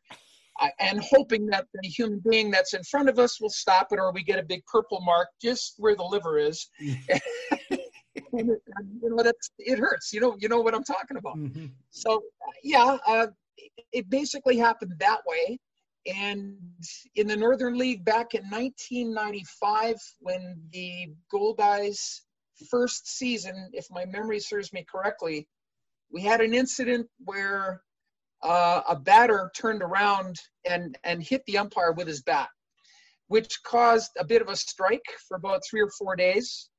and 0.80 1.01
hoping 1.01 1.45
that 1.47 1.66
the 1.82 1.88
human 1.88 2.22
being 2.30 2.51
that's 2.51 2.74
in 2.74 2.84
front 2.84 3.07
of 3.10 3.18
us 3.18 3.39
will 3.39 3.49
stop 3.49 3.88
it, 3.91 3.99
or 3.99 4.12
we 4.12 4.24
get 4.24 4.39
a 4.39 4.43
big 4.43 4.64
purple 4.66 5.01
mark 5.01 5.30
just 5.41 5.76
where 5.78 5.95
the 5.95 6.03
liver 6.03 6.38
is. 6.38 6.68
and 8.34 8.49
it, 8.49 8.61
you 9.01 9.09
know 9.09 9.23
that's 9.23 9.51
it 9.57 9.80
hurts. 9.80 10.13
You 10.13 10.21
know, 10.21 10.36
you 10.39 10.49
know 10.49 10.61
what 10.61 10.75
I'm 10.75 10.84
talking 10.84 11.17
about. 11.17 11.38
Mm-hmm. 11.38 11.67
So 11.91 12.21
yeah, 12.63 12.97
uh, 13.07 13.27
it 13.91 14.09
basically 14.09 14.57
happened 14.57 14.93
that 14.99 15.21
way. 15.25 15.59
And 16.05 16.57
in 17.15 17.27
the 17.27 17.36
Northern 17.36 17.77
League 17.77 18.05
back 18.05 18.34
in 18.34 18.43
1995, 18.43 19.95
when 20.19 20.61
the 20.71 21.07
Goldeyes 21.34 22.21
first 22.69 23.07
season, 23.07 23.69
if 23.73 23.86
my 23.91 24.05
memory 24.05 24.39
serves 24.39 24.71
me 24.73 24.86
correctly, 24.89 25.47
we 26.11 26.21
had 26.21 26.41
an 26.41 26.53
incident 26.53 27.07
where 27.25 27.82
uh, 28.43 28.82
a 28.88 28.95
batter 28.95 29.51
turned 29.55 29.84
around 29.84 30.38
and, 30.67 30.97
and 31.03 31.21
hit 31.21 31.43
the 31.45 31.57
umpire 31.57 31.91
with 31.91 32.07
his 32.07 32.21
bat, 32.21 32.49
which 33.27 33.61
caused 33.63 34.11
a 34.17 34.25
bit 34.25 34.41
of 34.41 34.47
a 34.47 34.55
strike 34.55 35.05
for 35.27 35.36
about 35.36 35.61
three 35.69 35.82
or 35.82 35.91
four 35.99 36.15
days 36.15 36.69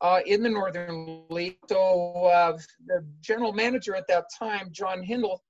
uh, 0.00 0.20
in 0.26 0.42
the 0.42 0.48
Northern 0.48 1.24
League. 1.30 1.58
So 1.68 2.26
uh, 2.26 2.58
the 2.86 3.04
general 3.20 3.52
manager 3.52 3.94
at 3.94 4.06
that 4.08 4.26
time, 4.38 4.68
John 4.70 5.02
Hindle, 5.02 5.42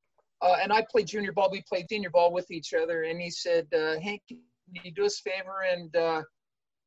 uh, 0.42 0.57
and 0.62 0.72
I 0.72 0.84
played 0.90 1.07
junior 1.07 1.32
ball. 1.32 1.51
We 1.51 1.62
played 1.68 1.86
senior 1.88 2.11
ball 2.11 2.32
with 2.32 2.51
each 2.51 2.74
other, 2.74 3.05
and 3.05 3.20
he 3.20 3.30
said, 3.30 3.66
uh, 3.74 3.99
"Hank, 4.01 4.22
can 4.28 4.38
you 4.84 4.92
do 4.92 5.07
us 5.07 5.20
a 5.24 5.30
favor 5.30 5.64
and 5.70 5.97
uh, 5.97 6.22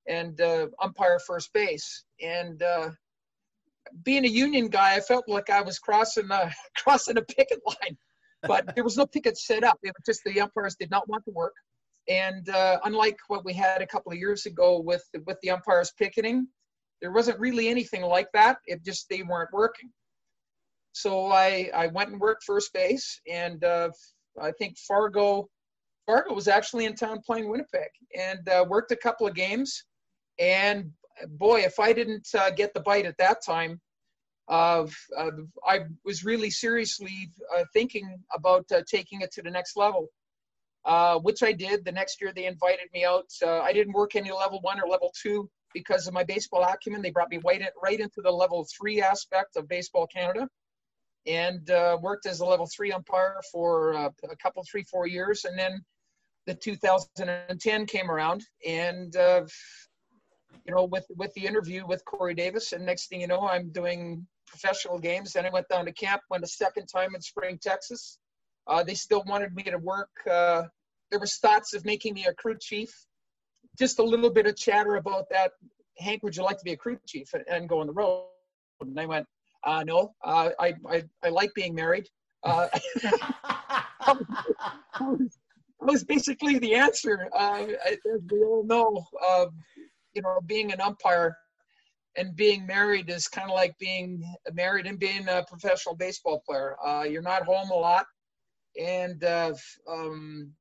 and 0.07 0.39
umpire 0.81 1.19
first 1.19 1.51
base?" 1.53 2.03
And 2.21 2.61
being 4.03 4.25
a 4.25 4.29
union 4.29 4.67
guy, 4.67 4.95
I 4.95 4.99
felt 4.99 5.27
like 5.27 5.49
I 5.49 5.61
was 5.61 5.79
crossing 5.79 6.29
a, 6.29 6.51
crossing 6.77 7.17
a 7.17 7.21
picket 7.21 7.59
line, 7.65 7.97
but 8.43 8.75
there 8.75 8.83
was 8.83 8.97
no 8.97 9.05
picket 9.05 9.37
set 9.37 9.63
up. 9.63 9.79
It 9.81 9.93
was 9.97 10.03
just 10.05 10.23
the 10.25 10.41
umpires 10.41 10.75
did 10.75 10.91
not 10.91 11.07
want 11.09 11.23
to 11.25 11.31
work, 11.31 11.53
and 12.07 12.47
uh, 12.49 12.79
unlike 12.83 13.17
what 13.27 13.43
we 13.45 13.53
had 13.53 13.81
a 13.81 13.87
couple 13.87 14.11
of 14.11 14.17
years 14.17 14.45
ago 14.45 14.79
with 14.79 15.03
with 15.25 15.39
the 15.41 15.51
umpires 15.51 15.91
picketing, 15.97 16.47
there 17.01 17.11
wasn't 17.11 17.39
really 17.39 17.67
anything 17.67 18.01
like 18.01 18.31
that. 18.33 18.57
It 18.65 18.83
just 18.83 19.09
they 19.09 19.23
weren't 19.23 19.53
working. 19.53 19.91
So 20.93 21.31
I 21.31 21.69
I 21.75 21.87
went 21.87 22.09
and 22.11 22.19
worked 22.19 22.43
first 22.43 22.73
base, 22.73 23.19
and 23.31 23.63
uh, 23.63 23.89
I 24.41 24.51
think 24.51 24.77
Fargo 24.77 25.49
Fargo 26.05 26.33
was 26.33 26.47
actually 26.47 26.85
in 26.85 26.95
town 26.95 27.21
playing 27.25 27.49
Winnipeg, 27.49 27.89
and 28.17 28.47
uh, 28.49 28.65
worked 28.67 28.91
a 28.91 28.95
couple 28.95 29.27
of 29.27 29.35
games, 29.35 29.83
and 30.39 30.91
boy, 31.27 31.61
if 31.61 31.79
I 31.79 31.93
didn't 31.93 32.27
uh, 32.37 32.51
get 32.51 32.73
the 32.73 32.81
bite 32.81 33.05
at 33.05 33.17
that 33.17 33.43
time, 33.45 33.79
uh, 34.47 34.85
I 35.65 35.81
was 36.05 36.23
really 36.23 36.49
seriously 36.49 37.31
uh, 37.55 37.63
thinking 37.73 38.19
about 38.33 38.65
uh, 38.71 38.81
taking 38.89 39.21
it 39.21 39.31
to 39.33 39.41
the 39.41 39.51
next 39.51 39.75
level, 39.75 40.07
uh, 40.85 41.19
which 41.19 41.43
I 41.43 41.51
did. 41.51 41.83
The 41.83 41.91
next 41.91 42.21
year, 42.21 42.31
they 42.33 42.45
invited 42.45 42.87
me 42.93 43.05
out. 43.05 43.29
Uh, 43.43 43.59
I 43.59 43.73
didn't 43.73 43.93
work 43.93 44.15
any 44.15 44.31
level 44.31 44.59
one 44.61 44.79
or 44.79 44.87
level 44.87 45.11
two 45.21 45.49
because 45.77 46.07
of 46.07 46.13
my 46.13 46.23
baseball 46.23 46.63
acumen. 46.63 47.01
They 47.01 47.11
brought 47.11 47.29
me 47.29 47.39
right, 47.45 47.61
in, 47.61 47.67
right 47.81 47.99
into 47.99 48.21
the 48.21 48.31
level 48.31 48.67
three 48.77 49.01
aspect 49.01 49.55
of 49.55 49.67
Baseball 49.67 50.07
Canada 50.07 50.47
and 51.25 51.69
worked 52.01 52.25
as 52.25 52.39
a 52.39 52.45
level 52.45 52.67
three 52.73 52.91
umpire 52.91 53.39
for 53.51 53.93
a 53.93 54.11
couple, 54.41 54.63
three, 54.69 54.83
four 54.83 55.07
years. 55.07 55.45
And 55.45 55.57
then 55.57 55.83
the 56.45 56.55
2010 56.55 57.85
came 57.85 58.09
around 58.09 58.45
and 58.65 59.15
you 60.67 60.73
know, 60.73 60.83
with 60.83 61.05
with 61.15 61.33
the 61.33 61.45
interview 61.45 61.85
with 61.87 62.03
Corey 62.05 62.33
Davis, 62.33 62.73
and 62.73 62.85
next 62.85 63.07
thing 63.07 63.21
you 63.21 63.27
know, 63.27 63.47
I'm 63.47 63.69
doing 63.69 64.27
professional 64.45 64.99
games. 64.99 65.33
Then 65.33 65.45
I 65.45 65.49
went 65.49 65.69
down 65.69 65.85
to 65.85 65.93
camp, 65.93 66.21
went 66.29 66.43
a 66.43 66.47
second 66.47 66.87
time 66.87 67.15
in 67.15 67.21
Spring, 67.21 67.57
Texas. 67.61 68.19
Uh, 68.67 68.83
they 68.83 68.93
still 68.93 69.23
wanted 69.25 69.55
me 69.55 69.63
to 69.63 69.77
work. 69.77 70.09
Uh, 70.29 70.63
there 71.09 71.19
was 71.19 71.37
thoughts 71.37 71.73
of 71.73 71.85
making 71.85 72.13
me 72.13 72.25
a 72.25 72.33
crew 72.33 72.57
chief. 72.59 72.89
Just 73.77 73.99
a 73.99 74.03
little 74.03 74.29
bit 74.29 74.47
of 74.47 74.55
chatter 74.55 74.95
about 74.95 75.29
that. 75.29 75.51
Hank, 75.97 76.23
would 76.23 76.35
you 76.35 76.43
like 76.43 76.57
to 76.57 76.63
be 76.63 76.73
a 76.73 76.77
crew 76.77 76.97
chief 77.07 77.33
and, 77.49 77.69
go 77.69 77.79
on 77.79 77.87
the 77.87 77.93
road? 77.93 78.25
And 78.81 78.99
I 78.99 79.05
went, 79.05 79.25
uh, 79.63 79.83
no, 79.83 80.13
uh, 80.23 80.49
I, 80.59 80.73
I, 80.89 81.03
I 81.23 81.29
like 81.29 81.53
being 81.55 81.73
married. 81.73 82.07
Uh, 82.43 82.67
that 84.05 85.29
was 85.79 86.03
basically 86.03 86.59
the 86.59 86.75
answer. 86.75 87.27
Uh, 87.35 87.67
as 87.89 88.21
we 88.31 88.43
all 88.43 88.63
know, 88.63 89.05
you 90.13 90.21
know, 90.21 90.39
being 90.45 90.71
an 90.71 90.81
umpire 90.81 91.35
and 92.17 92.35
being 92.35 92.65
married 92.65 93.09
is 93.09 93.27
kind 93.27 93.49
of 93.49 93.55
like 93.55 93.77
being 93.77 94.23
married 94.53 94.87
and 94.87 94.99
being 94.99 95.27
a 95.29 95.45
professional 95.47 95.95
baseball 95.95 96.41
player. 96.45 96.75
Uh, 96.85 97.03
you're 97.03 97.21
not 97.21 97.43
home 97.43 97.69
a 97.69 97.75
lot, 97.75 98.05
and 98.81 99.23
uh, 99.23 99.53
um, 99.89 100.51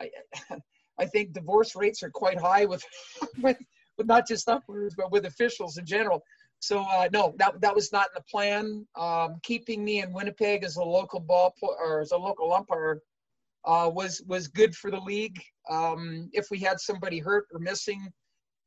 I, 0.00 0.10
I 0.98 1.06
think 1.06 1.32
divorce 1.32 1.76
rates 1.76 2.02
are 2.02 2.10
quite 2.10 2.40
high 2.40 2.64
with, 2.64 2.84
with, 3.42 3.58
with 3.96 4.06
not 4.06 4.26
just 4.26 4.48
umpires 4.48 4.94
but 4.96 5.12
with 5.12 5.26
officials 5.26 5.78
in 5.78 5.86
general. 5.86 6.22
So 6.60 6.80
uh, 6.80 7.08
no, 7.12 7.34
that 7.38 7.60
that 7.60 7.74
was 7.74 7.92
not 7.92 8.08
in 8.08 8.16
the 8.16 8.24
plan. 8.28 8.86
Um, 8.96 9.36
keeping 9.42 9.84
me 9.84 10.02
in 10.02 10.12
Winnipeg 10.12 10.64
as 10.64 10.76
a 10.76 10.82
local 10.82 11.20
ball 11.20 11.54
or 11.62 12.00
as 12.00 12.10
a 12.10 12.16
local 12.16 12.52
umpire 12.52 13.00
uh, 13.64 13.88
was 13.92 14.22
was 14.26 14.48
good 14.48 14.74
for 14.74 14.90
the 14.90 14.98
league. 14.98 15.40
Um, 15.70 16.28
if 16.32 16.50
we 16.50 16.58
had 16.58 16.80
somebody 16.80 17.20
hurt 17.20 17.46
or 17.52 17.60
missing, 17.60 18.12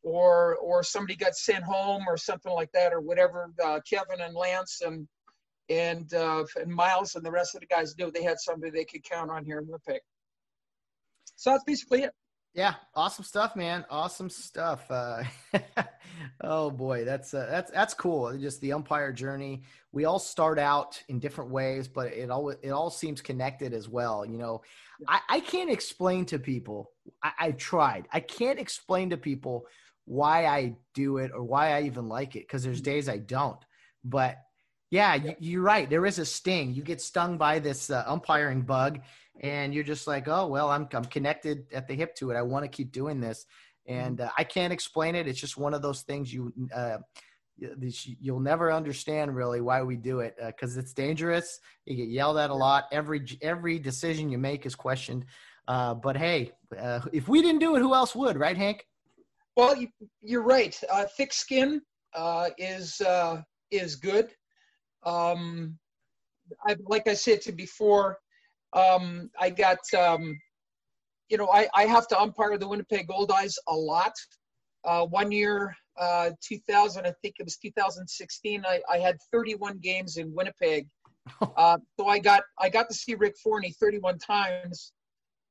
or 0.03 0.55
or 0.57 0.83
somebody 0.83 1.15
got 1.15 1.35
sent 1.35 1.63
home 1.63 2.05
or 2.07 2.17
something 2.17 2.51
like 2.53 2.71
that 2.71 2.93
or 2.93 3.01
whatever 3.01 3.51
uh, 3.63 3.79
Kevin 3.87 4.21
and 4.21 4.35
Lance 4.35 4.81
and 4.85 5.07
and 5.69 6.13
uh, 6.13 6.43
and 6.55 6.71
Miles 6.71 7.15
and 7.15 7.25
the 7.25 7.31
rest 7.31 7.55
of 7.55 7.61
the 7.61 7.67
guys 7.67 7.95
knew 7.97 8.11
they 8.11 8.23
had 8.23 8.39
somebody 8.39 8.71
they 8.71 8.85
could 8.85 9.03
count 9.03 9.29
on 9.29 9.45
here 9.45 9.59
in 9.59 9.67
Winnipeg. 9.67 10.01
So 11.35 11.51
that's 11.51 11.63
basically 11.63 12.03
it. 12.03 12.11
Yeah, 12.53 12.73
awesome 12.95 13.23
stuff, 13.23 13.55
man. 13.55 13.85
Awesome 13.89 14.29
stuff. 14.29 14.85
Uh, 14.89 15.23
oh 16.41 16.69
boy, 16.69 17.05
that's 17.05 17.33
uh, 17.33 17.47
that's 17.49 17.71
that's 17.71 17.93
cool. 17.93 18.37
Just 18.37 18.59
the 18.59 18.73
umpire 18.73 19.13
journey. 19.13 19.63
We 19.93 20.03
all 20.03 20.19
start 20.19 20.59
out 20.59 21.01
in 21.07 21.19
different 21.19 21.49
ways, 21.49 21.87
but 21.87 22.11
it 22.11 22.29
all 22.29 22.49
it 22.49 22.69
all 22.71 22.89
seems 22.89 23.21
connected 23.21 23.73
as 23.73 23.87
well. 23.87 24.25
You 24.25 24.37
know, 24.37 24.63
I, 25.07 25.21
I 25.29 25.39
can't 25.39 25.71
explain 25.71 26.25
to 26.25 26.39
people. 26.39 26.91
I, 27.23 27.31
I 27.39 27.51
tried. 27.51 28.09
I 28.11 28.19
can't 28.19 28.59
explain 28.59 29.11
to 29.11 29.17
people 29.17 29.65
why 30.03 30.45
I 30.45 30.75
do 30.93 31.17
it 31.17 31.31
or 31.33 31.43
why 31.43 31.71
I 31.71 31.83
even 31.83 32.09
like 32.09 32.35
it 32.35 32.41
because 32.47 32.63
there's 32.63 32.81
days 32.81 33.07
I 33.07 33.17
don't. 33.17 33.59
But 34.03 34.37
yeah, 34.89 35.17
you, 35.39 35.59
are 35.61 35.63
right. 35.63 35.89
There 35.89 36.05
is 36.05 36.19
a 36.19 36.25
sting. 36.25 36.73
You 36.73 36.83
get 36.83 36.99
stung 36.99 37.37
by 37.37 37.59
this 37.59 37.89
uh, 37.89 38.03
umpiring 38.05 38.63
bug, 38.63 38.99
and 39.41 39.73
you're 39.73 39.83
just 39.83 40.07
like, 40.07 40.27
oh 40.27 40.47
well, 40.47 40.69
I'm 40.69 40.87
I'm 40.93 41.05
connected 41.05 41.65
at 41.73 41.87
the 41.87 41.93
hip 41.93 42.15
to 42.15 42.31
it. 42.31 42.35
I 42.35 42.41
want 42.41 42.63
to 42.63 42.69
keep 42.69 42.91
doing 42.91 43.19
this, 43.19 43.45
and 43.85 44.17
mm-hmm. 44.17 44.27
uh, 44.27 44.31
I 44.37 44.43
can't 44.43 44.71
explain 44.71 45.15
it. 45.15 45.27
It's 45.27 45.39
just 45.39 45.57
one 45.57 45.73
of 45.73 45.81
those 45.81 46.01
things 46.03 46.33
you. 46.33 46.53
Uh, 46.73 46.97
you'll 48.19 48.39
never 48.39 48.71
understand 48.71 49.35
really 49.35 49.61
why 49.61 49.83
we 49.83 49.95
do 49.95 50.21
it 50.21 50.35
because 50.47 50.77
uh, 50.77 50.79
it's 50.79 50.93
dangerous. 50.93 51.59
You 51.85 51.95
get 51.95 52.09
yelled 52.09 52.37
at 52.37 52.49
a 52.49 52.55
lot. 52.55 52.85
Every 52.91 53.23
every 53.41 53.77
decision 53.77 54.29
you 54.29 54.37
make 54.37 54.65
is 54.65 54.73
questioned. 54.73 55.25
Uh, 55.67 55.93
but 55.93 56.17
hey, 56.17 56.51
uh, 56.79 57.01
if 57.13 57.27
we 57.27 57.41
didn't 57.41 57.59
do 57.59 57.75
it, 57.75 57.79
who 57.79 57.93
else 57.93 58.15
would, 58.15 58.37
right, 58.37 58.57
Hank? 58.57 58.85
Well, 59.55 59.75
you, 59.75 60.39
are 60.39 60.43
right. 60.43 60.79
Uh, 60.91 61.05
thick 61.17 61.33
skin 61.33 61.81
uh, 62.13 62.49
is 62.57 62.99
uh, 63.01 63.41
is 63.69 63.95
good. 63.95 64.31
Um, 65.03 65.77
I, 66.65 66.75
like 66.87 67.07
I 67.07 67.13
said 67.13 67.41
to 67.41 67.51
before, 67.51 68.17
um, 68.73 69.29
I 69.39 69.49
got 69.49 69.79
um, 69.97 70.37
you 71.29 71.37
know 71.37 71.49
I, 71.49 71.67
I 71.73 71.85
have 71.85 72.07
to 72.09 72.19
umpire 72.19 72.57
the 72.57 72.67
Winnipeg 72.67 73.07
Goldeyes 73.07 73.55
a 73.67 73.75
lot. 73.75 74.13
Uh, 74.83 75.05
one 75.05 75.31
year, 75.31 75.75
uh, 75.99 76.31
2000, 76.43 77.05
I 77.05 77.13
think 77.21 77.35
it 77.37 77.43
was 77.43 77.57
2016. 77.57 78.65
I, 78.65 78.81
I 78.91 78.97
had 78.97 79.17
31 79.31 79.77
games 79.77 80.17
in 80.17 80.33
Winnipeg, 80.33 80.87
uh, 81.57 81.77
so 81.99 82.07
I 82.07 82.19
got 82.19 82.43
I 82.59 82.69
got 82.69 82.89
to 82.89 82.95
see 82.95 83.15
Rick 83.15 83.35
Forney 83.43 83.71
31 83.79 84.17
times 84.17 84.93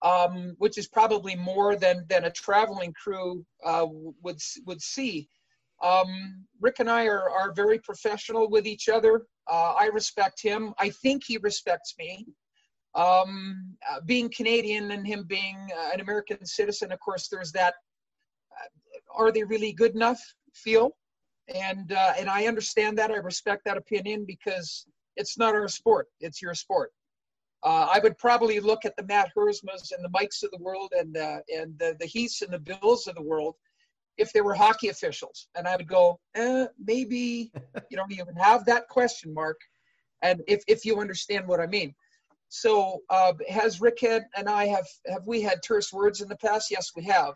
um, 0.02 0.54
which 0.58 0.78
is 0.78 0.88
probably 0.88 1.36
more 1.36 1.76
than 1.76 2.04
than 2.08 2.24
a 2.24 2.30
traveling 2.30 2.92
crew 2.92 3.44
uh, 3.64 3.86
would 4.22 4.38
would 4.66 4.80
see. 4.80 5.28
Um, 5.82 6.44
Rick 6.60 6.76
and 6.78 6.90
I 6.90 7.06
are 7.06 7.28
are 7.30 7.52
very 7.52 7.78
professional 7.78 8.48
with 8.48 8.66
each 8.66 8.88
other. 8.88 9.26
Uh, 9.50 9.74
I 9.78 9.86
respect 9.86 10.40
him. 10.42 10.74
I 10.78 10.90
think 10.90 11.24
he 11.26 11.38
respects 11.38 11.94
me. 11.98 12.26
Um, 12.94 13.76
uh, 13.88 14.00
being 14.04 14.30
Canadian 14.30 14.90
and 14.90 15.06
him 15.06 15.24
being 15.28 15.56
uh, 15.76 15.90
an 15.94 16.00
American 16.00 16.44
citizen, 16.44 16.92
of 16.92 17.00
course, 17.00 17.28
there's 17.28 17.52
that. 17.52 17.74
Uh, 18.52 19.22
are 19.22 19.32
they 19.32 19.44
really 19.44 19.72
good 19.72 19.94
enough? 19.94 20.20
Feel, 20.54 20.90
and 21.54 21.92
uh, 21.92 22.14
and 22.18 22.28
I 22.28 22.46
understand 22.46 22.98
that. 22.98 23.10
I 23.10 23.16
respect 23.16 23.64
that 23.64 23.76
opinion 23.76 24.24
because 24.26 24.86
it's 25.16 25.38
not 25.38 25.54
our 25.54 25.68
sport; 25.68 26.08
it's 26.20 26.42
your 26.42 26.54
sport. 26.54 26.90
Uh, 27.62 27.88
I 27.92 28.00
would 28.02 28.18
probably 28.18 28.58
look 28.58 28.84
at 28.84 28.96
the 28.96 29.04
Matt 29.04 29.30
Hersmas 29.36 29.92
and 29.92 30.04
the 30.04 30.08
Mikes 30.08 30.42
of 30.42 30.50
the 30.50 30.58
world 30.58 30.92
and 30.98 31.16
uh, 31.16 31.38
and 31.54 31.78
the, 31.78 31.96
the 32.00 32.06
Heaths 32.06 32.42
and 32.42 32.52
the 32.52 32.58
Bills 32.58 33.06
of 33.06 33.14
the 33.14 33.22
world 33.22 33.54
if 34.20 34.32
they 34.32 34.42
were 34.42 34.54
hockey 34.54 34.88
officials, 34.88 35.48
and 35.54 35.66
I 35.66 35.76
would 35.76 35.88
go, 35.88 36.20
eh, 36.34 36.66
maybe 36.78 37.50
you 37.90 37.96
don't 37.96 38.12
even 38.12 38.34
have 38.36 38.64
that 38.66 38.88
question 38.88 39.32
mark, 39.32 39.58
and 40.22 40.42
if 40.46 40.62
if 40.68 40.84
you 40.84 41.00
understand 41.00 41.48
what 41.48 41.60
I 41.60 41.66
mean. 41.66 41.94
So 42.50 43.02
uh, 43.08 43.32
has 43.48 43.80
Rick 43.80 44.00
had, 44.00 44.24
and 44.36 44.48
I 44.48 44.66
have 44.66 44.86
have 45.06 45.22
we 45.24 45.40
had 45.40 45.62
terse 45.62 45.92
words 45.92 46.20
in 46.20 46.28
the 46.28 46.36
past? 46.36 46.70
Yes, 46.70 46.90
we 46.96 47.04
have. 47.04 47.34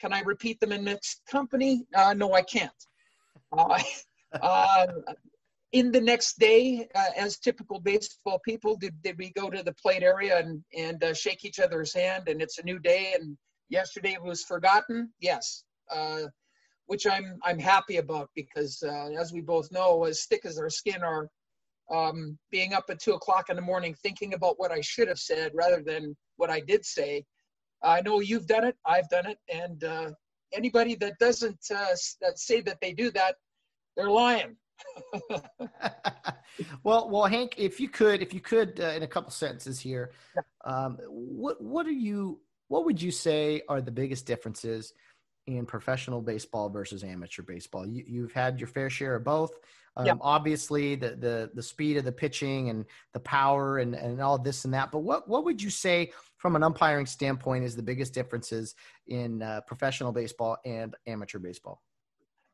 Can 0.00 0.14
I 0.14 0.20
repeat 0.20 0.58
them 0.60 0.72
in 0.72 0.82
mixed 0.82 1.20
company? 1.30 1.86
Uh, 1.94 2.14
no, 2.14 2.32
I 2.32 2.40
can't. 2.42 2.72
Uh, 3.52 3.78
uh, 4.40 4.86
in 5.72 5.92
the 5.92 6.00
next 6.00 6.38
day, 6.38 6.88
uh, 6.94 7.04
as 7.16 7.38
typical 7.38 7.80
baseball 7.80 8.40
people, 8.46 8.76
did, 8.76 8.94
did 9.02 9.18
we 9.18 9.30
go 9.32 9.50
to 9.50 9.62
the 9.62 9.74
plate 9.74 10.02
area 10.02 10.38
and, 10.38 10.62
and 10.76 11.04
uh, 11.04 11.12
shake 11.12 11.44
each 11.44 11.60
other's 11.60 11.92
hand 11.92 12.28
and 12.28 12.40
it's 12.40 12.58
a 12.58 12.64
new 12.64 12.78
day 12.78 13.14
and 13.18 13.36
yesterday 13.68 14.16
was 14.22 14.42
forgotten? 14.42 15.10
Yes. 15.20 15.64
Uh, 15.90 16.22
which 16.86 17.06
I'm 17.06 17.38
I'm 17.42 17.58
happy 17.58 17.96
about 17.96 18.30
because 18.34 18.82
as 18.82 19.32
we 19.32 19.40
both 19.40 19.70
know, 19.72 20.04
as 20.04 20.24
thick 20.24 20.46
as 20.46 20.56
our 20.56 20.70
skin 20.70 21.02
are, 21.02 21.28
um, 21.90 22.38
being 22.50 22.74
up 22.74 22.84
at 22.88 23.00
two 23.00 23.12
o'clock 23.12 23.48
in 23.48 23.56
the 23.56 23.62
morning 23.62 23.94
thinking 24.02 24.34
about 24.34 24.58
what 24.58 24.72
I 24.72 24.80
should 24.80 25.08
have 25.08 25.18
said 25.18 25.52
rather 25.54 25.82
than 25.82 26.16
what 26.36 26.50
I 26.50 26.60
did 26.60 26.84
say. 26.84 27.24
I 27.82 28.00
know 28.00 28.20
you've 28.20 28.46
done 28.46 28.64
it, 28.64 28.76
I've 28.84 29.08
done 29.08 29.26
it, 29.26 29.38
and 29.52 29.84
uh, 29.84 30.10
anybody 30.52 30.94
that 30.96 31.18
doesn't 31.18 31.58
uh, 31.70 31.94
that 32.20 32.38
say 32.38 32.60
that 32.62 32.78
they 32.80 32.92
do 32.92 33.10
that, 33.12 33.36
they're 33.96 34.10
lying. 34.10 34.56
well, 36.82 37.08
well, 37.10 37.26
Hank, 37.26 37.54
if 37.58 37.80
you 37.80 37.88
could, 37.88 38.22
if 38.22 38.34
you 38.34 38.40
could, 38.40 38.80
uh, 38.80 38.88
in 38.88 39.02
a 39.02 39.06
couple 39.06 39.30
sentences 39.30 39.80
here, 39.80 40.12
um, 40.64 40.98
what 41.08 41.60
what 41.60 41.86
are 41.86 41.92
you? 41.92 42.40
What 42.68 42.84
would 42.84 43.00
you 43.00 43.12
say 43.12 43.62
are 43.68 43.80
the 43.80 43.92
biggest 43.92 44.26
differences 44.26 44.92
in 45.46 45.66
professional 45.66 46.20
baseball 46.20 46.68
versus 46.68 47.04
amateur 47.04 47.42
baseball? 47.42 47.86
You, 47.86 48.04
you've 48.06 48.32
had 48.32 48.60
your 48.60 48.68
fair 48.68 48.90
share 48.90 49.16
of 49.16 49.24
both. 49.24 49.52
Um, 49.96 50.06
yep. 50.06 50.18
Obviously, 50.20 50.94
the, 50.94 51.10
the 51.10 51.50
the 51.54 51.62
speed 51.62 51.96
of 51.96 52.04
the 52.04 52.12
pitching 52.12 52.68
and 52.68 52.84
the 53.14 53.20
power 53.20 53.78
and, 53.78 53.94
and 53.94 54.20
all 54.20 54.38
this 54.38 54.64
and 54.66 54.74
that. 54.74 54.92
But 54.92 54.98
what 55.00 55.26
what 55.26 55.44
would 55.44 55.62
you 55.62 55.70
say 55.70 56.12
from 56.36 56.54
an 56.54 56.62
umpiring 56.62 57.06
standpoint 57.06 57.64
is 57.64 57.74
the 57.74 57.82
biggest 57.82 58.12
differences 58.12 58.74
in 59.06 59.42
uh, 59.42 59.62
professional 59.66 60.12
baseball 60.12 60.58
and 60.66 60.94
amateur 61.06 61.38
baseball? 61.38 61.82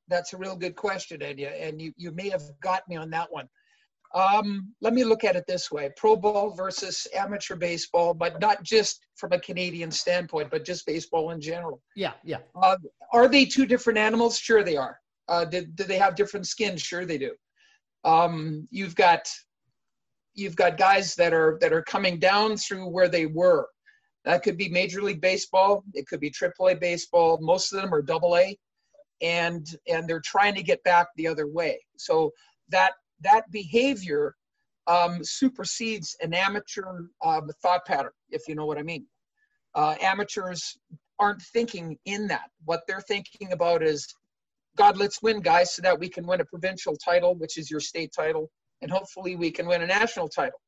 That's 0.06 0.32
a 0.34 0.36
real 0.36 0.56
good 0.56 0.76
question, 0.76 1.22
Eddie, 1.22 1.46
and 1.46 1.80
you 1.82 1.92
you 1.96 2.12
may 2.12 2.28
have 2.28 2.42
got 2.60 2.88
me 2.88 2.96
on 2.96 3.10
that 3.10 3.32
one. 3.32 3.48
Um, 4.14 4.74
let 4.80 4.92
me 4.92 5.04
look 5.04 5.24
at 5.24 5.36
it 5.36 5.44
this 5.46 5.70
way: 5.70 5.90
pro 5.96 6.16
ball 6.16 6.50
versus 6.50 7.06
amateur 7.14 7.56
baseball, 7.56 8.14
but 8.14 8.40
not 8.40 8.62
just 8.62 9.06
from 9.16 9.32
a 9.32 9.40
Canadian 9.40 9.90
standpoint, 9.90 10.50
but 10.50 10.64
just 10.64 10.86
baseball 10.86 11.30
in 11.30 11.40
general. 11.40 11.80
Yeah, 11.96 12.12
yeah. 12.24 12.38
Uh, 12.60 12.76
are 13.12 13.28
they 13.28 13.44
two 13.44 13.66
different 13.66 13.98
animals? 13.98 14.38
Sure, 14.38 14.62
they 14.62 14.76
are. 14.76 14.98
Uh, 15.28 15.44
did, 15.44 15.74
do 15.76 15.84
they 15.84 15.98
have 15.98 16.14
different 16.14 16.46
skin? 16.46 16.76
Sure, 16.76 17.06
they 17.06 17.18
do. 17.18 17.32
Um, 18.04 18.68
you've 18.70 18.94
got 18.94 19.28
you've 20.34 20.56
got 20.56 20.76
guys 20.76 21.14
that 21.14 21.32
are 21.32 21.58
that 21.60 21.72
are 21.72 21.82
coming 21.82 22.18
down 22.18 22.56
through 22.56 22.88
where 22.88 23.08
they 23.08 23.26
were. 23.26 23.66
That 24.24 24.42
could 24.42 24.56
be 24.56 24.68
Major 24.68 25.02
League 25.02 25.20
Baseball. 25.20 25.84
It 25.94 26.06
could 26.06 26.20
be 26.20 26.30
AAA 26.30 26.80
baseball. 26.80 27.38
Most 27.40 27.72
of 27.72 27.80
them 27.80 27.92
are 27.92 28.02
Double 28.02 28.36
A, 28.36 28.56
and 29.20 29.66
and 29.88 30.08
they're 30.08 30.20
trying 30.20 30.54
to 30.54 30.62
get 30.62 30.82
back 30.84 31.08
the 31.16 31.26
other 31.26 31.46
way. 31.46 31.80
So 31.96 32.32
that 32.68 32.92
that 33.22 33.50
behavior 33.50 34.34
um, 34.86 35.22
supersedes 35.22 36.16
an 36.20 36.34
amateur 36.34 37.02
uh, 37.22 37.40
thought 37.62 37.84
pattern, 37.86 38.12
if 38.30 38.48
you 38.48 38.54
know 38.54 38.66
what 38.66 38.78
I 38.78 38.82
mean. 38.82 39.06
Uh, 39.74 39.94
amateurs 40.00 40.76
aren't 41.18 41.40
thinking 41.40 41.96
in 42.04 42.26
that. 42.28 42.50
What 42.64 42.82
they're 42.86 43.00
thinking 43.00 43.52
about 43.52 43.82
is 43.82 44.06
God, 44.76 44.96
let's 44.96 45.22
win, 45.22 45.40
guys, 45.40 45.74
so 45.74 45.82
that 45.82 45.98
we 45.98 46.08
can 46.08 46.26
win 46.26 46.40
a 46.40 46.44
provincial 46.44 46.96
title, 46.96 47.34
which 47.34 47.58
is 47.58 47.70
your 47.70 47.80
state 47.80 48.12
title, 48.16 48.50
and 48.80 48.90
hopefully 48.90 49.36
we 49.36 49.50
can 49.50 49.66
win 49.66 49.82
a 49.82 49.86
national 49.86 50.28
title. 50.28 50.58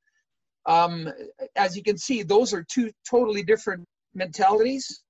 Um, 0.66 1.10
as 1.56 1.76
you 1.76 1.82
can 1.82 1.98
see, 1.98 2.22
those 2.22 2.52
are 2.52 2.64
two 2.70 2.90
totally 3.08 3.42
different 3.42 3.84
mentalities 4.14 5.02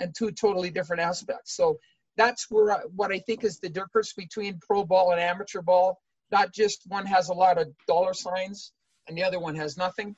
and 0.00 0.14
two 0.16 0.30
totally 0.30 0.70
different 0.70 1.02
aspects. 1.02 1.56
So 1.56 1.78
that's 2.16 2.46
where 2.50 2.72
I, 2.72 2.80
what 2.94 3.12
I 3.12 3.18
think 3.20 3.44
is 3.44 3.58
the 3.58 3.68
difference 3.68 4.12
between 4.12 4.58
pro 4.66 4.84
ball 4.84 5.12
and 5.12 5.20
amateur 5.20 5.62
ball. 5.62 5.98
Not 6.32 6.52
just 6.52 6.82
one 6.88 7.06
has 7.06 7.28
a 7.28 7.34
lot 7.34 7.58
of 7.58 7.68
dollar 7.86 8.14
signs 8.14 8.72
and 9.06 9.16
the 9.16 9.22
other 9.22 9.38
one 9.38 9.54
has 9.54 9.76
nothing. 9.76 10.16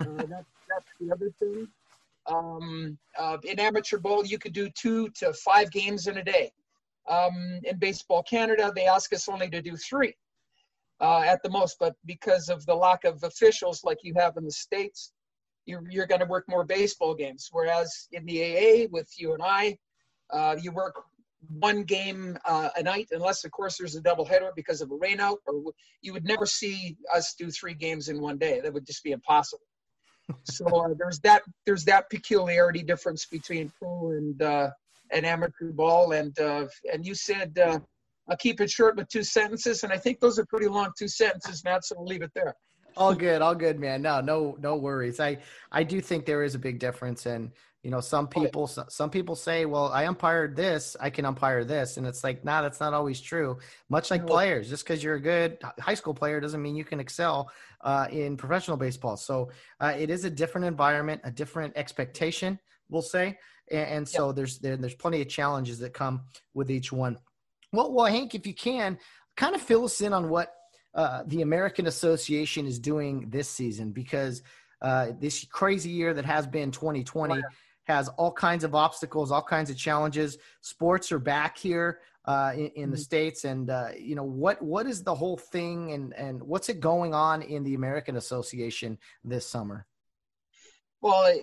Uh, 0.00 0.04
that, 0.04 0.44
that's 0.68 0.90
the 1.00 1.12
other 1.12 1.30
thing. 1.38 1.68
Um, 2.26 2.98
uh, 3.18 3.38
in 3.44 3.58
amateur 3.58 3.98
ball, 3.98 4.26
you 4.26 4.38
could 4.38 4.52
do 4.52 4.68
two 4.70 5.08
to 5.10 5.32
five 5.32 5.70
games 5.70 6.08
in 6.08 6.18
a 6.18 6.24
day. 6.24 6.52
Um, 7.08 7.60
in 7.64 7.78
Baseball 7.78 8.22
Canada, 8.22 8.72
they 8.74 8.86
ask 8.86 9.12
us 9.12 9.28
only 9.28 9.48
to 9.50 9.62
do 9.62 9.76
three 9.76 10.14
uh, 11.00 11.20
at 11.20 11.42
the 11.42 11.50
most, 11.50 11.76
but 11.80 11.94
because 12.06 12.48
of 12.48 12.64
the 12.66 12.74
lack 12.74 13.04
of 13.04 13.22
officials 13.24 13.82
like 13.84 13.98
you 14.02 14.14
have 14.16 14.36
in 14.36 14.44
the 14.44 14.52
States, 14.52 15.12
you're, 15.66 15.82
you're 15.90 16.06
going 16.06 16.20
to 16.20 16.26
work 16.26 16.44
more 16.48 16.64
baseball 16.64 17.14
games. 17.14 17.48
Whereas 17.52 18.08
in 18.12 18.24
the 18.26 18.42
AA, 18.42 18.88
with 18.90 19.08
you 19.16 19.34
and 19.34 19.42
I, 19.42 19.78
uh, 20.30 20.56
you 20.60 20.72
work 20.72 21.04
one 21.48 21.82
game 21.82 22.38
uh, 22.44 22.70
a 22.76 22.82
night, 22.82 23.08
unless, 23.10 23.44
of 23.44 23.50
course, 23.50 23.78
there's 23.78 23.96
a 23.96 24.02
doubleheader 24.02 24.50
because 24.54 24.80
of 24.80 24.90
a 24.90 24.96
rainout, 24.96 25.38
or 25.46 25.72
you 26.00 26.12
would 26.12 26.24
never 26.24 26.46
see 26.46 26.96
us 27.14 27.34
do 27.34 27.50
three 27.50 27.74
games 27.74 28.08
in 28.08 28.20
one 28.20 28.38
day. 28.38 28.60
That 28.60 28.72
would 28.72 28.86
just 28.86 29.02
be 29.02 29.12
impossible. 29.12 29.64
so 30.44 30.66
uh, 30.66 30.94
there's 30.96 31.18
that 31.20 31.42
there's 31.66 31.84
that 31.84 32.08
peculiarity 32.08 32.82
difference 32.82 33.26
between 33.26 33.72
pro 33.78 34.10
and 34.10 34.40
uh, 34.40 34.70
an 35.10 35.24
amateur 35.24 35.72
ball. 35.72 36.12
And 36.12 36.38
uh, 36.38 36.66
and 36.92 37.04
you 37.04 37.14
said 37.14 37.58
uh, 37.58 37.80
I'll 38.28 38.36
keep 38.36 38.60
it 38.60 38.70
short 38.70 38.96
with 38.96 39.08
two 39.08 39.24
sentences, 39.24 39.82
and 39.82 39.92
I 39.92 39.98
think 39.98 40.20
those 40.20 40.38
are 40.38 40.46
pretty 40.46 40.68
long 40.68 40.90
two 40.96 41.08
sentences, 41.08 41.64
Matt. 41.64 41.84
So 41.84 41.96
we'll 41.98 42.06
leave 42.06 42.22
it 42.22 42.30
there. 42.34 42.54
all 42.96 43.14
good, 43.14 43.42
all 43.42 43.54
good, 43.54 43.80
man. 43.80 44.02
No, 44.02 44.20
no, 44.20 44.56
no 44.60 44.76
worries. 44.76 45.18
I 45.18 45.38
I 45.72 45.82
do 45.82 46.00
think 46.00 46.24
there 46.24 46.44
is 46.44 46.54
a 46.54 46.58
big 46.58 46.78
difference, 46.78 47.26
and 47.26 47.50
you 47.82 47.90
know, 47.90 48.00
some 48.00 48.28
people 48.28 48.64
okay. 48.64 48.82
some 48.88 49.10
people 49.10 49.34
say, 49.34 49.64
well, 49.64 49.88
I 49.88 50.04
umpired 50.04 50.54
this, 50.54 50.96
I 51.00 51.10
can 51.10 51.24
umpire 51.24 51.64
this, 51.64 51.96
and 51.96 52.06
it's 52.06 52.22
like, 52.22 52.44
nah, 52.44 52.62
that's 52.62 52.78
not 52.78 52.94
always 52.94 53.20
true. 53.20 53.58
Much 53.88 54.10
like 54.10 54.26
players, 54.26 54.68
just 54.68 54.84
because 54.84 55.02
you're 55.02 55.16
a 55.16 55.20
good 55.20 55.58
high 55.80 55.94
school 55.94 56.14
player 56.14 56.40
doesn't 56.40 56.62
mean 56.62 56.76
you 56.76 56.84
can 56.84 57.00
excel 57.00 57.50
uh, 57.80 58.06
in 58.10 58.36
professional 58.36 58.76
baseball. 58.76 59.16
So 59.16 59.50
uh, 59.80 59.94
it 59.98 60.10
is 60.10 60.24
a 60.24 60.30
different 60.30 60.66
environment, 60.66 61.22
a 61.24 61.30
different 61.30 61.76
expectation, 61.76 62.58
we'll 62.88 63.02
say 63.02 63.36
and, 63.70 63.88
and 63.88 64.08
so 64.08 64.28
yep. 64.28 64.36
there's 64.36 64.58
there, 64.58 64.76
there's 64.76 64.94
plenty 64.94 65.20
of 65.20 65.28
challenges 65.28 65.78
that 65.80 65.92
come 65.92 66.22
with 66.54 66.70
each 66.70 66.92
one. 66.92 67.18
Well, 67.72 67.92
well, 67.92 68.06
Hank, 68.06 68.34
if 68.34 68.46
you 68.46 68.54
can, 68.54 68.98
kind 69.36 69.54
of 69.54 69.62
fill 69.62 69.84
us 69.84 70.00
in 70.00 70.12
on 70.12 70.28
what 70.28 70.54
uh, 70.94 71.22
the 71.26 71.42
American 71.42 71.86
Association 71.86 72.66
is 72.66 72.78
doing 72.78 73.30
this 73.30 73.48
season 73.48 73.92
because 73.92 74.42
uh, 74.82 75.12
this 75.18 75.44
crazy 75.50 75.90
year 75.90 76.12
that 76.12 76.26
has 76.26 76.46
been 76.46 76.70
2020 76.70 77.42
has 77.84 78.08
all 78.10 78.32
kinds 78.32 78.64
of 78.64 78.74
obstacles, 78.74 79.30
all 79.30 79.42
kinds 79.42 79.70
of 79.70 79.76
challenges. 79.76 80.38
Sports 80.60 81.10
are 81.12 81.18
back 81.18 81.58
here 81.58 82.00
uh, 82.24 82.52
in, 82.54 82.66
in, 82.68 82.90
the 82.90 82.96
mm-hmm. 82.96 83.02
states, 83.02 83.44
and 83.44 83.70
uh, 83.70 83.88
you 83.98 84.14
know 84.14 84.24
what 84.24 84.62
what 84.62 84.86
is 84.86 85.02
the 85.02 85.14
whole 85.14 85.36
thing, 85.36 85.92
and 85.92 86.14
and 86.14 86.42
what's 86.42 86.68
it 86.68 86.80
going 86.80 87.14
on 87.14 87.42
in 87.42 87.64
the 87.64 87.74
American 87.74 88.16
Association 88.16 88.98
this 89.24 89.46
summer? 89.46 89.86
Well, 91.00 91.34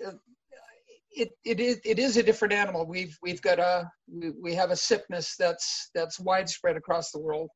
it, 1.12 1.30
it 1.44 1.60
is 1.60 1.80
it 1.84 1.98
is 1.98 2.16
a 2.16 2.22
different 2.22 2.54
animal. 2.54 2.86
We've 2.86 3.16
we've 3.22 3.42
got 3.42 3.58
a 3.58 3.90
we, 4.10 4.30
we 4.30 4.54
have 4.54 4.70
a 4.70 4.76
sickness 4.76 5.34
that's 5.38 5.90
that's 5.94 6.18
widespread 6.18 6.76
across 6.76 7.10
the 7.10 7.20
world, 7.20 7.50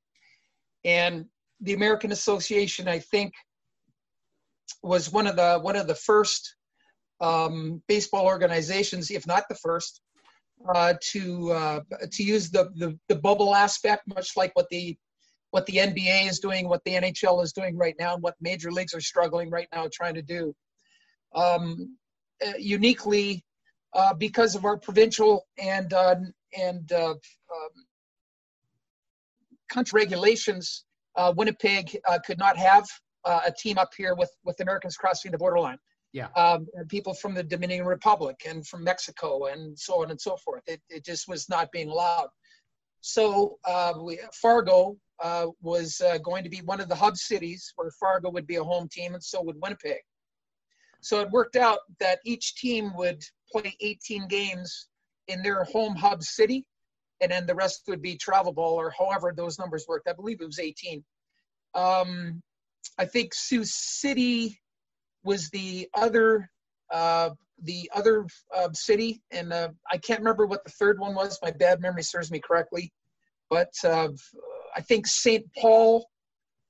and 0.85 1.27
the 1.61 1.75
American 1.75 2.13
Association, 2.13 2.89
I 2.89 2.99
think, 2.99 3.33
was 4.83 5.11
one 5.11 5.27
of 5.27 5.37
the 5.37 5.59
one 5.61 5.77
of 5.77 5.87
the 5.87 5.95
first 5.95 6.57
um, 7.21 7.83
baseball 7.89 8.27
organizations, 8.27 9.11
if 9.11 9.27
not 9.27 9.45
the 9.49 9.55
first, 9.55 10.01
uh, 10.75 10.95
to 11.13 11.53
uh, 11.53 11.81
to 12.13 12.23
use 12.23 12.51
the, 12.51 12.71
the 12.77 12.99
the 13.09 13.17
bubble 13.17 13.55
aspect, 13.55 14.03
much 14.07 14.37
like 14.37 14.51
what 14.55 14.69
the 14.71 14.97
what 15.51 15.67
the 15.67 15.77
NBA 15.77 16.29
is 16.29 16.41
doing, 16.41 16.69
what 16.69 16.83
the 16.85 16.93
NHL 16.93 17.43
is 17.43 17.53
doing 17.53 17.77
right 17.77 17.95
now, 17.99 18.15
and 18.15 18.23
what 18.23 18.35
major 18.41 18.73
leagues 18.73 18.95
are 18.95 19.01
struggling 19.01 19.51
right 19.51 19.69
now 19.73 19.89
trying 19.93 20.15
to 20.15 20.23
do. 20.23 20.55
Um, 21.35 21.97
uh, 22.45 22.53
uniquely 22.59 23.45
uh, 23.95 24.13
because 24.15 24.55
of 24.57 24.65
our 24.65 24.77
provincial 24.77 25.47
and 25.57 25.93
uh, 25.93 26.17
and 26.59 26.91
uh, 26.93 27.11
um, 27.11 27.17
country 29.71 30.03
regulations. 30.03 30.85
Uh, 31.17 31.33
Winnipeg 31.37 31.97
could 32.27 32.39
not 32.39 32.57
have 32.57 32.85
a 33.25 33.53
team 33.57 33.79
up 33.79 33.91
here 33.97 34.17
with 34.17 34.31
with 34.45 34.59
Americans 34.61 34.97
crossing 34.97 35.31
the 35.31 35.39
borderline. 35.39 35.79
Yeah. 36.15 36.29
Um, 36.37 36.69
people 36.89 37.13
from 37.13 37.35
the 37.35 37.43
Dominican 37.43 37.85
Republic 37.85 38.43
and 38.49 38.65
from 38.65 38.85
Mexico 38.85 39.47
and 39.47 39.77
so 39.77 40.01
on 40.01 40.13
and 40.13 40.21
so 40.21 40.37
forth. 40.37 40.63
It, 40.69 40.81
it 40.89 41.05
just 41.05 41.27
was 41.27 41.49
not 41.49 41.73
being 41.73 41.89
allowed. 41.89 42.29
So 43.01 43.59
we, 44.01 44.21
Fargo 44.33 44.97
was 45.61 46.01
going 46.23 46.45
to 46.45 46.49
be 46.49 46.63
one 46.63 46.81
of 46.81 46.89
the 46.89 46.95
hub 46.95 47.17
cities 47.17 47.73
where 47.75 47.91
Fargo 47.99 48.31
would 48.31 48.47
be 48.47 48.57
a 48.57 48.65
home 48.65 48.89
team, 48.89 49.15
and 49.15 49.23
so 49.23 49.43
would 49.43 49.61
Winnipeg. 49.61 49.99
So 51.01 51.21
it 51.21 51.31
worked 51.31 51.57
out 51.57 51.81
that 51.99 52.21
each 52.25 52.55
team 52.55 52.97
would 52.97 53.23
play 53.51 53.77
18 53.81 54.29
games 54.29 54.89
in 55.27 55.43
their 55.43 55.65
home 55.65 55.97
hub 55.97 56.23
city, 56.23 56.65
and 57.21 57.33
then 57.33 57.45
the 57.45 57.57
rest 57.57 57.83
would 57.89 58.01
be 58.01 58.17
travel 58.17 58.53
ball 58.53 58.75
or 58.75 58.95
however 58.97 59.35
those 59.37 59.59
numbers 59.59 59.85
worked. 59.89 60.09
I 60.09 60.13
believe 60.13 60.41
it 60.41 60.47
was 60.47 60.61
18. 60.61 61.05
Um, 61.75 62.41
I 62.99 63.05
think 63.05 63.35
Sioux 63.35 63.65
City 63.65 64.61
was 65.25 65.51
the 65.51 65.89
other 65.95 66.51
uh, 66.93 67.31
the 67.63 67.91
other 67.95 68.27
uh, 68.55 68.69
city, 68.73 69.23
and 69.31 69.53
uh, 69.53 69.69
I 69.91 69.97
can't 69.97 70.21
remember 70.21 70.47
what 70.47 70.65
the 70.65 70.71
third 70.73 70.99
one 70.99 71.15
was. 71.15 71.39
My 71.43 71.51
bad 71.51 71.81
memory 71.81 72.03
serves 72.03 72.31
me 72.31 72.41
correctly, 72.41 72.93
but 73.49 73.73
uh, 73.85 74.09
I 74.77 74.81
think 74.81 75.07
St. 75.07 75.45
Paul, 75.57 76.07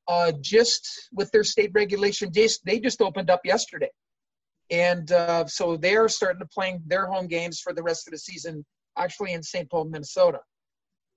uh, 0.09 0.33
just 0.41 1.09
with 1.13 1.31
their 1.31 1.45
state 1.45 1.71
regulation, 1.75 2.33
just 2.33 2.65
they 2.65 2.79
just 2.79 3.03
opened 3.03 3.31
up 3.31 3.41
yesterday 3.45 3.91
and 4.71 5.11
uh, 5.13 5.47
so 5.47 5.77
they're 5.77 6.09
starting 6.09 6.41
to 6.41 6.47
playing 6.47 6.83
their 6.87 7.07
home 7.07 7.27
games 7.27 7.61
for 7.61 7.73
the 7.73 7.83
rest 7.83 8.07
of 8.07 8.13
the 8.13 8.19
season, 8.19 8.65
actually 8.97 9.33
in 9.33 9.43
St. 9.43 9.71
Paul, 9.71 9.85
Minnesota. 9.87 10.41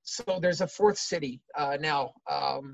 so 0.03 0.39
there's 0.41 0.61
a 0.61 0.67
fourth 0.67 0.97
city 0.97 1.41
now. 1.79 2.11
Um, 2.29 2.73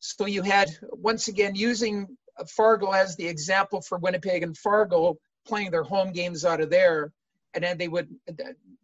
so 0.00 0.26
you 0.26 0.42
had 0.42 0.68
once 0.90 1.28
again 1.28 1.54
using 1.54 2.16
Fargo 2.50 2.90
as 2.90 3.16
the 3.16 3.26
example 3.26 3.80
for 3.80 3.98
Winnipeg 3.98 4.42
and 4.42 4.56
Fargo 4.56 5.16
playing 5.46 5.70
their 5.70 5.82
home 5.82 6.12
games 6.12 6.44
out 6.44 6.60
of 6.60 6.70
there, 6.70 7.12
and 7.54 7.64
then 7.64 7.78
they 7.78 7.88
would 7.88 8.08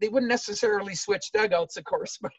they 0.00 0.08
wouldn't 0.08 0.30
necessarily 0.30 0.94
switch 0.94 1.30
dugouts, 1.32 1.76
of 1.76 1.84
course, 1.84 2.18
but 2.22 2.32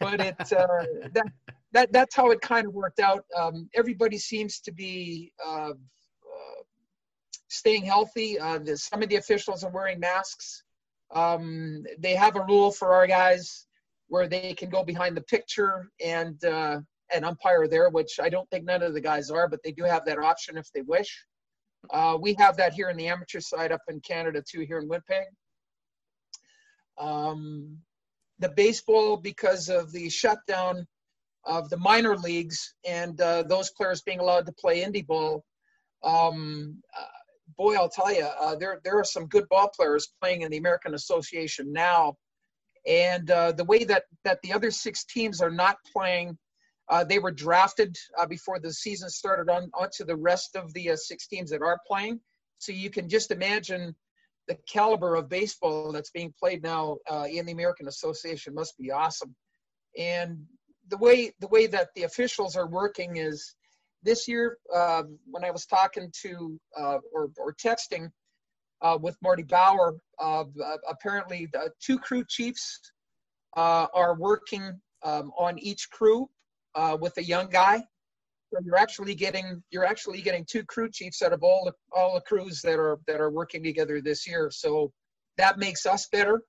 but 0.00 0.20
it 0.20 0.36
uh, 0.52 0.84
that 1.12 1.26
that 1.72 1.92
that's 1.92 2.14
how 2.14 2.30
it 2.30 2.40
kind 2.40 2.66
of 2.66 2.74
worked 2.74 3.00
out. 3.00 3.24
Um, 3.36 3.68
everybody 3.74 4.18
seems 4.18 4.60
to 4.60 4.72
be 4.72 5.32
uh, 5.44 5.70
uh, 5.70 6.62
staying 7.48 7.84
healthy. 7.84 8.38
Uh, 8.38 8.58
the, 8.58 8.76
some 8.76 9.02
of 9.02 9.08
the 9.08 9.16
officials 9.16 9.64
are 9.64 9.70
wearing 9.70 10.00
masks. 10.00 10.62
Um, 11.14 11.84
they 11.98 12.14
have 12.14 12.36
a 12.36 12.44
rule 12.44 12.72
for 12.72 12.94
our 12.94 13.06
guys 13.06 13.66
where 14.08 14.28
they 14.28 14.54
can 14.54 14.68
go 14.68 14.84
behind 14.84 15.16
the 15.16 15.22
picture 15.22 15.90
and 16.04 16.42
uh, 16.44 16.80
an 17.12 17.24
umpire 17.24 17.66
there, 17.68 17.90
which 17.90 18.18
I 18.20 18.28
don't 18.28 18.48
think 18.50 18.64
none 18.64 18.82
of 18.82 18.94
the 18.94 19.00
guys 19.00 19.30
are, 19.30 19.48
but 19.48 19.60
they 19.62 19.72
do 19.72 19.84
have 19.84 20.04
that 20.06 20.18
option 20.18 20.56
if 20.56 20.70
they 20.72 20.82
wish. 20.82 21.24
Uh, 21.90 22.16
we 22.20 22.34
have 22.34 22.56
that 22.56 22.72
here 22.72 22.88
in 22.88 22.96
the 22.96 23.08
amateur 23.08 23.40
side 23.40 23.72
up 23.72 23.82
in 23.88 24.00
Canada 24.00 24.42
too, 24.48 24.60
here 24.60 24.78
in 24.78 24.88
Winnipeg. 24.88 25.26
Um, 26.98 27.78
the 28.38 28.48
baseball, 28.48 29.16
because 29.16 29.68
of 29.68 29.92
the 29.92 30.08
shutdown 30.08 30.86
of 31.44 31.68
the 31.68 31.76
minor 31.76 32.16
leagues 32.16 32.74
and 32.86 33.20
uh, 33.20 33.42
those 33.42 33.70
players 33.70 34.02
being 34.02 34.20
allowed 34.20 34.46
to 34.46 34.52
play 34.52 34.82
indie 34.82 35.06
ball, 35.06 35.44
um, 36.02 36.82
uh, 36.98 37.04
boy, 37.56 37.74
I'll 37.74 37.88
tell 37.88 38.12
you, 38.14 38.24
uh, 38.24 38.56
there 38.56 38.80
there 38.84 38.98
are 38.98 39.04
some 39.04 39.26
good 39.26 39.48
ball 39.48 39.70
players 39.74 40.08
playing 40.20 40.42
in 40.42 40.50
the 40.50 40.58
American 40.58 40.94
Association 40.94 41.72
now, 41.72 42.16
and 42.86 43.30
uh, 43.30 43.52
the 43.52 43.64
way 43.64 43.84
that 43.84 44.04
that 44.24 44.40
the 44.42 44.52
other 44.52 44.70
six 44.70 45.04
teams 45.04 45.40
are 45.40 45.50
not 45.50 45.76
playing 45.92 46.38
uh, 46.88 47.04
they 47.04 47.18
were 47.18 47.30
drafted 47.30 47.96
uh, 48.18 48.26
before 48.26 48.58
the 48.58 48.72
season 48.72 49.08
started 49.08 49.50
on 49.50 49.70
onto 49.74 50.04
the 50.04 50.16
rest 50.16 50.56
of 50.56 50.72
the 50.74 50.90
uh, 50.90 50.96
six 50.96 51.26
teams 51.26 51.50
that 51.50 51.62
are 51.62 51.78
playing. 51.86 52.20
So 52.58 52.72
you 52.72 52.90
can 52.90 53.08
just 53.08 53.30
imagine 53.30 53.94
the 54.48 54.58
caliber 54.68 55.14
of 55.14 55.28
baseball 55.28 55.92
that's 55.92 56.10
being 56.10 56.34
played 56.38 56.62
now 56.62 56.98
uh, 57.10 57.26
in 57.30 57.46
the 57.46 57.52
American 57.52 57.88
Association 57.88 58.54
must 58.54 58.76
be 58.76 58.90
awesome. 58.90 59.34
And 59.98 60.44
the 60.88 60.98
way 60.98 61.32
the 61.40 61.48
way 61.48 61.66
that 61.68 61.88
the 61.94 62.02
officials 62.02 62.54
are 62.56 62.66
working 62.66 63.16
is 63.16 63.54
this 64.02 64.28
year 64.28 64.58
um, 64.74 65.18
when 65.30 65.44
I 65.44 65.50
was 65.50 65.64
talking 65.64 66.12
to 66.22 66.60
uh, 66.78 66.98
or, 67.10 67.30
or 67.38 67.54
texting 67.54 68.10
uh, 68.82 68.98
with 69.00 69.16
Marty 69.22 69.44
Bauer, 69.44 69.96
apparently 70.86 71.48
the 71.50 71.70
two 71.80 71.98
crew 71.98 72.24
chiefs 72.28 72.80
are 73.56 74.16
working 74.18 74.78
um, 75.02 75.32
on 75.38 75.58
each 75.58 75.88
crew 75.90 76.28
uh, 76.74 76.96
with 77.00 77.16
a 77.18 77.24
young 77.24 77.48
guy. 77.48 77.82
So 78.52 78.60
you're 78.64 78.76
actually 78.76 79.14
getting 79.14 79.62
you're 79.70 79.84
actually 79.84 80.22
getting 80.22 80.44
two 80.44 80.64
crew 80.64 80.88
chiefs 80.90 81.22
out 81.22 81.32
of 81.32 81.42
all 81.42 81.64
the 81.64 81.72
all 81.96 82.14
the 82.14 82.20
crews 82.20 82.60
that 82.62 82.78
are 82.78 82.98
that 83.06 83.20
are 83.20 83.30
working 83.30 83.62
together 83.62 84.00
this 84.00 84.26
year. 84.26 84.50
So 84.52 84.92
that 85.36 85.58
makes 85.58 85.86
us 85.86 86.06
better, 86.12 86.42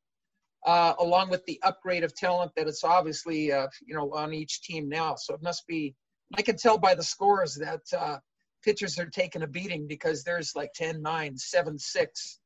uh, 0.66 0.94
along 1.00 1.30
with 1.30 1.44
the 1.46 1.60
upgrade 1.64 2.04
of 2.04 2.14
talent 2.16 2.52
that 2.56 2.68
it's 2.68 2.84
obviously 2.84 3.52
uh, 3.52 3.68
you 3.86 3.96
know 3.96 4.14
on 4.14 4.34
each 4.34 4.62
team 4.62 4.88
now. 4.88 5.16
So 5.16 5.34
it 5.34 5.42
must 5.42 5.66
be. 5.68 5.96
I 6.36 6.42
can 6.42 6.58
tell 6.58 6.78
by 6.78 6.96
the 6.96 7.04
scores 7.04 7.56
that 7.56 7.82
uh, 7.96 8.18
pitchers 8.64 8.98
are 9.00 9.06
taking 9.06 9.44
a 9.44 9.48
beating 9.48 9.88
because 9.88 10.24
there's 10.24 10.56
like 10.56 10.74
10 10.74 11.02
9 11.02 11.38
7 11.38 11.78
6 11.78 12.40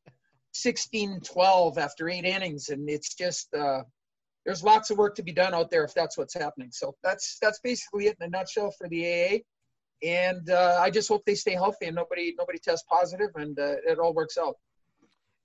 16 0.51 1.21
12 1.21 1.77
after 1.77 2.09
eight 2.09 2.25
innings 2.25 2.69
and 2.69 2.89
it's 2.89 3.15
just 3.15 3.53
uh, 3.53 3.81
there's 4.49 4.63
lots 4.63 4.89
of 4.89 4.97
work 4.97 5.13
to 5.13 5.21
be 5.21 5.31
done 5.31 5.53
out 5.53 5.69
there 5.69 5.83
if 5.83 5.93
that's 5.93 6.17
what's 6.17 6.33
happening. 6.33 6.69
So 6.71 6.95
that's 7.03 7.37
that's 7.39 7.59
basically 7.59 8.07
it 8.07 8.17
in 8.19 8.25
a 8.25 8.29
nutshell 8.31 8.71
for 8.71 8.89
the 8.89 9.05
AA. 9.05 9.37
And 10.01 10.49
uh, 10.49 10.79
I 10.81 10.89
just 10.89 11.07
hope 11.07 11.23
they 11.27 11.35
stay 11.35 11.53
healthy 11.53 11.85
and 11.85 11.95
nobody 11.95 12.33
nobody 12.35 12.57
tests 12.57 12.83
positive 12.89 13.29
and 13.35 13.59
uh, 13.59 13.75
it 13.85 13.99
all 13.99 14.11
works 14.11 14.39
out. 14.39 14.55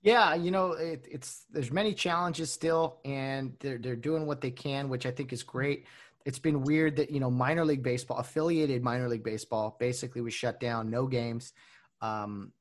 Yeah, 0.01 0.33
you 0.33 0.49
know, 0.49 0.71
it, 0.71 1.05
it's 1.07 1.45
there's 1.51 1.71
many 1.71 1.93
challenges 1.93 2.51
still, 2.51 2.97
and 3.05 3.53
they're 3.59 3.77
they're 3.77 3.95
doing 3.95 4.25
what 4.25 4.41
they 4.41 4.49
can, 4.49 4.89
which 4.89 5.05
I 5.05 5.11
think 5.11 5.31
is 5.31 5.43
great. 5.43 5.85
It's 6.25 6.39
been 6.39 6.63
weird 6.63 6.95
that 6.95 7.11
you 7.11 7.19
know 7.19 7.29
minor 7.29 7.63
league 7.63 7.83
baseball, 7.83 8.17
affiliated 8.17 8.81
minor 8.81 9.07
league 9.07 9.23
baseball, 9.23 9.77
basically 9.79 10.21
was 10.21 10.33
shut 10.33 10.59
down, 10.59 10.89
no 10.89 11.05
games. 11.05 11.53
Um, 12.01 12.53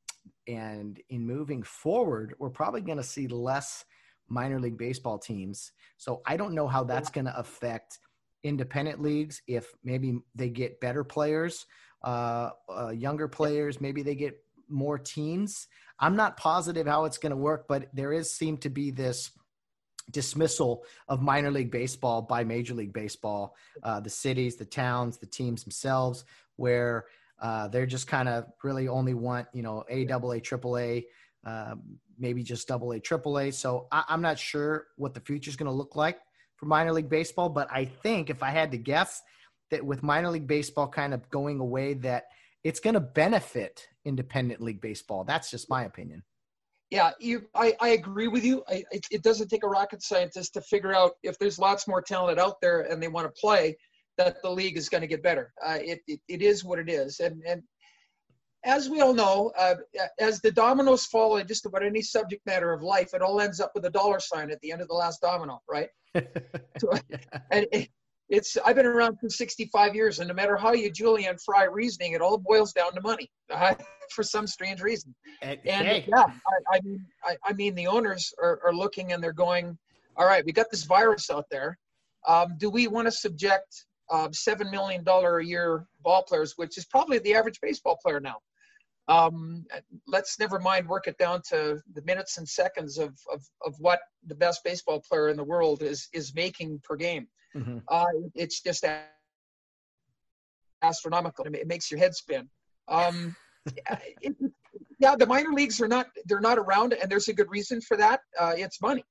and 0.47 1.01
in 1.09 1.27
moving 1.27 1.63
forward, 1.63 2.35
we're 2.39 2.51
probably 2.51 2.83
going 2.83 2.99
to 2.99 3.03
see 3.03 3.29
less 3.29 3.87
minor 4.29 4.61
league 4.61 4.79
baseball 4.79 5.19
teams. 5.19 5.73
So 5.97 6.23
I 6.27 6.37
don't 6.37 6.55
know 6.55 6.69
how 6.69 6.85
that's 6.85 7.11
going 7.11 7.27
to 7.27 7.39
affect 7.39 7.99
independent 8.43 9.01
leagues 9.01 9.43
if 9.47 9.73
maybe 9.83 10.19
they 10.35 10.51
get 10.51 10.81
better 10.81 11.05
players, 11.05 11.67
uh, 12.03 12.51
uh, 12.69 12.91
younger 12.91 13.29
players, 13.29 13.81
maybe 13.81 14.03
they 14.03 14.15
get 14.15 14.39
more 14.69 14.99
teams. 14.99 15.67
I'm 15.99 16.17
not 16.17 16.37
positive 16.37 16.87
how 16.87 17.05
it's 17.05 17.19
going 17.19 17.31
to 17.31 17.37
work, 17.37 17.67
but 17.69 17.89
there 17.95 18.13
is 18.13 18.31
seem 18.31 18.59
to 18.59 18.71
be 18.71 18.91
this 18.91 19.31
dismissal 20.11 20.85
of 21.09 21.23
minor 21.23 21.51
league 21.51 21.71
baseball 21.71 22.23
by 22.23 22.45
major 22.45 22.75
league 22.75 22.93
baseball, 22.93 23.57
uh, 23.83 24.01
the 24.01 24.11
cities, 24.11 24.57
the 24.57 24.65
towns, 24.65 25.19
the 25.19 25.27
teams 25.27 25.65
themselves, 25.65 26.25
where 26.57 27.07
uh, 27.41 27.69
they're 27.69 27.87
just 27.87 28.07
kind 28.07 28.29
of 28.29 28.45
really 28.63 28.89
only 28.89 29.15
want 29.15 29.47
you 29.53 29.63
know 29.63 29.85
A, 29.89 30.05
double 30.05 30.33
A, 30.33 30.41
triple 30.41 30.79
A 30.79 31.05
um, 31.45 31.99
maybe 32.19 32.43
just 32.43 32.69
double 32.69 32.93
A, 32.93 33.01
triple 33.01 33.39
A. 33.39 33.51
So 33.51 33.87
I, 33.91 34.05
am 34.09 34.23
not 34.23 34.39
sure 34.39 34.87
what 34.97 35.15
the 35.15 35.21
future 35.21 35.51
is 35.51 35.57
going 35.57 35.71
to 35.71 35.73
look 35.73 35.97
like 35.97 36.19
for 36.57 36.67
minor 36.67 36.93
league 36.93 37.09
baseball, 37.09 37.49
but 37.49 37.69
I 37.71 37.85
think 37.85 38.31
if 38.31 38.43
I 38.43 38.51
had 38.51 38.71
to 38.73 38.79
guess 38.79 39.23
that 39.71 39.85
with 39.85 40.03
minor 40.03 40.31
league 40.31 40.47
baseball 40.47 40.89
kind 40.89 41.13
of 41.13 41.29
going 41.31 41.61
away, 41.61 41.95
that 41.95 42.25
it's 42.63 42.81
going 42.81 42.95
to 42.95 43.01
benefit 43.01 43.87
independent 44.05 44.61
league 44.61 44.81
baseball. 44.81 45.25
That's 45.25 45.51
just 45.51 45.69
my 45.69 45.85
opinion. 45.85 46.23
Yeah, 46.91 47.11
you, 47.19 47.47
I, 47.55 47.75
I 47.81 47.89
agree 47.89 48.29
with 48.29 48.45
you. 48.45 48.63
I, 48.69 48.85
it, 48.91 49.07
it 49.11 49.23
doesn't 49.23 49.49
take 49.49 49.65
a 49.65 49.69
rocket 49.69 50.03
scientist 50.03 50.55
to 50.55 50.61
figure 50.61 50.95
out 50.95 51.13
if 51.23 51.39
there's 51.39 51.59
lots 51.59 51.89
more 51.89 52.01
talent 52.01 52.39
out 52.39 52.61
there 52.61 52.83
and 52.83 53.03
they 53.03 53.09
want 53.09 53.27
to 53.27 53.41
play, 53.41 53.77
that 54.17 54.41
the 54.43 54.51
league 54.51 54.77
is 54.77 54.89
going 54.89 55.01
to 55.01 55.09
get 55.09 55.23
better. 55.23 55.53
Uh, 55.65 55.79
it, 55.81 56.01
it, 56.07 56.21
it 56.29 56.43
is 56.43 56.63
what 56.63 56.79
it 56.79 56.89
is. 56.89 57.21
And, 57.21 57.43
and 57.47 57.63
as 58.65 58.89
we 58.89 59.01
all 59.01 59.15
know, 59.15 59.53
uh, 59.59 59.75
as 60.19 60.41
the 60.41 60.51
dominoes 60.51 61.05
fall 61.07 61.37
in 61.37 61.47
just 61.47 61.67
about 61.67 61.85
any 61.85 62.03
subject 62.03 62.45
matter 62.47 62.73
of 62.73 62.83
life, 62.83 63.13
it 63.15 63.23
all 63.23 63.41
ends 63.41 63.61
up 63.61 63.73
with 63.75 63.85
a 63.85 63.91
dollar 63.91 64.19
sign 64.19 64.51
at 64.51 64.61
the 64.61 64.73
end 64.73 64.81
of 64.81 64.89
the 64.89 64.95
last 64.95 65.21
domino, 65.21 65.61
right? 65.69 65.89
so, 66.79 66.91
and 67.51 67.67
it, 67.73 67.89
it's 68.31 68.57
I've 68.65 68.77
been 68.77 68.87
around 68.87 69.19
for 69.21 69.29
65 69.29 69.95
years, 69.95 70.19
and 70.19 70.29
no 70.29 70.35
matter 70.35 70.57
how 70.57 70.73
you 70.73 70.91
Julian 70.91 71.37
fry 71.45 71.65
reasoning, 71.65 72.13
it 72.13 72.23
all 72.23 72.39
boils 72.39 72.73
down 72.73 72.95
to 72.95 73.01
money 73.03 73.31
uh, 73.51 73.75
for 74.11 74.23
some 74.23 74.47
strange 74.47 74.81
reason. 74.81 75.15
And, 75.43 75.61
and 75.65 75.87
hey. 75.87 76.05
yeah, 76.09 76.25
I, 76.25 76.77
I 76.77 76.81
mean, 76.83 77.05
I, 77.23 77.37
I, 77.45 77.53
mean, 77.53 77.75
the 77.75 77.87
owners 77.87 78.33
are, 78.43 78.61
are 78.65 78.75
looking 78.75 79.13
and 79.13 79.23
they're 79.23 79.33
going, 79.33 79.77
all 80.17 80.27
right, 80.27 80.45
we 80.45 80.53
got 80.53 80.71
this 80.71 80.85
virus 80.85 81.31
out 81.31 81.45
there. 81.51 81.79
Um, 82.27 82.55
do 82.57 82.71
we 82.71 82.87
want 82.87 83.07
to 83.07 83.13
subject 83.13 83.85
uh, 84.11 84.29
seven 84.33 84.71
million 84.71 85.05
dollar 85.05 85.39
a 85.39 85.45
year 85.45 85.87
ball 86.03 86.23
players, 86.23 86.55
which 86.57 86.79
is 86.79 86.87
probably 86.87 87.19
the 87.19 87.35
average 87.35 87.61
baseball 87.61 87.99
player 88.03 88.21
now? 88.21 88.37
Um, 89.09 89.67
let's 90.07 90.39
never 90.39 90.59
mind 90.59 90.89
work 90.89 91.07
it 91.07 91.19
down 91.19 91.43
to 91.51 91.81
the 91.93 92.03
minutes 92.03 92.39
and 92.39 92.49
seconds 92.49 92.99
of, 92.99 93.15
of, 93.33 93.43
of 93.65 93.75
what 93.79 94.01
the 94.27 94.35
best 94.35 94.65
baseball 94.65 95.03
player 95.07 95.29
in 95.29 95.37
the 95.37 95.45
world 95.45 95.83
is 95.83 96.09
is 96.13 96.35
making 96.35 96.81
per 96.83 96.97
game. 96.97 97.29
Mm-hmm. 97.55 97.79
Uh, 97.89 98.07
it's 98.35 98.63
just 98.63 98.85
astronomical. 100.83 101.45
It 101.47 101.67
makes 101.67 101.91
your 101.91 102.01
head 102.01 102.15
spin. 102.15 102.49
Um, 102.89 103.37
it, 104.23 104.35
yeah, 104.99 105.17
the 105.17 105.27
minor 105.27 105.53
leagues 105.53 105.81
are 105.81 105.89
not 105.89 106.07
they're 106.25 106.41
not 106.41 106.59
around, 106.59 106.95
and 106.95 107.11
there's 107.11 107.29
a 107.29 107.35
good 107.35 107.51
reason 107.51 107.81
for 107.83 107.97
that. 107.99 108.21
Uh, 108.39 108.55
it's 108.57 108.81
money. 108.81 109.05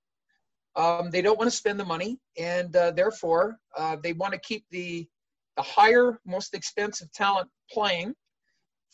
Um, 0.75 1.11
they 1.11 1.21
don't 1.21 1.37
want 1.37 1.51
to 1.51 1.55
spend 1.55 1.79
the 1.79 1.85
money, 1.85 2.17
and 2.37 2.75
uh, 2.75 2.89
therefore 2.91 3.57
uh, 3.77 3.97
they 4.01 4.13
want 4.13 4.33
to 4.33 4.39
keep 4.39 4.65
the 4.71 5.07
the 5.55 5.61
higher, 5.61 6.19
most 6.25 6.55
expensive 6.55 7.11
talent 7.11 7.47
playing 7.69 8.15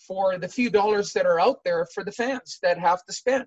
for 0.08 0.38
the 0.38 0.48
few 0.48 0.70
dollars 0.70 1.14
that 1.14 1.26
are 1.26 1.40
out 1.40 1.64
there 1.64 1.86
for 1.94 2.04
the 2.04 2.12
fans 2.12 2.58
that 2.64 2.78
have 2.78 3.04
to 3.06 3.14
spend. 3.14 3.46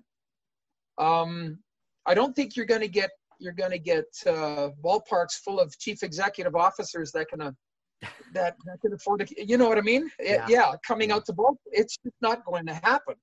Um, 0.97 1.59
I 2.05 2.13
don't 2.13 2.35
think 2.35 2.55
you're 2.55 2.65
going 2.65 2.81
to 2.81 2.87
get 2.87 3.09
you're 3.39 3.53
going 3.53 3.71
to 3.71 3.79
get 3.79 4.05
uh, 4.25 4.69
ballparks 4.83 5.33
full 5.43 5.59
of 5.59 5.77
chief 5.77 6.03
executive 6.03 6.55
officers 6.55 7.11
that 7.11 7.27
can 7.27 7.41
uh, 7.41 7.51
that, 8.33 8.55
that 8.65 8.79
can 8.81 8.93
afford 8.93 9.27
to. 9.27 9.45
You 9.45 9.57
know 9.57 9.67
what 9.67 9.77
I 9.77 9.81
mean? 9.81 10.09
Yeah. 10.19 10.45
It, 10.45 10.49
yeah, 10.49 10.71
coming 10.85 11.11
out 11.11 11.25
to 11.25 11.33
ball, 11.33 11.57
it's 11.65 11.97
just 11.97 12.15
not 12.21 12.45
going 12.45 12.65
to 12.67 12.73
happen. 12.73 13.15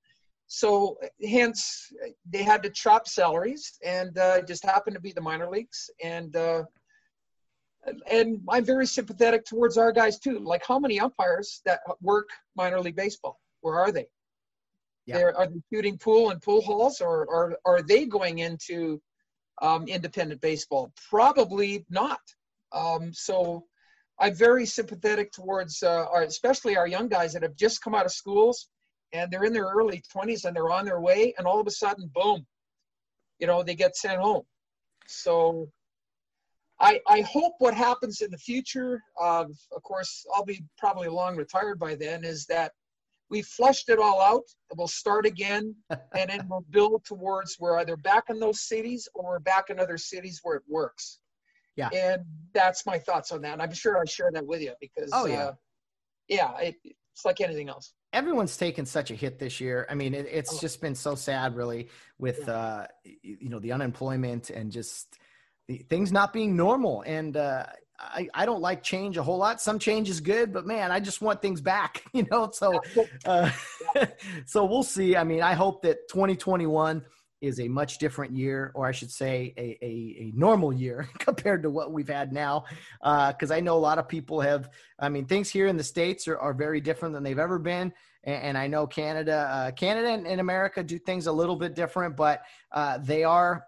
So 0.47 0.99
hence 1.23 1.93
they 2.29 2.43
had 2.43 2.63
to 2.65 2.71
chop 2.71 3.07
salaries, 3.07 3.79
and 3.85 4.19
uh, 4.19 4.43
just 4.43 4.65
happened 4.65 4.97
to 4.97 5.01
be 5.01 5.13
the 5.13 5.21
minor 5.21 5.49
leagues, 5.49 5.89
and 6.03 6.35
uh, 6.35 6.65
and 8.11 8.41
I'm 8.49 8.65
very 8.65 8.87
sympathetic 8.87 9.45
towards 9.45 9.77
our 9.79 9.93
guys 9.93 10.19
too. 10.19 10.39
Like 10.39 10.63
how 10.67 10.79
many 10.79 11.01
umpires 11.01 11.63
that 11.65 11.81
work 12.01 12.29
minor 12.57 12.81
league 12.81 12.97
baseball? 12.97 13.39
Where 13.61 13.79
are 13.79 13.93
they? 13.93 14.07
Yeah. 15.07 15.17
They're, 15.17 15.37
are 15.37 15.47
they 15.47 15.61
shooting 15.73 15.99
pool 15.99 16.31
and 16.31 16.41
pool 16.41 16.61
halls, 16.61 17.01
or, 17.01 17.27
or 17.27 17.59
are 17.65 17.83
they 17.83 18.07
going 18.07 18.39
into 18.39 19.01
um, 19.63 19.89
independent 19.89 20.41
baseball? 20.41 20.93
Probably 21.09 21.85
not. 21.91 22.21
Um, 22.73 23.13
so 23.13 23.65
I'm 24.19 24.35
very 24.35 24.67
sympathetic 24.67 25.33
towards 25.33 25.83
uh, 25.83 26.07
our, 26.13 26.23
especially 26.23 26.77
our 26.77 26.87
young 26.87 27.09
guys 27.09 27.33
that 27.33 27.43
have 27.43 27.57
just 27.57 27.83
come 27.83 27.95
out 27.95 28.07
of 28.07 28.13
schools 28.13 28.69
and 29.13 29.31
they're 29.31 29.45
in 29.45 29.53
their 29.53 29.65
early 29.65 30.03
20s 30.15 30.45
and 30.45 30.55
they're 30.55 30.71
on 30.71 30.85
their 30.85 31.01
way, 31.01 31.35
and 31.37 31.47
all 31.47 31.61
of 31.61 31.67
a 31.67 31.71
sudden, 31.71 32.11
boom, 32.15 32.47
you 33.39 33.47
know, 33.47 33.63
they 33.63 33.75
get 33.75 33.97
sent 33.97 34.21
home. 34.21 34.43
So 35.09 35.69
I, 36.81 37.01
I 37.07 37.21
hope 37.23 37.55
what 37.59 37.75
happens 37.75 38.23
in 38.23 38.31
the 38.31 38.39
future, 38.39 39.03
of 39.19 39.51
of 39.75 39.83
course, 39.83 40.25
I'll 40.35 40.45
be 40.45 40.65
probably 40.79 41.09
long 41.09 41.37
retired 41.37 41.79
by 41.79 41.95
then, 41.95 42.25
is 42.25 42.47
that 42.47 42.73
we 43.29 43.43
flushed 43.43 43.89
it 43.89 43.99
all 43.99 44.21
out 44.21 44.45
and 44.71 44.79
we'll 44.79 44.89
start 44.89 45.25
again 45.27 45.75
and 45.91 46.31
then 46.31 46.47
we'll 46.49 46.65
build 46.71 47.05
towards 47.05 47.59
we're 47.61 47.79
either 47.79 47.97
back 47.97 48.25
in 48.29 48.41
those 48.41 48.61
cities 48.63 49.09
or 49.15 49.25
we're 49.25 49.39
back 49.39 49.71
in 49.71 49.79
other 49.79 49.99
cities 49.99 50.41
where 50.43 50.57
it 50.57 50.63
works. 50.69 51.21
Yeah. 51.77 51.89
And 51.95 52.23
that's 52.53 52.85
my 52.87 52.99
thoughts 52.99 53.31
on 53.31 53.43
that. 53.43 53.53
And 53.55 53.63
I'm 53.63 53.73
sure 53.73 53.99
I 53.99 54.05
share 54.05 54.31
that 54.33 54.45
with 54.47 54.61
you 54.61 54.73
because, 54.81 55.11
oh, 55.13 55.27
yeah. 55.27 55.45
Uh, 55.45 55.53
yeah, 56.29 56.59
it, 56.59 56.77
it's 56.85 57.25
like 57.25 57.41
anything 57.41 57.69
else. 57.69 57.93
Everyone's 58.13 58.57
taken 58.57 58.85
such 58.87 59.11
a 59.11 59.15
hit 59.15 59.39
this 59.39 59.61
year. 59.61 59.87
I 59.89 59.95
mean, 59.95 60.15
it, 60.15 60.27
it's 60.31 60.55
Oh. 60.55 60.59
just 60.61 60.81
been 60.81 60.95
so 60.95 61.15
sad, 61.15 61.55
really, 61.55 61.89
with 62.19 62.41
Yeah. 62.47 62.55
uh, 62.55 62.87
you 63.23 63.49
know 63.49 63.61
the 63.61 63.73
unemployment 63.73 64.51
and 64.51 64.73
just 64.73 65.19
things 65.79 66.13
not 66.13 66.33
being 66.33 66.57
normal. 66.57 67.03
And 67.07 67.37
uh, 67.37 67.67
I, 67.99 68.29
I 68.35 68.47
don't 68.47 68.61
like 68.61 68.83
change 68.83 69.17
a 69.17 69.23
whole 69.23 69.39
lot. 69.39 69.61
Some 69.61 69.79
change 69.79 70.09
is 70.09 70.21
good, 70.21 70.53
but 70.53 70.67
man, 70.67 70.91
I 70.91 71.01
just 71.01 71.21
want 71.21 71.43
things 71.43 71.61
back. 71.61 72.03
You 72.13 72.27
know, 72.31 72.51
so 72.53 72.81
uh, 73.25 73.51
so 74.47 74.65
we'll 74.65 74.83
see. 74.83 75.17
I 75.17 75.25
mean, 75.25 75.43
I 75.43 75.55
hope 75.55 75.83
that 75.83 76.09
2021 76.09 77.03
is 77.41 77.61
a 77.61 77.69
much 77.69 77.99
different 77.99 78.37
year, 78.37 78.71
or 78.75 78.87
I 78.87 78.93
should 78.93 79.11
say, 79.11 79.55
a, 79.57 79.79
a, 79.81 80.17
a 80.19 80.33
normal 80.35 80.73
year 80.73 81.09
compared 81.19 81.63
to 81.63 81.71
what 81.71 81.93
we've 81.93 82.09
had 82.09 82.33
now. 82.33 82.65
Because 83.03 83.51
I 83.51 83.61
know 83.61 83.77
a 83.77 83.79
lot 83.79 83.99
of 83.99 84.09
people 84.09 84.41
have, 84.41 84.71
I 84.99 85.09
mean, 85.09 85.27
things 85.27 85.49
here 85.49 85.67
in 85.67 85.77
the 85.77 85.85
States 85.85 86.29
are, 86.29 86.39
are 86.39 86.53
very 86.53 86.81
different 86.81 87.15
than 87.15 87.23
they've 87.23 87.39
ever 87.39 87.59
been. 87.59 87.93
And, 88.25 88.43
and 88.43 88.59
I 88.59 88.67
know 88.67 88.87
Canada, 88.87 89.49
uh, 89.51 89.71
Canada 89.71 90.09
and, 90.09 90.27
and 90.27 90.41
America 90.41 90.83
do 90.83 90.99
things 90.99 91.27
a 91.27 91.33
little 91.33 91.57
bit 91.57 91.75
different, 91.75 92.17
but 92.17 92.43
uh, 92.73 92.99
they 92.99 93.25
are, 93.25 93.67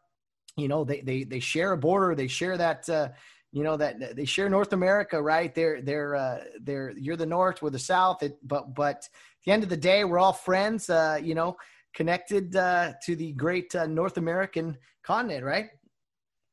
you 0.56 0.68
know, 0.68 0.84
they, 0.84 1.00
they, 1.00 1.24
they 1.24 1.40
share 1.40 1.72
a 1.72 1.78
border, 1.78 2.14
they 2.14 2.28
share 2.28 2.56
that, 2.56 2.88
uh, 2.88 3.08
you 3.52 3.62
know 3.62 3.76
that 3.76 4.16
they 4.16 4.24
share 4.24 4.48
North 4.48 4.72
America, 4.72 5.22
right? 5.22 5.54
They're 5.54 5.82
they're 5.82 6.16
uh, 6.16 6.38
they're 6.62 6.92
you're 6.96 7.16
the 7.16 7.26
North, 7.26 7.60
we're 7.60 7.70
the 7.70 7.78
South. 7.78 8.22
It, 8.22 8.38
but 8.42 8.74
but 8.74 8.96
at 8.96 9.10
the 9.44 9.52
end 9.52 9.62
of 9.62 9.68
the 9.68 9.76
day, 9.76 10.04
we're 10.04 10.18
all 10.18 10.32
friends. 10.32 10.88
Uh, 10.88 11.20
you 11.22 11.34
know, 11.34 11.56
connected 11.94 12.56
uh, 12.56 12.94
to 13.04 13.14
the 13.14 13.32
great 13.32 13.74
uh, 13.74 13.86
North 13.86 14.16
American 14.16 14.78
continent, 15.02 15.44
right? 15.44 15.68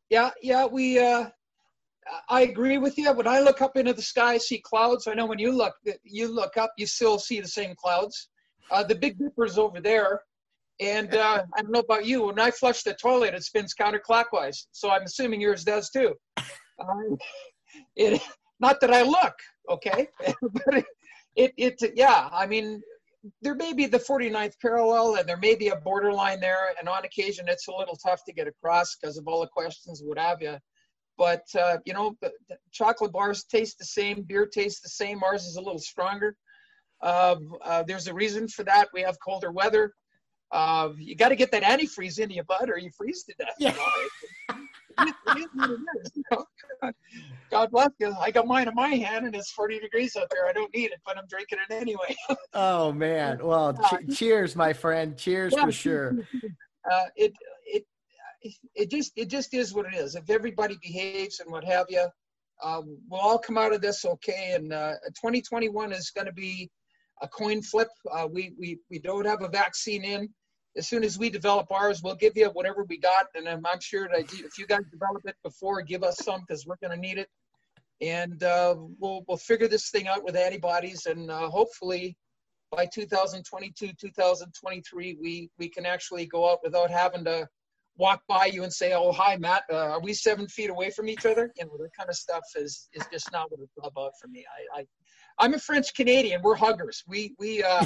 Yeah, 0.09 0.31
yeah, 0.41 0.65
we. 0.65 0.99
Uh, 0.99 1.29
I 2.27 2.41
agree 2.41 2.79
with 2.79 2.97
you. 2.97 3.11
When 3.13 3.27
I 3.27 3.39
look 3.39 3.61
up 3.61 3.77
into 3.77 3.93
the 3.93 4.01
sky, 4.01 4.33
I 4.33 4.37
see 4.37 4.59
clouds. 4.59 5.07
I 5.07 5.13
know 5.13 5.27
when 5.27 5.39
you 5.39 5.51
look, 5.51 5.75
you 6.03 6.27
look 6.27 6.57
up, 6.57 6.73
you 6.77 6.85
still 6.85 7.19
see 7.19 7.39
the 7.39 7.47
same 7.47 7.75
clouds. 7.75 8.29
Uh, 8.71 8.83
the 8.83 8.95
Big 8.95 9.17
Dipper's 9.19 9.57
over 9.57 9.79
there, 9.79 10.21
and 10.79 11.13
uh, 11.13 11.43
I 11.55 11.61
don't 11.61 11.71
know 11.71 11.79
about 11.79 12.05
you. 12.05 12.27
When 12.27 12.39
I 12.39 12.51
flush 12.51 12.83
the 12.83 12.93
toilet, 12.93 13.33
it 13.33 13.43
spins 13.43 13.73
counterclockwise. 13.79 14.65
So 14.71 14.89
I'm 14.89 15.03
assuming 15.03 15.41
yours 15.41 15.63
does 15.63 15.89
too. 15.89 16.15
Um, 16.79 17.17
it, 17.97 18.21
not 18.61 18.79
that 18.79 18.93
I 18.93 19.01
look, 19.01 19.33
okay, 19.69 20.07
but 20.41 20.75
it, 20.75 20.85
it, 21.35 21.53
it, 21.57 21.93
yeah. 21.93 22.29
I 22.31 22.45
mean, 22.45 22.81
there 23.41 23.55
may 23.55 23.73
be 23.73 23.85
the 23.85 23.99
49th 23.99 24.53
parallel 24.61 25.15
and 25.15 25.27
there 25.27 25.37
may 25.37 25.55
be 25.55 25.69
a 25.69 25.75
borderline 25.75 26.39
there 26.39 26.69
and 26.79 26.87
on 26.87 27.03
occasion 27.03 27.45
it's 27.47 27.67
a 27.67 27.75
little 27.75 27.97
tough 27.97 28.23
to 28.25 28.33
get 28.33 28.47
across 28.47 28.95
because 28.95 29.17
of 29.17 29.27
all 29.27 29.41
the 29.41 29.47
questions 29.47 30.01
what 30.03 30.17
have 30.17 30.41
you 30.41 30.57
but 31.17 31.43
uh, 31.59 31.77
you 31.85 31.93
know 31.93 32.15
the, 32.21 32.31
the 32.47 32.55
chocolate 32.71 33.11
bars 33.11 33.43
taste 33.43 33.77
the 33.77 33.85
same 33.85 34.21
beer 34.21 34.45
tastes 34.45 34.79
the 34.79 34.89
same 34.89 35.21
ours 35.21 35.45
is 35.45 35.57
a 35.57 35.61
little 35.61 35.79
stronger 35.79 36.35
um, 37.01 37.53
uh, 37.65 37.83
there's 37.83 38.07
a 38.07 38.13
reason 38.13 38.47
for 38.47 38.63
that 38.63 38.87
we 38.93 39.01
have 39.01 39.17
colder 39.19 39.51
weather 39.51 39.93
uh, 40.51 40.89
you 40.97 41.15
got 41.15 41.29
to 41.29 41.35
get 41.35 41.51
that 41.51 41.63
antifreeze 41.63 42.19
into 42.19 42.35
your 42.35 42.43
butt 42.45 42.69
or 42.69 42.77
you 42.77 42.89
freeze 42.97 43.23
to 43.23 43.33
death 43.37 43.53
Yeah. 43.59 43.71
you 43.71 43.77
know? 43.77 43.85
It- 44.55 44.65
it 45.01 45.37
is 45.37 45.47
what 45.53 45.69
it 45.69 45.79
is, 46.03 46.11
you 46.15 46.23
know? 46.31 46.91
God 47.51 47.71
bless 47.71 47.91
you. 47.99 48.13
I 48.19 48.31
got 48.31 48.45
mine 48.47 48.67
in 48.67 48.75
my 48.75 48.89
hand 48.89 49.25
and 49.25 49.33
it's 49.35 49.49
40 49.51 49.79
degrees 49.79 50.15
out 50.17 50.27
there. 50.29 50.45
I 50.47 50.51
don't 50.51 50.73
need 50.75 50.91
it, 50.91 50.99
but 51.05 51.17
I'm 51.17 51.25
drinking 51.27 51.59
it 51.69 51.73
anyway. 51.73 52.15
Oh 52.53 52.91
man, 52.91 53.39
well, 53.41 53.73
che- 53.89 54.07
cheers, 54.13 54.55
my 54.55 54.73
friend. 54.73 55.17
Cheers 55.17 55.53
Yeah. 55.55 55.65
for 55.65 55.71
sure. 55.71 56.17
uh, 56.91 57.05
it 57.15 57.31
it 57.65 57.85
it 58.75 58.89
just 58.89 59.13
it 59.15 59.29
just 59.29 59.53
is 59.53 59.73
what 59.73 59.85
it 59.85 59.93
is. 59.95 60.15
If 60.15 60.29
everybody 60.29 60.77
behaves 60.81 61.39
and 61.39 61.49
what 61.51 61.63
have 61.63 61.85
you, 61.89 62.07
um, 62.63 62.97
we'll 63.09 63.21
all 63.21 63.37
come 63.39 63.57
out 63.57 63.71
of 63.73 63.81
this 63.81 64.03
okay. 64.03 64.53
And 64.55 64.73
uh, 64.73 64.93
2021 65.15 65.91
is 65.93 66.09
going 66.09 66.27
to 66.27 66.33
be 66.33 66.69
a 67.21 67.27
coin 67.27 67.61
flip. 67.61 67.89
Uh, 68.11 68.27
we 68.29 68.53
we 68.59 68.79
we 68.89 68.99
don't 68.99 69.25
have 69.25 69.43
a 69.43 69.49
vaccine 69.49 70.03
in. 70.03 70.27
As 70.79 70.87
soon 70.87 71.03
as 71.03 71.19
we 71.19 71.29
develop 71.29 71.69
ours, 71.73 72.01
we'll 72.01 72.15
give 72.15 72.37
you 72.37 72.47
whatever 72.51 72.85
we 72.85 72.97
got, 72.97 73.25
and 73.35 73.49
I'm, 73.49 73.65
I'm 73.65 73.81
sure 73.81 74.07
that 74.07 74.31
if 74.33 74.57
you 74.57 74.65
guys 74.65 74.85
develop 74.89 75.23
it 75.25 75.35
before, 75.43 75.81
give 75.81 76.03
us 76.03 76.19
some 76.23 76.39
because 76.39 76.65
we're 76.65 76.77
going 76.81 76.95
to 76.95 76.97
need 76.97 77.17
it. 77.17 77.27
And 77.99 78.41
uh, 78.43 78.75
we'll 78.97 79.25
we'll 79.27 79.35
figure 79.35 79.67
this 79.67 79.89
thing 79.89 80.07
out 80.07 80.23
with 80.23 80.37
antibodies, 80.37 81.05
and 81.05 81.29
uh, 81.29 81.49
hopefully 81.49 82.15
by 82.71 82.85
2022, 82.85 83.89
2023, 83.99 85.17
we 85.21 85.49
we 85.59 85.67
can 85.67 85.85
actually 85.85 86.25
go 86.25 86.49
out 86.49 86.59
without 86.63 86.89
having 86.89 87.25
to 87.25 87.45
walk 87.97 88.21
by 88.29 88.45
you 88.45 88.63
and 88.63 88.71
say, 88.71 88.93
"Oh, 88.93 89.11
hi, 89.11 89.35
Matt. 89.35 89.63
Uh, 89.69 89.75
are 89.75 90.01
we 90.01 90.13
seven 90.13 90.47
feet 90.47 90.69
away 90.69 90.91
from 90.91 91.09
each 91.09 91.25
other?" 91.25 91.51
You 91.57 91.65
know, 91.65 91.77
that 91.77 91.89
kind 91.97 92.09
of 92.09 92.15
stuff 92.15 92.45
is 92.55 92.87
is 92.93 93.03
just 93.11 93.29
not 93.33 93.51
what 93.51 93.59
it's 93.59 93.73
about 93.83 94.13
for 94.21 94.29
me. 94.29 94.45
I, 94.73 94.79
I 94.79 94.85
I'm 95.39 95.55
a 95.55 95.59
French 95.59 95.93
Canadian. 95.93 96.41
We're 96.41 96.55
huggers. 96.55 97.03
We 97.05 97.35
we 97.37 97.63
uh, 97.63 97.85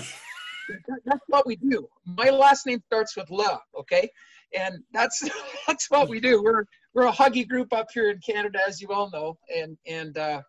that's 1.05 1.25
what 1.27 1.45
we 1.45 1.55
do. 1.57 1.87
My 2.05 2.29
last 2.29 2.65
name 2.65 2.81
starts 2.87 3.15
with 3.15 3.29
love. 3.29 3.61
Okay, 3.77 4.09
and 4.57 4.83
that's 4.91 5.27
that's 5.67 5.89
what 5.89 6.09
we 6.09 6.19
do. 6.19 6.41
We're 6.43 6.65
we're 6.93 7.07
a 7.07 7.11
huggy 7.11 7.47
group 7.47 7.73
up 7.73 7.87
here 7.93 8.09
in 8.09 8.19
Canada, 8.19 8.59
as 8.67 8.81
you 8.81 8.89
all 8.89 9.09
know, 9.11 9.37
and 9.55 9.77
and. 9.87 10.17
uh 10.17 10.41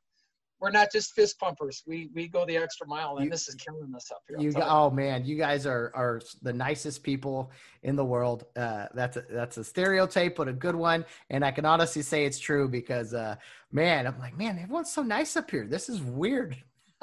we're 0.60 0.70
not 0.70 0.90
just 0.90 1.12
fist 1.14 1.38
pumpers. 1.38 1.82
We 1.86 2.08
we 2.14 2.26
go 2.26 2.46
the 2.46 2.56
extra 2.56 2.86
mile, 2.86 3.16
and 3.16 3.24
You- 3.26 3.30
this 3.30 3.48
is 3.48 3.54
killing 3.56 3.92
us 3.94 4.10
up 4.10 4.22
here. 4.26 4.38
You 4.40 4.52
oh 4.62 4.88
man, 4.88 5.24
you 5.26 5.36
guys 5.36 5.66
are 5.66 5.92
are 5.94 6.22
the 6.40 6.54
nicest 6.54 7.02
people 7.02 7.50
in 7.82 7.96
the 7.96 8.04
world. 8.04 8.44
Uh, 8.56 8.86
that's 8.94 9.18
a, 9.18 9.24
that's 9.28 9.58
a 9.58 9.64
stereotype, 9.64 10.36
but 10.36 10.48
a 10.48 10.54
good 10.54 10.74
one. 10.76 11.04
And 11.28 11.44
I 11.44 11.50
can 11.50 11.66
honestly 11.66 12.00
say 12.00 12.24
it's 12.24 12.38
true 12.38 12.66
because 12.66 13.12
uh, 13.12 13.36
man, 13.72 14.06
I'm 14.06 14.18
like, 14.18 14.38
man, 14.38 14.58
everyone's 14.58 14.90
so 14.90 15.02
nice 15.02 15.36
up 15.36 15.50
here. 15.50 15.66
This 15.66 15.90
is 15.90 16.00
weird. 16.00 16.56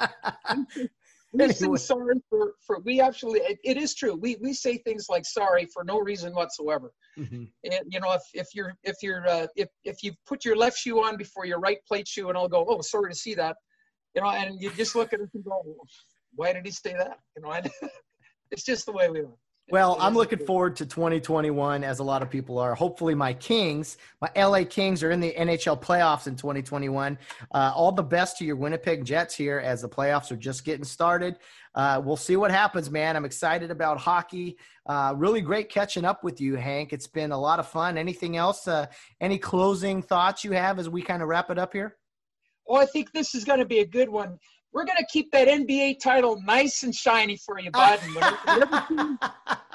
we 1.32 1.48
say 1.52 1.64
Anyway. 1.64 1.78
sorry 1.78 2.16
for 2.28 2.54
for 2.66 2.80
we 2.80 3.00
actually 3.00 3.40
it, 3.40 3.58
it 3.64 3.76
is 3.76 3.94
true. 3.94 4.14
We 4.14 4.36
we 4.40 4.52
say 4.52 4.78
things 4.78 5.06
like 5.08 5.24
sorry 5.24 5.66
for 5.72 5.84
no 5.84 5.98
reason 5.98 6.34
whatsoever. 6.34 6.92
Mhm. 7.18 7.50
and 7.64 7.84
you 7.88 8.00
know 8.00 8.12
if 8.12 8.22
if 8.34 8.48
you're 8.54 8.74
if 8.84 8.96
you're 9.02 9.26
uh, 9.28 9.46
if 9.56 9.68
if 9.84 10.02
you 10.02 10.12
put 10.26 10.44
your 10.44 10.56
left 10.56 10.78
shoe 10.78 11.02
on 11.02 11.16
before 11.16 11.44
your 11.46 11.58
right 11.60 11.78
plate 11.86 12.08
shoe 12.08 12.28
and 12.28 12.38
i'll 12.38 12.48
go 12.48 12.64
oh 12.68 12.80
sorry 12.80 13.10
to 13.10 13.18
see 13.18 13.34
that. 13.34 13.56
You 14.14 14.22
know 14.22 14.28
and 14.30 14.60
you 14.60 14.70
just 14.70 14.94
look 14.94 15.12
at 15.12 15.20
it 15.20 15.30
and 15.34 15.44
go 15.44 15.76
why 16.34 16.52
did 16.52 16.64
he 16.64 16.72
say 16.72 16.94
that? 16.94 17.18
You 17.36 17.42
know 17.42 17.52
and 17.52 17.70
it's 18.50 18.64
just 18.64 18.86
the 18.86 18.92
way 18.92 19.08
we 19.10 19.20
are 19.20 19.36
Well, 19.72 19.96
I'm 19.98 20.12
looking 20.12 20.36
what 20.36 20.40
it 20.40 20.42
is. 20.42 20.46
forward 20.46 20.76
to 20.76 20.84
2021, 20.84 21.82
as 21.82 22.00
a 22.00 22.04
lot 22.04 22.20
of 22.20 22.28
people 22.28 22.58
are. 22.58 22.74
Hopefully, 22.74 23.14
my 23.14 23.32
Kings, 23.32 23.96
my 24.20 24.30
LA 24.36 24.64
Kings, 24.68 25.02
are 25.02 25.10
in 25.10 25.18
the 25.18 25.32
NHL 25.32 25.80
playoffs 25.80 26.26
in 26.26 26.36
2021. 26.36 27.18
Uh, 27.50 27.72
all 27.74 27.90
the 27.90 28.02
best 28.02 28.36
to 28.36 28.44
your 28.44 28.56
Winnipeg 28.56 29.02
Jets 29.02 29.34
here 29.34 29.60
as 29.60 29.80
the 29.80 29.88
playoffs 29.88 30.30
are 30.30 30.36
just 30.36 30.66
getting 30.66 30.84
started. 30.84 31.38
Uh, 31.74 32.02
we'll 32.04 32.18
see 32.18 32.36
what 32.36 32.50
happens, 32.50 32.90
man. 32.90 33.16
I'm 33.16 33.24
excited 33.24 33.70
about 33.70 33.96
hockey. 33.96 34.58
Uh, 34.84 35.14
really 35.16 35.40
great 35.40 35.70
catching 35.70 36.04
up 36.04 36.22
with 36.22 36.38
you, 36.38 36.56
Hank. 36.56 36.92
It's 36.92 37.06
been 37.06 37.32
a 37.32 37.40
lot 37.40 37.58
of 37.58 37.66
fun. 37.66 37.96
Anything 37.96 38.36
else? 38.36 38.68
Uh, 38.68 38.84
any 39.22 39.38
closing 39.38 40.02
thoughts 40.02 40.44
you 40.44 40.52
have 40.52 40.78
as 40.78 40.90
we 40.90 41.00
kind 41.00 41.22
of 41.22 41.28
wrap 41.28 41.48
it 41.48 41.58
up 41.58 41.72
here? 41.72 41.96
Well, 42.66 42.82
i 42.82 42.86
think 42.86 43.10
this 43.12 43.34
is 43.34 43.44
going 43.44 43.58
to 43.58 43.64
be 43.64 43.78
a 43.78 43.86
good 43.86 44.10
one 44.10 44.38
we're 44.72 44.84
going 44.84 44.98
to 44.98 45.06
keep 45.10 45.30
that 45.32 45.48
nba 45.48 45.98
title 46.00 46.40
nice 46.44 46.82
and 46.82 46.94
shiny 46.94 47.36
for 47.36 47.58
you 47.60 47.70
bud 47.70 47.98
whatever, 48.14 49.18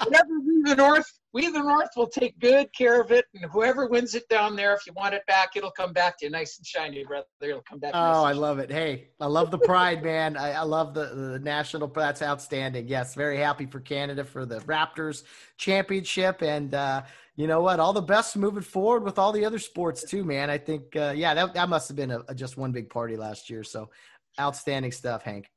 whatever 0.04 0.40
we 0.46 0.58
the 0.68 0.76
North, 0.76 1.18
we 1.32 1.50
the 1.50 1.62
North 1.62 1.90
will 1.96 2.08
take 2.08 2.38
good 2.38 2.72
care 2.72 3.00
of 3.00 3.10
it, 3.10 3.26
and 3.34 3.50
whoever 3.50 3.86
wins 3.86 4.14
it 4.14 4.28
down 4.28 4.56
there, 4.56 4.74
if 4.74 4.86
you 4.86 4.92
want 4.94 5.14
it 5.14 5.22
back, 5.26 5.50
it'll 5.56 5.70
come 5.70 5.92
back 5.92 6.18
to 6.18 6.26
you 6.26 6.30
nice 6.30 6.58
and 6.58 6.66
shiny, 6.66 7.04
brother. 7.04 7.26
It'll 7.40 7.62
come 7.62 7.78
back. 7.78 7.92
nice 7.94 8.16
Oh, 8.16 8.24
I 8.24 8.32
love 8.32 8.58
it. 8.58 8.70
Hey, 8.70 9.08
I 9.20 9.26
love 9.26 9.50
the 9.50 9.58
pride, 9.58 10.02
man. 10.02 10.36
I, 10.36 10.52
I 10.52 10.62
love 10.62 10.94
the, 10.94 11.06
the 11.14 11.38
national. 11.38 11.88
That's 11.88 12.22
outstanding. 12.22 12.88
Yes, 12.88 13.14
very 13.14 13.38
happy 13.38 13.66
for 13.66 13.80
Canada 13.80 14.24
for 14.24 14.46
the 14.46 14.60
Raptors 14.60 15.24
championship. 15.56 16.42
And 16.42 16.74
uh, 16.74 17.02
you 17.36 17.46
know 17.46 17.60
what? 17.60 17.78
All 17.78 17.92
the 17.92 18.00
best 18.00 18.36
moving 18.36 18.62
forward 18.62 19.04
with 19.04 19.18
all 19.18 19.32
the 19.32 19.44
other 19.44 19.58
sports, 19.58 20.04
too, 20.04 20.24
man. 20.24 20.50
I 20.50 20.58
think, 20.58 20.96
uh, 20.96 21.12
yeah, 21.14 21.34
that, 21.34 21.54
that 21.54 21.68
must 21.68 21.88
have 21.88 21.96
been 21.96 22.10
a, 22.10 22.20
a 22.28 22.34
just 22.34 22.56
one 22.56 22.72
big 22.72 22.90
party 22.90 23.16
last 23.16 23.50
year. 23.50 23.62
So 23.62 23.90
outstanding 24.38 24.92
stuff, 24.92 25.22
Hank. 25.22 25.50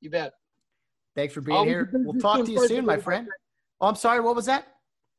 You 0.00 0.10
bet. 0.10 0.32
Thanks 1.14 1.32
for 1.32 1.40
being 1.40 1.56
Always 1.56 1.70
here. 1.70 1.90
We'll 1.92 2.20
talk 2.20 2.44
to 2.44 2.52
you 2.52 2.66
soon, 2.66 2.84
my 2.84 2.98
friend. 2.98 3.28
Oh, 3.80 3.88
I'm 3.88 3.94
sorry. 3.94 4.20
What 4.20 4.36
was 4.36 4.46
that? 4.46 4.66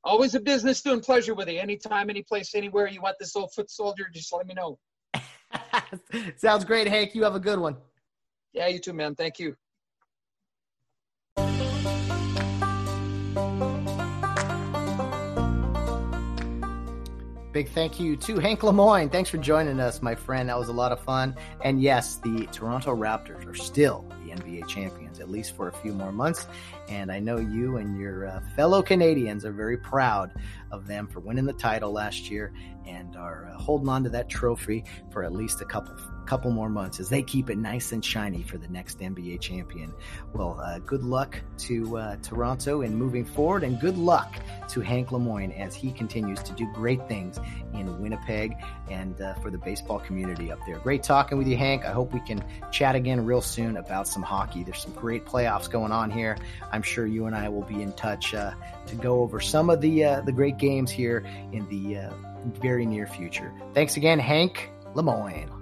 Always 0.03 0.35
a 0.35 0.39
business 0.39 0.81
doing 0.81 1.02
pleasure 1.02 1.34
with 1.34 1.49
you. 1.49 1.60
Anytime, 1.60 2.10
any 2.10 2.23
place, 2.23 2.56
anywhere 2.56 2.88
you 2.88 3.02
want 3.02 3.18
this 3.19 3.35
old 3.35 3.52
foot 3.53 3.69
soldier, 3.69 4.07
just 4.14 4.31
let 4.34 4.45
me 4.45 4.53
know. 4.53 4.77
Sounds 6.38 6.64
great, 6.64 6.88
Hank. 6.88 7.15
You 7.15 7.23
have 7.23 7.35
a 7.35 7.39
good 7.39 7.60
one. 7.60 7.76
Yeah, 8.53 8.68
you 8.68 8.80
too, 8.80 8.94
man. 8.94 9.15
Thank 9.15 9.39
you. 9.39 9.56
Big 17.57 17.69
thank 17.69 17.99
you 17.99 18.15
to 18.15 18.38
Hank 18.38 18.61
Lemoyne. 18.61 19.09
Thanks 19.09 19.31
for 19.31 19.39
joining 19.39 19.79
us, 19.79 20.03
my 20.03 20.13
friend. 20.13 20.47
That 20.47 20.59
was 20.59 20.67
a 20.67 20.73
lot 20.73 20.91
of 20.91 20.99
fun. 20.99 21.35
And 21.63 21.81
yes, 21.81 22.17
the 22.17 22.47
Toronto 22.51 22.95
Raptors 22.95 23.47
are 23.47 23.55
still 23.55 24.05
the 24.23 24.31
NBA 24.31 24.67
champions, 24.67 25.19
at 25.19 25.31
least 25.31 25.55
for 25.55 25.67
a 25.67 25.73
few 25.73 25.91
more 25.91 26.11
months. 26.11 26.45
And 26.88 27.11
I 27.11 27.17
know 27.17 27.38
you 27.38 27.77
and 27.77 27.99
your 27.99 28.27
uh, 28.27 28.41
fellow 28.55 28.84
Canadians 28.84 29.43
are 29.43 29.51
very 29.51 29.75
proud 29.75 30.34
of 30.69 30.85
them 30.85 31.07
for 31.07 31.19
winning 31.19 31.45
the 31.45 31.53
title 31.53 31.91
last 31.91 32.29
year 32.29 32.53
and 32.85 33.15
are 33.15 33.49
uh, 33.51 33.57
holding 33.57 33.89
on 33.89 34.03
to 34.03 34.11
that 34.11 34.29
trophy 34.29 34.84
for 35.09 35.23
at 35.23 35.34
least 35.34 35.59
a 35.59 35.65
couple 35.65 35.97
couple 36.27 36.51
more 36.51 36.69
months 36.69 36.99
as 36.99 37.09
they 37.09 37.23
keep 37.23 37.49
it 37.49 37.57
nice 37.57 37.91
and 37.93 38.03
shiny 38.03 38.43
for 38.43 38.57
the 38.57 38.67
next 38.67 38.99
NBA 38.99 39.39
champion. 39.39 39.93
Well, 40.33 40.59
uh, 40.63 40.79
good 40.79 41.03
luck 41.03 41.39
to 41.59 41.97
uh, 41.97 42.15
Toronto 42.17 42.81
in 42.81 42.95
moving 42.95 43.25
forward, 43.25 43.63
and 43.63 43.79
good 43.79 43.97
luck 43.97 44.35
to 44.69 44.81
Hank 44.81 45.11
Lemoyne 45.11 45.51
as 45.53 45.73
he 45.73 45.91
continues 45.91 46.43
to 46.43 46.53
do 46.53 46.67
great 46.73 47.07
things 47.07 47.39
in 47.73 47.99
Winnipeg 48.01 48.55
and 48.89 49.19
uh, 49.21 49.33
for 49.35 49.49
the 49.49 49.57
baseball 49.57 49.99
community 49.99 50.51
up 50.51 50.59
there. 50.67 50.77
Great 50.79 51.01
talking 51.01 51.37
with 51.37 51.47
you, 51.47 51.57
Hank. 51.57 51.85
I 51.85 51.91
hope 51.91 52.13
we 52.13 52.19
can 52.19 52.43
chat 52.71 52.95
again 52.95 53.23
real 53.25 53.41
soon 53.41 53.77
about 53.77 54.07
some 54.07 54.21
hockey. 54.21 54.63
There's 54.63 54.81
some 54.81 54.93
great 54.93 55.25
playoffs 55.25 55.69
going 55.69 55.91
on 55.91 56.11
here. 56.11 56.37
I'm 56.71 56.83
sure 56.83 57.05
you 57.05 57.25
and 57.25 57.35
I 57.35 57.47
will 57.47 57.63
be 57.63 57.81
in 57.81 57.93
touch 57.93 58.33
uh, 58.33 58.51
to 58.87 58.95
go 58.95 59.21
over 59.21 59.39
some 59.39 59.69
of 59.69 59.81
the 59.81 60.03
uh, 60.03 60.21
the 60.21 60.31
great 60.31 60.57
games 60.57 60.91
here 60.91 61.25
in 61.53 61.67
the 61.69 61.97
uh, 61.97 62.13
very 62.59 62.85
near 62.85 63.07
future. 63.07 63.53
Thanks 63.73 63.95
again, 63.95 64.19
Hank 64.19 64.69
Lemoyne. 64.93 65.56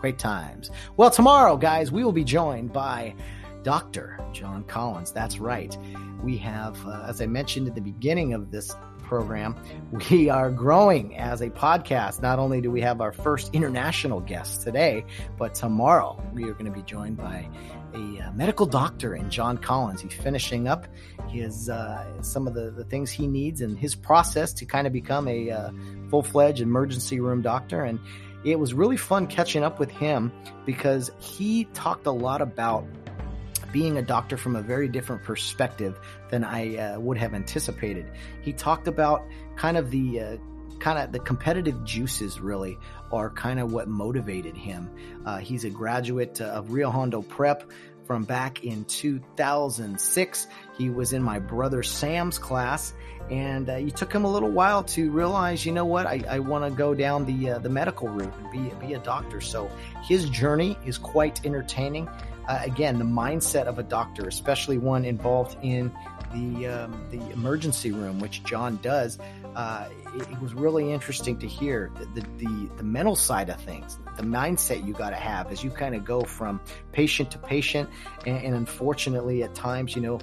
Great 0.00 0.18
times. 0.18 0.70
Well, 0.96 1.10
tomorrow, 1.10 1.56
guys, 1.56 1.92
we 1.92 2.02
will 2.04 2.12
be 2.12 2.24
joined 2.24 2.72
by 2.72 3.14
Dr. 3.62 4.18
John 4.32 4.64
Collins. 4.64 5.12
That's 5.12 5.38
right. 5.38 5.76
We 6.22 6.38
have, 6.38 6.86
uh, 6.86 7.04
as 7.06 7.20
I 7.20 7.26
mentioned 7.26 7.68
at 7.68 7.74
the 7.74 7.82
beginning 7.82 8.32
of 8.32 8.50
this 8.50 8.74
program, 9.00 9.56
we 10.10 10.30
are 10.30 10.50
growing 10.50 11.16
as 11.16 11.42
a 11.42 11.50
podcast. 11.50 12.22
Not 12.22 12.38
only 12.38 12.62
do 12.62 12.70
we 12.70 12.80
have 12.80 13.02
our 13.02 13.12
first 13.12 13.54
international 13.54 14.20
guest 14.20 14.62
today, 14.62 15.04
but 15.36 15.54
tomorrow 15.54 16.22
we 16.32 16.44
are 16.44 16.52
going 16.52 16.64
to 16.64 16.70
be 16.70 16.82
joined 16.82 17.18
by 17.18 17.46
a 17.92 18.22
uh, 18.22 18.32
medical 18.32 18.66
doctor 18.66 19.14
in 19.16 19.28
John 19.28 19.58
Collins. 19.58 20.00
He's 20.00 20.14
finishing 20.14 20.68
up 20.68 20.86
his 21.28 21.68
uh, 21.68 22.22
some 22.22 22.46
of 22.46 22.54
the, 22.54 22.70
the 22.70 22.84
things 22.84 23.10
he 23.10 23.26
needs 23.26 23.60
in 23.60 23.76
his 23.76 23.94
process 23.94 24.52
to 24.54 24.64
kind 24.64 24.86
of 24.86 24.92
become 24.92 25.28
a 25.28 25.50
uh, 25.50 25.70
full 26.08 26.22
fledged 26.22 26.60
emergency 26.60 27.20
room 27.20 27.42
doctor. 27.42 27.84
And 27.84 27.98
it 28.44 28.58
was 28.58 28.74
really 28.74 28.96
fun 28.96 29.26
catching 29.26 29.62
up 29.62 29.78
with 29.78 29.90
him 29.90 30.32
because 30.64 31.10
he 31.18 31.64
talked 31.74 32.06
a 32.06 32.10
lot 32.10 32.40
about 32.40 32.86
being 33.72 33.98
a 33.98 34.02
doctor 34.02 34.36
from 34.36 34.56
a 34.56 34.62
very 34.62 34.88
different 34.88 35.22
perspective 35.22 35.98
than 36.30 36.44
I 36.44 36.76
uh, 36.76 37.00
would 37.00 37.18
have 37.18 37.34
anticipated. 37.34 38.10
He 38.42 38.52
talked 38.52 38.88
about 38.88 39.24
kind 39.56 39.76
of 39.76 39.90
the 39.90 40.20
uh, 40.20 40.36
kind 40.80 40.98
of 40.98 41.12
the 41.12 41.20
competitive 41.20 41.84
juices 41.84 42.40
really 42.40 42.78
are 43.12 43.30
kind 43.30 43.60
of 43.60 43.72
what 43.72 43.86
motivated 43.86 44.56
him. 44.56 44.90
Uh, 45.24 45.38
he's 45.38 45.64
a 45.64 45.70
graduate 45.70 46.40
of 46.40 46.72
Rio 46.72 46.90
Hondo 46.90 47.22
Prep 47.22 47.70
from 48.10 48.24
back 48.24 48.64
in 48.64 48.84
2006. 48.86 50.48
He 50.76 50.90
was 50.90 51.12
in 51.12 51.22
my 51.22 51.38
brother 51.38 51.84
Sam's 51.84 52.40
class 52.40 52.92
and 53.30 53.70
uh, 53.70 53.74
it 53.74 53.94
took 53.94 54.12
him 54.12 54.24
a 54.24 54.28
little 54.28 54.50
while 54.50 54.82
to 54.82 55.12
realize, 55.12 55.64
you 55.64 55.70
know 55.70 55.84
what, 55.84 56.06
I, 56.06 56.20
I 56.28 56.40
want 56.40 56.64
to 56.64 56.76
go 56.76 56.92
down 56.92 57.24
the 57.24 57.50
uh, 57.50 57.58
the 57.60 57.68
medical 57.68 58.08
route 58.08 58.34
and 58.36 58.50
be 58.50 58.74
be 58.84 58.94
a 58.94 58.98
doctor. 58.98 59.40
So 59.40 59.70
his 60.02 60.28
journey 60.28 60.76
is 60.84 60.98
quite 60.98 61.46
entertaining. 61.46 62.08
Uh, 62.48 62.58
again, 62.64 62.98
the 62.98 63.04
mindset 63.04 63.66
of 63.66 63.78
a 63.78 63.84
doctor, 63.84 64.26
especially 64.26 64.76
one 64.76 65.04
involved 65.04 65.56
in 65.62 65.92
the 66.32 66.66
um, 66.66 67.06
the 67.12 67.30
emergency 67.30 67.92
room, 67.92 68.18
which 68.18 68.42
John 68.42 68.80
does, 68.82 69.20
uh, 69.56 69.88
it, 70.14 70.22
it, 70.22 70.40
was 70.40 70.54
really 70.54 70.92
interesting 70.92 71.38
to 71.38 71.46
hear 71.46 71.90
the, 72.14 72.20
the, 72.38 72.70
the 72.76 72.82
mental 72.82 73.16
side 73.16 73.48
of 73.48 73.60
things, 73.60 73.98
the 74.16 74.22
mindset 74.22 74.86
you 74.86 74.92
got 74.92 75.10
to 75.10 75.16
have 75.16 75.50
as 75.50 75.64
you 75.64 75.70
kind 75.70 75.94
of 75.94 76.04
go 76.04 76.22
from 76.22 76.60
patient 76.92 77.30
to 77.32 77.38
patient, 77.38 77.88
and, 78.26 78.38
and 78.44 78.54
unfortunately, 78.54 79.42
at 79.42 79.54
times, 79.54 79.94
you 79.96 80.02
know, 80.02 80.20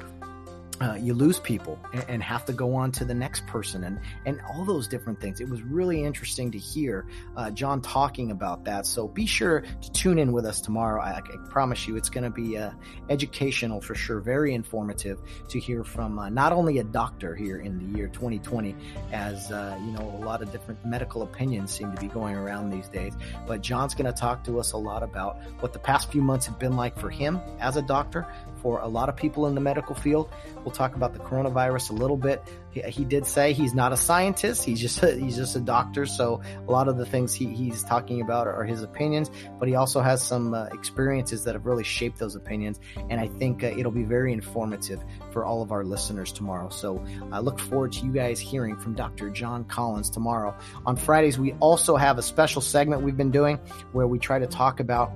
uh, 0.82 0.94
you 0.94 1.14
lose 1.14 1.40
people 1.40 1.80
and, 1.94 2.06
and, 2.08 2.24
have 2.24 2.46
to 2.46 2.54
go 2.54 2.76
on 2.76 2.92
to 2.92 3.06
the 3.06 3.14
next 3.14 3.48
person 3.48 3.84
and 3.84 4.00
and 4.26 4.40
all 4.50 4.66
those 4.66 4.88
different 4.88 5.20
things. 5.20 5.40
It 5.40 5.50
was 5.50 5.62
really 5.62 6.04
interesting 6.04 6.52
to 6.52 6.58
hear 6.58 7.08
uh, 7.36 7.52
John 7.52 7.82
talking 7.82 8.32
about 8.32 8.66
that. 8.66 8.86
So 8.86 9.08
be 9.08 9.26
sure 9.26 9.62
to 9.62 9.92
tune 9.92 10.20
in 10.20 10.32
with 10.32 10.46
us 10.46 10.62
tomorrow. 10.62 11.02
I, 11.02 11.18
I 11.18 11.50
promise 11.50 11.88
you, 11.88 11.96
it's 11.96 12.10
going 12.10 12.26
to 12.26 12.30
be 12.30 12.58
uh, 12.58 12.72
educational 13.10 13.82
for 13.82 13.96
sure, 13.96 14.20
very 14.20 14.54
informative 14.54 15.20
to 15.50 15.60
hear 15.60 15.84
from 15.84 16.20
uh, 16.20 16.30
not 16.30 16.54
only 16.54 16.80
a 16.80 16.84
doctor 16.84 17.36
here 17.36 17.60
in 17.60 17.78
the 17.80 17.98
year 17.98 18.08
2020, 18.08 18.76
as 19.12 19.52
uh, 19.52 19.78
you 19.82 19.92
know, 19.92 20.20
a 20.22 20.24
lot 20.24 20.42
of 20.42 20.52
different 20.52 20.84
medical 20.86 21.24
opinions 21.24 21.72
seem 21.72 21.94
to 21.94 22.02
be 22.02 22.08
going 22.08 22.36
around 22.36 22.70
these 22.70 22.88
days. 22.90 23.14
But 23.48 23.62
John's 23.62 23.96
going 23.96 24.12
to 24.12 24.20
talk 24.20 24.44
to 24.44 24.60
us 24.60 24.74
a 24.74 24.78
lot 24.78 25.02
about 25.02 25.38
what 25.60 25.74
the 25.74 25.80
past 25.80 26.12
few 26.12 26.22
months 26.22 26.46
have 26.46 26.60
been 26.60 26.76
like 26.76 26.98
for 27.00 27.10
him 27.10 27.40
as 27.60 27.78
a 27.78 27.82
doctor, 27.82 28.28
for 28.58 28.80
a 28.80 28.88
lot 28.88 29.10
of 29.10 29.16
people 29.16 29.48
in 29.48 29.56
the 29.56 29.62
medical 29.62 29.96
field. 29.96 30.30
We'll 30.64 30.72
talk 30.72 30.96
about 30.96 31.14
the 31.14 31.20
coronavirus 31.20 31.92
a 31.92 31.94
little 31.94 32.18
bit. 32.18 32.44
He, 32.72 32.82
he 32.82 33.06
did 33.06 33.26
say 33.26 33.54
he's 33.54 33.74
not 33.74 33.94
a 33.94 33.98
scientist; 33.98 34.64
he's 34.64 34.80
just 34.82 35.02
a, 35.04 35.16
he's 35.16 35.36
just 35.36 35.56
a 35.56 35.60
doctor. 35.60 36.06
So 36.06 36.42
a 36.68 36.72
lot 36.72 36.88
of 36.88 36.98
the 36.98 37.06
things 37.06 37.34
he, 37.34 37.48
he's 37.48 37.84
talking 37.84 38.22
about 38.22 38.48
are, 38.48 38.64
his 38.68 38.84
opinions, 38.84 39.32
but 39.60 39.68
he 39.70 39.76
also 39.76 40.02
has 40.02 40.22
some 40.22 40.54
uh, 40.54 40.66
experiences 40.66 41.46
that 41.46 41.56
have 41.56 41.66
really 41.66 41.84
shaped 41.84 42.20
those 42.20 42.36
opinions. 42.36 42.80
And 43.10 43.20
I 43.20 43.28
think 43.28 43.64
uh, 43.64 43.68
it'll 43.68 43.92
be 43.92 44.04
very 44.04 44.34
informative 44.34 45.02
for 45.32 45.46
all 45.46 45.62
of 45.62 45.72
our 45.72 45.86
listeners 45.86 46.32
tomorrow. 46.32 46.70
So 46.70 47.04
I 47.32 47.40
look 47.40 47.60
forward 47.60 47.94
to 47.94 48.06
you 48.06 48.12
guys 48.12 48.40
hearing 48.40 48.78
from 48.78 48.94
Dr. 48.94 49.30
John 49.30 49.64
Collins 49.64 50.10
tomorrow. 50.10 50.56
On 50.86 50.96
Fridays, 50.96 51.40
we 51.40 51.54
also 51.54 51.96
have 51.96 52.18
a 52.18 52.24
special 52.24 52.62
segment 52.62 53.02
we've 53.04 53.18
been 53.18 53.32
doing 53.32 53.58
where 53.94 54.08
we 54.08 54.20
try 54.20 54.40
to 54.40 54.48
talk 54.48 54.80
about 54.80 55.12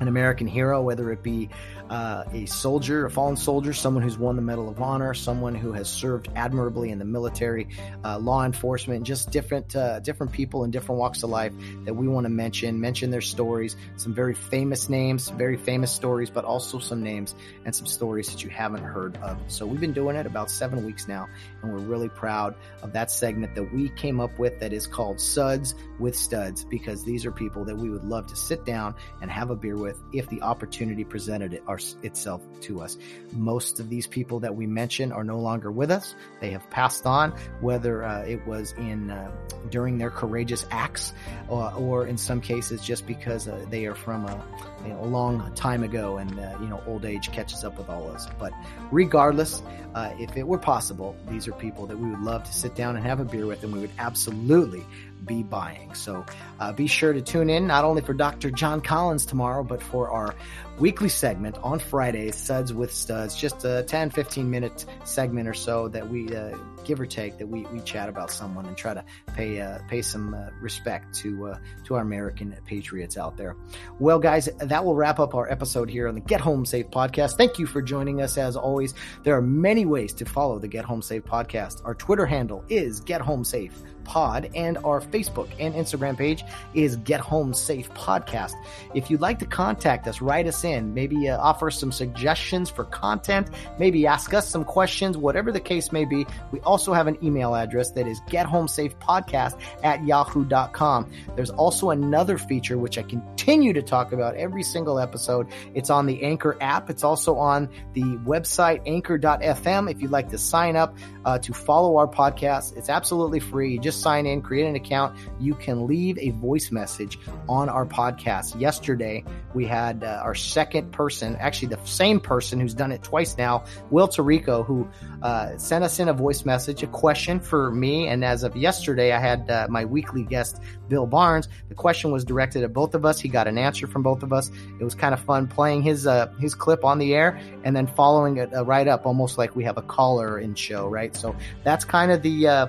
an 0.00 0.08
American 0.08 0.46
hero, 0.46 0.82
whether 0.82 1.10
it 1.12 1.22
be 1.22 1.48
uh, 1.90 2.24
a 2.32 2.46
soldier, 2.46 3.06
a 3.06 3.10
fallen 3.10 3.36
soldier, 3.36 3.72
someone 3.72 4.02
who's 4.02 4.18
won 4.18 4.36
the 4.36 4.42
Medal 4.42 4.68
of 4.68 4.80
Honor, 4.80 5.14
someone 5.14 5.54
who 5.54 5.72
has 5.72 5.88
served 5.88 6.28
admirably 6.36 6.90
in 6.90 6.98
the 6.98 7.04
military, 7.04 7.68
uh, 8.04 8.18
law 8.18 8.44
enforcement, 8.44 9.04
just 9.04 9.30
different 9.30 9.74
uh, 9.74 10.00
different 10.00 10.32
people 10.32 10.64
in 10.64 10.70
different 10.70 10.98
walks 10.98 11.22
of 11.22 11.30
life 11.30 11.52
that 11.84 11.94
we 11.94 12.08
want 12.08 12.24
to 12.24 12.30
mention, 12.30 12.80
mention 12.80 13.10
their 13.10 13.20
stories, 13.20 13.76
some 13.96 14.14
very 14.14 14.34
famous 14.34 14.88
names, 14.88 15.30
very 15.30 15.56
famous 15.56 15.92
stories, 15.92 16.30
but 16.30 16.44
also 16.44 16.78
some 16.78 17.02
names 17.02 17.34
and 17.64 17.74
some 17.74 17.86
stories 17.86 18.30
that 18.30 18.44
you 18.44 18.50
haven't 18.50 18.82
heard 18.82 19.16
of. 19.18 19.38
So 19.48 19.66
we've 19.66 19.80
been 19.80 19.92
doing 19.92 20.16
it 20.16 20.26
about 20.26 20.50
seven 20.50 20.84
weeks 20.84 21.08
now, 21.08 21.28
and 21.62 21.72
we're 21.72 21.78
really 21.78 22.08
proud 22.08 22.54
of 22.82 22.92
that 22.92 23.10
segment 23.10 23.54
that 23.54 23.72
we 23.72 23.88
came 23.90 24.20
up 24.20 24.38
with 24.38 24.60
that 24.60 24.72
is 24.72 24.86
called 24.86 25.20
Suds 25.20 25.74
with 25.98 26.16
Studs 26.16 26.64
because 26.64 27.04
these 27.04 27.24
are 27.24 27.32
people 27.32 27.64
that 27.64 27.76
we 27.76 27.88
would 27.90 28.04
love 28.04 28.26
to 28.26 28.36
sit 28.36 28.64
down 28.64 28.94
and 29.22 29.30
have 29.30 29.50
a 29.50 29.56
beer 29.56 29.76
with 29.76 30.00
if 30.12 30.28
the 30.28 30.42
opportunity 30.42 31.04
presented 31.04 31.54
it 31.54 31.62
our, 31.66 31.77
itself 32.02 32.42
to 32.62 32.80
us. 32.80 32.96
Most 33.32 33.80
of 33.80 33.88
these 33.88 34.06
people 34.06 34.40
that 34.40 34.54
we 34.54 34.66
mention 34.66 35.12
are 35.12 35.24
no 35.24 35.38
longer 35.38 35.70
with 35.70 35.90
us. 35.90 36.14
They 36.40 36.50
have 36.50 36.68
passed 36.70 37.06
on, 37.06 37.32
whether 37.60 38.04
uh, 38.04 38.22
it 38.24 38.46
was 38.46 38.72
in 38.72 39.10
uh, 39.10 39.30
during 39.70 39.98
their 39.98 40.10
courageous 40.10 40.66
acts, 40.70 41.12
uh, 41.50 41.74
or 41.76 42.06
in 42.06 42.16
some 42.16 42.40
cases 42.40 42.82
just 42.82 43.06
because 43.06 43.48
uh, 43.48 43.64
they 43.70 43.86
are 43.86 43.94
from 43.94 44.26
a, 44.26 44.44
you 44.82 44.90
know, 44.90 45.00
a, 45.00 45.08
long 45.08 45.52
time 45.54 45.82
ago, 45.82 46.18
and 46.18 46.38
uh, 46.38 46.56
you 46.60 46.68
know 46.68 46.82
old 46.86 47.04
age 47.04 47.30
catches 47.32 47.64
up 47.64 47.78
with 47.78 47.88
all 47.88 48.08
of 48.08 48.14
us. 48.14 48.28
But 48.38 48.52
regardless, 48.90 49.62
uh, 49.94 50.12
if 50.18 50.36
it 50.36 50.46
were 50.46 50.58
possible, 50.58 51.16
these 51.28 51.48
are 51.48 51.52
people 51.52 51.86
that 51.86 51.98
we 51.98 52.10
would 52.10 52.20
love 52.20 52.44
to 52.44 52.52
sit 52.52 52.74
down 52.74 52.96
and 52.96 53.04
have 53.04 53.20
a 53.20 53.24
beer 53.24 53.46
with, 53.46 53.62
and 53.62 53.72
we 53.72 53.80
would 53.80 53.92
absolutely 53.98 54.84
be 55.24 55.42
buying. 55.42 55.94
So 55.94 56.24
uh, 56.58 56.72
be 56.72 56.86
sure 56.86 57.12
to 57.12 57.22
tune 57.22 57.50
in 57.50 57.66
not 57.66 57.84
only 57.84 58.02
for 58.02 58.14
Dr. 58.14 58.50
John 58.50 58.80
Collins 58.80 59.26
tomorrow, 59.26 59.62
but 59.62 59.82
for 59.82 60.10
our 60.10 60.34
weekly 60.78 61.08
segment 61.08 61.56
on 61.62 61.78
Fridays, 61.78 62.36
Suds 62.36 62.72
with 62.72 62.92
Studs, 62.92 63.34
just 63.34 63.64
a 63.64 63.82
10, 63.82 64.10
15 64.10 64.50
minute 64.50 64.86
segment 65.04 65.48
or 65.48 65.54
so 65.54 65.88
that 65.88 66.08
we 66.08 66.34
uh, 66.34 66.56
give 66.84 67.00
or 67.00 67.06
take 67.06 67.38
that 67.38 67.46
we, 67.46 67.62
we 67.66 67.80
chat 67.80 68.08
about 68.08 68.30
someone 68.30 68.66
and 68.66 68.76
try 68.76 68.94
to 68.94 69.04
pay 69.34 69.60
uh, 69.60 69.78
pay 69.88 70.02
some 70.02 70.34
uh, 70.34 70.48
respect 70.60 71.14
to 71.14 71.48
uh, 71.48 71.58
to 71.84 71.94
our 71.94 72.02
American 72.02 72.56
patriots 72.64 73.16
out 73.16 73.36
there. 73.36 73.56
Well, 73.98 74.18
guys, 74.18 74.48
that 74.58 74.84
will 74.84 74.94
wrap 74.94 75.18
up 75.18 75.34
our 75.34 75.50
episode 75.50 75.90
here 75.90 76.08
on 76.08 76.14
the 76.14 76.20
Get 76.20 76.40
Home 76.40 76.64
Safe 76.64 76.86
podcast. 76.90 77.36
Thank 77.36 77.58
you 77.58 77.66
for 77.66 77.82
joining 77.82 78.22
us. 78.22 78.38
As 78.38 78.56
always, 78.56 78.94
there 79.24 79.36
are 79.36 79.42
many 79.42 79.84
ways 79.84 80.12
to 80.14 80.24
follow 80.24 80.58
the 80.58 80.68
Get 80.68 80.84
Home 80.84 81.02
Safe 81.02 81.24
podcast. 81.24 81.84
Our 81.84 81.94
Twitter 81.94 82.26
handle 82.26 82.64
is 82.68 83.00
Get 83.00 83.20
Home 83.20 83.44
Safe 83.44 83.76
Pod, 84.04 84.50
and 84.54 84.78
our 84.78 85.00
Facebook 85.00 85.48
and 85.58 85.74
Instagram 85.74 86.16
page 86.16 86.42
is 86.74 86.96
Get 86.96 87.20
Home 87.20 87.54
Safe 87.54 87.88
Podcast. 87.90 88.52
If 88.94 89.10
you'd 89.10 89.20
like 89.20 89.38
to 89.40 89.46
contact 89.46 90.06
us, 90.06 90.20
write 90.20 90.46
us 90.46 90.64
in, 90.64 90.94
maybe 90.94 91.28
uh, 91.28 91.38
offer 91.38 91.70
some 91.70 91.92
suggestions 91.92 92.70
for 92.70 92.84
content, 92.84 93.50
maybe 93.78 94.06
ask 94.06 94.34
us 94.34 94.48
some 94.48 94.64
questions, 94.64 95.16
whatever 95.16 95.52
the 95.52 95.60
case 95.60 95.92
may 95.92 96.04
be. 96.04 96.26
We 96.52 96.60
also 96.60 96.92
have 96.92 97.06
an 97.06 97.18
email 97.22 97.54
address 97.54 97.90
that 97.92 98.06
is 98.06 98.20
gethomesafepodcast 98.28 99.60
at 99.82 100.04
yahoo.com. 100.04 101.10
There's 101.36 101.50
also 101.50 101.90
another 101.90 102.38
feature 102.38 102.78
which 102.78 102.98
I 102.98 103.02
continue 103.02 103.72
to 103.72 103.82
talk 103.82 104.12
about 104.12 104.36
every 104.36 104.62
single 104.62 104.98
episode. 104.98 105.48
It's 105.74 105.90
on 105.90 106.06
the 106.06 106.22
Anchor 106.22 106.56
app. 106.60 106.90
It's 106.90 107.04
also 107.04 107.36
on 107.36 107.68
the 107.94 108.02
website 108.02 108.82
anchor.fm. 108.86 109.90
If 109.90 110.02
you'd 110.02 110.10
like 110.10 110.28
to 110.30 110.38
sign 110.38 110.76
up 110.76 110.96
uh, 111.24 111.38
to 111.38 111.52
follow 111.52 111.96
our 111.96 112.06
podcast, 112.06 112.76
it's 112.76 112.88
absolutely 112.88 113.40
free. 113.40 113.72
You 113.72 113.78
just 113.78 114.00
sign 114.00 114.26
in, 114.26 114.42
create 114.42 114.66
an 114.66 114.76
account. 114.76 115.18
You 115.40 115.54
can 115.54 115.86
leave 115.86 116.18
a 116.18 116.32
voice 116.38 116.70
message 116.70 117.18
on 117.48 117.68
our 117.68 117.84
podcast. 117.84 118.58
Yesterday, 118.60 119.24
we 119.54 119.66
had 119.66 120.04
uh, 120.04 120.20
our 120.22 120.34
second 120.34 120.92
person, 120.92 121.36
actually 121.36 121.68
the 121.68 121.84
same 121.84 122.20
person 122.20 122.60
who's 122.60 122.74
done 122.74 122.92
it 122.92 123.02
twice 123.02 123.36
now, 123.36 123.64
Will 123.90 124.08
Tarico, 124.08 124.64
who 124.64 124.88
uh, 125.22 125.56
sent 125.58 125.84
us 125.84 125.98
in 125.98 126.08
a 126.08 126.12
voice 126.12 126.44
message, 126.44 126.82
a 126.82 126.86
question 126.86 127.40
for 127.40 127.70
me. 127.70 128.08
And 128.08 128.24
as 128.24 128.44
of 128.44 128.56
yesterday, 128.56 129.12
I 129.12 129.18
had 129.18 129.50
uh, 129.50 129.66
my 129.68 129.84
weekly 129.84 130.22
guest, 130.22 130.60
Bill 130.88 131.06
Barnes. 131.06 131.48
The 131.68 131.74
question 131.74 132.10
was 132.10 132.24
directed 132.24 132.62
at 132.62 132.72
both 132.72 132.94
of 132.94 133.04
us. 133.04 133.20
He 133.20 133.28
got 133.28 133.46
an 133.48 133.58
answer 133.58 133.86
from 133.86 134.02
both 134.02 134.22
of 134.22 134.32
us. 134.32 134.50
It 134.80 134.84
was 134.84 134.94
kind 134.94 135.14
of 135.14 135.20
fun 135.20 135.48
playing 135.48 135.82
his 135.82 136.06
uh, 136.06 136.28
his 136.38 136.54
clip 136.54 136.84
on 136.84 136.98
the 136.98 137.14
air 137.14 137.38
and 137.64 137.74
then 137.74 137.86
following 137.86 138.36
it 138.38 138.54
uh, 138.54 138.64
right 138.64 138.86
up, 138.86 139.06
almost 139.06 139.38
like 139.38 139.56
we 139.56 139.64
have 139.64 139.78
a 139.78 139.82
caller 139.82 140.38
in 140.38 140.54
show, 140.54 140.86
right? 140.86 141.14
So 141.14 141.34
that's 141.64 141.84
kind 141.84 142.12
of 142.12 142.22
the 142.22 142.48
uh, 142.48 142.66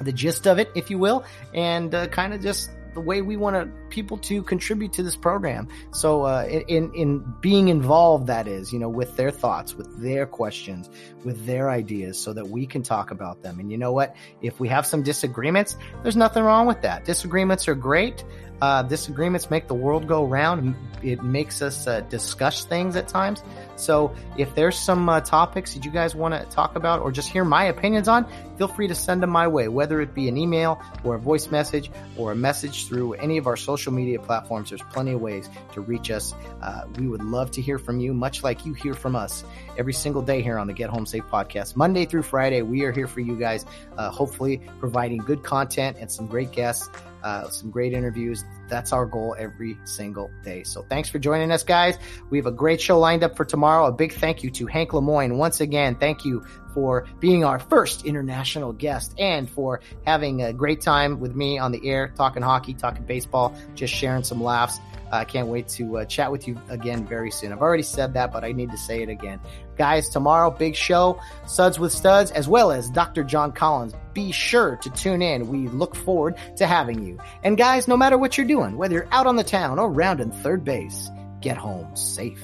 the 0.00 0.12
gist 0.12 0.46
of 0.46 0.58
it, 0.58 0.70
if 0.74 0.90
you 0.90 0.98
will, 0.98 1.24
and 1.52 1.94
uh, 1.94 2.06
kind 2.08 2.34
of 2.34 2.40
just 2.40 2.70
the 2.94 3.00
way 3.00 3.22
we 3.22 3.36
want 3.36 3.72
people 3.90 4.16
to 4.18 4.42
contribute 4.42 4.92
to 4.94 5.02
this 5.02 5.16
program. 5.16 5.68
So, 5.92 6.22
uh, 6.22 6.44
in 6.68 6.92
in 6.94 7.24
being 7.40 7.68
involved, 7.68 8.26
that 8.28 8.48
is, 8.48 8.72
you 8.72 8.78
know, 8.78 8.88
with 8.88 9.16
their 9.16 9.30
thoughts, 9.30 9.74
with 9.74 10.00
their 10.00 10.26
questions, 10.26 10.88
with 11.24 11.44
their 11.46 11.70
ideas, 11.70 12.18
so 12.18 12.32
that 12.32 12.48
we 12.48 12.66
can 12.66 12.82
talk 12.82 13.10
about 13.10 13.42
them. 13.42 13.58
And 13.60 13.70
you 13.70 13.78
know 13.78 13.92
what? 13.92 14.14
If 14.42 14.60
we 14.60 14.68
have 14.68 14.86
some 14.86 15.02
disagreements, 15.02 15.76
there's 16.02 16.16
nothing 16.16 16.42
wrong 16.42 16.66
with 16.66 16.82
that. 16.82 17.04
Disagreements 17.04 17.68
are 17.68 17.74
great. 17.74 18.24
Uh, 18.60 18.82
disagreements 18.82 19.50
make 19.50 19.66
the 19.68 19.74
world 19.74 20.06
go 20.06 20.24
round. 20.24 20.74
It 21.02 21.22
makes 21.22 21.60
us 21.60 21.86
uh, 21.86 22.00
discuss 22.02 22.64
things 22.64 22.96
at 22.96 23.08
times. 23.08 23.42
So 23.76 24.14
if 24.38 24.54
there's 24.54 24.78
some 24.78 25.08
uh, 25.08 25.20
topics 25.20 25.74
that 25.74 25.84
you 25.84 25.90
guys 25.90 26.14
want 26.14 26.34
to 26.34 26.44
talk 26.54 26.76
about 26.76 27.00
or 27.00 27.12
just 27.12 27.28
hear 27.28 27.44
my 27.44 27.64
opinions 27.64 28.08
on, 28.08 28.26
feel 28.56 28.68
free 28.68 28.88
to 28.88 28.94
send 28.94 29.22
them 29.22 29.30
my 29.30 29.48
way, 29.48 29.68
whether 29.68 30.00
it 30.00 30.14
be 30.14 30.28
an 30.28 30.36
email 30.36 30.80
or 31.02 31.16
a 31.16 31.18
voice 31.18 31.50
message 31.50 31.90
or 32.16 32.32
a 32.32 32.36
message 32.36 32.86
through 32.86 33.14
any 33.14 33.36
of 33.36 33.46
our 33.46 33.56
social 33.56 33.92
media 33.92 34.18
platforms. 34.18 34.70
There's 34.70 34.82
plenty 34.82 35.12
of 35.12 35.20
ways 35.20 35.50
to 35.72 35.80
reach 35.80 36.10
us. 36.10 36.32
Uh, 36.62 36.84
we 36.96 37.06
would 37.06 37.22
love 37.22 37.50
to 37.52 37.62
hear 37.62 37.78
from 37.78 38.00
you, 38.00 38.14
much 38.14 38.42
like 38.42 38.64
you 38.64 38.72
hear 38.72 38.94
from 38.94 39.16
us 39.16 39.44
every 39.76 39.92
single 39.92 40.22
day 40.22 40.40
here 40.40 40.58
on 40.58 40.68
the 40.68 40.72
Get 40.72 40.90
Home 40.90 41.06
Safe 41.06 41.24
podcast. 41.24 41.76
Monday 41.76 42.06
through 42.06 42.22
Friday, 42.22 42.62
we 42.62 42.84
are 42.84 42.92
here 42.92 43.08
for 43.08 43.20
you 43.20 43.36
guys, 43.36 43.66
uh, 43.98 44.10
hopefully 44.10 44.62
providing 44.78 45.18
good 45.18 45.42
content 45.42 45.96
and 46.00 46.10
some 46.10 46.26
great 46.26 46.52
guests 46.52 46.88
uh, 47.24 47.48
some 47.48 47.70
great 47.70 47.94
interviews. 47.94 48.44
That's 48.68 48.92
our 48.92 49.06
goal 49.06 49.34
every 49.38 49.78
single 49.84 50.30
day. 50.44 50.62
So 50.62 50.82
thanks 50.88 51.08
for 51.08 51.18
joining 51.18 51.50
us, 51.50 51.64
guys. 51.64 51.98
We 52.30 52.38
have 52.38 52.46
a 52.46 52.52
great 52.52 52.80
show 52.80 52.98
lined 52.98 53.24
up 53.24 53.34
for 53.36 53.44
tomorrow. 53.44 53.86
A 53.86 53.92
big 53.92 54.12
thank 54.12 54.44
you 54.44 54.50
to 54.50 54.66
Hank 54.66 54.92
Lemoyne. 54.92 55.38
Once 55.38 55.60
again, 55.60 55.96
thank 55.96 56.24
you 56.24 56.44
for 56.74 57.06
being 57.20 57.44
our 57.44 57.58
first 57.58 58.04
international 58.04 58.72
guest 58.72 59.14
and 59.18 59.48
for 59.48 59.80
having 60.06 60.42
a 60.42 60.52
great 60.52 60.80
time 60.80 61.18
with 61.18 61.34
me 61.34 61.58
on 61.58 61.72
the 61.72 61.88
air, 61.88 62.12
talking 62.16 62.42
hockey, 62.42 62.74
talking 62.74 63.04
baseball, 63.04 63.56
just 63.74 63.94
sharing 63.94 64.22
some 64.22 64.42
laughs. 64.42 64.78
I 65.10 65.24
can't 65.24 65.46
wait 65.46 65.68
to 65.68 65.98
uh, 65.98 66.04
chat 66.04 66.30
with 66.30 66.48
you 66.48 66.60
again 66.68 67.06
very 67.06 67.30
soon. 67.30 67.52
I've 67.52 67.62
already 67.62 67.84
said 67.84 68.14
that, 68.14 68.32
but 68.32 68.44
I 68.44 68.52
need 68.52 68.70
to 68.70 68.78
say 68.78 69.02
it 69.02 69.08
again. 69.08 69.40
Guys, 69.76 70.08
tomorrow, 70.08 70.50
big 70.50 70.74
show, 70.74 71.20
Suds 71.46 71.78
with 71.78 71.92
Studs, 71.92 72.30
as 72.30 72.48
well 72.48 72.70
as 72.70 72.90
Dr. 72.90 73.24
John 73.24 73.52
Collins. 73.52 73.94
Be 74.12 74.32
sure 74.32 74.76
to 74.76 74.90
tune 74.90 75.22
in. 75.22 75.48
We 75.48 75.68
look 75.68 75.96
forward 75.96 76.36
to 76.56 76.66
having 76.66 77.04
you. 77.04 77.18
And 77.42 77.56
guys, 77.56 77.88
no 77.88 77.96
matter 77.96 78.16
what 78.16 78.38
you're 78.38 78.46
doing, 78.46 78.76
whether 78.76 78.94
you're 78.94 79.08
out 79.10 79.26
on 79.26 79.36
the 79.36 79.44
town 79.44 79.78
or 79.78 79.90
round 79.90 80.20
in 80.20 80.30
third 80.30 80.64
base, 80.64 81.10
get 81.40 81.56
home 81.56 81.96
safe. 81.96 82.40